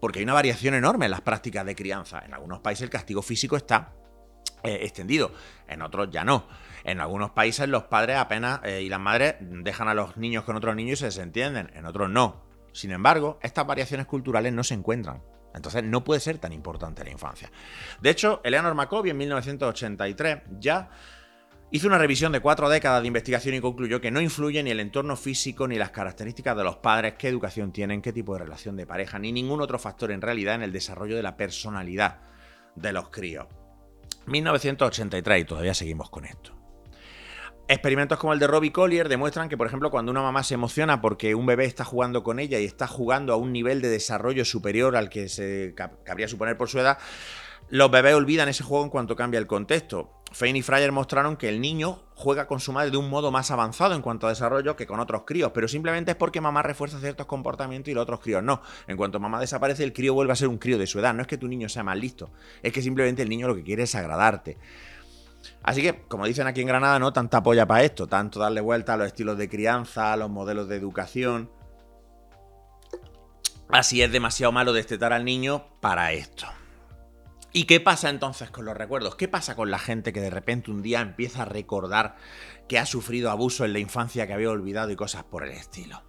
porque 0.00 0.18
hay 0.18 0.24
una 0.24 0.34
variación 0.34 0.74
enorme 0.74 1.04
en 1.04 1.12
las 1.12 1.20
prácticas 1.20 1.64
de 1.64 1.76
crianza. 1.76 2.22
En 2.24 2.34
algunos 2.34 2.60
países 2.60 2.82
el 2.82 2.90
castigo 2.90 3.22
físico 3.22 3.56
está 3.56 3.94
eh, 4.64 4.80
extendido, 4.82 5.32
en 5.68 5.82
otros 5.82 6.10
ya 6.10 6.24
no. 6.24 6.46
En 6.84 7.00
algunos 7.00 7.30
países 7.30 7.68
los 7.68 7.84
padres 7.84 8.16
apenas 8.16 8.60
eh, 8.64 8.82
y 8.82 8.88
las 8.88 8.98
madres 8.98 9.36
dejan 9.40 9.86
a 9.86 9.94
los 9.94 10.16
niños 10.16 10.42
con 10.44 10.56
otros 10.56 10.74
niños 10.74 10.98
y 10.98 11.00
se 11.00 11.04
desentienden, 11.06 11.70
en 11.74 11.86
otros 11.86 12.10
no. 12.10 12.42
Sin 12.72 12.90
embargo, 12.90 13.38
estas 13.42 13.66
variaciones 13.66 14.06
culturales 14.06 14.52
no 14.52 14.64
se 14.64 14.74
encuentran 14.74 15.22
entonces 15.54 15.84
no 15.84 16.04
puede 16.04 16.20
ser 16.20 16.38
tan 16.38 16.52
importante 16.52 17.04
la 17.04 17.10
infancia. 17.10 17.50
De 18.00 18.10
hecho, 18.10 18.40
Eleanor 18.44 18.74
McCoby 18.74 19.10
en 19.10 19.16
1983 19.18 20.42
ya 20.58 20.90
hizo 21.70 21.86
una 21.86 21.98
revisión 21.98 22.32
de 22.32 22.40
cuatro 22.40 22.68
décadas 22.68 23.00
de 23.00 23.08
investigación 23.08 23.54
y 23.54 23.60
concluyó 23.60 24.00
que 24.00 24.10
no 24.10 24.20
influye 24.20 24.62
ni 24.62 24.70
el 24.70 24.80
entorno 24.80 25.16
físico, 25.16 25.66
ni 25.66 25.76
las 25.76 25.90
características 25.90 26.56
de 26.56 26.64
los 26.64 26.76
padres, 26.76 27.14
qué 27.18 27.28
educación 27.28 27.72
tienen, 27.72 28.02
qué 28.02 28.12
tipo 28.12 28.34
de 28.34 28.40
relación 28.40 28.76
de 28.76 28.86
pareja, 28.86 29.18
ni 29.18 29.32
ningún 29.32 29.60
otro 29.60 29.78
factor 29.78 30.12
en 30.12 30.20
realidad 30.20 30.54
en 30.56 30.62
el 30.62 30.72
desarrollo 30.72 31.16
de 31.16 31.22
la 31.22 31.36
personalidad 31.36 32.20
de 32.76 32.92
los 32.92 33.08
críos. 33.08 33.46
1983 34.26 35.40
y 35.40 35.44
todavía 35.44 35.74
seguimos 35.74 36.10
con 36.10 36.24
esto. 36.24 36.61
Experimentos 37.68 38.18
como 38.18 38.32
el 38.32 38.38
de 38.38 38.46
Robbie 38.46 38.72
Collier 38.72 39.08
demuestran 39.08 39.48
que, 39.48 39.56
por 39.56 39.66
ejemplo, 39.66 39.90
cuando 39.90 40.10
una 40.10 40.20
mamá 40.20 40.42
se 40.42 40.54
emociona 40.54 41.00
porque 41.00 41.34
un 41.34 41.46
bebé 41.46 41.64
está 41.64 41.84
jugando 41.84 42.22
con 42.22 42.38
ella 42.38 42.58
y 42.58 42.64
está 42.64 42.86
jugando 42.86 43.32
a 43.32 43.36
un 43.36 43.52
nivel 43.52 43.80
de 43.80 43.88
desarrollo 43.88 44.44
superior 44.44 44.96
al 44.96 45.08
que 45.08 45.28
se 45.28 45.74
cabría 46.04 46.28
suponer 46.28 46.56
por 46.56 46.68
su 46.68 46.78
edad, 46.80 46.98
los 47.68 47.90
bebés 47.90 48.14
olvidan 48.14 48.48
ese 48.48 48.64
juego 48.64 48.84
en 48.84 48.90
cuanto 48.90 49.16
cambia 49.16 49.38
el 49.38 49.46
contexto. 49.46 50.10
Fein 50.32 50.56
y 50.56 50.62
Fryer 50.62 50.92
mostraron 50.92 51.36
que 51.36 51.48
el 51.48 51.60
niño 51.60 52.02
juega 52.14 52.46
con 52.46 52.58
su 52.58 52.72
madre 52.72 52.90
de 52.90 52.96
un 52.96 53.10
modo 53.10 53.30
más 53.30 53.50
avanzado 53.50 53.94
en 53.94 54.02
cuanto 54.02 54.26
a 54.26 54.30
desarrollo 54.30 54.76
que 54.76 54.86
con 54.86 55.00
otros 55.00 55.22
críos, 55.26 55.52
pero 55.54 55.68
simplemente 55.68 56.12
es 56.12 56.16
porque 56.16 56.40
mamá 56.40 56.62
refuerza 56.62 56.98
ciertos 57.00 57.26
comportamientos 57.26 57.90
y 57.90 57.94
los 57.94 58.02
otros 58.02 58.20
críos 58.20 58.42
no. 58.42 58.62
En 58.86 58.96
cuanto 58.96 59.20
mamá 59.20 59.40
desaparece, 59.40 59.84
el 59.84 59.92
crío 59.92 60.14
vuelve 60.14 60.32
a 60.32 60.36
ser 60.36 60.48
un 60.48 60.58
crío 60.58 60.78
de 60.78 60.86
su 60.86 60.98
edad. 60.98 61.14
No 61.14 61.22
es 61.22 61.28
que 61.28 61.38
tu 61.38 61.48
niño 61.48 61.68
sea 61.68 61.82
más 61.82 61.96
listo, 61.96 62.30
es 62.62 62.72
que 62.72 62.82
simplemente 62.82 63.22
el 63.22 63.28
niño 63.28 63.46
lo 63.46 63.54
que 63.54 63.62
quiere 63.62 63.84
es 63.84 63.94
agradarte. 63.94 64.58
Así 65.62 65.82
que, 65.82 66.02
como 66.08 66.26
dicen 66.26 66.46
aquí 66.46 66.60
en 66.60 66.68
Granada, 66.68 66.98
no 66.98 67.12
tanta 67.12 67.42
polla 67.42 67.66
para 67.66 67.84
esto, 67.84 68.06
tanto 68.06 68.40
darle 68.40 68.60
vuelta 68.60 68.94
a 68.94 68.96
los 68.96 69.06
estilos 69.06 69.38
de 69.38 69.48
crianza, 69.48 70.12
a 70.12 70.16
los 70.16 70.30
modelos 70.30 70.68
de 70.68 70.76
educación. 70.76 71.50
Así 73.70 74.02
es 74.02 74.12
demasiado 74.12 74.52
malo 74.52 74.72
destetar 74.72 75.12
al 75.12 75.24
niño 75.24 75.64
para 75.80 76.12
esto. 76.12 76.46
¿Y 77.52 77.64
qué 77.64 77.80
pasa 77.80 78.08
entonces 78.08 78.50
con 78.50 78.64
los 78.64 78.76
recuerdos? 78.76 79.14
¿Qué 79.14 79.28
pasa 79.28 79.54
con 79.54 79.70
la 79.70 79.78
gente 79.78 80.12
que 80.12 80.20
de 80.20 80.30
repente 80.30 80.70
un 80.70 80.82
día 80.82 81.00
empieza 81.00 81.42
a 81.42 81.46
recordar 81.46 82.16
que 82.66 82.78
ha 82.78 82.86
sufrido 82.86 83.30
abuso 83.30 83.64
en 83.64 83.74
la 83.74 83.78
infancia 83.78 84.26
que 84.26 84.32
había 84.32 84.50
olvidado 84.50 84.90
y 84.90 84.96
cosas 84.96 85.24
por 85.24 85.44
el 85.44 85.52
estilo? 85.52 86.02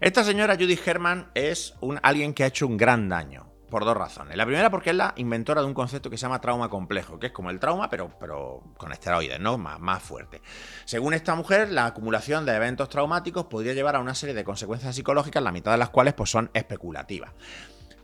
Esta 0.00 0.24
señora 0.24 0.56
Judy 0.56 0.78
Herman 0.84 1.30
es 1.34 1.74
un, 1.80 2.00
alguien 2.02 2.32
que 2.32 2.44
ha 2.44 2.48
hecho 2.48 2.66
un 2.66 2.76
gran 2.76 3.08
daño 3.08 3.51
por 3.72 3.86
dos 3.86 3.96
razones. 3.96 4.36
La 4.36 4.44
primera 4.44 4.68
porque 4.68 4.90
es 4.90 4.96
la 4.96 5.14
inventora 5.16 5.62
de 5.62 5.66
un 5.66 5.72
concepto 5.72 6.10
que 6.10 6.18
se 6.18 6.22
llama 6.26 6.42
trauma 6.42 6.68
complejo, 6.68 7.18
que 7.18 7.28
es 7.28 7.32
como 7.32 7.48
el 7.48 7.58
trauma, 7.58 7.88
pero, 7.88 8.10
pero 8.20 8.62
con 8.76 8.92
esteroides, 8.92 9.40
¿no? 9.40 9.56
Más, 9.56 9.80
más 9.80 10.02
fuerte. 10.02 10.42
Según 10.84 11.14
esta 11.14 11.34
mujer, 11.34 11.72
la 11.72 11.86
acumulación 11.86 12.44
de 12.44 12.54
eventos 12.54 12.90
traumáticos 12.90 13.46
podría 13.46 13.72
llevar 13.72 13.96
a 13.96 14.00
una 14.00 14.14
serie 14.14 14.34
de 14.34 14.44
consecuencias 14.44 14.94
psicológicas, 14.94 15.42
la 15.42 15.52
mitad 15.52 15.72
de 15.72 15.78
las 15.78 15.88
cuales 15.88 16.12
pues, 16.12 16.28
son 16.28 16.50
especulativas. 16.52 17.30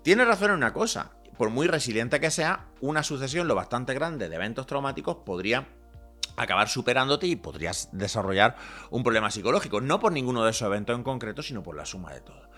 Tiene 0.01 0.25
razón 0.25 0.53
en 0.53 0.57
una 0.57 0.73
cosa, 0.73 1.13
por 1.37 1.51
muy 1.51 1.67
resiliente 1.67 2.19
que 2.19 2.31
sea, 2.31 2.69
una 2.81 3.03
sucesión 3.03 3.47
lo 3.47 3.55
bastante 3.55 3.93
grande 3.93 4.31
de 4.31 4.37
eventos 4.37 4.65
traumáticos 4.65 5.17
podría 5.17 5.69
acabar 6.39 6.69
superándote 6.71 7.27
y 7.27 7.37
podrías 7.37 7.91
desarrollar 7.93 8.57
un 8.91 9.03
problema 9.03 9.31
psicológico, 9.31 9.83
no 9.83 10.01
por 10.01 10.13
ninguno 10.13 10.45
de 10.45 10.53
esos 10.53 10.67
eventos 10.67 10.97
en 10.97 11.03
concreto, 11.03 11.43
sino 11.43 11.63
por 11.63 11.77
la 11.77 11.85
suma 11.85 12.15
de 12.15 12.23
todo. 12.23 12.49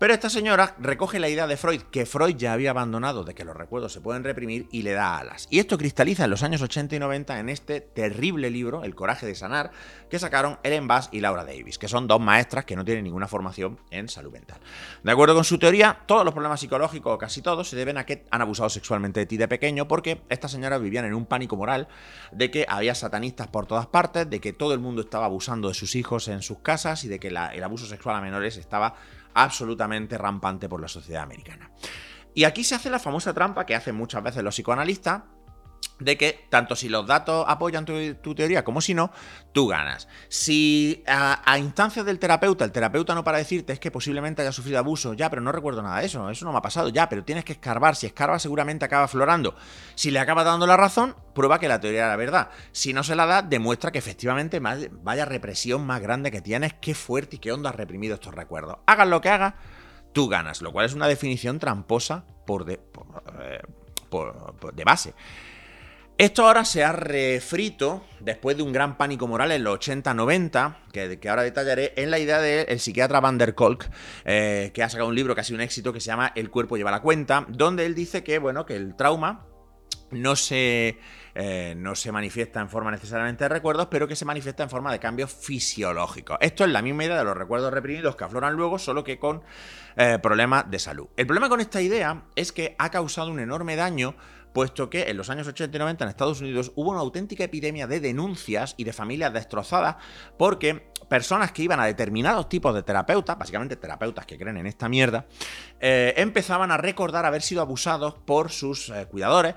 Pero 0.00 0.14
esta 0.14 0.30
señora 0.30 0.76
recoge 0.78 1.18
la 1.18 1.28
idea 1.28 1.46
de 1.46 1.58
Freud, 1.58 1.82
que 1.82 2.06
Freud 2.06 2.34
ya 2.36 2.54
había 2.54 2.70
abandonado 2.70 3.22
de 3.22 3.34
que 3.34 3.44
los 3.44 3.54
recuerdos 3.54 3.92
se 3.92 4.00
pueden 4.00 4.24
reprimir 4.24 4.66
y 4.72 4.80
le 4.80 4.92
da 4.92 5.18
alas. 5.18 5.46
Y 5.50 5.58
esto 5.58 5.76
cristaliza 5.76 6.24
en 6.24 6.30
los 6.30 6.42
años 6.42 6.62
80 6.62 6.96
y 6.96 6.98
90 6.98 7.38
en 7.38 7.50
este 7.50 7.82
terrible 7.82 8.48
libro, 8.48 8.82
El 8.82 8.94
coraje 8.94 9.26
de 9.26 9.34
sanar, 9.34 9.72
que 10.08 10.18
sacaron 10.18 10.58
Ellen 10.62 10.88
Bass 10.88 11.10
y 11.12 11.20
Laura 11.20 11.44
Davis, 11.44 11.76
que 11.76 11.86
son 11.86 12.06
dos 12.06 12.18
maestras 12.18 12.64
que 12.64 12.76
no 12.76 12.84
tienen 12.86 13.04
ninguna 13.04 13.28
formación 13.28 13.78
en 13.90 14.08
salud 14.08 14.32
mental. 14.32 14.58
De 15.02 15.12
acuerdo 15.12 15.34
con 15.34 15.44
su 15.44 15.58
teoría, 15.58 15.98
todos 16.06 16.24
los 16.24 16.32
problemas 16.32 16.60
psicológicos, 16.60 17.18
casi 17.18 17.42
todos, 17.42 17.68
se 17.68 17.76
deben 17.76 17.98
a 17.98 18.06
que 18.06 18.24
han 18.30 18.40
abusado 18.40 18.70
sexualmente 18.70 19.20
de 19.20 19.26
ti 19.26 19.36
de 19.36 19.48
pequeño, 19.48 19.86
porque 19.86 20.22
estas 20.30 20.50
señoras 20.50 20.80
vivían 20.80 21.04
en 21.04 21.12
un 21.12 21.26
pánico 21.26 21.58
moral 21.58 21.88
de 22.32 22.50
que 22.50 22.64
había 22.66 22.94
satanistas 22.94 23.48
por 23.48 23.66
todas 23.66 23.88
partes, 23.88 24.30
de 24.30 24.40
que 24.40 24.54
todo 24.54 24.72
el 24.72 24.80
mundo 24.80 25.02
estaba 25.02 25.26
abusando 25.26 25.68
de 25.68 25.74
sus 25.74 25.94
hijos 25.94 26.28
en 26.28 26.40
sus 26.40 26.60
casas 26.60 27.04
y 27.04 27.08
de 27.08 27.20
que 27.20 27.28
el 27.28 27.36
abuso 27.36 27.84
sexual 27.84 28.16
a 28.16 28.22
menores 28.22 28.56
estaba 28.56 28.94
absolutamente 29.34 30.18
rampante 30.18 30.68
por 30.68 30.80
la 30.80 30.88
sociedad 30.88 31.22
americana. 31.22 31.70
Y 32.34 32.44
aquí 32.44 32.64
se 32.64 32.74
hace 32.74 32.90
la 32.90 32.98
famosa 32.98 33.34
trampa 33.34 33.66
que 33.66 33.74
hacen 33.74 33.96
muchas 33.96 34.22
veces 34.22 34.42
los 34.42 34.54
psicoanalistas, 34.54 35.22
de 36.00 36.16
que 36.16 36.46
tanto 36.48 36.74
si 36.74 36.88
los 36.88 37.06
datos 37.06 37.44
apoyan 37.46 37.84
tu, 37.84 38.34
teoría 38.34 38.64
como 38.64 38.80
si 38.80 38.94
no, 38.94 39.12
tú 39.52 39.68
ganas. 39.68 40.08
Si 40.28 41.04
a, 41.06 41.58
instancias 41.58 42.04
del 42.04 42.18
terapeuta, 42.18 42.64
el 42.64 42.72
terapeuta 42.72 43.14
no 43.14 43.22
para 43.22 43.38
decirte 43.38 43.72
es 43.72 43.78
que 43.78 43.90
posiblemente 43.90 44.42
haya 44.42 44.52
sufrido 44.52 44.78
abuso, 44.78 45.14
ya, 45.14 45.30
pero 45.30 45.42
no 45.42 45.52
recuerdo 45.52 45.82
nada 45.82 46.00
de 46.00 46.06
eso, 46.06 46.28
eso 46.30 46.44
no 46.44 46.52
me 46.52 46.58
ha 46.58 46.62
pasado, 46.62 46.88
ya, 46.88 47.08
pero 47.08 47.22
tienes 47.22 47.44
que 47.44 47.52
escarbar, 47.52 47.94
si 47.94 48.06
escarba 48.06 48.38
seguramente 48.38 48.84
acaba 48.84 49.06
florando. 49.06 49.54
Si 49.94 50.10
le 50.10 50.18
acaba 50.18 50.42
dando 50.42 50.66
la 50.66 50.76
razón, 50.76 51.14
prueba 51.34 51.58
que 51.58 51.68
la 51.68 51.80
teoría 51.80 52.06
era 52.06 52.16
verdad. 52.16 52.50
Si 52.72 52.92
no 52.92 53.04
se 53.04 53.14
la 53.14 53.26
da, 53.26 53.42
demuestra 53.42 53.92
que 53.92 53.98
efectivamente 53.98 54.60
vaya 54.60 55.24
represión 55.24 55.86
más 55.86 56.00
grande 56.00 56.30
que 56.30 56.40
tienes, 56.40 56.74
qué 56.80 56.94
fuerte 56.94 57.36
y 57.36 57.38
qué 57.38 57.52
onda 57.52 57.70
has 57.70 57.76
reprimido 57.76 58.14
estos 58.14 58.34
recuerdos. 58.34 58.78
Hagas 58.86 59.08
lo 59.08 59.20
que 59.20 59.28
hagas, 59.28 59.54
tú 60.12 60.28
ganas, 60.28 60.62
lo 60.62 60.72
cual 60.72 60.86
es 60.86 60.94
una 60.94 61.08
definición 61.08 61.58
tramposa 61.58 62.24
por 62.46 62.64
de, 62.64 62.80
eh, 63.40 63.60
de 64.74 64.84
base. 64.84 65.14
Esto 66.20 66.46
ahora 66.46 66.66
se 66.66 66.84
ha 66.84 66.92
refrito 66.92 68.04
después 68.20 68.54
de 68.54 68.62
un 68.62 68.74
gran 68.74 68.98
pánico 68.98 69.26
moral 69.26 69.52
en 69.52 69.64
los 69.64 69.78
80-90, 69.78 70.76
que, 70.92 71.28
ahora 71.30 71.44
detallaré, 71.44 71.94
en 71.96 72.10
la 72.10 72.18
idea 72.18 72.42
del 72.42 72.78
psiquiatra 72.78 73.20
Van 73.20 73.38
der 73.38 73.54
Kolk, 73.54 73.88
eh, 74.26 74.70
que 74.74 74.82
ha 74.82 74.90
sacado 74.90 75.08
un 75.08 75.14
libro 75.14 75.34
que 75.34 75.40
ha 75.40 75.44
sido 75.44 75.56
un 75.56 75.62
éxito 75.62 75.94
que 75.94 76.00
se 76.00 76.08
llama 76.08 76.30
El 76.34 76.50
cuerpo 76.50 76.76
lleva 76.76 76.90
la 76.90 77.00
cuenta, 77.00 77.46
donde 77.48 77.86
él 77.86 77.94
dice 77.94 78.22
que, 78.22 78.38
bueno, 78.38 78.66
que 78.66 78.76
el 78.76 78.96
trauma 78.96 79.46
no 80.10 80.36
se, 80.36 80.98
eh, 81.34 81.74
no 81.76 81.94
se 81.94 82.12
manifiesta 82.12 82.60
en 82.60 82.68
forma 82.68 82.90
necesariamente 82.90 83.44
de 83.44 83.48
recuerdos, 83.48 83.86
pero 83.90 84.06
que 84.06 84.14
se 84.14 84.24
manifiesta 84.26 84.62
en 84.62 84.68
forma 84.68 84.92
de 84.92 84.98
cambios 84.98 85.32
fisiológicos. 85.32 86.36
Esto 86.40 86.64
es 86.64 86.70
la 86.70 86.82
misma 86.82 87.04
idea 87.04 87.16
de 87.16 87.24
los 87.24 87.36
recuerdos 87.36 87.72
reprimidos 87.72 88.16
que 88.16 88.24
afloran 88.24 88.54
luego, 88.54 88.78
solo 88.78 89.04
que 89.04 89.18
con 89.18 89.42
eh, 89.96 90.18
problemas 90.22 90.70
de 90.70 90.78
salud. 90.78 91.08
El 91.16 91.26
problema 91.26 91.48
con 91.48 91.60
esta 91.60 91.80
idea 91.80 92.24
es 92.36 92.52
que 92.52 92.74
ha 92.78 92.90
causado 92.90 93.30
un 93.30 93.40
enorme 93.40 93.76
daño 93.76 94.16
puesto 94.52 94.90
que 94.90 95.10
en 95.10 95.16
los 95.16 95.30
años 95.30 95.46
80 95.46 95.76
y 95.76 95.78
90 95.78 96.04
en 96.04 96.10
Estados 96.10 96.40
Unidos 96.40 96.72
hubo 96.74 96.90
una 96.90 97.00
auténtica 97.00 97.44
epidemia 97.44 97.86
de 97.86 98.00
denuncias 98.00 98.74
y 98.76 98.84
de 98.84 98.92
familias 98.92 99.32
destrozadas 99.32 99.96
porque 100.38 100.90
personas 101.08 101.52
que 101.52 101.62
iban 101.62 101.80
a 101.80 101.86
determinados 101.86 102.48
tipos 102.48 102.74
de 102.74 102.82
terapeutas, 102.82 103.36
básicamente 103.36 103.76
terapeutas 103.76 104.26
que 104.26 104.38
creen 104.38 104.56
en 104.58 104.66
esta 104.66 104.88
mierda, 104.88 105.26
eh, 105.80 106.14
empezaban 106.16 106.70
a 106.70 106.76
recordar 106.76 107.26
haber 107.26 107.42
sido 107.42 107.62
abusados 107.62 108.14
por 108.14 108.50
sus 108.50 108.90
eh, 108.90 109.06
cuidadores, 109.10 109.54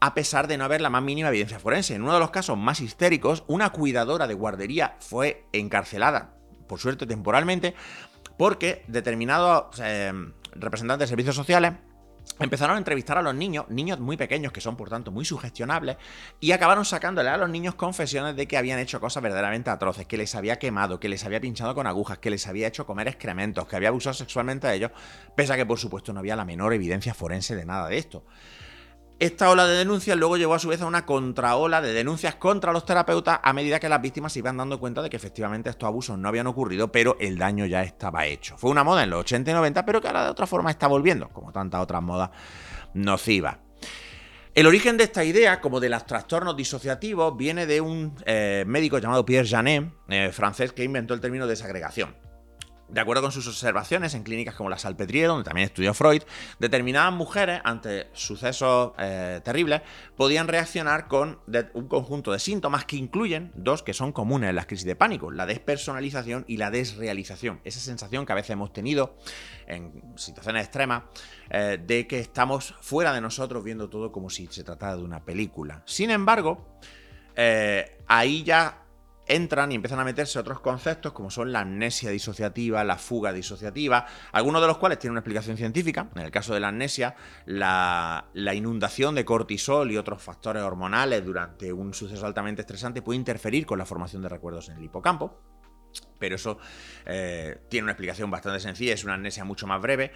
a 0.00 0.14
pesar 0.14 0.48
de 0.48 0.56
no 0.58 0.64
haber 0.64 0.80
la 0.80 0.90
más 0.90 1.02
mínima 1.02 1.28
evidencia 1.28 1.58
forense. 1.58 1.94
En 1.94 2.02
uno 2.02 2.14
de 2.14 2.20
los 2.20 2.30
casos 2.30 2.56
más 2.58 2.80
histéricos, 2.80 3.44
una 3.46 3.70
cuidadora 3.70 4.26
de 4.26 4.34
guardería 4.34 4.96
fue 5.00 5.46
encarcelada, 5.52 6.34
por 6.68 6.80
suerte 6.80 7.06
temporalmente, 7.06 7.74
porque 8.36 8.84
determinados 8.88 9.80
eh, 9.80 10.12
representantes 10.54 11.08
de 11.08 11.10
servicios 11.10 11.36
sociales 11.36 11.74
Empezaron 12.38 12.76
a 12.76 12.78
entrevistar 12.78 13.18
a 13.18 13.22
los 13.22 13.34
niños, 13.34 13.66
niños 13.68 14.00
muy 14.00 14.16
pequeños 14.16 14.52
que 14.52 14.60
son 14.60 14.76
por 14.76 14.88
tanto 14.88 15.10
muy 15.10 15.24
sugestionables, 15.24 15.96
y 16.40 16.52
acabaron 16.52 16.84
sacándole 16.84 17.28
a 17.28 17.36
los 17.36 17.48
niños 17.48 17.74
confesiones 17.74 18.34
de 18.36 18.48
que 18.48 18.56
habían 18.56 18.78
hecho 18.78 19.00
cosas 19.00 19.22
verdaderamente 19.22 19.70
atroces, 19.70 20.06
que 20.06 20.16
les 20.16 20.34
había 20.34 20.58
quemado, 20.58 20.98
que 20.98 21.08
les 21.08 21.24
había 21.24 21.40
pinchado 21.40 21.74
con 21.74 21.86
agujas, 21.86 22.18
que 22.18 22.30
les 22.30 22.46
había 22.46 22.68
hecho 22.68 22.86
comer 22.86 23.08
excrementos, 23.08 23.66
que 23.66 23.76
había 23.76 23.88
abusado 23.88 24.14
sexualmente 24.14 24.66
de 24.66 24.74
ellos, 24.74 24.90
pese 25.36 25.52
a 25.52 25.56
que 25.56 25.66
por 25.66 25.78
supuesto 25.78 26.12
no 26.12 26.20
había 26.20 26.34
la 26.34 26.44
menor 26.44 26.72
evidencia 26.72 27.14
forense 27.14 27.54
de 27.54 27.64
nada 27.64 27.88
de 27.88 27.98
esto. 27.98 28.24
Esta 29.22 29.50
ola 29.50 29.68
de 29.68 29.76
denuncias 29.76 30.16
luego 30.16 30.36
llevó 30.36 30.54
a 30.54 30.58
su 30.58 30.66
vez 30.66 30.82
a 30.82 30.86
una 30.86 31.06
contraola 31.06 31.80
de 31.80 31.92
denuncias 31.92 32.34
contra 32.34 32.72
los 32.72 32.84
terapeutas 32.84 33.38
a 33.40 33.52
medida 33.52 33.78
que 33.78 33.88
las 33.88 34.02
víctimas 34.02 34.32
se 34.32 34.40
iban 34.40 34.56
dando 34.56 34.80
cuenta 34.80 35.00
de 35.00 35.08
que 35.08 35.16
efectivamente 35.16 35.70
estos 35.70 35.86
abusos 35.86 36.18
no 36.18 36.26
habían 36.26 36.48
ocurrido, 36.48 36.90
pero 36.90 37.16
el 37.20 37.38
daño 37.38 37.64
ya 37.66 37.84
estaba 37.84 38.26
hecho. 38.26 38.58
Fue 38.58 38.68
una 38.68 38.82
moda 38.82 39.04
en 39.04 39.10
los 39.10 39.20
80 39.20 39.52
y 39.52 39.54
90, 39.54 39.86
pero 39.86 40.00
que 40.00 40.08
ahora 40.08 40.24
de 40.24 40.30
otra 40.30 40.48
forma 40.48 40.72
está 40.72 40.88
volviendo, 40.88 41.28
como 41.28 41.52
tantas 41.52 41.80
otras 41.80 42.02
modas 42.02 42.30
nocivas. 42.94 43.58
El 44.56 44.66
origen 44.66 44.96
de 44.96 45.04
esta 45.04 45.22
idea, 45.22 45.60
como 45.60 45.78
de 45.78 45.88
los 45.88 46.04
trastornos 46.04 46.56
disociativos, 46.56 47.36
viene 47.36 47.64
de 47.66 47.80
un 47.80 48.16
eh, 48.26 48.64
médico 48.66 48.98
llamado 48.98 49.24
Pierre 49.24 49.48
Janet, 49.48 49.88
eh, 50.08 50.30
francés, 50.32 50.72
que 50.72 50.82
inventó 50.82 51.14
el 51.14 51.20
término 51.20 51.46
desagregación. 51.46 52.16
De 52.92 53.00
acuerdo 53.00 53.22
con 53.22 53.32
sus 53.32 53.48
observaciones 53.48 54.12
en 54.12 54.22
clínicas 54.22 54.54
como 54.54 54.68
la 54.68 54.76
Salpêtrière, 54.76 55.28
donde 55.28 55.44
también 55.44 55.64
estudió 55.64 55.94
Freud, 55.94 56.22
determinadas 56.58 57.10
mujeres 57.14 57.62
ante 57.64 58.08
sucesos 58.12 58.92
eh, 58.98 59.40
terribles 59.42 59.80
podían 60.14 60.46
reaccionar 60.46 61.08
con 61.08 61.38
un 61.72 61.88
conjunto 61.88 62.32
de 62.32 62.38
síntomas 62.38 62.84
que 62.84 62.96
incluyen 62.96 63.50
dos 63.54 63.82
que 63.82 63.94
son 63.94 64.12
comunes 64.12 64.50
en 64.50 64.56
las 64.56 64.66
crisis 64.66 64.84
de 64.84 64.94
pánico, 64.94 65.30
la 65.30 65.46
despersonalización 65.46 66.44
y 66.46 66.58
la 66.58 66.70
desrealización. 66.70 67.62
Esa 67.64 67.80
sensación 67.80 68.26
que 68.26 68.32
a 68.32 68.34
veces 68.34 68.50
hemos 68.50 68.74
tenido 68.74 69.16
en 69.66 70.02
situaciones 70.16 70.64
extremas 70.64 71.04
eh, 71.48 71.82
de 71.82 72.06
que 72.06 72.18
estamos 72.18 72.74
fuera 72.82 73.14
de 73.14 73.22
nosotros 73.22 73.64
viendo 73.64 73.88
todo 73.88 74.12
como 74.12 74.28
si 74.28 74.48
se 74.48 74.64
tratara 74.64 74.96
de 74.96 75.02
una 75.02 75.24
película. 75.24 75.82
Sin 75.86 76.10
embargo, 76.10 76.78
eh, 77.36 77.98
ahí 78.06 78.42
ya 78.42 78.81
entran 79.26 79.72
y 79.72 79.76
empiezan 79.76 80.00
a 80.00 80.04
meterse 80.04 80.38
otros 80.38 80.60
conceptos 80.60 81.12
como 81.12 81.30
son 81.30 81.52
la 81.52 81.60
amnesia 81.60 82.10
disociativa, 82.10 82.84
la 82.84 82.98
fuga 82.98 83.32
disociativa, 83.32 84.06
algunos 84.32 84.60
de 84.60 84.66
los 84.66 84.78
cuales 84.78 84.98
tienen 84.98 85.12
una 85.12 85.20
explicación 85.20 85.56
científica. 85.56 86.08
En 86.14 86.22
el 86.22 86.30
caso 86.30 86.54
de 86.54 86.60
la 86.60 86.68
amnesia, 86.68 87.14
la, 87.46 88.26
inundación 88.34 89.14
de 89.14 89.24
cortisol 89.24 89.90
y 89.90 89.96
otros 89.96 90.22
factores 90.22 90.62
hormonales 90.62 91.24
durante 91.24 91.72
un 91.72 91.94
suceso 91.94 92.26
altamente 92.26 92.62
estresante 92.62 93.02
puede 93.02 93.18
interferir 93.18 93.66
con 93.66 93.78
la 93.78 93.86
formación 93.86 94.22
de 94.22 94.28
recuerdos 94.28 94.68
en 94.68 94.76
el 94.76 94.84
hipocampo 94.84 95.40
pero 96.18 96.36
eso 96.36 96.58
eh, 97.04 97.58
tiene 97.68 97.84
una 97.84 97.92
explicación 97.92 98.30
bastante 98.30 98.60
sencilla, 98.60 98.94
es 98.94 99.04
una 99.04 99.14
amnesia 99.14 99.44
mucho 99.44 99.66
más 99.66 99.82
breve. 99.82 100.12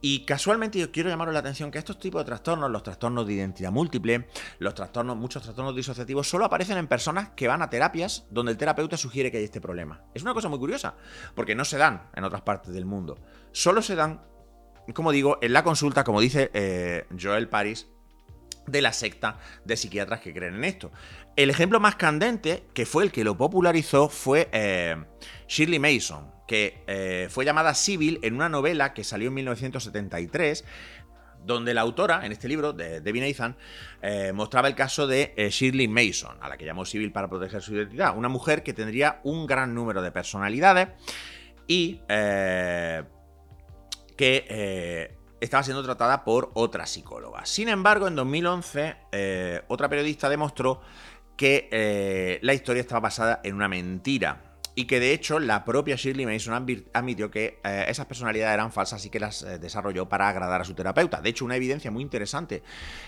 Y 0.00 0.24
casualmente 0.24 0.78
yo 0.78 0.92
quiero 0.92 1.08
llamaros 1.08 1.34
la 1.34 1.40
atención 1.40 1.70
que 1.70 1.78
estos 1.78 1.98
tipos 1.98 2.20
de 2.22 2.26
trastornos, 2.26 2.70
los 2.70 2.82
trastornos 2.82 3.26
de 3.26 3.34
identidad 3.34 3.72
múltiple, 3.72 4.28
los 4.58 4.74
trastornos, 4.74 5.16
muchos 5.16 5.42
trastornos 5.42 5.74
disociativos, 5.74 6.28
solo 6.28 6.44
aparecen 6.44 6.78
en 6.78 6.86
personas 6.86 7.30
que 7.30 7.48
van 7.48 7.62
a 7.62 7.70
terapias 7.70 8.26
donde 8.30 8.52
el 8.52 8.58
terapeuta 8.58 8.96
sugiere 8.96 9.30
que 9.30 9.38
hay 9.38 9.44
este 9.44 9.60
problema. 9.60 10.02
Es 10.14 10.22
una 10.22 10.34
cosa 10.34 10.48
muy 10.48 10.58
curiosa, 10.58 10.94
porque 11.34 11.54
no 11.54 11.64
se 11.64 11.78
dan 11.78 12.10
en 12.14 12.24
otras 12.24 12.42
partes 12.42 12.72
del 12.72 12.84
mundo. 12.84 13.18
Solo 13.52 13.82
se 13.82 13.96
dan, 13.96 14.22
como 14.94 15.10
digo, 15.10 15.38
en 15.42 15.52
la 15.52 15.64
consulta, 15.64 16.04
como 16.04 16.20
dice 16.20 16.50
eh, 16.54 17.06
Joel 17.20 17.48
Paris, 17.48 17.88
de 18.66 18.82
la 18.82 18.92
secta 18.92 19.38
de 19.64 19.76
psiquiatras 19.76 20.20
que 20.20 20.32
creen 20.32 20.54
en 20.54 20.64
esto. 20.64 20.92
El 21.36 21.50
ejemplo 21.50 21.80
más 21.80 21.96
candente, 21.96 22.64
que 22.74 22.86
fue 22.86 23.04
el 23.04 23.12
que 23.12 23.24
lo 23.24 23.36
popularizó, 23.36 24.08
fue 24.08 24.48
eh, 24.52 24.96
Shirley 25.48 25.78
Mason, 25.78 26.37
que 26.48 26.82
eh, 26.88 27.28
fue 27.30 27.44
llamada 27.44 27.74
Civil 27.74 28.18
en 28.22 28.34
una 28.34 28.48
novela 28.48 28.92
que 28.92 29.04
salió 29.04 29.28
en 29.28 29.34
1973 29.34 30.64
donde 31.46 31.72
la 31.72 31.82
autora, 31.82 32.26
en 32.26 32.32
este 32.32 32.48
libro, 32.48 32.72
de 32.72 33.00
Debbie 33.00 33.24
Nathan, 33.26 33.56
eh, 34.02 34.32
mostraba 34.34 34.66
el 34.66 34.74
caso 34.74 35.06
de 35.06 35.32
Shirley 35.50 35.86
Mason, 35.86 36.36
a 36.40 36.48
la 36.48 36.56
que 36.56 36.64
llamó 36.64 36.84
Civil 36.84 37.12
para 37.12 37.28
proteger 37.28 37.62
su 37.62 37.76
identidad. 37.76 38.16
Una 38.16 38.28
mujer 38.28 38.64
que 38.64 38.72
tendría 38.72 39.20
un 39.22 39.46
gran 39.46 39.72
número 39.72 40.02
de 40.02 40.10
personalidades 40.10 40.88
y 41.68 42.00
que 44.18 44.44
eh, 44.48 45.16
estaba 45.40 45.62
siendo 45.62 45.82
tratada 45.82 46.24
por 46.24 46.50
otra 46.54 46.86
psicóloga. 46.86 47.46
Sin 47.46 47.68
embargo, 47.68 48.08
en 48.08 48.16
2011, 48.16 48.96
eh, 49.12 49.62
otra 49.68 49.88
periodista 49.88 50.28
demostró 50.28 50.82
que 51.36 51.68
eh, 51.70 52.40
la 52.42 52.52
historia 52.52 52.80
estaba 52.80 53.00
basada 53.00 53.40
en 53.44 53.54
una 53.54 53.68
mentira 53.68 54.47
y 54.78 54.84
que 54.84 55.00
de 55.00 55.12
hecho 55.12 55.40
la 55.40 55.64
propia 55.64 55.96
Shirley 55.96 56.24
Mason 56.24 56.54
admitió 56.92 57.32
que 57.32 57.58
eh, 57.64 57.86
esas 57.88 58.06
personalidades 58.06 58.54
eran 58.54 58.70
falsas 58.70 59.04
y 59.04 59.10
que 59.10 59.18
las 59.18 59.42
eh, 59.42 59.58
desarrolló 59.58 60.08
para 60.08 60.28
agradar 60.28 60.60
a 60.60 60.64
su 60.64 60.72
terapeuta. 60.72 61.20
De 61.20 61.30
hecho, 61.30 61.44
una 61.44 61.56
evidencia 61.56 61.90
muy 61.90 62.00
interesante 62.00 62.62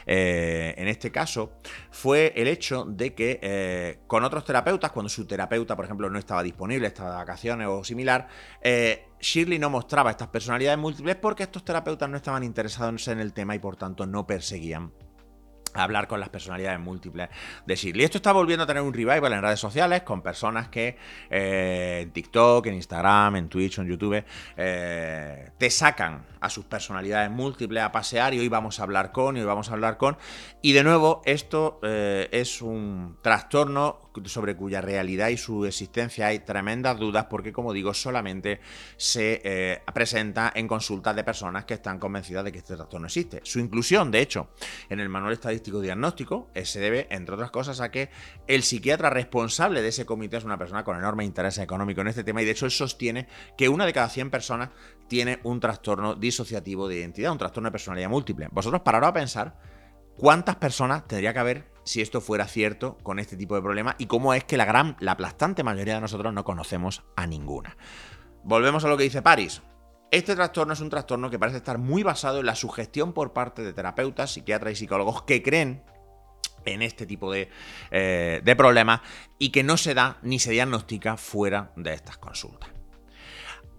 eh, 0.05 0.75
en 0.77 0.89
este 0.89 1.12
caso 1.12 1.53
fue 1.93 2.33
el 2.35 2.49
hecho 2.49 2.85
de 2.87 3.14
que 3.14 4.01
con 4.09 4.25
otros 4.25 4.45
terapeutas, 4.45 4.91
cuando 4.91 5.09
su 5.09 5.29
terapeuta, 5.29 5.77
por 5.77 5.85
ejemplo, 5.85 6.11
no 6.11 6.18
estaba 6.18 6.43
disponible, 6.43 6.89
estaba 6.89 7.11
de 7.11 7.16
vacaciones 7.18 7.68
o 7.68 7.85
similar, 7.85 8.27
Shirley 9.21 9.61
no 9.61 9.71
mostraba 9.71 10.11
estas 10.11 10.27
personalidades 10.27 10.79
múltiples 10.81 11.14
porque 11.14 11.45
estos 11.45 11.64
terapeutas 11.64 12.11
no 12.11 12.16
estaban 12.16 12.43
interesados 12.43 13.07
en 13.07 13.21
el 13.21 13.33
tema 13.33 13.55
y 13.55 13.61
por 13.61 13.77
tanto 13.77 14.07
no 14.07 14.27
perseguían 14.27 14.91
hablar 15.75 16.09
con 16.09 16.21
las 16.21 16.29
personalidades 16.29 16.81
múltiples 16.81 17.29
de 17.66 17.77
Shirley. 17.77 18.05
Esto 18.05 18.18
está 18.18 18.33
volviendo 18.33 18.64
a 18.64 18.66
tener 18.66 18.83
un 18.83 18.93
revival 18.93 19.33
en 19.33 19.43
redes 19.43 19.61
sociales 19.61 20.03
con 20.03 20.23
personas 20.23 20.68
que 20.68 20.97
eh, 21.31 22.01
en 22.03 22.11
TikTok, 22.11 22.66
en 22.66 22.75
Instagram, 22.75 23.37
en 23.37 23.49
Twitch 23.49 23.79
en 23.79 23.87
YouTube 23.87 24.25
eh, 24.57 25.51
te 25.59 25.71
sacan 25.71 26.25
a 26.41 26.49
sus 26.49 26.64
personalidades 26.64 27.31
múltiples 27.31 27.83
a 27.83 27.93
pasear 27.93 28.35
y 28.35 28.39
hoy 28.39 28.49
vamos 28.49 28.81
a 28.81 28.83
hablar 28.83 29.12
con 29.12 29.37
y 29.37 29.41
hoy 29.41 29.47
vamos 29.47 29.71
a 29.71 29.75
hablar 29.75 29.97
con. 29.97 30.16
Y 30.62 30.73
de 30.73 30.85
nuevo, 30.85 31.23
esto 31.25 31.81
eh, 31.83 32.29
es 32.33 32.62
un 32.62 33.18
trastorno 33.23 34.09
sobre 34.24 34.56
cuya 34.56 34.80
realidad 34.80 35.28
y 35.28 35.36
su 35.36 35.64
existencia 35.64 36.26
hay 36.28 36.40
tremendas 36.40 36.98
dudas 36.98 37.26
porque, 37.30 37.52
como 37.52 37.72
digo, 37.72 37.94
solamente 37.94 38.61
se 38.96 39.40
eh, 39.44 39.82
presenta 39.92 40.52
en 40.54 40.68
consultas 40.68 41.14
de 41.16 41.24
personas 41.24 41.64
que 41.64 41.74
están 41.74 41.98
convencidas 41.98 42.44
de 42.44 42.52
que 42.52 42.58
este 42.58 42.76
trastorno 42.76 43.06
existe. 43.06 43.40
Su 43.44 43.61
inclusión, 43.61 44.11
de 44.11 44.20
hecho, 44.20 44.50
en 44.88 45.00
el 45.00 45.08
manual 45.08 45.32
estadístico 45.32 45.80
diagnóstico 45.80 46.50
se 46.62 46.80
debe, 46.80 47.06
entre 47.11 47.34
otras 47.34 47.50
cosas, 47.50 47.80
a 47.80 47.90
que 47.90 48.11
el 48.46 48.62
psiquiatra 48.62 49.11
responsable 49.11 49.82
de 49.82 49.88
ese 49.88 50.06
comité 50.06 50.36
es 50.36 50.44
una 50.44 50.58
persona 50.58 50.84
con 50.84 50.96
enorme 50.96 51.24
interés 51.24 51.58
económico 51.58 52.00
en 52.00 52.08
este 52.08 52.24
tema 52.24 52.42
y, 52.42 52.44
de 52.44 52.52
hecho, 52.52 52.66
él 52.66 52.72
sostiene 52.72 53.28
que 53.56 53.68
una 53.68 53.86
de 53.86 53.92
cada 53.92 54.08
100 54.08 54.30
personas 54.30 54.70
tiene 55.08 55.40
un 55.42 55.61
trastorno 55.61 56.14
disociativo 56.14 56.88
de 56.88 56.96
identidad, 56.96 57.32
un 57.32 57.38
trastorno 57.38 57.68
de 57.68 57.72
personalidad 57.72 58.08
múltiple. 58.08 58.48
Vosotros 58.50 58.82
pararos 58.82 59.08
a 59.08 59.12
pensar 59.12 59.58
cuántas 60.16 60.56
personas 60.56 61.06
tendría 61.06 61.32
que 61.32 61.38
haber 61.38 61.70
si 61.85 62.01
esto 62.01 62.20
fuera 62.20 62.47
cierto 62.47 62.99
con 63.03 63.18
este 63.18 63.37
tipo 63.37 63.55
de 63.55 63.62
problemas 63.62 63.97
y 63.99 64.07
cómo 64.07 64.35
es 64.35 64.45
que 64.45 64.57
la 64.57 64.64
gran, 64.64 64.97
la 65.01 65.12
aplastante 65.12 65.62
mayoría 65.62 65.95
de 65.95 66.01
nosotros 66.01 66.33
no 66.33 66.45
conocemos 66.45 67.05
a 67.16 67.26
ninguna. 67.26 67.76
Volvemos 68.43 68.85
a 68.85 68.89
lo 68.89 68.97
que 68.97 69.05
dice 69.05 69.22
Paris. 69.22 69.62
Este 70.11 70.35
trastorno 70.35 70.72
es 70.72 70.81
un 70.81 70.91
trastorno 70.91 71.31
que 71.31 71.39
parece 71.39 71.59
estar 71.59 71.78
muy 71.78 72.03
basado 72.03 72.41
en 72.41 72.47
la 72.47 72.57
sugestión 72.57 73.12
por 73.12 73.33
parte 73.33 73.62
de 73.62 73.72
terapeutas, 73.72 74.33
psiquiatras 74.33 74.72
y 74.72 74.76
psicólogos 74.76 75.22
que 75.22 75.43
creen 75.43 75.85
en 76.64 76.83
este 76.83 77.07
tipo 77.07 77.33
de, 77.33 77.49
eh, 77.91 78.41
de 78.45 78.57
problemas 78.57 79.01
y 79.39 79.51
que 79.51 79.62
no 79.62 79.76
se 79.76 79.95
da 79.95 80.18
ni 80.22 80.39
se 80.39 80.51
diagnostica 80.51 81.16
fuera 81.16 81.72
de 81.76 81.95
estas 81.95 82.18
consultas. 82.18 82.80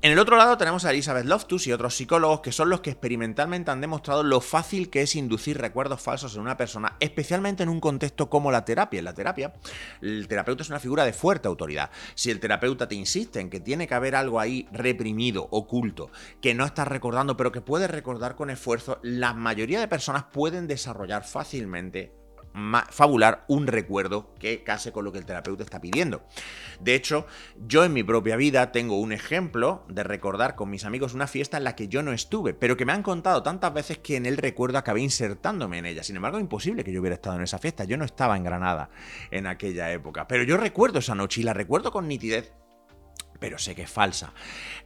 En 0.04 0.12
el 0.12 0.18
otro 0.18 0.36
lado 0.36 0.58
tenemos 0.58 0.84
a 0.84 0.90
Elizabeth 0.90 1.28
Loftus 1.28 1.68
y 1.68 1.74
otros 1.74 1.96
psicólogos 1.96 2.42
que 2.42 2.52
son 2.52 2.72
los 2.72 2.82
que 2.82 2.90
experimentalmente 2.90 3.70
han 3.70 3.82
demostrado 3.82 4.24
lo 4.24 4.42
fácil 4.42 4.90
que 4.90 5.04
es 5.04 5.16
inducir 5.16 5.60
recuerdos 5.60 6.02
falsos 6.02 6.34
en 6.34 6.42
una 6.42 6.58
persona, 6.58 6.98
especialmente 7.00 7.62
en 7.62 7.70
un 7.70 7.80
contexto 7.80 8.28
como 8.28 8.52
la 8.52 8.66
terapia. 8.66 8.98
En 8.98 9.06
la 9.06 9.14
terapia, 9.14 9.54
el 10.02 10.28
terapeuta 10.28 10.64
es 10.64 10.70
una 10.70 10.80
figura 10.80 11.06
de 11.06 11.14
fuerte 11.14 11.48
autoridad. 11.48 11.92
Si 12.16 12.32
el 12.32 12.40
terapeuta 12.40 12.88
te 12.88 12.96
insiste 12.96 13.40
en 13.42 13.52
que 13.52 13.60
tiene 13.60 13.88
que 13.88 13.94
haber 13.94 14.16
algo 14.16 14.40
ahí 14.40 14.68
reprimido, 14.72 15.48
oculto, 15.52 16.10
que 16.42 16.56
no 16.56 16.66
estás 16.66 16.88
recordando, 16.88 17.38
pero 17.38 17.52
que 17.52 17.62
puedes 17.62 17.92
recordar 17.92 18.36
con 18.36 18.50
esfuerzo, 18.50 18.98
la 19.04 19.36
mayoría 19.36 19.80
de 19.80 19.88
personas 19.88 20.24
pueden 20.34 20.66
desarrollar 20.66 21.26
fácilmente 21.26 22.21
fabular 22.90 23.46
un 23.48 23.68
recuerdo 23.68 24.34
que 24.40 24.64
case 24.64 24.92
con 24.92 25.06
lo 25.06 25.12
que 25.12 25.20
el 25.20 25.26
terapeuta 25.26 25.64
está 25.64 25.80
pidiendo. 25.80 26.24
De 26.80 26.96
hecho, 26.96 27.26
yo 27.68 27.84
en 27.84 27.94
mi 27.94 28.04
propia 28.04 28.36
vida 28.36 28.72
tengo 28.72 29.00
un 29.00 29.12
ejemplo 29.12 29.86
de 29.88 30.04
recordar 30.04 30.56
con 30.56 30.70
mis 30.70 30.86
amigos 30.86 31.14
una 31.14 31.28
fiesta 31.28 31.58
en 31.58 31.64
la 31.64 31.76
que 31.76 31.88
yo 31.88 32.04
no 32.04 32.14
estuve, 32.14 32.54
pero 32.54 32.78
que 32.78 32.86
me 32.86 32.94
han 32.94 33.04
contado 33.04 33.44
tantas 33.44 33.74
veces 33.74 33.98
que 34.00 34.16
en 34.16 34.26
el 34.26 34.38
recuerdo 34.38 34.78
acabé 34.78 35.02
insertándome 35.02 35.78
en 35.78 35.86
ella. 35.86 36.04
Sin 36.04 36.16
embargo, 36.16 36.38
es 36.38 36.42
imposible 36.42 36.84
que 36.84 36.92
yo 36.92 37.02
hubiera 37.02 37.16
estado 37.16 37.36
en 37.36 37.44
esa 37.44 37.60
fiesta. 37.60 37.86
Yo 37.86 37.98
no 37.98 38.06
estaba 38.06 38.38
en 38.38 38.44
Granada 38.44 38.90
en 39.30 39.48
aquella 39.48 39.92
época, 39.92 40.28
pero 40.28 40.44
yo 40.44 40.58
recuerdo 40.58 41.00
esa 41.00 41.16
noche 41.16 41.42
y 41.42 41.44
la 41.44 41.54
recuerdo 41.54 41.92
con 41.92 42.08
nitidez 42.08 42.54
pero 43.42 43.58
sé 43.58 43.74
que 43.74 43.82
es 43.82 43.90
falsa. 43.90 44.34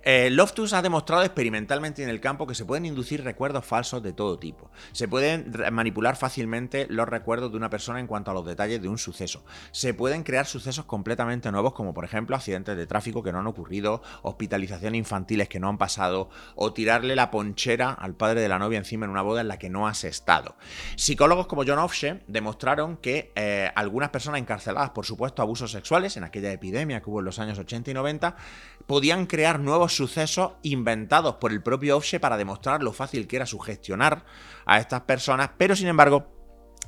Eh, 0.01 0.29
Loftus 0.31 0.71
ha 0.71 0.81
demostrado 0.81 1.23
experimentalmente 1.23 2.01
en 2.01 2.09
el 2.09 2.21
campo 2.21 2.47
que 2.47 2.55
se 2.55 2.63
pueden 2.63 2.85
inducir 2.85 3.21
recuerdos 3.21 3.65
falsos 3.65 4.01
de 4.01 4.13
todo 4.13 4.39
tipo. 4.39 4.71
Se 4.93 5.09
pueden 5.09 5.51
manipular 5.73 6.15
fácilmente 6.15 6.87
los 6.89 7.07
recuerdos 7.07 7.51
de 7.51 7.57
una 7.57 7.69
persona 7.69 7.99
en 7.99 8.07
cuanto 8.07 8.31
a 8.31 8.33
los 8.33 8.45
detalles 8.45 8.81
de 8.81 8.87
un 8.87 8.97
suceso. 8.97 9.43
Se 9.71 9.93
pueden 9.93 10.23
crear 10.23 10.45
sucesos 10.45 10.85
completamente 10.85 11.51
nuevos, 11.51 11.73
como 11.73 11.93
por 11.93 12.05
ejemplo 12.05 12.37
accidentes 12.37 12.77
de 12.77 12.87
tráfico 12.87 13.21
que 13.21 13.33
no 13.33 13.39
han 13.39 13.47
ocurrido, 13.47 14.01
hospitalizaciones 14.21 14.99
infantiles 14.99 15.49
que 15.49 15.59
no 15.59 15.67
han 15.67 15.77
pasado, 15.77 16.29
o 16.55 16.71
tirarle 16.71 17.17
la 17.17 17.31
ponchera 17.31 17.91
al 17.91 18.15
padre 18.15 18.39
de 18.39 18.47
la 18.47 18.57
novia 18.57 18.77
encima 18.77 19.05
en 19.05 19.11
una 19.11 19.21
boda 19.21 19.41
en 19.41 19.49
la 19.49 19.59
que 19.59 19.69
no 19.69 19.85
has 19.85 20.05
estado. 20.05 20.55
Psicólogos 20.95 21.47
como 21.47 21.63
John 21.67 21.79
Offshe 21.79 22.23
demostraron 22.27 22.95
que 22.97 23.33
eh, 23.35 23.69
algunas 23.75 24.11
personas 24.11 24.39
encarceladas 24.39 24.91
por 24.91 25.05
supuesto 25.05 25.41
abusos 25.41 25.71
sexuales 25.71 26.15
en 26.15 26.23
aquella 26.23 26.53
epidemia 26.53 27.01
que 27.01 27.09
hubo 27.09 27.19
en 27.19 27.25
los 27.25 27.39
años 27.39 27.59
80 27.59 27.91
y 27.91 27.93
90 27.93 28.44
podían 28.85 29.25
crear 29.25 29.59
nuevos 29.59 29.95
sucesos 29.95 30.53
inventados 30.61 31.35
por 31.35 31.51
el 31.51 31.63
propio 31.63 31.97
Offshe 31.97 32.19
para 32.19 32.37
demostrar 32.37 32.83
lo 32.83 32.93
fácil 32.93 33.27
que 33.27 33.37
era 33.37 33.45
sugestionar 33.45 34.25
a 34.65 34.79
estas 34.79 35.01
personas, 35.01 35.51
pero 35.57 35.75
sin 35.75 35.87
embargo 35.87 36.35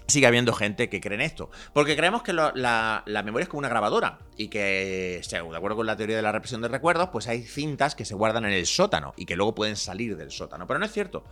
sigue 0.07 0.25
habiendo 0.25 0.53
gente 0.53 0.89
que 0.89 1.01
cree 1.01 1.15
en 1.15 1.21
esto. 1.21 1.49
Porque 1.73 1.95
creemos 1.95 2.23
que 2.23 2.33
la, 2.33 3.03
memoria 3.25 3.43
es 3.43 3.49
como 3.49 3.59
una 3.59 3.69
grabadora 3.69 4.19
y 4.37 4.47
que, 4.47 5.21
de 5.29 5.57
acuerdo 5.57 5.75
con 5.75 5.85
la 5.85 5.97
teoría 5.97 6.15
de 6.15 6.21
la 6.21 6.31
represión 6.31 6.61
de 6.61 6.69
recuerdos, 6.69 7.09
pues 7.09 7.27
hay 7.27 7.43
cintas 7.43 7.95
que 7.95 8.05
se 8.05 8.15
guardan 8.15 8.45
en 8.45 8.53
el 8.53 8.65
sótano 8.65 9.13
y 9.17 9.25
que 9.25 9.35
luego 9.35 9.53
pueden 9.53 9.75
salir 9.75 10.15
del 10.17 10.31
sótano. 10.31 10.65
Pero 10.67 10.79
no 10.79 10.85
es 10.85 10.91
cierto. 10.91 11.25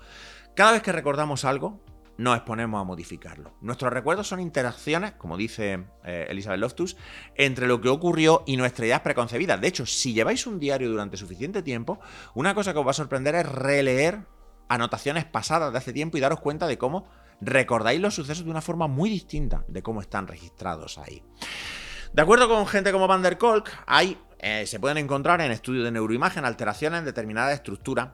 Cada 0.55 0.73
vez 0.73 0.81
que 0.81 0.91
recordamos 0.91 1.45
algo, 1.45 1.79
nos 2.17 2.35
exponemos 2.37 2.79
a 2.81 2.83
modificarlo. 2.83 3.53
Nuestros 3.61 3.91
recuerdos 3.91 4.27
son 4.27 4.39
interacciones, 4.39 5.13
como 5.13 5.37
dice 5.37 5.85
eh, 6.03 6.27
Elizabeth 6.29 6.59
Loftus, 6.59 6.97
entre 7.35 7.67
lo 7.67 7.81
que 7.81 7.89
ocurrió 7.89 8.43
y 8.45 8.57
nuestras 8.57 8.85
ideas 8.85 9.01
preconcebidas. 9.01 9.59
De 9.59 9.67
hecho, 9.67 9.85
si 9.85 10.13
lleváis 10.13 10.47
un 10.47 10.59
diario 10.59 10.89
durante 10.89 11.17
suficiente 11.17 11.61
tiempo, 11.61 11.99
una 12.33 12.55
cosa 12.55 12.73
que 12.73 12.79
os 12.79 12.85
va 12.85 12.91
a 12.91 12.95
sorprender 12.95 13.35
es 13.35 13.47
releer 13.47 14.25
anotaciones 14.69 15.25
pasadas 15.25 15.71
de 15.71 15.77
hace 15.77 15.93
tiempo 15.93 16.17
y 16.17 16.21
daros 16.21 16.39
cuenta 16.39 16.67
de 16.67 16.77
cómo 16.77 17.07
recordáis 17.41 17.99
los 17.99 18.15
sucesos 18.15 18.45
de 18.45 18.51
una 18.51 18.61
forma 18.61 18.87
muy 18.87 19.09
distinta 19.09 19.63
de 19.67 19.83
cómo 19.83 20.01
están 20.01 20.27
registrados 20.27 20.97
ahí. 20.97 21.21
De 22.13 22.21
acuerdo 22.21 22.47
con 22.47 22.65
gente 22.65 22.91
como 22.91 23.07
Van 23.07 23.21
der 23.21 23.37
Kolk, 23.37 23.69
hay, 23.85 24.17
eh, 24.39 24.65
se 24.65 24.79
pueden 24.79 24.97
encontrar 24.97 25.41
en 25.41 25.51
estudios 25.51 25.83
de 25.83 25.91
neuroimagen 25.91 26.45
alteraciones 26.45 26.99
en 26.99 27.05
determinadas 27.05 27.53
estructuras 27.53 28.11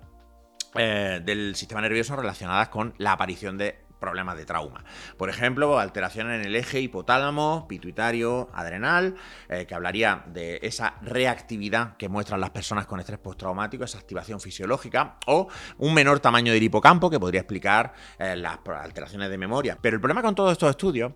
eh, 0.74 1.22
del 1.24 1.56
sistema 1.56 1.82
nervioso 1.82 2.16
relacionadas 2.16 2.70
con 2.70 2.93
la 2.97 3.12
aparición 3.12 3.58
de 3.58 3.80
problemas 4.02 4.36
de 4.36 4.45
trauma. 4.45 4.84
Por 5.16 5.30
ejemplo, 5.30 5.80
alteraciones 5.80 6.41
en 6.41 6.47
el 6.47 6.56
eje 6.58 6.82
hipotálamo, 6.82 7.68
pituitario, 7.70 8.49
adrenal, 8.54 9.16
eh, 9.47 9.66
que 9.66 9.76
hablaría 9.76 10.24
de 10.26 10.60
esa 10.64 10.95
reactividad 11.02 11.95
que 11.95 12.10
muestran 12.10 12.41
las 12.41 12.49
personas 12.49 12.88
con 12.88 12.99
estrés 12.99 13.20
postraumático, 13.20 13.86
esa 13.86 13.99
activación 13.99 14.41
fisiológica, 14.41 15.18
o 15.28 15.47
un 15.78 15.93
menor 15.93 16.20
tamaño 16.20 16.52
del 16.52 16.64
hipocampo, 16.64 17.10
que 17.10 17.20
podría 17.20 17.41
explicar 17.41 17.93
eh, 18.20 18.36
las 18.36 18.60
alteraciones 18.68 19.30
de 19.30 19.38
memoria. 19.38 19.78
Pero 19.80 19.95
el 19.95 20.02
problema 20.02 20.22
con 20.22 20.36
todos 20.36 20.52
estos 20.52 20.72
estudios 20.72 21.14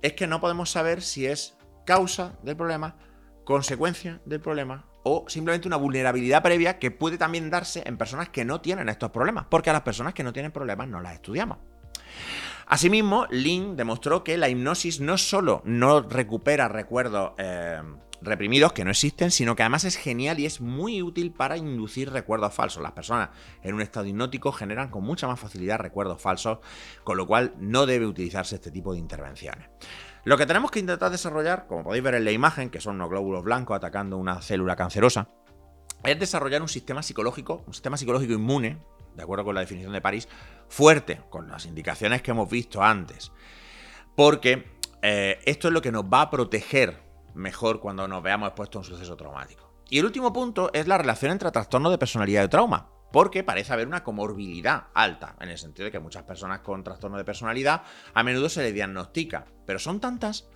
es 0.00 0.14
que 0.14 0.26
no 0.26 0.40
podemos 0.40 0.70
saber 0.70 1.02
si 1.02 1.26
es 1.26 1.58
causa 1.84 2.38
del 2.42 2.56
problema, 2.56 2.96
consecuencia 3.44 4.20
del 4.24 4.40
problema 4.40 4.86
o 5.02 5.24
simplemente 5.28 5.66
una 5.66 5.76
vulnerabilidad 5.76 6.42
previa 6.42 6.78
que 6.78 6.90
puede 6.90 7.18
también 7.18 7.50
darse 7.50 7.82
en 7.86 7.96
personas 7.96 8.28
que 8.28 8.44
no 8.44 8.60
tienen 8.60 8.88
estos 8.88 9.10
problemas, 9.10 9.46
porque 9.50 9.70
a 9.70 9.72
las 9.72 9.82
personas 9.82 10.14
que 10.14 10.22
no 10.22 10.32
tienen 10.32 10.52
problemas 10.52 10.88
no 10.88 11.00
las 11.00 11.14
estudiamos. 11.14 11.58
Asimismo, 12.66 13.26
Lin 13.30 13.76
demostró 13.76 14.22
que 14.22 14.38
la 14.38 14.48
hipnosis 14.48 15.00
no 15.00 15.18
solo 15.18 15.62
no 15.64 16.02
recupera 16.02 16.68
recuerdos 16.68 17.32
eh, 17.38 17.82
reprimidos 18.22 18.72
que 18.72 18.84
no 18.84 18.90
existen, 18.90 19.30
sino 19.30 19.56
que 19.56 19.62
además 19.62 19.84
es 19.84 19.96
genial 19.96 20.38
y 20.38 20.46
es 20.46 20.60
muy 20.60 21.02
útil 21.02 21.32
para 21.32 21.56
inducir 21.56 22.10
recuerdos 22.10 22.54
falsos. 22.54 22.82
Las 22.82 22.92
personas 22.92 23.30
en 23.62 23.74
un 23.74 23.80
estado 23.80 24.06
hipnótico 24.06 24.52
generan 24.52 24.90
con 24.90 25.04
mucha 25.04 25.26
más 25.26 25.40
facilidad 25.40 25.78
recuerdos 25.78 26.20
falsos, 26.20 26.58
con 27.04 27.16
lo 27.16 27.26
cual 27.26 27.54
no 27.58 27.86
debe 27.86 28.06
utilizarse 28.06 28.56
este 28.56 28.70
tipo 28.70 28.92
de 28.92 28.98
intervenciones. 28.98 29.68
Lo 30.24 30.36
que 30.36 30.46
tenemos 30.46 30.70
que 30.70 30.80
intentar 30.80 31.10
desarrollar, 31.10 31.66
como 31.66 31.84
podéis 31.84 32.04
ver 32.04 32.14
en 32.14 32.24
la 32.24 32.32
imagen, 32.32 32.68
que 32.70 32.80
son 32.80 32.96
unos 32.96 33.08
glóbulos 33.08 33.42
blancos 33.42 33.76
atacando 33.76 34.18
una 34.18 34.42
célula 34.42 34.76
cancerosa, 34.76 35.28
es 36.04 36.18
desarrollar 36.18 36.62
un 36.62 36.68
sistema 36.68 37.02
psicológico, 37.02 37.64
un 37.66 37.72
sistema 37.72 37.96
psicológico 37.96 38.34
inmune, 38.34 38.78
de 39.14 39.22
acuerdo 39.22 39.44
con 39.44 39.54
la 39.54 39.60
definición 39.60 39.92
de 39.92 40.00
París, 40.00 40.28
fuerte, 40.68 41.20
con 41.30 41.48
las 41.48 41.66
indicaciones 41.66 42.22
que 42.22 42.30
hemos 42.30 42.48
visto 42.48 42.82
antes. 42.82 43.32
Porque 44.16 44.70
eh, 45.02 45.38
esto 45.44 45.68
es 45.68 45.74
lo 45.74 45.82
que 45.82 45.92
nos 45.92 46.04
va 46.04 46.22
a 46.22 46.30
proteger 46.30 47.02
mejor 47.34 47.80
cuando 47.80 48.06
nos 48.08 48.22
veamos 48.22 48.48
expuestos 48.48 48.76
a 48.76 48.78
un 48.80 48.84
suceso 48.84 49.16
traumático. 49.16 49.70
Y 49.88 49.98
el 49.98 50.04
último 50.04 50.32
punto 50.32 50.70
es 50.72 50.86
la 50.86 50.98
relación 50.98 51.32
entre 51.32 51.50
trastorno 51.50 51.90
de 51.90 51.98
personalidad 51.98 52.44
y 52.44 52.48
trauma. 52.48 52.88
Porque 53.12 53.44
parece 53.44 53.72
haber 53.72 53.86
una 53.86 54.04
comorbilidad 54.04 54.88
alta, 54.94 55.36
en 55.40 55.48
el 55.48 55.58
sentido 55.58 55.86
de 55.86 55.92
que 55.92 55.98
muchas 55.98 56.24
personas 56.24 56.60
con 56.60 56.84
trastorno 56.84 57.18
de 57.18 57.24
personalidad 57.24 57.82
a 58.14 58.22
menudo 58.22 58.48
se 58.48 58.62
les 58.62 58.74
diagnostica, 58.74 59.46
pero 59.66 59.78
son 59.78 60.00
tantas. 60.00 60.48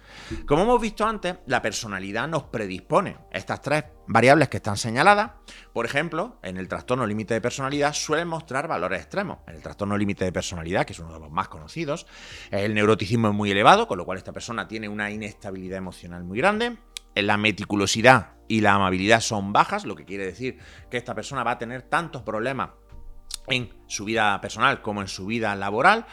Como 0.47 0.63
hemos 0.63 0.81
visto 0.81 1.07
antes, 1.07 1.37
la 1.47 1.63
personalidad 1.63 2.29
nos 2.29 2.45
predispone. 2.45 3.17
Estas 3.31 3.61
tres 3.61 3.85
variables 4.07 4.49
que 4.49 4.59
están 4.59 4.77
señaladas, 4.77 5.33
por 5.73 5.87
ejemplo, 5.87 6.39
en 6.43 6.57
el 6.57 6.69
trastorno 6.69 7.07
límite 7.07 7.35
de 7.35 7.41
personalidad 7.41 7.93
suelen 7.93 8.29
mostrar 8.29 8.69
valores 8.69 9.01
extremos. 9.01 9.39
En 9.47 9.55
el 9.55 9.63
trastorno 9.63 9.97
límite 9.97 10.25
de 10.25 10.33
personalidad, 10.33 10.85
que 10.85 10.93
es 10.93 10.99
uno 10.99 11.15
de 11.15 11.21
los 11.21 11.31
más 11.31 11.49
conocidos, 11.49 12.07
el 12.51 12.75
neuroticismo 12.75 13.29
es 13.29 13.35
muy 13.35 13.51
elevado, 13.51 13.87
con 13.87 13.99
lo 13.99 14.05
cual 14.05 14.19
esta 14.19 14.33
persona 14.33 14.67
tiene 14.69 14.89
una 14.89 15.11
inestabilidad 15.11 15.79
emocional 15.79 16.25
muy 16.25 16.39
grande. 16.39 16.77
La 17.15 17.37
meticulosidad 17.37 18.33
y 18.49 18.61
la 18.61 18.75
amabilidad 18.75 19.21
son 19.21 19.53
bajas, 19.53 19.85
lo 19.85 19.95
que 19.95 20.05
quiere 20.05 20.27
decir 20.27 20.59
que 20.91 20.97
esta 20.97 21.15
persona 21.15 21.45
va 21.45 21.53
a 21.53 21.59
tener 21.59 21.83
tantos 21.83 22.23
problemas 22.23 22.71
en 23.47 23.71
su 23.87 24.05
vida 24.05 24.41
personal 24.41 24.83
como 24.83 25.01
en 25.01 25.09
su 25.09 25.27
vida 25.27 25.55
laboral. 25.55 26.07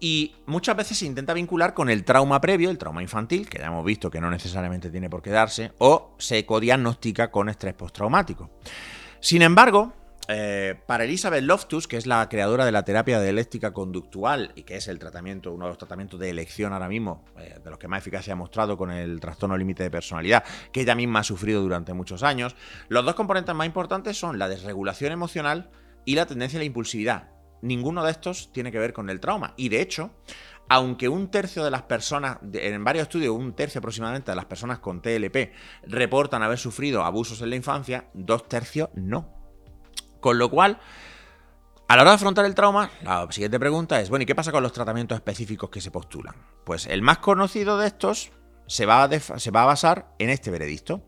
Y 0.00 0.34
muchas 0.46 0.76
veces 0.76 0.98
se 0.98 1.06
intenta 1.06 1.32
vincular 1.32 1.72
con 1.72 1.88
el 1.88 2.04
trauma 2.04 2.40
previo, 2.40 2.68
el 2.70 2.78
trauma 2.78 3.00
infantil, 3.00 3.48
que 3.48 3.58
ya 3.58 3.66
hemos 3.66 3.84
visto 3.84 4.10
que 4.10 4.20
no 4.20 4.30
necesariamente 4.30 4.90
tiene 4.90 5.08
por 5.08 5.22
qué 5.22 5.30
darse, 5.30 5.72
o 5.78 6.14
se 6.18 6.44
codiagnostica 6.44 7.30
con 7.30 7.48
estrés 7.48 7.74
postraumático. 7.74 8.50
Sin 9.20 9.40
embargo, 9.40 9.94
eh, 10.28 10.74
para 10.86 11.04
Elizabeth 11.04 11.44
Loftus, 11.44 11.86
que 11.86 11.98
es 11.98 12.06
la 12.06 12.26
creadora 12.28 12.64
de 12.64 12.72
la 12.72 12.84
terapia 12.84 13.20
dialéctica 13.20 13.72
conductual 13.72 14.52
y 14.54 14.62
que 14.62 14.76
es 14.76 14.88
el 14.88 14.98
tratamiento, 14.98 15.52
uno 15.52 15.66
de 15.66 15.70
los 15.70 15.78
tratamientos 15.78 16.18
de 16.18 16.30
elección 16.30 16.72
ahora 16.72 16.88
mismo, 16.88 17.24
eh, 17.38 17.58
de 17.62 17.70
los 17.70 17.78
que 17.78 17.88
más 17.88 17.98
eficacia 17.98 18.32
ha 18.32 18.36
mostrado 18.36 18.78
con 18.78 18.90
el 18.90 19.20
trastorno 19.20 19.56
límite 19.56 19.82
de 19.82 19.90
personalidad, 19.90 20.42
que 20.72 20.80
ella 20.80 20.94
misma 20.94 21.20
ha 21.20 21.24
sufrido 21.24 21.60
durante 21.60 21.92
muchos 21.92 22.22
años, 22.22 22.56
los 22.88 23.04
dos 23.04 23.14
componentes 23.14 23.54
más 23.54 23.66
importantes 23.66 24.18
son 24.18 24.38
la 24.38 24.48
desregulación 24.48 25.12
emocional 25.12 25.70
y 26.06 26.14
la 26.14 26.24
tendencia 26.24 26.58
a 26.58 26.60
la 26.60 26.66
impulsividad. 26.66 27.28
Ninguno 27.60 28.02
de 28.02 28.10
estos 28.10 28.50
tiene 28.52 28.72
que 28.72 28.78
ver 28.78 28.92
con 28.92 29.10
el 29.10 29.20
trauma. 29.20 29.54
Y 29.56 29.68
de 29.68 29.80
hecho, 29.80 30.10
aunque 30.68 31.08
un 31.08 31.30
tercio 31.30 31.64
de 31.64 31.70
las 31.70 31.82
personas, 31.82 32.38
en 32.52 32.84
varios 32.84 33.02
estudios, 33.02 33.34
un 33.34 33.54
tercio 33.54 33.78
aproximadamente 33.78 34.30
de 34.30 34.36
las 34.36 34.46
personas 34.46 34.78
con 34.78 35.02
TLP 35.02 35.52
reportan 35.86 36.42
haber 36.42 36.58
sufrido 36.58 37.04
abusos 37.04 37.42
en 37.42 37.50
la 37.50 37.56
infancia, 37.56 38.08
dos 38.14 38.48
tercios 38.48 38.88
no. 38.94 39.43
Con 40.24 40.38
lo 40.38 40.48
cual, 40.48 40.78
a 41.86 41.96
la 41.96 42.00
hora 42.00 42.12
de 42.12 42.14
afrontar 42.14 42.46
el 42.46 42.54
trauma, 42.54 42.90
la 43.02 43.30
siguiente 43.30 43.60
pregunta 43.60 44.00
es, 44.00 44.08
bueno, 44.08 44.22
¿y 44.22 44.26
qué 44.26 44.34
pasa 44.34 44.52
con 44.52 44.62
los 44.62 44.72
tratamientos 44.72 45.16
específicos 45.16 45.68
que 45.68 45.82
se 45.82 45.90
postulan? 45.90 46.34
Pues 46.64 46.86
el 46.86 47.02
más 47.02 47.18
conocido 47.18 47.76
de 47.76 47.88
estos 47.88 48.32
se 48.66 48.86
va, 48.86 49.04
a 49.04 49.20
se 49.20 49.50
va 49.50 49.64
a 49.64 49.66
basar 49.66 50.14
en 50.18 50.30
este 50.30 50.50
veredicto. 50.50 51.02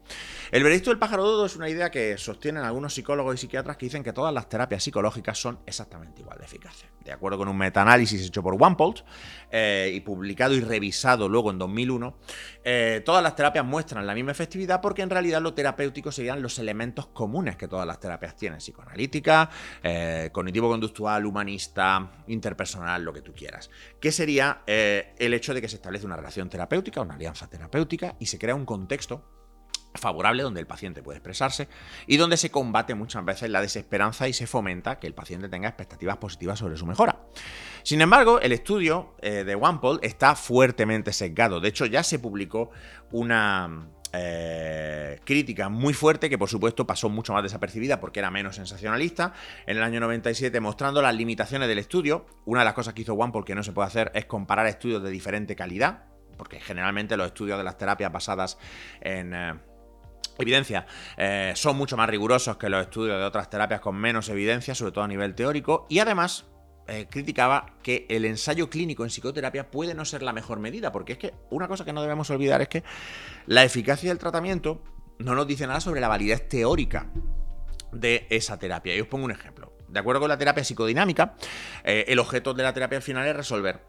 El 0.53 0.65
veredicto 0.65 0.91
del 0.91 0.99
pájaro 0.99 1.25
dodo 1.25 1.47
es 1.47 1.57
una 1.57 1.71
idea 1.71 1.91
que 1.91 2.19
sostienen 2.19 2.63
algunos 2.63 2.93
psicólogos 2.93 3.37
y 3.37 3.39
psiquiatras 3.39 3.79
que 3.79 3.87
dicen 3.87 4.05
que 4.05 4.13
todas 4.13 4.35
las 4.35 4.51
terapias 4.51 4.85
psicológicas 4.85 5.39
son 5.39 5.61
exactamente 5.65 6.21
igual 6.21 6.37
de 6.37 6.45
eficaces. 6.45 6.85
De 7.07 7.13
acuerdo 7.13 7.39
con 7.39 7.47
un 7.47 7.57
metaanálisis 7.57 8.27
hecho 8.27 8.43
por 8.43 8.55
Wampold 8.55 9.05
eh, 9.51 9.93
y 9.95 10.01
publicado 10.01 10.55
y 10.55 10.61
revisado 10.61 11.29
luego 11.29 11.53
en 11.53 11.59
2001, 11.59 12.19
eh, 12.65 13.01
todas 13.05 13.23
las 13.23 13.37
terapias 13.37 13.65
muestran 13.65 14.05
la 14.05 14.13
misma 14.13 14.33
efectividad 14.33 14.81
porque 14.81 15.03
en 15.03 15.11
realidad 15.11 15.41
lo 15.41 15.55
terapéutico 15.55 16.11
serían 16.11 16.43
los 16.43 16.59
elementos 16.59 17.07
comunes 17.07 17.55
que 17.55 17.69
todas 17.69 17.87
las 17.87 18.01
terapias 18.01 18.35
tienen, 18.35 18.59
psicoanalítica, 18.59 19.49
eh, 19.85 20.31
cognitivo-conductual, 20.33 21.25
humanista, 21.25 22.25
interpersonal, 22.27 23.05
lo 23.05 23.13
que 23.13 23.23
tú 23.23 23.33
quieras. 23.33 23.71
Que 24.01 24.11
sería 24.11 24.63
el 24.67 25.33
hecho 25.33 25.55
de 25.55 25.61
que 25.61 25.69
se 25.69 25.77
establece 25.77 26.07
una 26.07 26.17
relación 26.17 26.51
terapéutica, 26.51 27.01
una 27.03 27.15
alianza 27.15 27.49
terapéutica 27.49 28.17
y 28.19 28.27
se 28.27 28.39
crea 28.39 28.57
un 28.57 28.67
contexto 28.67 29.36
favorable 29.99 30.43
donde 30.43 30.61
el 30.61 30.67
paciente 30.67 31.03
puede 31.03 31.19
expresarse 31.19 31.69
y 32.07 32.17
donde 32.17 32.37
se 32.37 32.51
combate 32.51 32.95
muchas 32.95 33.25
veces 33.25 33.51
la 33.51 33.61
desesperanza 33.61 34.29
y 34.29 34.33
se 34.33 34.47
fomenta 34.47 34.99
que 34.99 35.07
el 35.07 35.15
paciente 35.15 35.49
tenga 35.49 35.69
expectativas 35.69 36.17
positivas 36.17 36.59
sobre 36.59 36.77
su 36.77 36.87
mejora. 36.87 37.21
Sin 37.83 38.01
embargo, 38.01 38.41
el 38.41 38.53
estudio 38.53 39.15
eh, 39.21 39.45
de 39.45 39.55
OnePoll 39.55 40.01
está 40.03 40.35
fuertemente 40.35 41.13
sesgado. 41.13 41.61
De 41.61 41.69
hecho, 41.69 41.87
ya 41.87 42.03
se 42.03 42.19
publicó 42.19 42.71
una 43.13 43.89
eh, 44.13 45.21
crítica 45.25 45.69
muy 45.69 45.93
fuerte 45.93 46.31
que 46.31 46.39
por 46.39 46.49
supuesto 46.49 46.87
pasó 46.87 47.09
mucho 47.09 47.33
más 47.33 47.43
desapercibida 47.43 48.01
porque 48.01 48.21
era 48.21 48.31
menos 48.31 48.57
sensacionalista 48.57 49.33
en 49.67 49.77
el 49.77 49.83
año 49.83 50.01
97 50.01 50.59
mostrando 50.61 51.03
las 51.03 51.15
limitaciones 51.15 51.69
del 51.69 51.79
estudio. 51.79 52.27
Una 52.45 52.61
de 52.61 52.67
las 52.67 52.75
cosas 52.75 52.95
que 52.95 53.03
hizo 53.03 53.15
OnePoll 53.15 53.45
que 53.45 53.55
no 53.55 53.63
se 53.63 53.73
puede 53.73 53.89
hacer 53.89 54.11
es 54.15 54.27
comparar 54.27 54.67
estudios 54.67 55.03
de 55.03 55.11
diferente 55.11 55.55
calidad 55.55 56.05
porque 56.37 56.61
generalmente 56.61 57.17
los 57.17 57.29
estudios 57.29 57.59
de 57.59 57.65
las 57.65 57.77
terapias 57.79 58.13
basadas 58.13 58.59
en... 59.01 59.35
Eh, 59.35 59.55
evidencia 60.39 60.87
eh, 61.17 61.53
son 61.55 61.77
mucho 61.77 61.97
más 61.97 62.09
rigurosos 62.09 62.57
que 62.57 62.69
los 62.69 62.83
estudios 62.83 63.19
de 63.19 63.25
otras 63.25 63.51
terapias 63.51 63.81
con 63.81 63.97
menos 63.97 64.29
evidencia, 64.29 64.75
sobre 64.75 64.93
todo 64.93 65.05
a 65.05 65.09
nivel 65.09 65.35
teórico, 65.35 65.87
y 65.89 65.99
además 65.99 66.47
eh, 66.89 67.07
criticaba 67.11 67.75
que 67.83 68.07
el 68.09 68.25
ensayo 68.25 68.71
clínico 68.71 69.03
en 69.03 69.11
psicoterapia 69.11 69.71
puede 69.71 69.95
no 69.95 70.05
ser 70.05 70.23
la 70.23 70.33
mejor 70.33 70.61
medida, 70.61 70.93
porque 70.93 71.15
es 71.15 71.19
que 71.19 71.35
una 71.51 71.67
cosa 71.67 71.85
que 71.85 71.93
no 71.93 72.03
debemos 72.03 72.31
olvidar 72.31 72.63
es 72.63 72.69
que 72.69 72.85
la 73.47 73.65
eficacia 73.65 74.11
del 74.11 74.19
tratamiento 74.19 74.83
no 75.19 75.35
nos 75.35 75.47
dice 75.47 75.67
nada 75.67 75.81
sobre 75.81 76.01
la 76.01 76.09
validez 76.09 76.49
teórica 76.49 77.11
de 77.93 78.27
esa 78.31 78.59
terapia. 78.59 78.95
Y 78.95 79.01
os 79.01 79.09
pongo 79.09 79.25
un 79.25 79.33
ejemplo. 79.33 79.73
De 79.89 79.99
acuerdo 79.99 80.21
con 80.21 80.29
la 80.29 80.39
terapia 80.39 80.63
psicodinámica, 80.63 81.35
eh, 81.83 82.05
el 82.09 82.19
objeto 82.19 82.55
de 82.55 82.63
la 82.63 82.73
terapia 82.73 82.99
al 82.99 83.03
final 83.03 83.27
es 83.27 83.35
resolver 83.35 83.81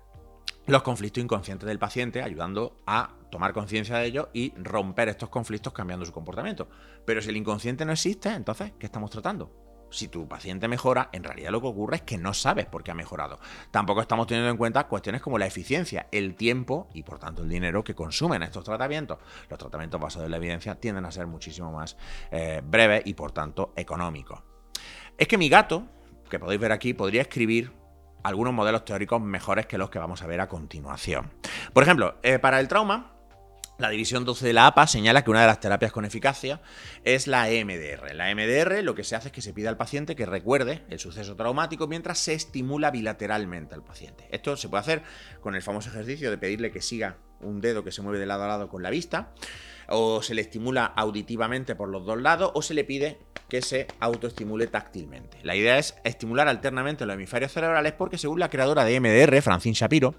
los 0.67 0.83
conflictos 0.83 1.23
inconscientes 1.23 1.67
del 1.67 1.79
paciente, 1.79 2.21
ayudando 2.21 2.77
a 2.85 3.15
tomar 3.31 3.53
conciencia 3.53 3.97
de 3.97 4.05
ello 4.05 4.29
y 4.33 4.53
romper 4.57 5.09
estos 5.09 5.29
conflictos 5.29 5.73
cambiando 5.73 6.05
su 6.05 6.11
comportamiento. 6.11 6.67
Pero 7.05 7.21
si 7.21 7.29
el 7.29 7.37
inconsciente 7.37 7.85
no 7.85 7.93
existe, 7.93 8.29
entonces, 8.29 8.73
¿qué 8.77 8.85
estamos 8.85 9.09
tratando? 9.09 9.87
Si 9.89 10.09
tu 10.09 10.27
paciente 10.27 10.67
mejora, 10.67 11.09
en 11.13 11.23
realidad 11.23 11.51
lo 11.51 11.61
que 11.61 11.67
ocurre 11.67 11.95
es 11.97 12.01
que 12.01 12.17
no 12.17 12.33
sabes 12.33 12.65
por 12.65 12.83
qué 12.83 12.91
ha 12.91 12.93
mejorado. 12.93 13.39
Tampoco 13.71 14.01
estamos 14.01 14.27
teniendo 14.27 14.51
en 14.51 14.57
cuenta 14.57 14.85
cuestiones 14.87 15.21
como 15.21 15.37
la 15.37 15.47
eficiencia, 15.47 16.07
el 16.11 16.35
tiempo 16.35 16.89
y 16.93 17.03
por 17.03 17.19
tanto 17.19 17.43
el 17.43 17.49
dinero 17.49 17.85
que 17.85 17.95
consumen 17.95 18.43
estos 18.43 18.65
tratamientos. 18.65 19.19
Los 19.49 19.57
tratamientos 19.57 20.01
basados 20.01 20.25
en 20.25 20.31
la 20.31 20.37
evidencia 20.37 20.75
tienden 20.75 21.05
a 21.05 21.11
ser 21.11 21.27
muchísimo 21.27 21.71
más 21.71 21.95
eh, 22.31 22.61
breves 22.65 23.03
y 23.05 23.13
por 23.13 23.31
tanto 23.31 23.71
económicos. 23.77 24.41
Es 25.17 25.29
que 25.29 25.37
mi 25.37 25.47
gato, 25.47 25.87
que 26.29 26.37
podéis 26.37 26.59
ver 26.59 26.73
aquí, 26.73 26.93
podría 26.93 27.21
escribir 27.21 27.71
algunos 28.23 28.53
modelos 28.53 28.85
teóricos 28.85 29.21
mejores 29.21 29.65
que 29.65 29.77
los 29.77 29.89
que 29.89 29.99
vamos 29.99 30.21
a 30.21 30.27
ver 30.27 30.41
a 30.41 30.47
continuación. 30.47 31.31
Por 31.73 31.83
ejemplo, 31.83 32.17
eh, 32.23 32.39
para 32.39 32.59
el 32.59 32.67
trauma, 32.67 33.17
la 33.77 33.89
división 33.89 34.25
12 34.25 34.47
de 34.47 34.53
la 34.53 34.65
APA 34.65 34.87
señala 34.87 35.23
que 35.23 35.29
una 35.29 35.41
de 35.41 35.47
las 35.47 35.59
terapias 35.59 35.91
con 35.91 36.03
eficacia 36.03 36.61
es 37.03 37.27
la 37.27 37.49
EMDR. 37.51 38.15
La 38.15 38.31
EMDR 38.31 38.83
lo 38.83 38.95
que 38.95 39.03
se 39.03 39.15
hace 39.15 39.27
es 39.27 39.31
que 39.31 39.43
se 39.43 39.53
pide 39.53 39.67
al 39.67 39.77
paciente 39.77 40.15
que 40.15 40.25
recuerde 40.25 40.83
el 40.89 40.97
suceso 40.97 41.35
traumático 41.35 41.87
mientras 41.87 42.17
se 42.17 42.33
estimula 42.33 42.89
bilateralmente 42.89 43.75
al 43.75 43.83
paciente. 43.83 44.27
Esto 44.31 44.57
se 44.57 44.67
puede 44.67 44.81
hacer 44.81 45.03
con 45.41 45.55
el 45.55 45.61
famoso 45.61 45.89
ejercicio 45.89 46.31
de 46.31 46.39
pedirle 46.39 46.71
que 46.71 46.81
siga 46.81 47.17
un 47.39 47.61
dedo 47.61 47.83
que 47.83 47.91
se 47.91 48.01
mueve 48.01 48.17
de 48.17 48.25
lado 48.25 48.45
a 48.45 48.47
lado 48.47 48.67
con 48.67 48.81
la 48.81 48.89
vista, 48.89 49.31
o 49.89 50.21
se 50.21 50.33
le 50.33 50.41
estimula 50.41 50.85
auditivamente 50.85 51.75
por 51.75 51.89
los 51.89 52.05
dos 52.05 52.21
lados, 52.21 52.51
o 52.53 52.61
se 52.61 52.73
le 52.73 52.83
pide 52.83 53.17
que 53.49 53.61
se 53.61 53.87
autoestimule 53.99 54.67
táctilmente. 54.67 55.39
La 55.43 55.55
idea 55.55 55.77
es 55.77 55.95
estimular 56.03 56.47
alternamente 56.47 57.05
los 57.05 57.15
hemisferios 57.15 57.51
cerebrales 57.51 57.93
porque 57.93 58.17
según 58.17 58.39
la 58.39 58.49
creadora 58.49 58.83
de 58.83 58.99
MDR, 58.99 59.41
Francine 59.41 59.75
Shapiro, 59.75 60.15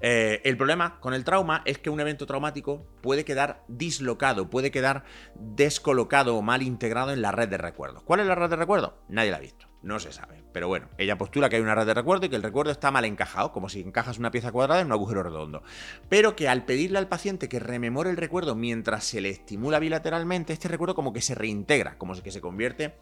eh, 0.00 0.40
el 0.44 0.56
problema 0.56 0.98
con 1.00 1.14
el 1.14 1.24
trauma 1.24 1.62
es 1.64 1.78
que 1.78 1.90
un 1.90 2.00
evento 2.00 2.26
traumático 2.26 2.84
puede 3.00 3.24
quedar 3.24 3.62
dislocado, 3.68 4.50
puede 4.50 4.70
quedar 4.70 5.04
descolocado 5.36 6.36
o 6.36 6.42
mal 6.42 6.62
integrado 6.62 7.12
en 7.12 7.22
la 7.22 7.30
red 7.30 7.48
de 7.48 7.58
recuerdos. 7.58 8.02
¿Cuál 8.02 8.20
es 8.20 8.26
la 8.26 8.34
red 8.34 8.50
de 8.50 8.56
recuerdos? 8.56 8.94
Nadie 9.08 9.30
la 9.30 9.36
ha 9.36 9.40
visto. 9.40 9.68
No 9.82 10.00
se 10.00 10.12
sabe. 10.12 10.41
Pero 10.52 10.68
bueno, 10.68 10.88
ella 10.98 11.16
postula 11.18 11.48
que 11.48 11.56
hay 11.56 11.62
una 11.62 11.74
red 11.74 11.86
de 11.86 11.94
recuerdo 11.94 12.26
y 12.26 12.28
que 12.28 12.36
el 12.36 12.42
recuerdo 12.42 12.70
está 12.70 12.90
mal 12.90 13.04
encajado, 13.04 13.52
como 13.52 13.68
si 13.68 13.80
encajas 13.80 14.18
una 14.18 14.30
pieza 14.30 14.52
cuadrada 14.52 14.80
en 14.80 14.86
un 14.86 14.92
agujero 14.92 15.22
redondo. 15.22 15.62
Pero 16.08 16.36
que 16.36 16.48
al 16.48 16.64
pedirle 16.64 16.98
al 16.98 17.08
paciente 17.08 17.48
que 17.48 17.58
rememore 17.58 18.10
el 18.10 18.16
recuerdo 18.16 18.54
mientras 18.54 19.04
se 19.04 19.20
le 19.20 19.30
estimula 19.30 19.78
bilateralmente, 19.78 20.52
este 20.52 20.68
recuerdo 20.68 20.94
como 20.94 21.12
que 21.12 21.20
se 21.20 21.34
reintegra, 21.34 21.96
como 21.98 22.14
que 22.20 22.30
se 22.30 22.40
convierte. 22.40 22.94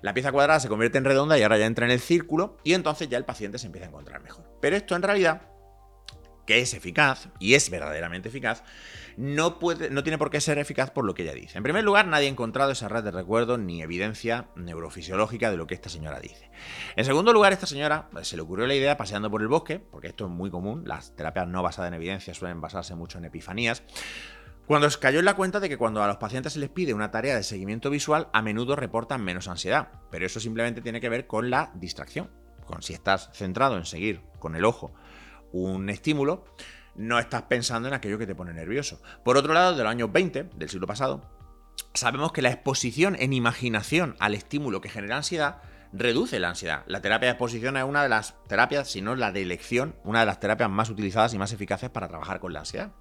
La 0.00 0.14
pieza 0.14 0.32
cuadrada 0.32 0.58
se 0.58 0.68
convierte 0.68 0.98
en 0.98 1.04
redonda 1.04 1.38
y 1.38 1.42
ahora 1.42 1.58
ya 1.58 1.66
entra 1.66 1.86
en 1.86 1.92
el 1.92 2.00
círculo 2.00 2.56
y 2.64 2.74
entonces 2.74 3.08
ya 3.08 3.18
el 3.18 3.24
paciente 3.24 3.58
se 3.58 3.66
empieza 3.66 3.86
a 3.86 3.90
encontrar 3.90 4.20
mejor. 4.20 4.44
Pero 4.60 4.76
esto 4.76 4.96
en 4.96 5.02
realidad 5.02 5.51
que 6.46 6.60
es 6.60 6.74
eficaz, 6.74 7.28
y 7.38 7.54
es 7.54 7.70
verdaderamente 7.70 8.28
eficaz, 8.28 8.62
no, 9.16 9.58
puede, 9.58 9.90
no 9.90 10.02
tiene 10.02 10.18
por 10.18 10.30
qué 10.30 10.40
ser 10.40 10.58
eficaz 10.58 10.90
por 10.90 11.04
lo 11.04 11.14
que 11.14 11.22
ella 11.22 11.34
dice. 11.34 11.58
En 11.58 11.64
primer 11.64 11.84
lugar, 11.84 12.06
nadie 12.06 12.26
ha 12.26 12.30
encontrado 12.30 12.72
esa 12.72 12.88
red 12.88 13.04
de 13.04 13.10
recuerdos 13.10 13.58
ni 13.58 13.82
evidencia 13.82 14.48
neurofisiológica 14.56 15.50
de 15.50 15.56
lo 15.56 15.66
que 15.66 15.74
esta 15.74 15.88
señora 15.88 16.20
dice. 16.20 16.50
En 16.96 17.04
segundo 17.04 17.32
lugar, 17.32 17.52
esta 17.52 17.66
señora 17.66 18.08
eh, 18.18 18.24
se 18.24 18.36
le 18.36 18.42
ocurrió 18.42 18.66
la 18.66 18.74
idea 18.74 18.96
paseando 18.96 19.30
por 19.30 19.42
el 19.42 19.48
bosque, 19.48 19.78
porque 19.78 20.08
esto 20.08 20.24
es 20.24 20.30
muy 20.30 20.50
común, 20.50 20.84
las 20.86 21.14
terapias 21.14 21.48
no 21.48 21.62
basadas 21.62 21.88
en 21.88 21.94
evidencia 21.94 22.34
suelen 22.34 22.60
basarse 22.60 22.94
mucho 22.94 23.18
en 23.18 23.26
epifanías, 23.26 23.82
cuando 24.66 24.86
os 24.86 24.96
cayó 24.96 25.18
en 25.18 25.24
la 25.24 25.34
cuenta 25.34 25.60
de 25.60 25.68
que 25.68 25.76
cuando 25.76 26.02
a 26.02 26.06
los 26.06 26.16
pacientes 26.16 26.52
se 26.52 26.60
les 26.60 26.70
pide 26.70 26.94
una 26.94 27.10
tarea 27.10 27.36
de 27.36 27.42
seguimiento 27.42 27.90
visual, 27.90 28.28
a 28.32 28.42
menudo 28.42 28.76
reportan 28.76 29.22
menos 29.22 29.48
ansiedad, 29.48 29.88
pero 30.10 30.24
eso 30.24 30.40
simplemente 30.40 30.80
tiene 30.80 31.00
que 31.00 31.08
ver 31.08 31.26
con 31.26 31.50
la 31.50 31.72
distracción, 31.74 32.30
con 32.64 32.80
si 32.80 32.94
estás 32.94 33.28
centrado 33.32 33.76
en 33.76 33.84
seguir 33.84 34.22
con 34.38 34.54
el 34.54 34.64
ojo 34.64 34.94
un 35.52 35.88
estímulo, 35.90 36.44
no 36.94 37.18
estás 37.18 37.42
pensando 37.42 37.88
en 37.88 37.94
aquello 37.94 38.18
que 38.18 38.26
te 38.26 38.34
pone 38.34 38.52
nervioso. 38.52 39.00
Por 39.24 39.36
otro 39.36 39.54
lado, 39.54 39.76
de 39.76 39.82
los 39.82 39.90
años 39.90 40.12
20 40.12 40.50
del 40.54 40.68
siglo 40.68 40.86
pasado, 40.86 41.22
sabemos 41.94 42.32
que 42.32 42.42
la 42.42 42.50
exposición 42.50 43.16
en 43.18 43.32
imaginación 43.32 44.16
al 44.18 44.34
estímulo 44.34 44.80
que 44.80 44.88
genera 44.88 45.16
ansiedad 45.16 45.62
reduce 45.92 46.38
la 46.38 46.50
ansiedad. 46.50 46.84
La 46.86 47.00
terapia 47.00 47.28
de 47.28 47.32
exposición 47.32 47.76
es 47.76 47.84
una 47.84 48.02
de 48.02 48.08
las 48.08 48.34
terapias, 48.48 48.90
si 48.90 49.02
no 49.02 49.14
la 49.14 49.32
de 49.32 49.42
elección, 49.42 49.94
una 50.04 50.20
de 50.20 50.26
las 50.26 50.40
terapias 50.40 50.70
más 50.70 50.90
utilizadas 50.90 51.34
y 51.34 51.38
más 51.38 51.52
eficaces 51.52 51.90
para 51.90 52.08
trabajar 52.08 52.40
con 52.40 52.52
la 52.52 52.60
ansiedad. 52.60 52.92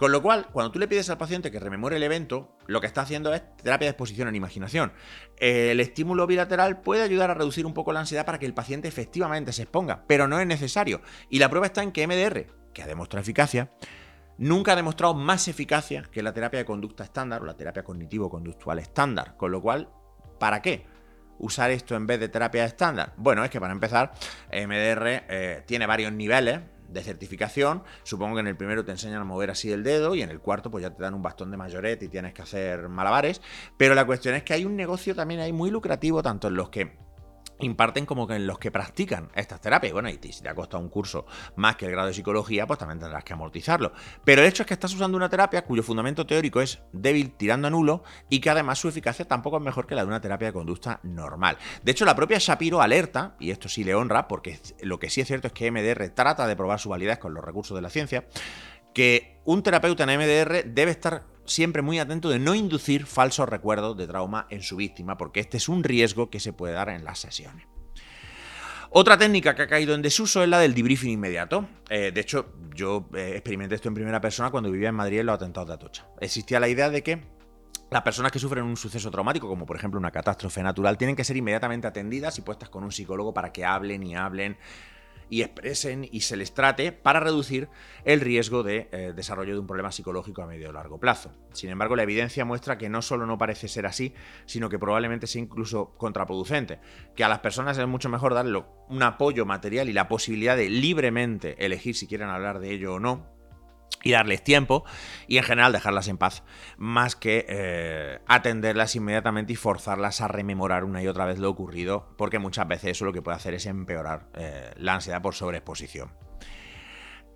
Con 0.00 0.12
lo 0.12 0.22
cual, 0.22 0.46
cuando 0.50 0.72
tú 0.72 0.78
le 0.78 0.88
pides 0.88 1.10
al 1.10 1.18
paciente 1.18 1.50
que 1.50 1.60
rememore 1.60 1.96
el 1.96 2.02
evento, 2.02 2.56
lo 2.66 2.80
que 2.80 2.86
está 2.86 3.02
haciendo 3.02 3.34
es 3.34 3.42
terapia 3.56 3.84
de 3.84 3.90
exposición 3.90 4.28
en 4.28 4.34
imaginación. 4.34 4.94
El 5.36 5.78
estímulo 5.78 6.26
bilateral 6.26 6.80
puede 6.80 7.02
ayudar 7.02 7.30
a 7.30 7.34
reducir 7.34 7.66
un 7.66 7.74
poco 7.74 7.92
la 7.92 8.00
ansiedad 8.00 8.24
para 8.24 8.38
que 8.38 8.46
el 8.46 8.54
paciente 8.54 8.88
efectivamente 8.88 9.52
se 9.52 9.64
exponga, 9.64 10.04
pero 10.06 10.26
no 10.26 10.40
es 10.40 10.46
necesario. 10.46 11.02
Y 11.28 11.38
la 11.38 11.50
prueba 11.50 11.66
está 11.66 11.82
en 11.82 11.92
que 11.92 12.06
MDR, 12.06 12.46
que 12.72 12.82
ha 12.82 12.86
demostrado 12.86 13.20
eficacia, 13.20 13.72
nunca 14.38 14.72
ha 14.72 14.76
demostrado 14.76 15.12
más 15.12 15.48
eficacia 15.48 16.04
que 16.10 16.22
la 16.22 16.32
terapia 16.32 16.60
de 16.60 16.64
conducta 16.64 17.04
estándar 17.04 17.42
o 17.42 17.44
la 17.44 17.58
terapia 17.58 17.84
cognitivo-conductual 17.84 18.78
estándar. 18.78 19.36
Con 19.36 19.50
lo 19.50 19.60
cual, 19.60 19.90
¿para 20.38 20.62
qué? 20.62 20.86
usar 21.40 21.70
esto 21.70 21.94
en 21.94 22.06
vez 22.06 22.20
de 22.20 22.30
terapia 22.30 22.64
estándar? 22.64 23.12
Bueno, 23.18 23.44
es 23.44 23.50
que 23.50 23.60
para 23.60 23.72
empezar, 23.72 24.12
MDR 24.50 25.24
eh, 25.28 25.62
tiene 25.66 25.86
varios 25.86 26.12
niveles 26.12 26.60
de 26.92 27.02
certificación. 27.02 27.82
Supongo 28.02 28.34
que 28.34 28.40
en 28.40 28.46
el 28.48 28.56
primero 28.56 28.84
te 28.84 28.92
enseñan 28.92 29.20
a 29.20 29.24
mover 29.24 29.50
así 29.50 29.70
el 29.72 29.82
dedo 29.82 30.14
y 30.14 30.22
en 30.22 30.30
el 30.30 30.40
cuarto 30.40 30.70
pues 30.70 30.82
ya 30.82 30.90
te 30.90 31.02
dan 31.02 31.14
un 31.14 31.22
bastón 31.22 31.50
de 31.50 31.56
mayoret 31.56 32.02
y 32.02 32.08
tienes 32.08 32.34
que 32.34 32.42
hacer 32.42 32.88
malabares. 32.88 33.40
Pero 33.76 33.94
la 33.94 34.04
cuestión 34.04 34.34
es 34.34 34.42
que 34.42 34.54
hay 34.54 34.64
un 34.64 34.76
negocio 34.76 35.14
también 35.14 35.40
ahí 35.40 35.52
muy 35.52 35.70
lucrativo, 35.70 36.22
tanto 36.22 36.48
en 36.48 36.54
los 36.54 36.70
que 36.70 37.09
imparten 37.60 38.06
como 38.06 38.26
que 38.26 38.34
en 38.34 38.46
los 38.46 38.58
que 38.58 38.70
practican 38.70 39.28
estas 39.34 39.60
terapias. 39.60 39.92
Bueno, 39.92 40.08
y 40.08 40.18
si 40.32 40.42
te 40.42 40.48
ha 40.48 40.54
costado 40.54 40.82
un 40.82 40.88
curso 40.88 41.26
más 41.56 41.76
que 41.76 41.86
el 41.86 41.92
grado 41.92 42.08
de 42.08 42.14
psicología, 42.14 42.66
pues 42.66 42.78
también 42.78 42.98
tendrás 42.98 43.24
que 43.24 43.32
amortizarlo. 43.32 43.92
Pero 44.24 44.42
el 44.42 44.48
hecho 44.48 44.62
es 44.62 44.66
que 44.66 44.74
estás 44.74 44.94
usando 44.94 45.16
una 45.16 45.28
terapia 45.28 45.64
cuyo 45.64 45.82
fundamento 45.82 46.26
teórico 46.26 46.60
es 46.60 46.80
débil 46.92 47.32
tirando 47.32 47.68
a 47.68 47.70
nulo 47.70 48.02
y 48.28 48.40
que 48.40 48.50
además 48.50 48.78
su 48.78 48.88
eficacia 48.88 49.26
tampoco 49.26 49.58
es 49.58 49.62
mejor 49.62 49.86
que 49.86 49.94
la 49.94 50.02
de 50.02 50.08
una 50.08 50.20
terapia 50.20 50.48
de 50.48 50.52
conducta 50.52 51.00
normal. 51.02 51.56
De 51.82 51.92
hecho, 51.92 52.04
la 52.04 52.14
propia 52.14 52.38
Shapiro 52.38 52.80
alerta, 52.80 53.36
y 53.38 53.50
esto 53.50 53.68
sí 53.68 53.84
le 53.84 53.94
honra, 53.94 54.28
porque 54.28 54.60
lo 54.82 54.98
que 54.98 55.10
sí 55.10 55.20
es 55.20 55.26
cierto 55.26 55.48
es 55.48 55.52
que 55.52 55.70
MDR 55.70 56.10
trata 56.10 56.46
de 56.46 56.56
probar 56.56 56.80
su 56.80 56.88
validez 56.88 57.18
con 57.18 57.34
los 57.34 57.44
recursos 57.44 57.74
de 57.74 57.82
la 57.82 57.90
ciencia, 57.90 58.24
que 58.94 59.40
un 59.44 59.62
terapeuta 59.62 60.04
en 60.04 60.18
MDR 60.18 60.64
debe 60.66 60.90
estar 60.90 61.24
siempre 61.44 61.82
muy 61.82 61.98
atento 61.98 62.28
de 62.28 62.38
no 62.38 62.54
inducir 62.54 63.06
falsos 63.06 63.48
recuerdos 63.48 63.96
de 63.96 64.06
trauma 64.06 64.46
en 64.50 64.62
su 64.62 64.76
víctima, 64.76 65.16
porque 65.16 65.40
este 65.40 65.56
es 65.56 65.68
un 65.68 65.82
riesgo 65.84 66.30
que 66.30 66.40
se 66.40 66.52
puede 66.52 66.74
dar 66.74 66.88
en 66.88 67.04
las 67.04 67.18
sesiones. 67.18 67.66
Otra 68.92 69.16
técnica 69.16 69.54
que 69.54 69.62
ha 69.62 69.68
caído 69.68 69.94
en 69.94 70.02
desuso 70.02 70.42
es 70.42 70.48
la 70.48 70.58
del 70.58 70.74
debriefing 70.74 71.10
inmediato. 71.10 71.68
Eh, 71.88 72.10
de 72.12 72.20
hecho, 72.20 72.54
yo 72.74 73.08
eh, 73.14 73.32
experimenté 73.34 73.76
esto 73.76 73.88
en 73.88 73.94
primera 73.94 74.20
persona 74.20 74.50
cuando 74.50 74.70
vivía 74.70 74.88
en 74.88 74.96
Madrid 74.96 75.20
en 75.20 75.26
los 75.26 75.36
atentados 75.36 75.68
de 75.68 75.74
Atocha. 75.74 76.06
Existía 76.20 76.58
la 76.58 76.68
idea 76.68 76.90
de 76.90 77.02
que 77.02 77.22
las 77.90 78.02
personas 78.02 78.32
que 78.32 78.40
sufren 78.40 78.64
un 78.64 78.76
suceso 78.76 79.10
traumático, 79.10 79.48
como 79.48 79.64
por 79.64 79.76
ejemplo 79.76 79.98
una 79.98 80.10
catástrofe 80.10 80.62
natural, 80.62 80.98
tienen 80.98 81.14
que 81.14 81.22
ser 81.22 81.36
inmediatamente 81.36 81.86
atendidas 81.86 82.36
y 82.38 82.42
puestas 82.42 82.68
con 82.68 82.82
un 82.82 82.90
psicólogo 82.90 83.32
para 83.32 83.52
que 83.52 83.64
hablen 83.64 84.02
y 84.02 84.16
hablen 84.16 84.56
y 85.30 85.42
expresen 85.42 86.06
y 86.10 86.20
se 86.20 86.36
les 86.36 86.52
trate 86.52 86.92
para 86.92 87.20
reducir 87.20 87.68
el 88.04 88.20
riesgo 88.20 88.62
de 88.62 88.88
eh, 88.92 89.12
desarrollo 89.14 89.54
de 89.54 89.60
un 89.60 89.66
problema 89.66 89.92
psicológico 89.92 90.42
a 90.42 90.46
medio 90.46 90.68
o 90.68 90.72
largo 90.72 90.98
plazo. 90.98 91.32
Sin 91.52 91.70
embargo, 91.70 91.96
la 91.96 92.02
evidencia 92.02 92.44
muestra 92.44 92.76
que 92.76 92.90
no 92.90 93.00
solo 93.00 93.26
no 93.26 93.38
parece 93.38 93.68
ser 93.68 93.86
así, 93.86 94.12
sino 94.44 94.68
que 94.68 94.78
probablemente 94.78 95.26
sea 95.26 95.40
incluso 95.40 95.94
contraproducente, 95.96 96.80
que 97.14 97.24
a 97.24 97.28
las 97.28 97.38
personas 97.38 97.78
es 97.78 97.86
mucho 97.86 98.08
mejor 98.08 98.34
darle 98.34 98.62
un 98.88 99.02
apoyo 99.02 99.46
material 99.46 99.88
y 99.88 99.92
la 99.92 100.08
posibilidad 100.08 100.56
de 100.56 100.68
libremente 100.68 101.64
elegir 101.64 101.94
si 101.94 102.06
quieren 102.06 102.28
hablar 102.28 102.58
de 102.58 102.72
ello 102.72 102.94
o 102.94 103.00
no, 103.00 103.39
y 104.02 104.12
darles 104.12 104.42
tiempo 104.42 104.84
y 105.26 105.38
en 105.38 105.44
general 105.44 105.72
dejarlas 105.72 106.08
en 106.08 106.18
paz, 106.18 106.42
más 106.76 107.16
que 107.16 107.46
eh, 107.48 108.18
atenderlas 108.26 108.96
inmediatamente 108.96 109.52
y 109.52 109.56
forzarlas 109.56 110.20
a 110.20 110.28
rememorar 110.28 110.84
una 110.84 111.02
y 111.02 111.08
otra 111.08 111.26
vez 111.26 111.38
lo 111.38 111.50
ocurrido, 111.50 112.14
porque 112.16 112.38
muchas 112.38 112.66
veces 112.68 112.92
eso 112.92 113.04
lo 113.04 113.12
que 113.12 113.22
puede 113.22 113.36
hacer 113.36 113.54
es 113.54 113.66
empeorar 113.66 114.28
eh, 114.34 114.72
la 114.76 114.94
ansiedad 114.94 115.22
por 115.22 115.34
sobreexposición. 115.34 116.29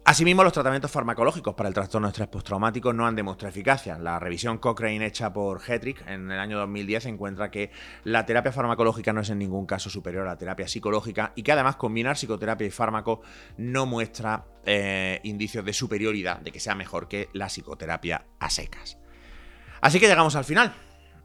Asimismo, 0.07 0.45
los 0.45 0.53
tratamientos 0.53 0.91
farmacológicos 0.91 1.55
para 1.55 1.67
el 1.67 1.75
trastorno 1.75 2.09
de 2.09 2.11
estrés 2.11 2.29
postraumático 2.29 2.93
no 2.93 3.07
han 3.07 3.17
demostrado 3.17 3.49
eficacia. 3.49 3.97
La 3.99 4.19
revisión 4.19 4.59
Cochrane 4.59 5.07
hecha 5.07 5.33
por 5.33 5.63
Hetrick 5.67 6.07
en 6.07 6.31
el 6.31 6.39
año 6.39 6.59
2010 6.59 7.07
encuentra 7.07 7.51
que 7.51 7.71
la 8.05 8.27
terapia 8.27 8.53
farmacológica 8.53 9.15
no 9.15 9.23
es 9.23 9.31
en 9.31 9.39
ningún 9.39 9.65
caso 9.65 9.89
superior 9.89 10.27
a 10.27 10.33
la 10.33 10.37
terapia 10.37 10.69
psicológica 10.69 11.33
y 11.37 11.43
que 11.43 11.53
además 11.53 11.77
combinar 11.77 12.17
psicoterapia 12.17 12.67
y 12.67 12.71
fármaco 12.71 13.23
no 13.57 13.87
muestra 13.87 14.45
eh, 14.67 15.21
indicios 15.23 15.65
de 15.65 15.73
superioridad, 15.73 16.41
de 16.41 16.53
que 16.53 16.61
sea 16.61 16.75
mejor 16.75 17.09
que 17.09 17.31
la 17.33 17.47
psicoterapia 17.47 18.27
a 18.39 18.51
secas. 18.51 18.99
Así 19.81 20.01
que 20.01 20.07
llegamos 20.07 20.37
al 20.37 20.45
final 20.45 20.75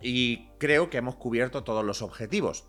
y 0.01 0.47
creo 0.57 0.89
que 0.89 0.99
hemos 0.99 1.15
cubierto 1.15 1.65
todos 1.65 1.84
los 1.84 2.01
objetivos. 2.01 2.64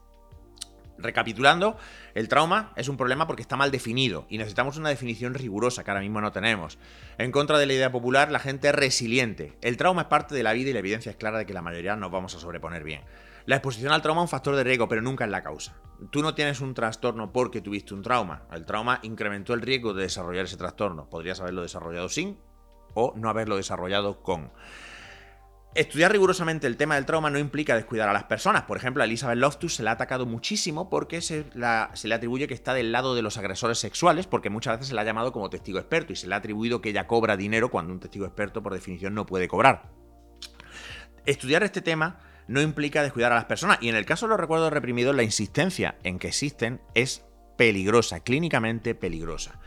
Recapitulando, 1.03 1.77
el 2.15 2.29
trauma 2.29 2.73
es 2.77 2.89
un 2.89 2.97
problema 2.97 3.27
porque 3.27 3.43
está 3.43 3.57
mal 3.57 3.71
definido 3.71 4.27
y 4.29 4.39
necesitamos 4.39 4.77
una 4.77 4.89
definición 4.89 5.35
rigurosa 5.35 5.85
que 5.85 5.91
ahora 5.91 6.01
mismo 6.01 6.21
no 6.21 6.33
tenemos. 6.33 6.79
En 7.19 7.33
contra 7.33 7.59
de 7.59 7.67
la 7.67 7.73
idea 7.73 7.93
popular, 7.93 8.31
la 8.31 8.39
gente 8.39 8.69
es 8.69 8.75
resiliente. 8.75 9.57
El 9.63 9.77
trauma 9.77 10.03
es 10.03 10.09
parte 10.09 10.35
de 10.35 10.43
la 10.43 10.53
vida 10.53 10.71
y 10.71 10.73
la 10.73 10.79
evidencia 10.81 11.11
es 11.11 11.17
clara 11.17 11.39
de 11.39 11.47
que 11.47 11.55
la 11.55 11.63
mayoría 11.63 11.97
nos 11.97 12.11
vamos 12.11 12.35
a 12.35 12.39
sobreponer 12.39 12.85
bien. 12.85 13.03
La 13.47 13.57
exposición 13.57 13.93
al 13.93 14.03
trauma 14.03 14.21
es 14.21 14.25
un 14.25 14.29
factor 14.29 14.55
de 14.55 14.65
riesgo, 14.65 14.89
pero 14.89 15.03
nunca 15.03 15.25
es 15.25 15.31
la 15.31 15.43
causa. 15.43 15.75
Tú 16.11 16.23
no 16.23 16.35
tienes 16.35 16.61
un 16.61 16.75
trastorno 16.75 17.33
porque 17.33 17.61
tuviste 17.61 17.95
un 17.95 18.03
trauma. 18.03 18.43
El 18.53 18.67
trauma 18.67 19.01
incrementó 19.03 19.55
el 19.55 19.63
riesgo 19.63 19.95
de 19.95 20.03
desarrollar 20.03 20.45
ese 20.45 20.57
trastorno. 20.57 21.09
Podrías 21.09 21.41
haberlo 21.41 21.63
desarrollado 21.63 22.09
sin 22.09 22.39
o 22.95 23.13
no 23.17 23.29
haberlo 23.29 23.57
desarrollado 23.57 24.23
con. 24.23 24.51
Estudiar 25.73 26.11
rigurosamente 26.11 26.67
el 26.67 26.77
tema 26.77 26.97
del 26.97 27.07
trauma 27.07 27.31
no 27.31 27.39
implica 27.39 27.77
descuidar 27.77 28.09
a 28.09 28.13
las 28.13 28.25
personas. 28.25 28.63
Por 28.63 28.77
ejemplo, 28.77 29.03
a 29.03 29.07
Elizabeth 29.07 29.39
Loftus 29.39 29.77
se 29.77 29.85
le 29.85 29.91
ha 29.91 29.93
atacado 29.93 30.27
muchísimo 30.27 30.91
porque 30.91 31.21
se, 31.21 31.47
le 31.55 32.15
atribuye 32.15 32.49
que 32.49 32.55
está 32.55 32.75
del 32.75 32.91
lado 32.91 33.15
de 33.15 33.23
los 33.23 33.39
agresores 33.39 33.79
sexuales, 33.79 34.27
porque 34.27 34.51
muchas 34.51 34.75
veces 34.75 34.89
se 34.89 34.95
le 34.95 35.01
ha 35.01 35.05
llamado 35.05 35.31
como 35.31 35.49
testigo 35.49 35.79
experto 35.79 36.13
y 36.13 36.17
se 36.17 36.27
le 36.27 36.35
ha 36.35 36.39
atribuido 36.39 36.81
que 36.81 36.89
ella 36.89 37.07
cobra 37.07 37.37
dinero 37.37 37.71
cuando 37.71 37.93
un 37.93 38.01
testigo 38.01 38.27
experto, 38.27 38.65
por 38.65 38.75
definición, 38.75 39.15
no 39.15 39.27
puede 39.27 39.47
cobrar. 39.47 39.93
Estudiar 41.25 41.63
este 41.63 41.83
tema 41.83 42.19
no 42.49 42.61
implica 42.61 43.05
descuidar 43.05 43.31
a 43.31 43.37
las 43.37 43.45
personas, 43.45 43.79
y 43.81 43.89
en 43.89 43.95
el 43.95 44.07
caso 44.07 44.27
de 44.27 44.31
los 44.31 44.41
recuerdos 44.41 44.73
reprimidos, 44.73 45.15
la 45.15 45.23
insistencia 45.23 45.99
en 46.03 46.19
que 46.19 46.29
existen 46.29 46.81
es 46.95 47.25
peligrosa, 47.57 48.21
clínicamente 48.21 48.97
peligrosa. 48.97 49.60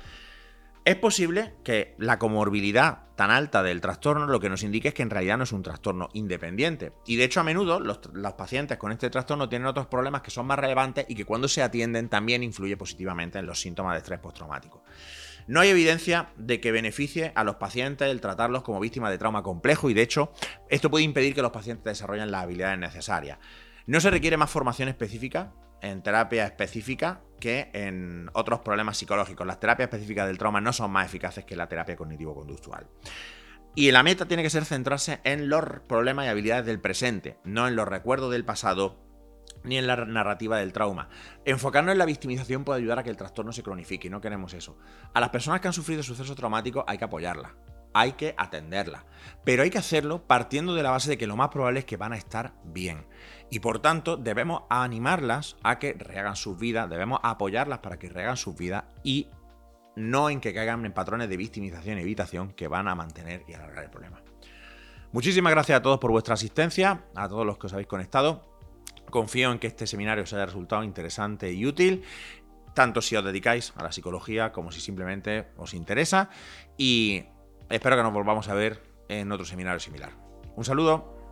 Es 0.86 0.98
posible 0.98 1.54
que 1.64 1.96
la 1.98 2.20
comorbilidad 2.20 3.04
tan 3.16 3.32
alta 3.32 3.64
del 3.64 3.80
trastorno 3.80 4.28
lo 4.28 4.42
que 4.42 4.50
nos 4.50 4.64
indique 4.64 4.90
es 4.90 4.94
que 4.94 5.04
en 5.04 5.10
realidad 5.10 5.38
no 5.38 5.46
es 5.46 5.54
un 5.54 5.64
trastorno 5.64 6.10
independiente. 6.12 6.92
Y 7.06 7.16
de 7.16 7.24
hecho 7.24 7.40
a 7.40 7.44
menudo 7.44 7.80
los, 7.80 8.00
pacientes 8.34 8.78
con 8.78 8.92
este 8.92 9.10
trastorno 9.10 9.48
tienen 9.48 9.66
otros 9.66 9.88
problemas 9.88 10.24
que 10.24 10.32
son 10.32 10.46
más 10.46 10.60
relevantes 10.60 11.06
y 11.08 11.16
que 11.16 11.24
cuando 11.24 11.48
se 11.48 11.64
atienden 11.64 12.10
también 12.10 12.44
influye 12.44 12.76
positivamente 12.76 13.40
en 13.40 13.46
los 13.46 13.62
síntomas 13.62 13.94
de 13.94 14.00
estrés 14.00 14.20
postraumático. 14.20 14.84
No 15.48 15.62
hay 15.62 15.70
evidencia 15.70 16.34
de 16.36 16.60
que 16.60 16.74
beneficie 16.74 17.32
a 17.34 17.46
los 17.46 17.56
pacientes 17.56 18.10
el 18.10 18.20
tratarlos 18.20 18.64
como 18.64 18.82
víctimas 18.82 19.12
de 19.12 19.18
trauma 19.18 19.42
complejo 19.42 19.90
y 19.90 19.94
de 19.94 20.02
hecho 20.02 20.34
esto 20.70 20.92
puede 20.92 21.06
impedir 21.06 21.34
que 21.34 21.42
los 21.42 21.52
pacientes 21.52 21.86
desarrollen 21.86 22.30
las 22.30 22.44
habilidades 22.44 22.80
necesarias. 22.80 23.40
No 23.86 24.02
se 24.02 24.10
requiere 24.10 24.36
más 24.36 24.50
formación 24.50 24.90
específica 24.90 25.54
en 25.82 26.02
terapia 26.02 26.46
específica 26.46 27.22
que 27.44 27.70
en 27.74 28.30
otros 28.32 28.62
problemas 28.62 28.98
psicológicos. 28.98 29.46
Las 29.46 29.60
terapias 29.60 29.88
específicas 29.88 30.28
del 30.28 30.38
trauma 30.38 30.62
no 30.62 30.72
son 30.72 30.90
más 30.92 31.06
eficaces 31.06 31.44
que 31.44 31.58
la 31.58 31.68
terapia 31.68 31.98
cognitivo-conductual. 31.98 32.88
Y 33.76 33.92
la 33.92 34.02
meta 34.02 34.26
tiene 34.26 34.44
que 34.44 34.50
ser 34.50 34.64
centrarse 34.64 35.20
en 35.26 35.50
los 35.50 35.62
problemas 35.90 36.26
y 36.26 36.30
habilidades 36.30 36.66
del 36.66 36.80
presente, 36.80 37.36
no 37.44 37.68
en 37.68 37.76
los 37.76 37.86
recuerdos 37.86 38.32
del 38.32 38.46
pasado 38.46 38.98
ni 39.66 39.78
en 39.78 39.88
la 39.88 39.98
narrativa 40.06 40.58
del 40.58 40.72
trauma. 40.72 41.10
Enfocarnos 41.44 41.92
en 41.92 41.98
la 41.98 42.06
victimización 42.06 42.64
puede 42.64 42.80
ayudar 42.80 43.00
a 43.00 43.04
que 43.04 43.10
el 43.10 43.18
trastorno 43.18 43.52
se 43.52 43.62
cronifique 43.62 44.08
y 44.08 44.10
no 44.10 44.22
queremos 44.22 44.54
eso. 44.54 44.78
A 45.14 45.20
las 45.20 45.30
personas 45.30 45.60
que 45.60 45.68
han 45.68 45.74
sufrido 45.74 46.02
sucesos 46.02 46.38
traumáticos 46.38 46.86
hay 46.88 46.98
que 46.98 47.06
apoyarla, 47.06 47.56
hay 47.94 48.14
que 48.14 48.36
atenderla, 48.38 49.06
pero 49.44 49.64
hay 49.64 49.70
que 49.70 49.80
hacerlo 49.80 50.26
partiendo 50.28 50.76
de 50.76 50.84
la 50.84 50.92
base 50.92 51.10
de 51.10 51.18
que 51.18 51.28
lo 51.28 51.36
más 51.36 51.50
probable 51.50 51.80
es 51.80 51.86
que 51.86 51.98
van 51.98 52.14
a 52.14 52.18
estar 52.18 52.54
bien. 52.64 53.06
Y 53.54 53.60
por 53.60 53.78
tanto, 53.78 54.18
debemos 54.18 54.64
animarlas 54.68 55.58
a 55.62 55.78
que 55.78 55.94
rehagan 55.94 56.36
sus 56.36 56.58
vidas, 56.58 56.90
debemos 56.90 57.20
apoyarlas 57.22 57.78
para 57.82 58.00
que 58.00 58.10
rehagan 58.10 58.36
sus 58.36 58.58
vidas 58.58 58.86
y 59.04 59.28
no 59.96 60.32
en 60.32 60.42
que 60.42 60.56
caigan 60.56 60.84
en 60.88 60.92
patrones 60.92 61.30
de 61.30 61.38
victimización 61.38 62.00
y 62.00 62.02
evitación 62.02 62.54
que 62.54 62.68
van 62.68 62.88
a 62.88 62.96
mantener 62.96 63.44
y 63.48 63.54
alargar 63.54 63.84
el 63.84 63.92
problema. 63.92 64.24
Muchísimas 65.12 65.52
gracias 65.52 65.78
a 65.78 65.82
todos 65.84 66.00
por 66.00 66.10
vuestra 66.10 66.34
asistencia, 66.34 67.04
a 67.14 67.30
todos 67.30 67.46
los 67.46 67.60
que 67.60 67.68
os 67.68 67.74
habéis 67.74 67.88
conectado. 67.88 68.58
Confío 69.12 69.52
en 69.52 69.60
que 69.60 69.68
este 69.68 69.86
seminario 69.86 70.24
os 70.24 70.34
haya 70.34 70.48
resultado 70.48 70.84
interesante 70.84 71.54
y 71.54 71.68
útil, 71.68 72.02
tanto 72.74 73.04
si 73.04 73.16
os 73.16 73.24
dedicáis 73.24 73.72
a 73.76 73.84
la 73.84 73.92
psicología 73.92 74.52
como 74.52 74.72
si 74.72 74.82
simplemente 74.82 75.50
os 75.58 75.76
interesa. 75.76 76.32
Y 76.76 77.26
espero 77.70 77.98
que 77.98 78.02
nos 78.02 78.14
volvamos 78.14 78.50
a 78.50 78.56
ver 78.56 78.82
en 79.10 79.32
otro 79.32 79.46
seminario 79.46 79.80
similar. 79.80 80.10
Un 80.56 80.66
saludo. 80.66 81.23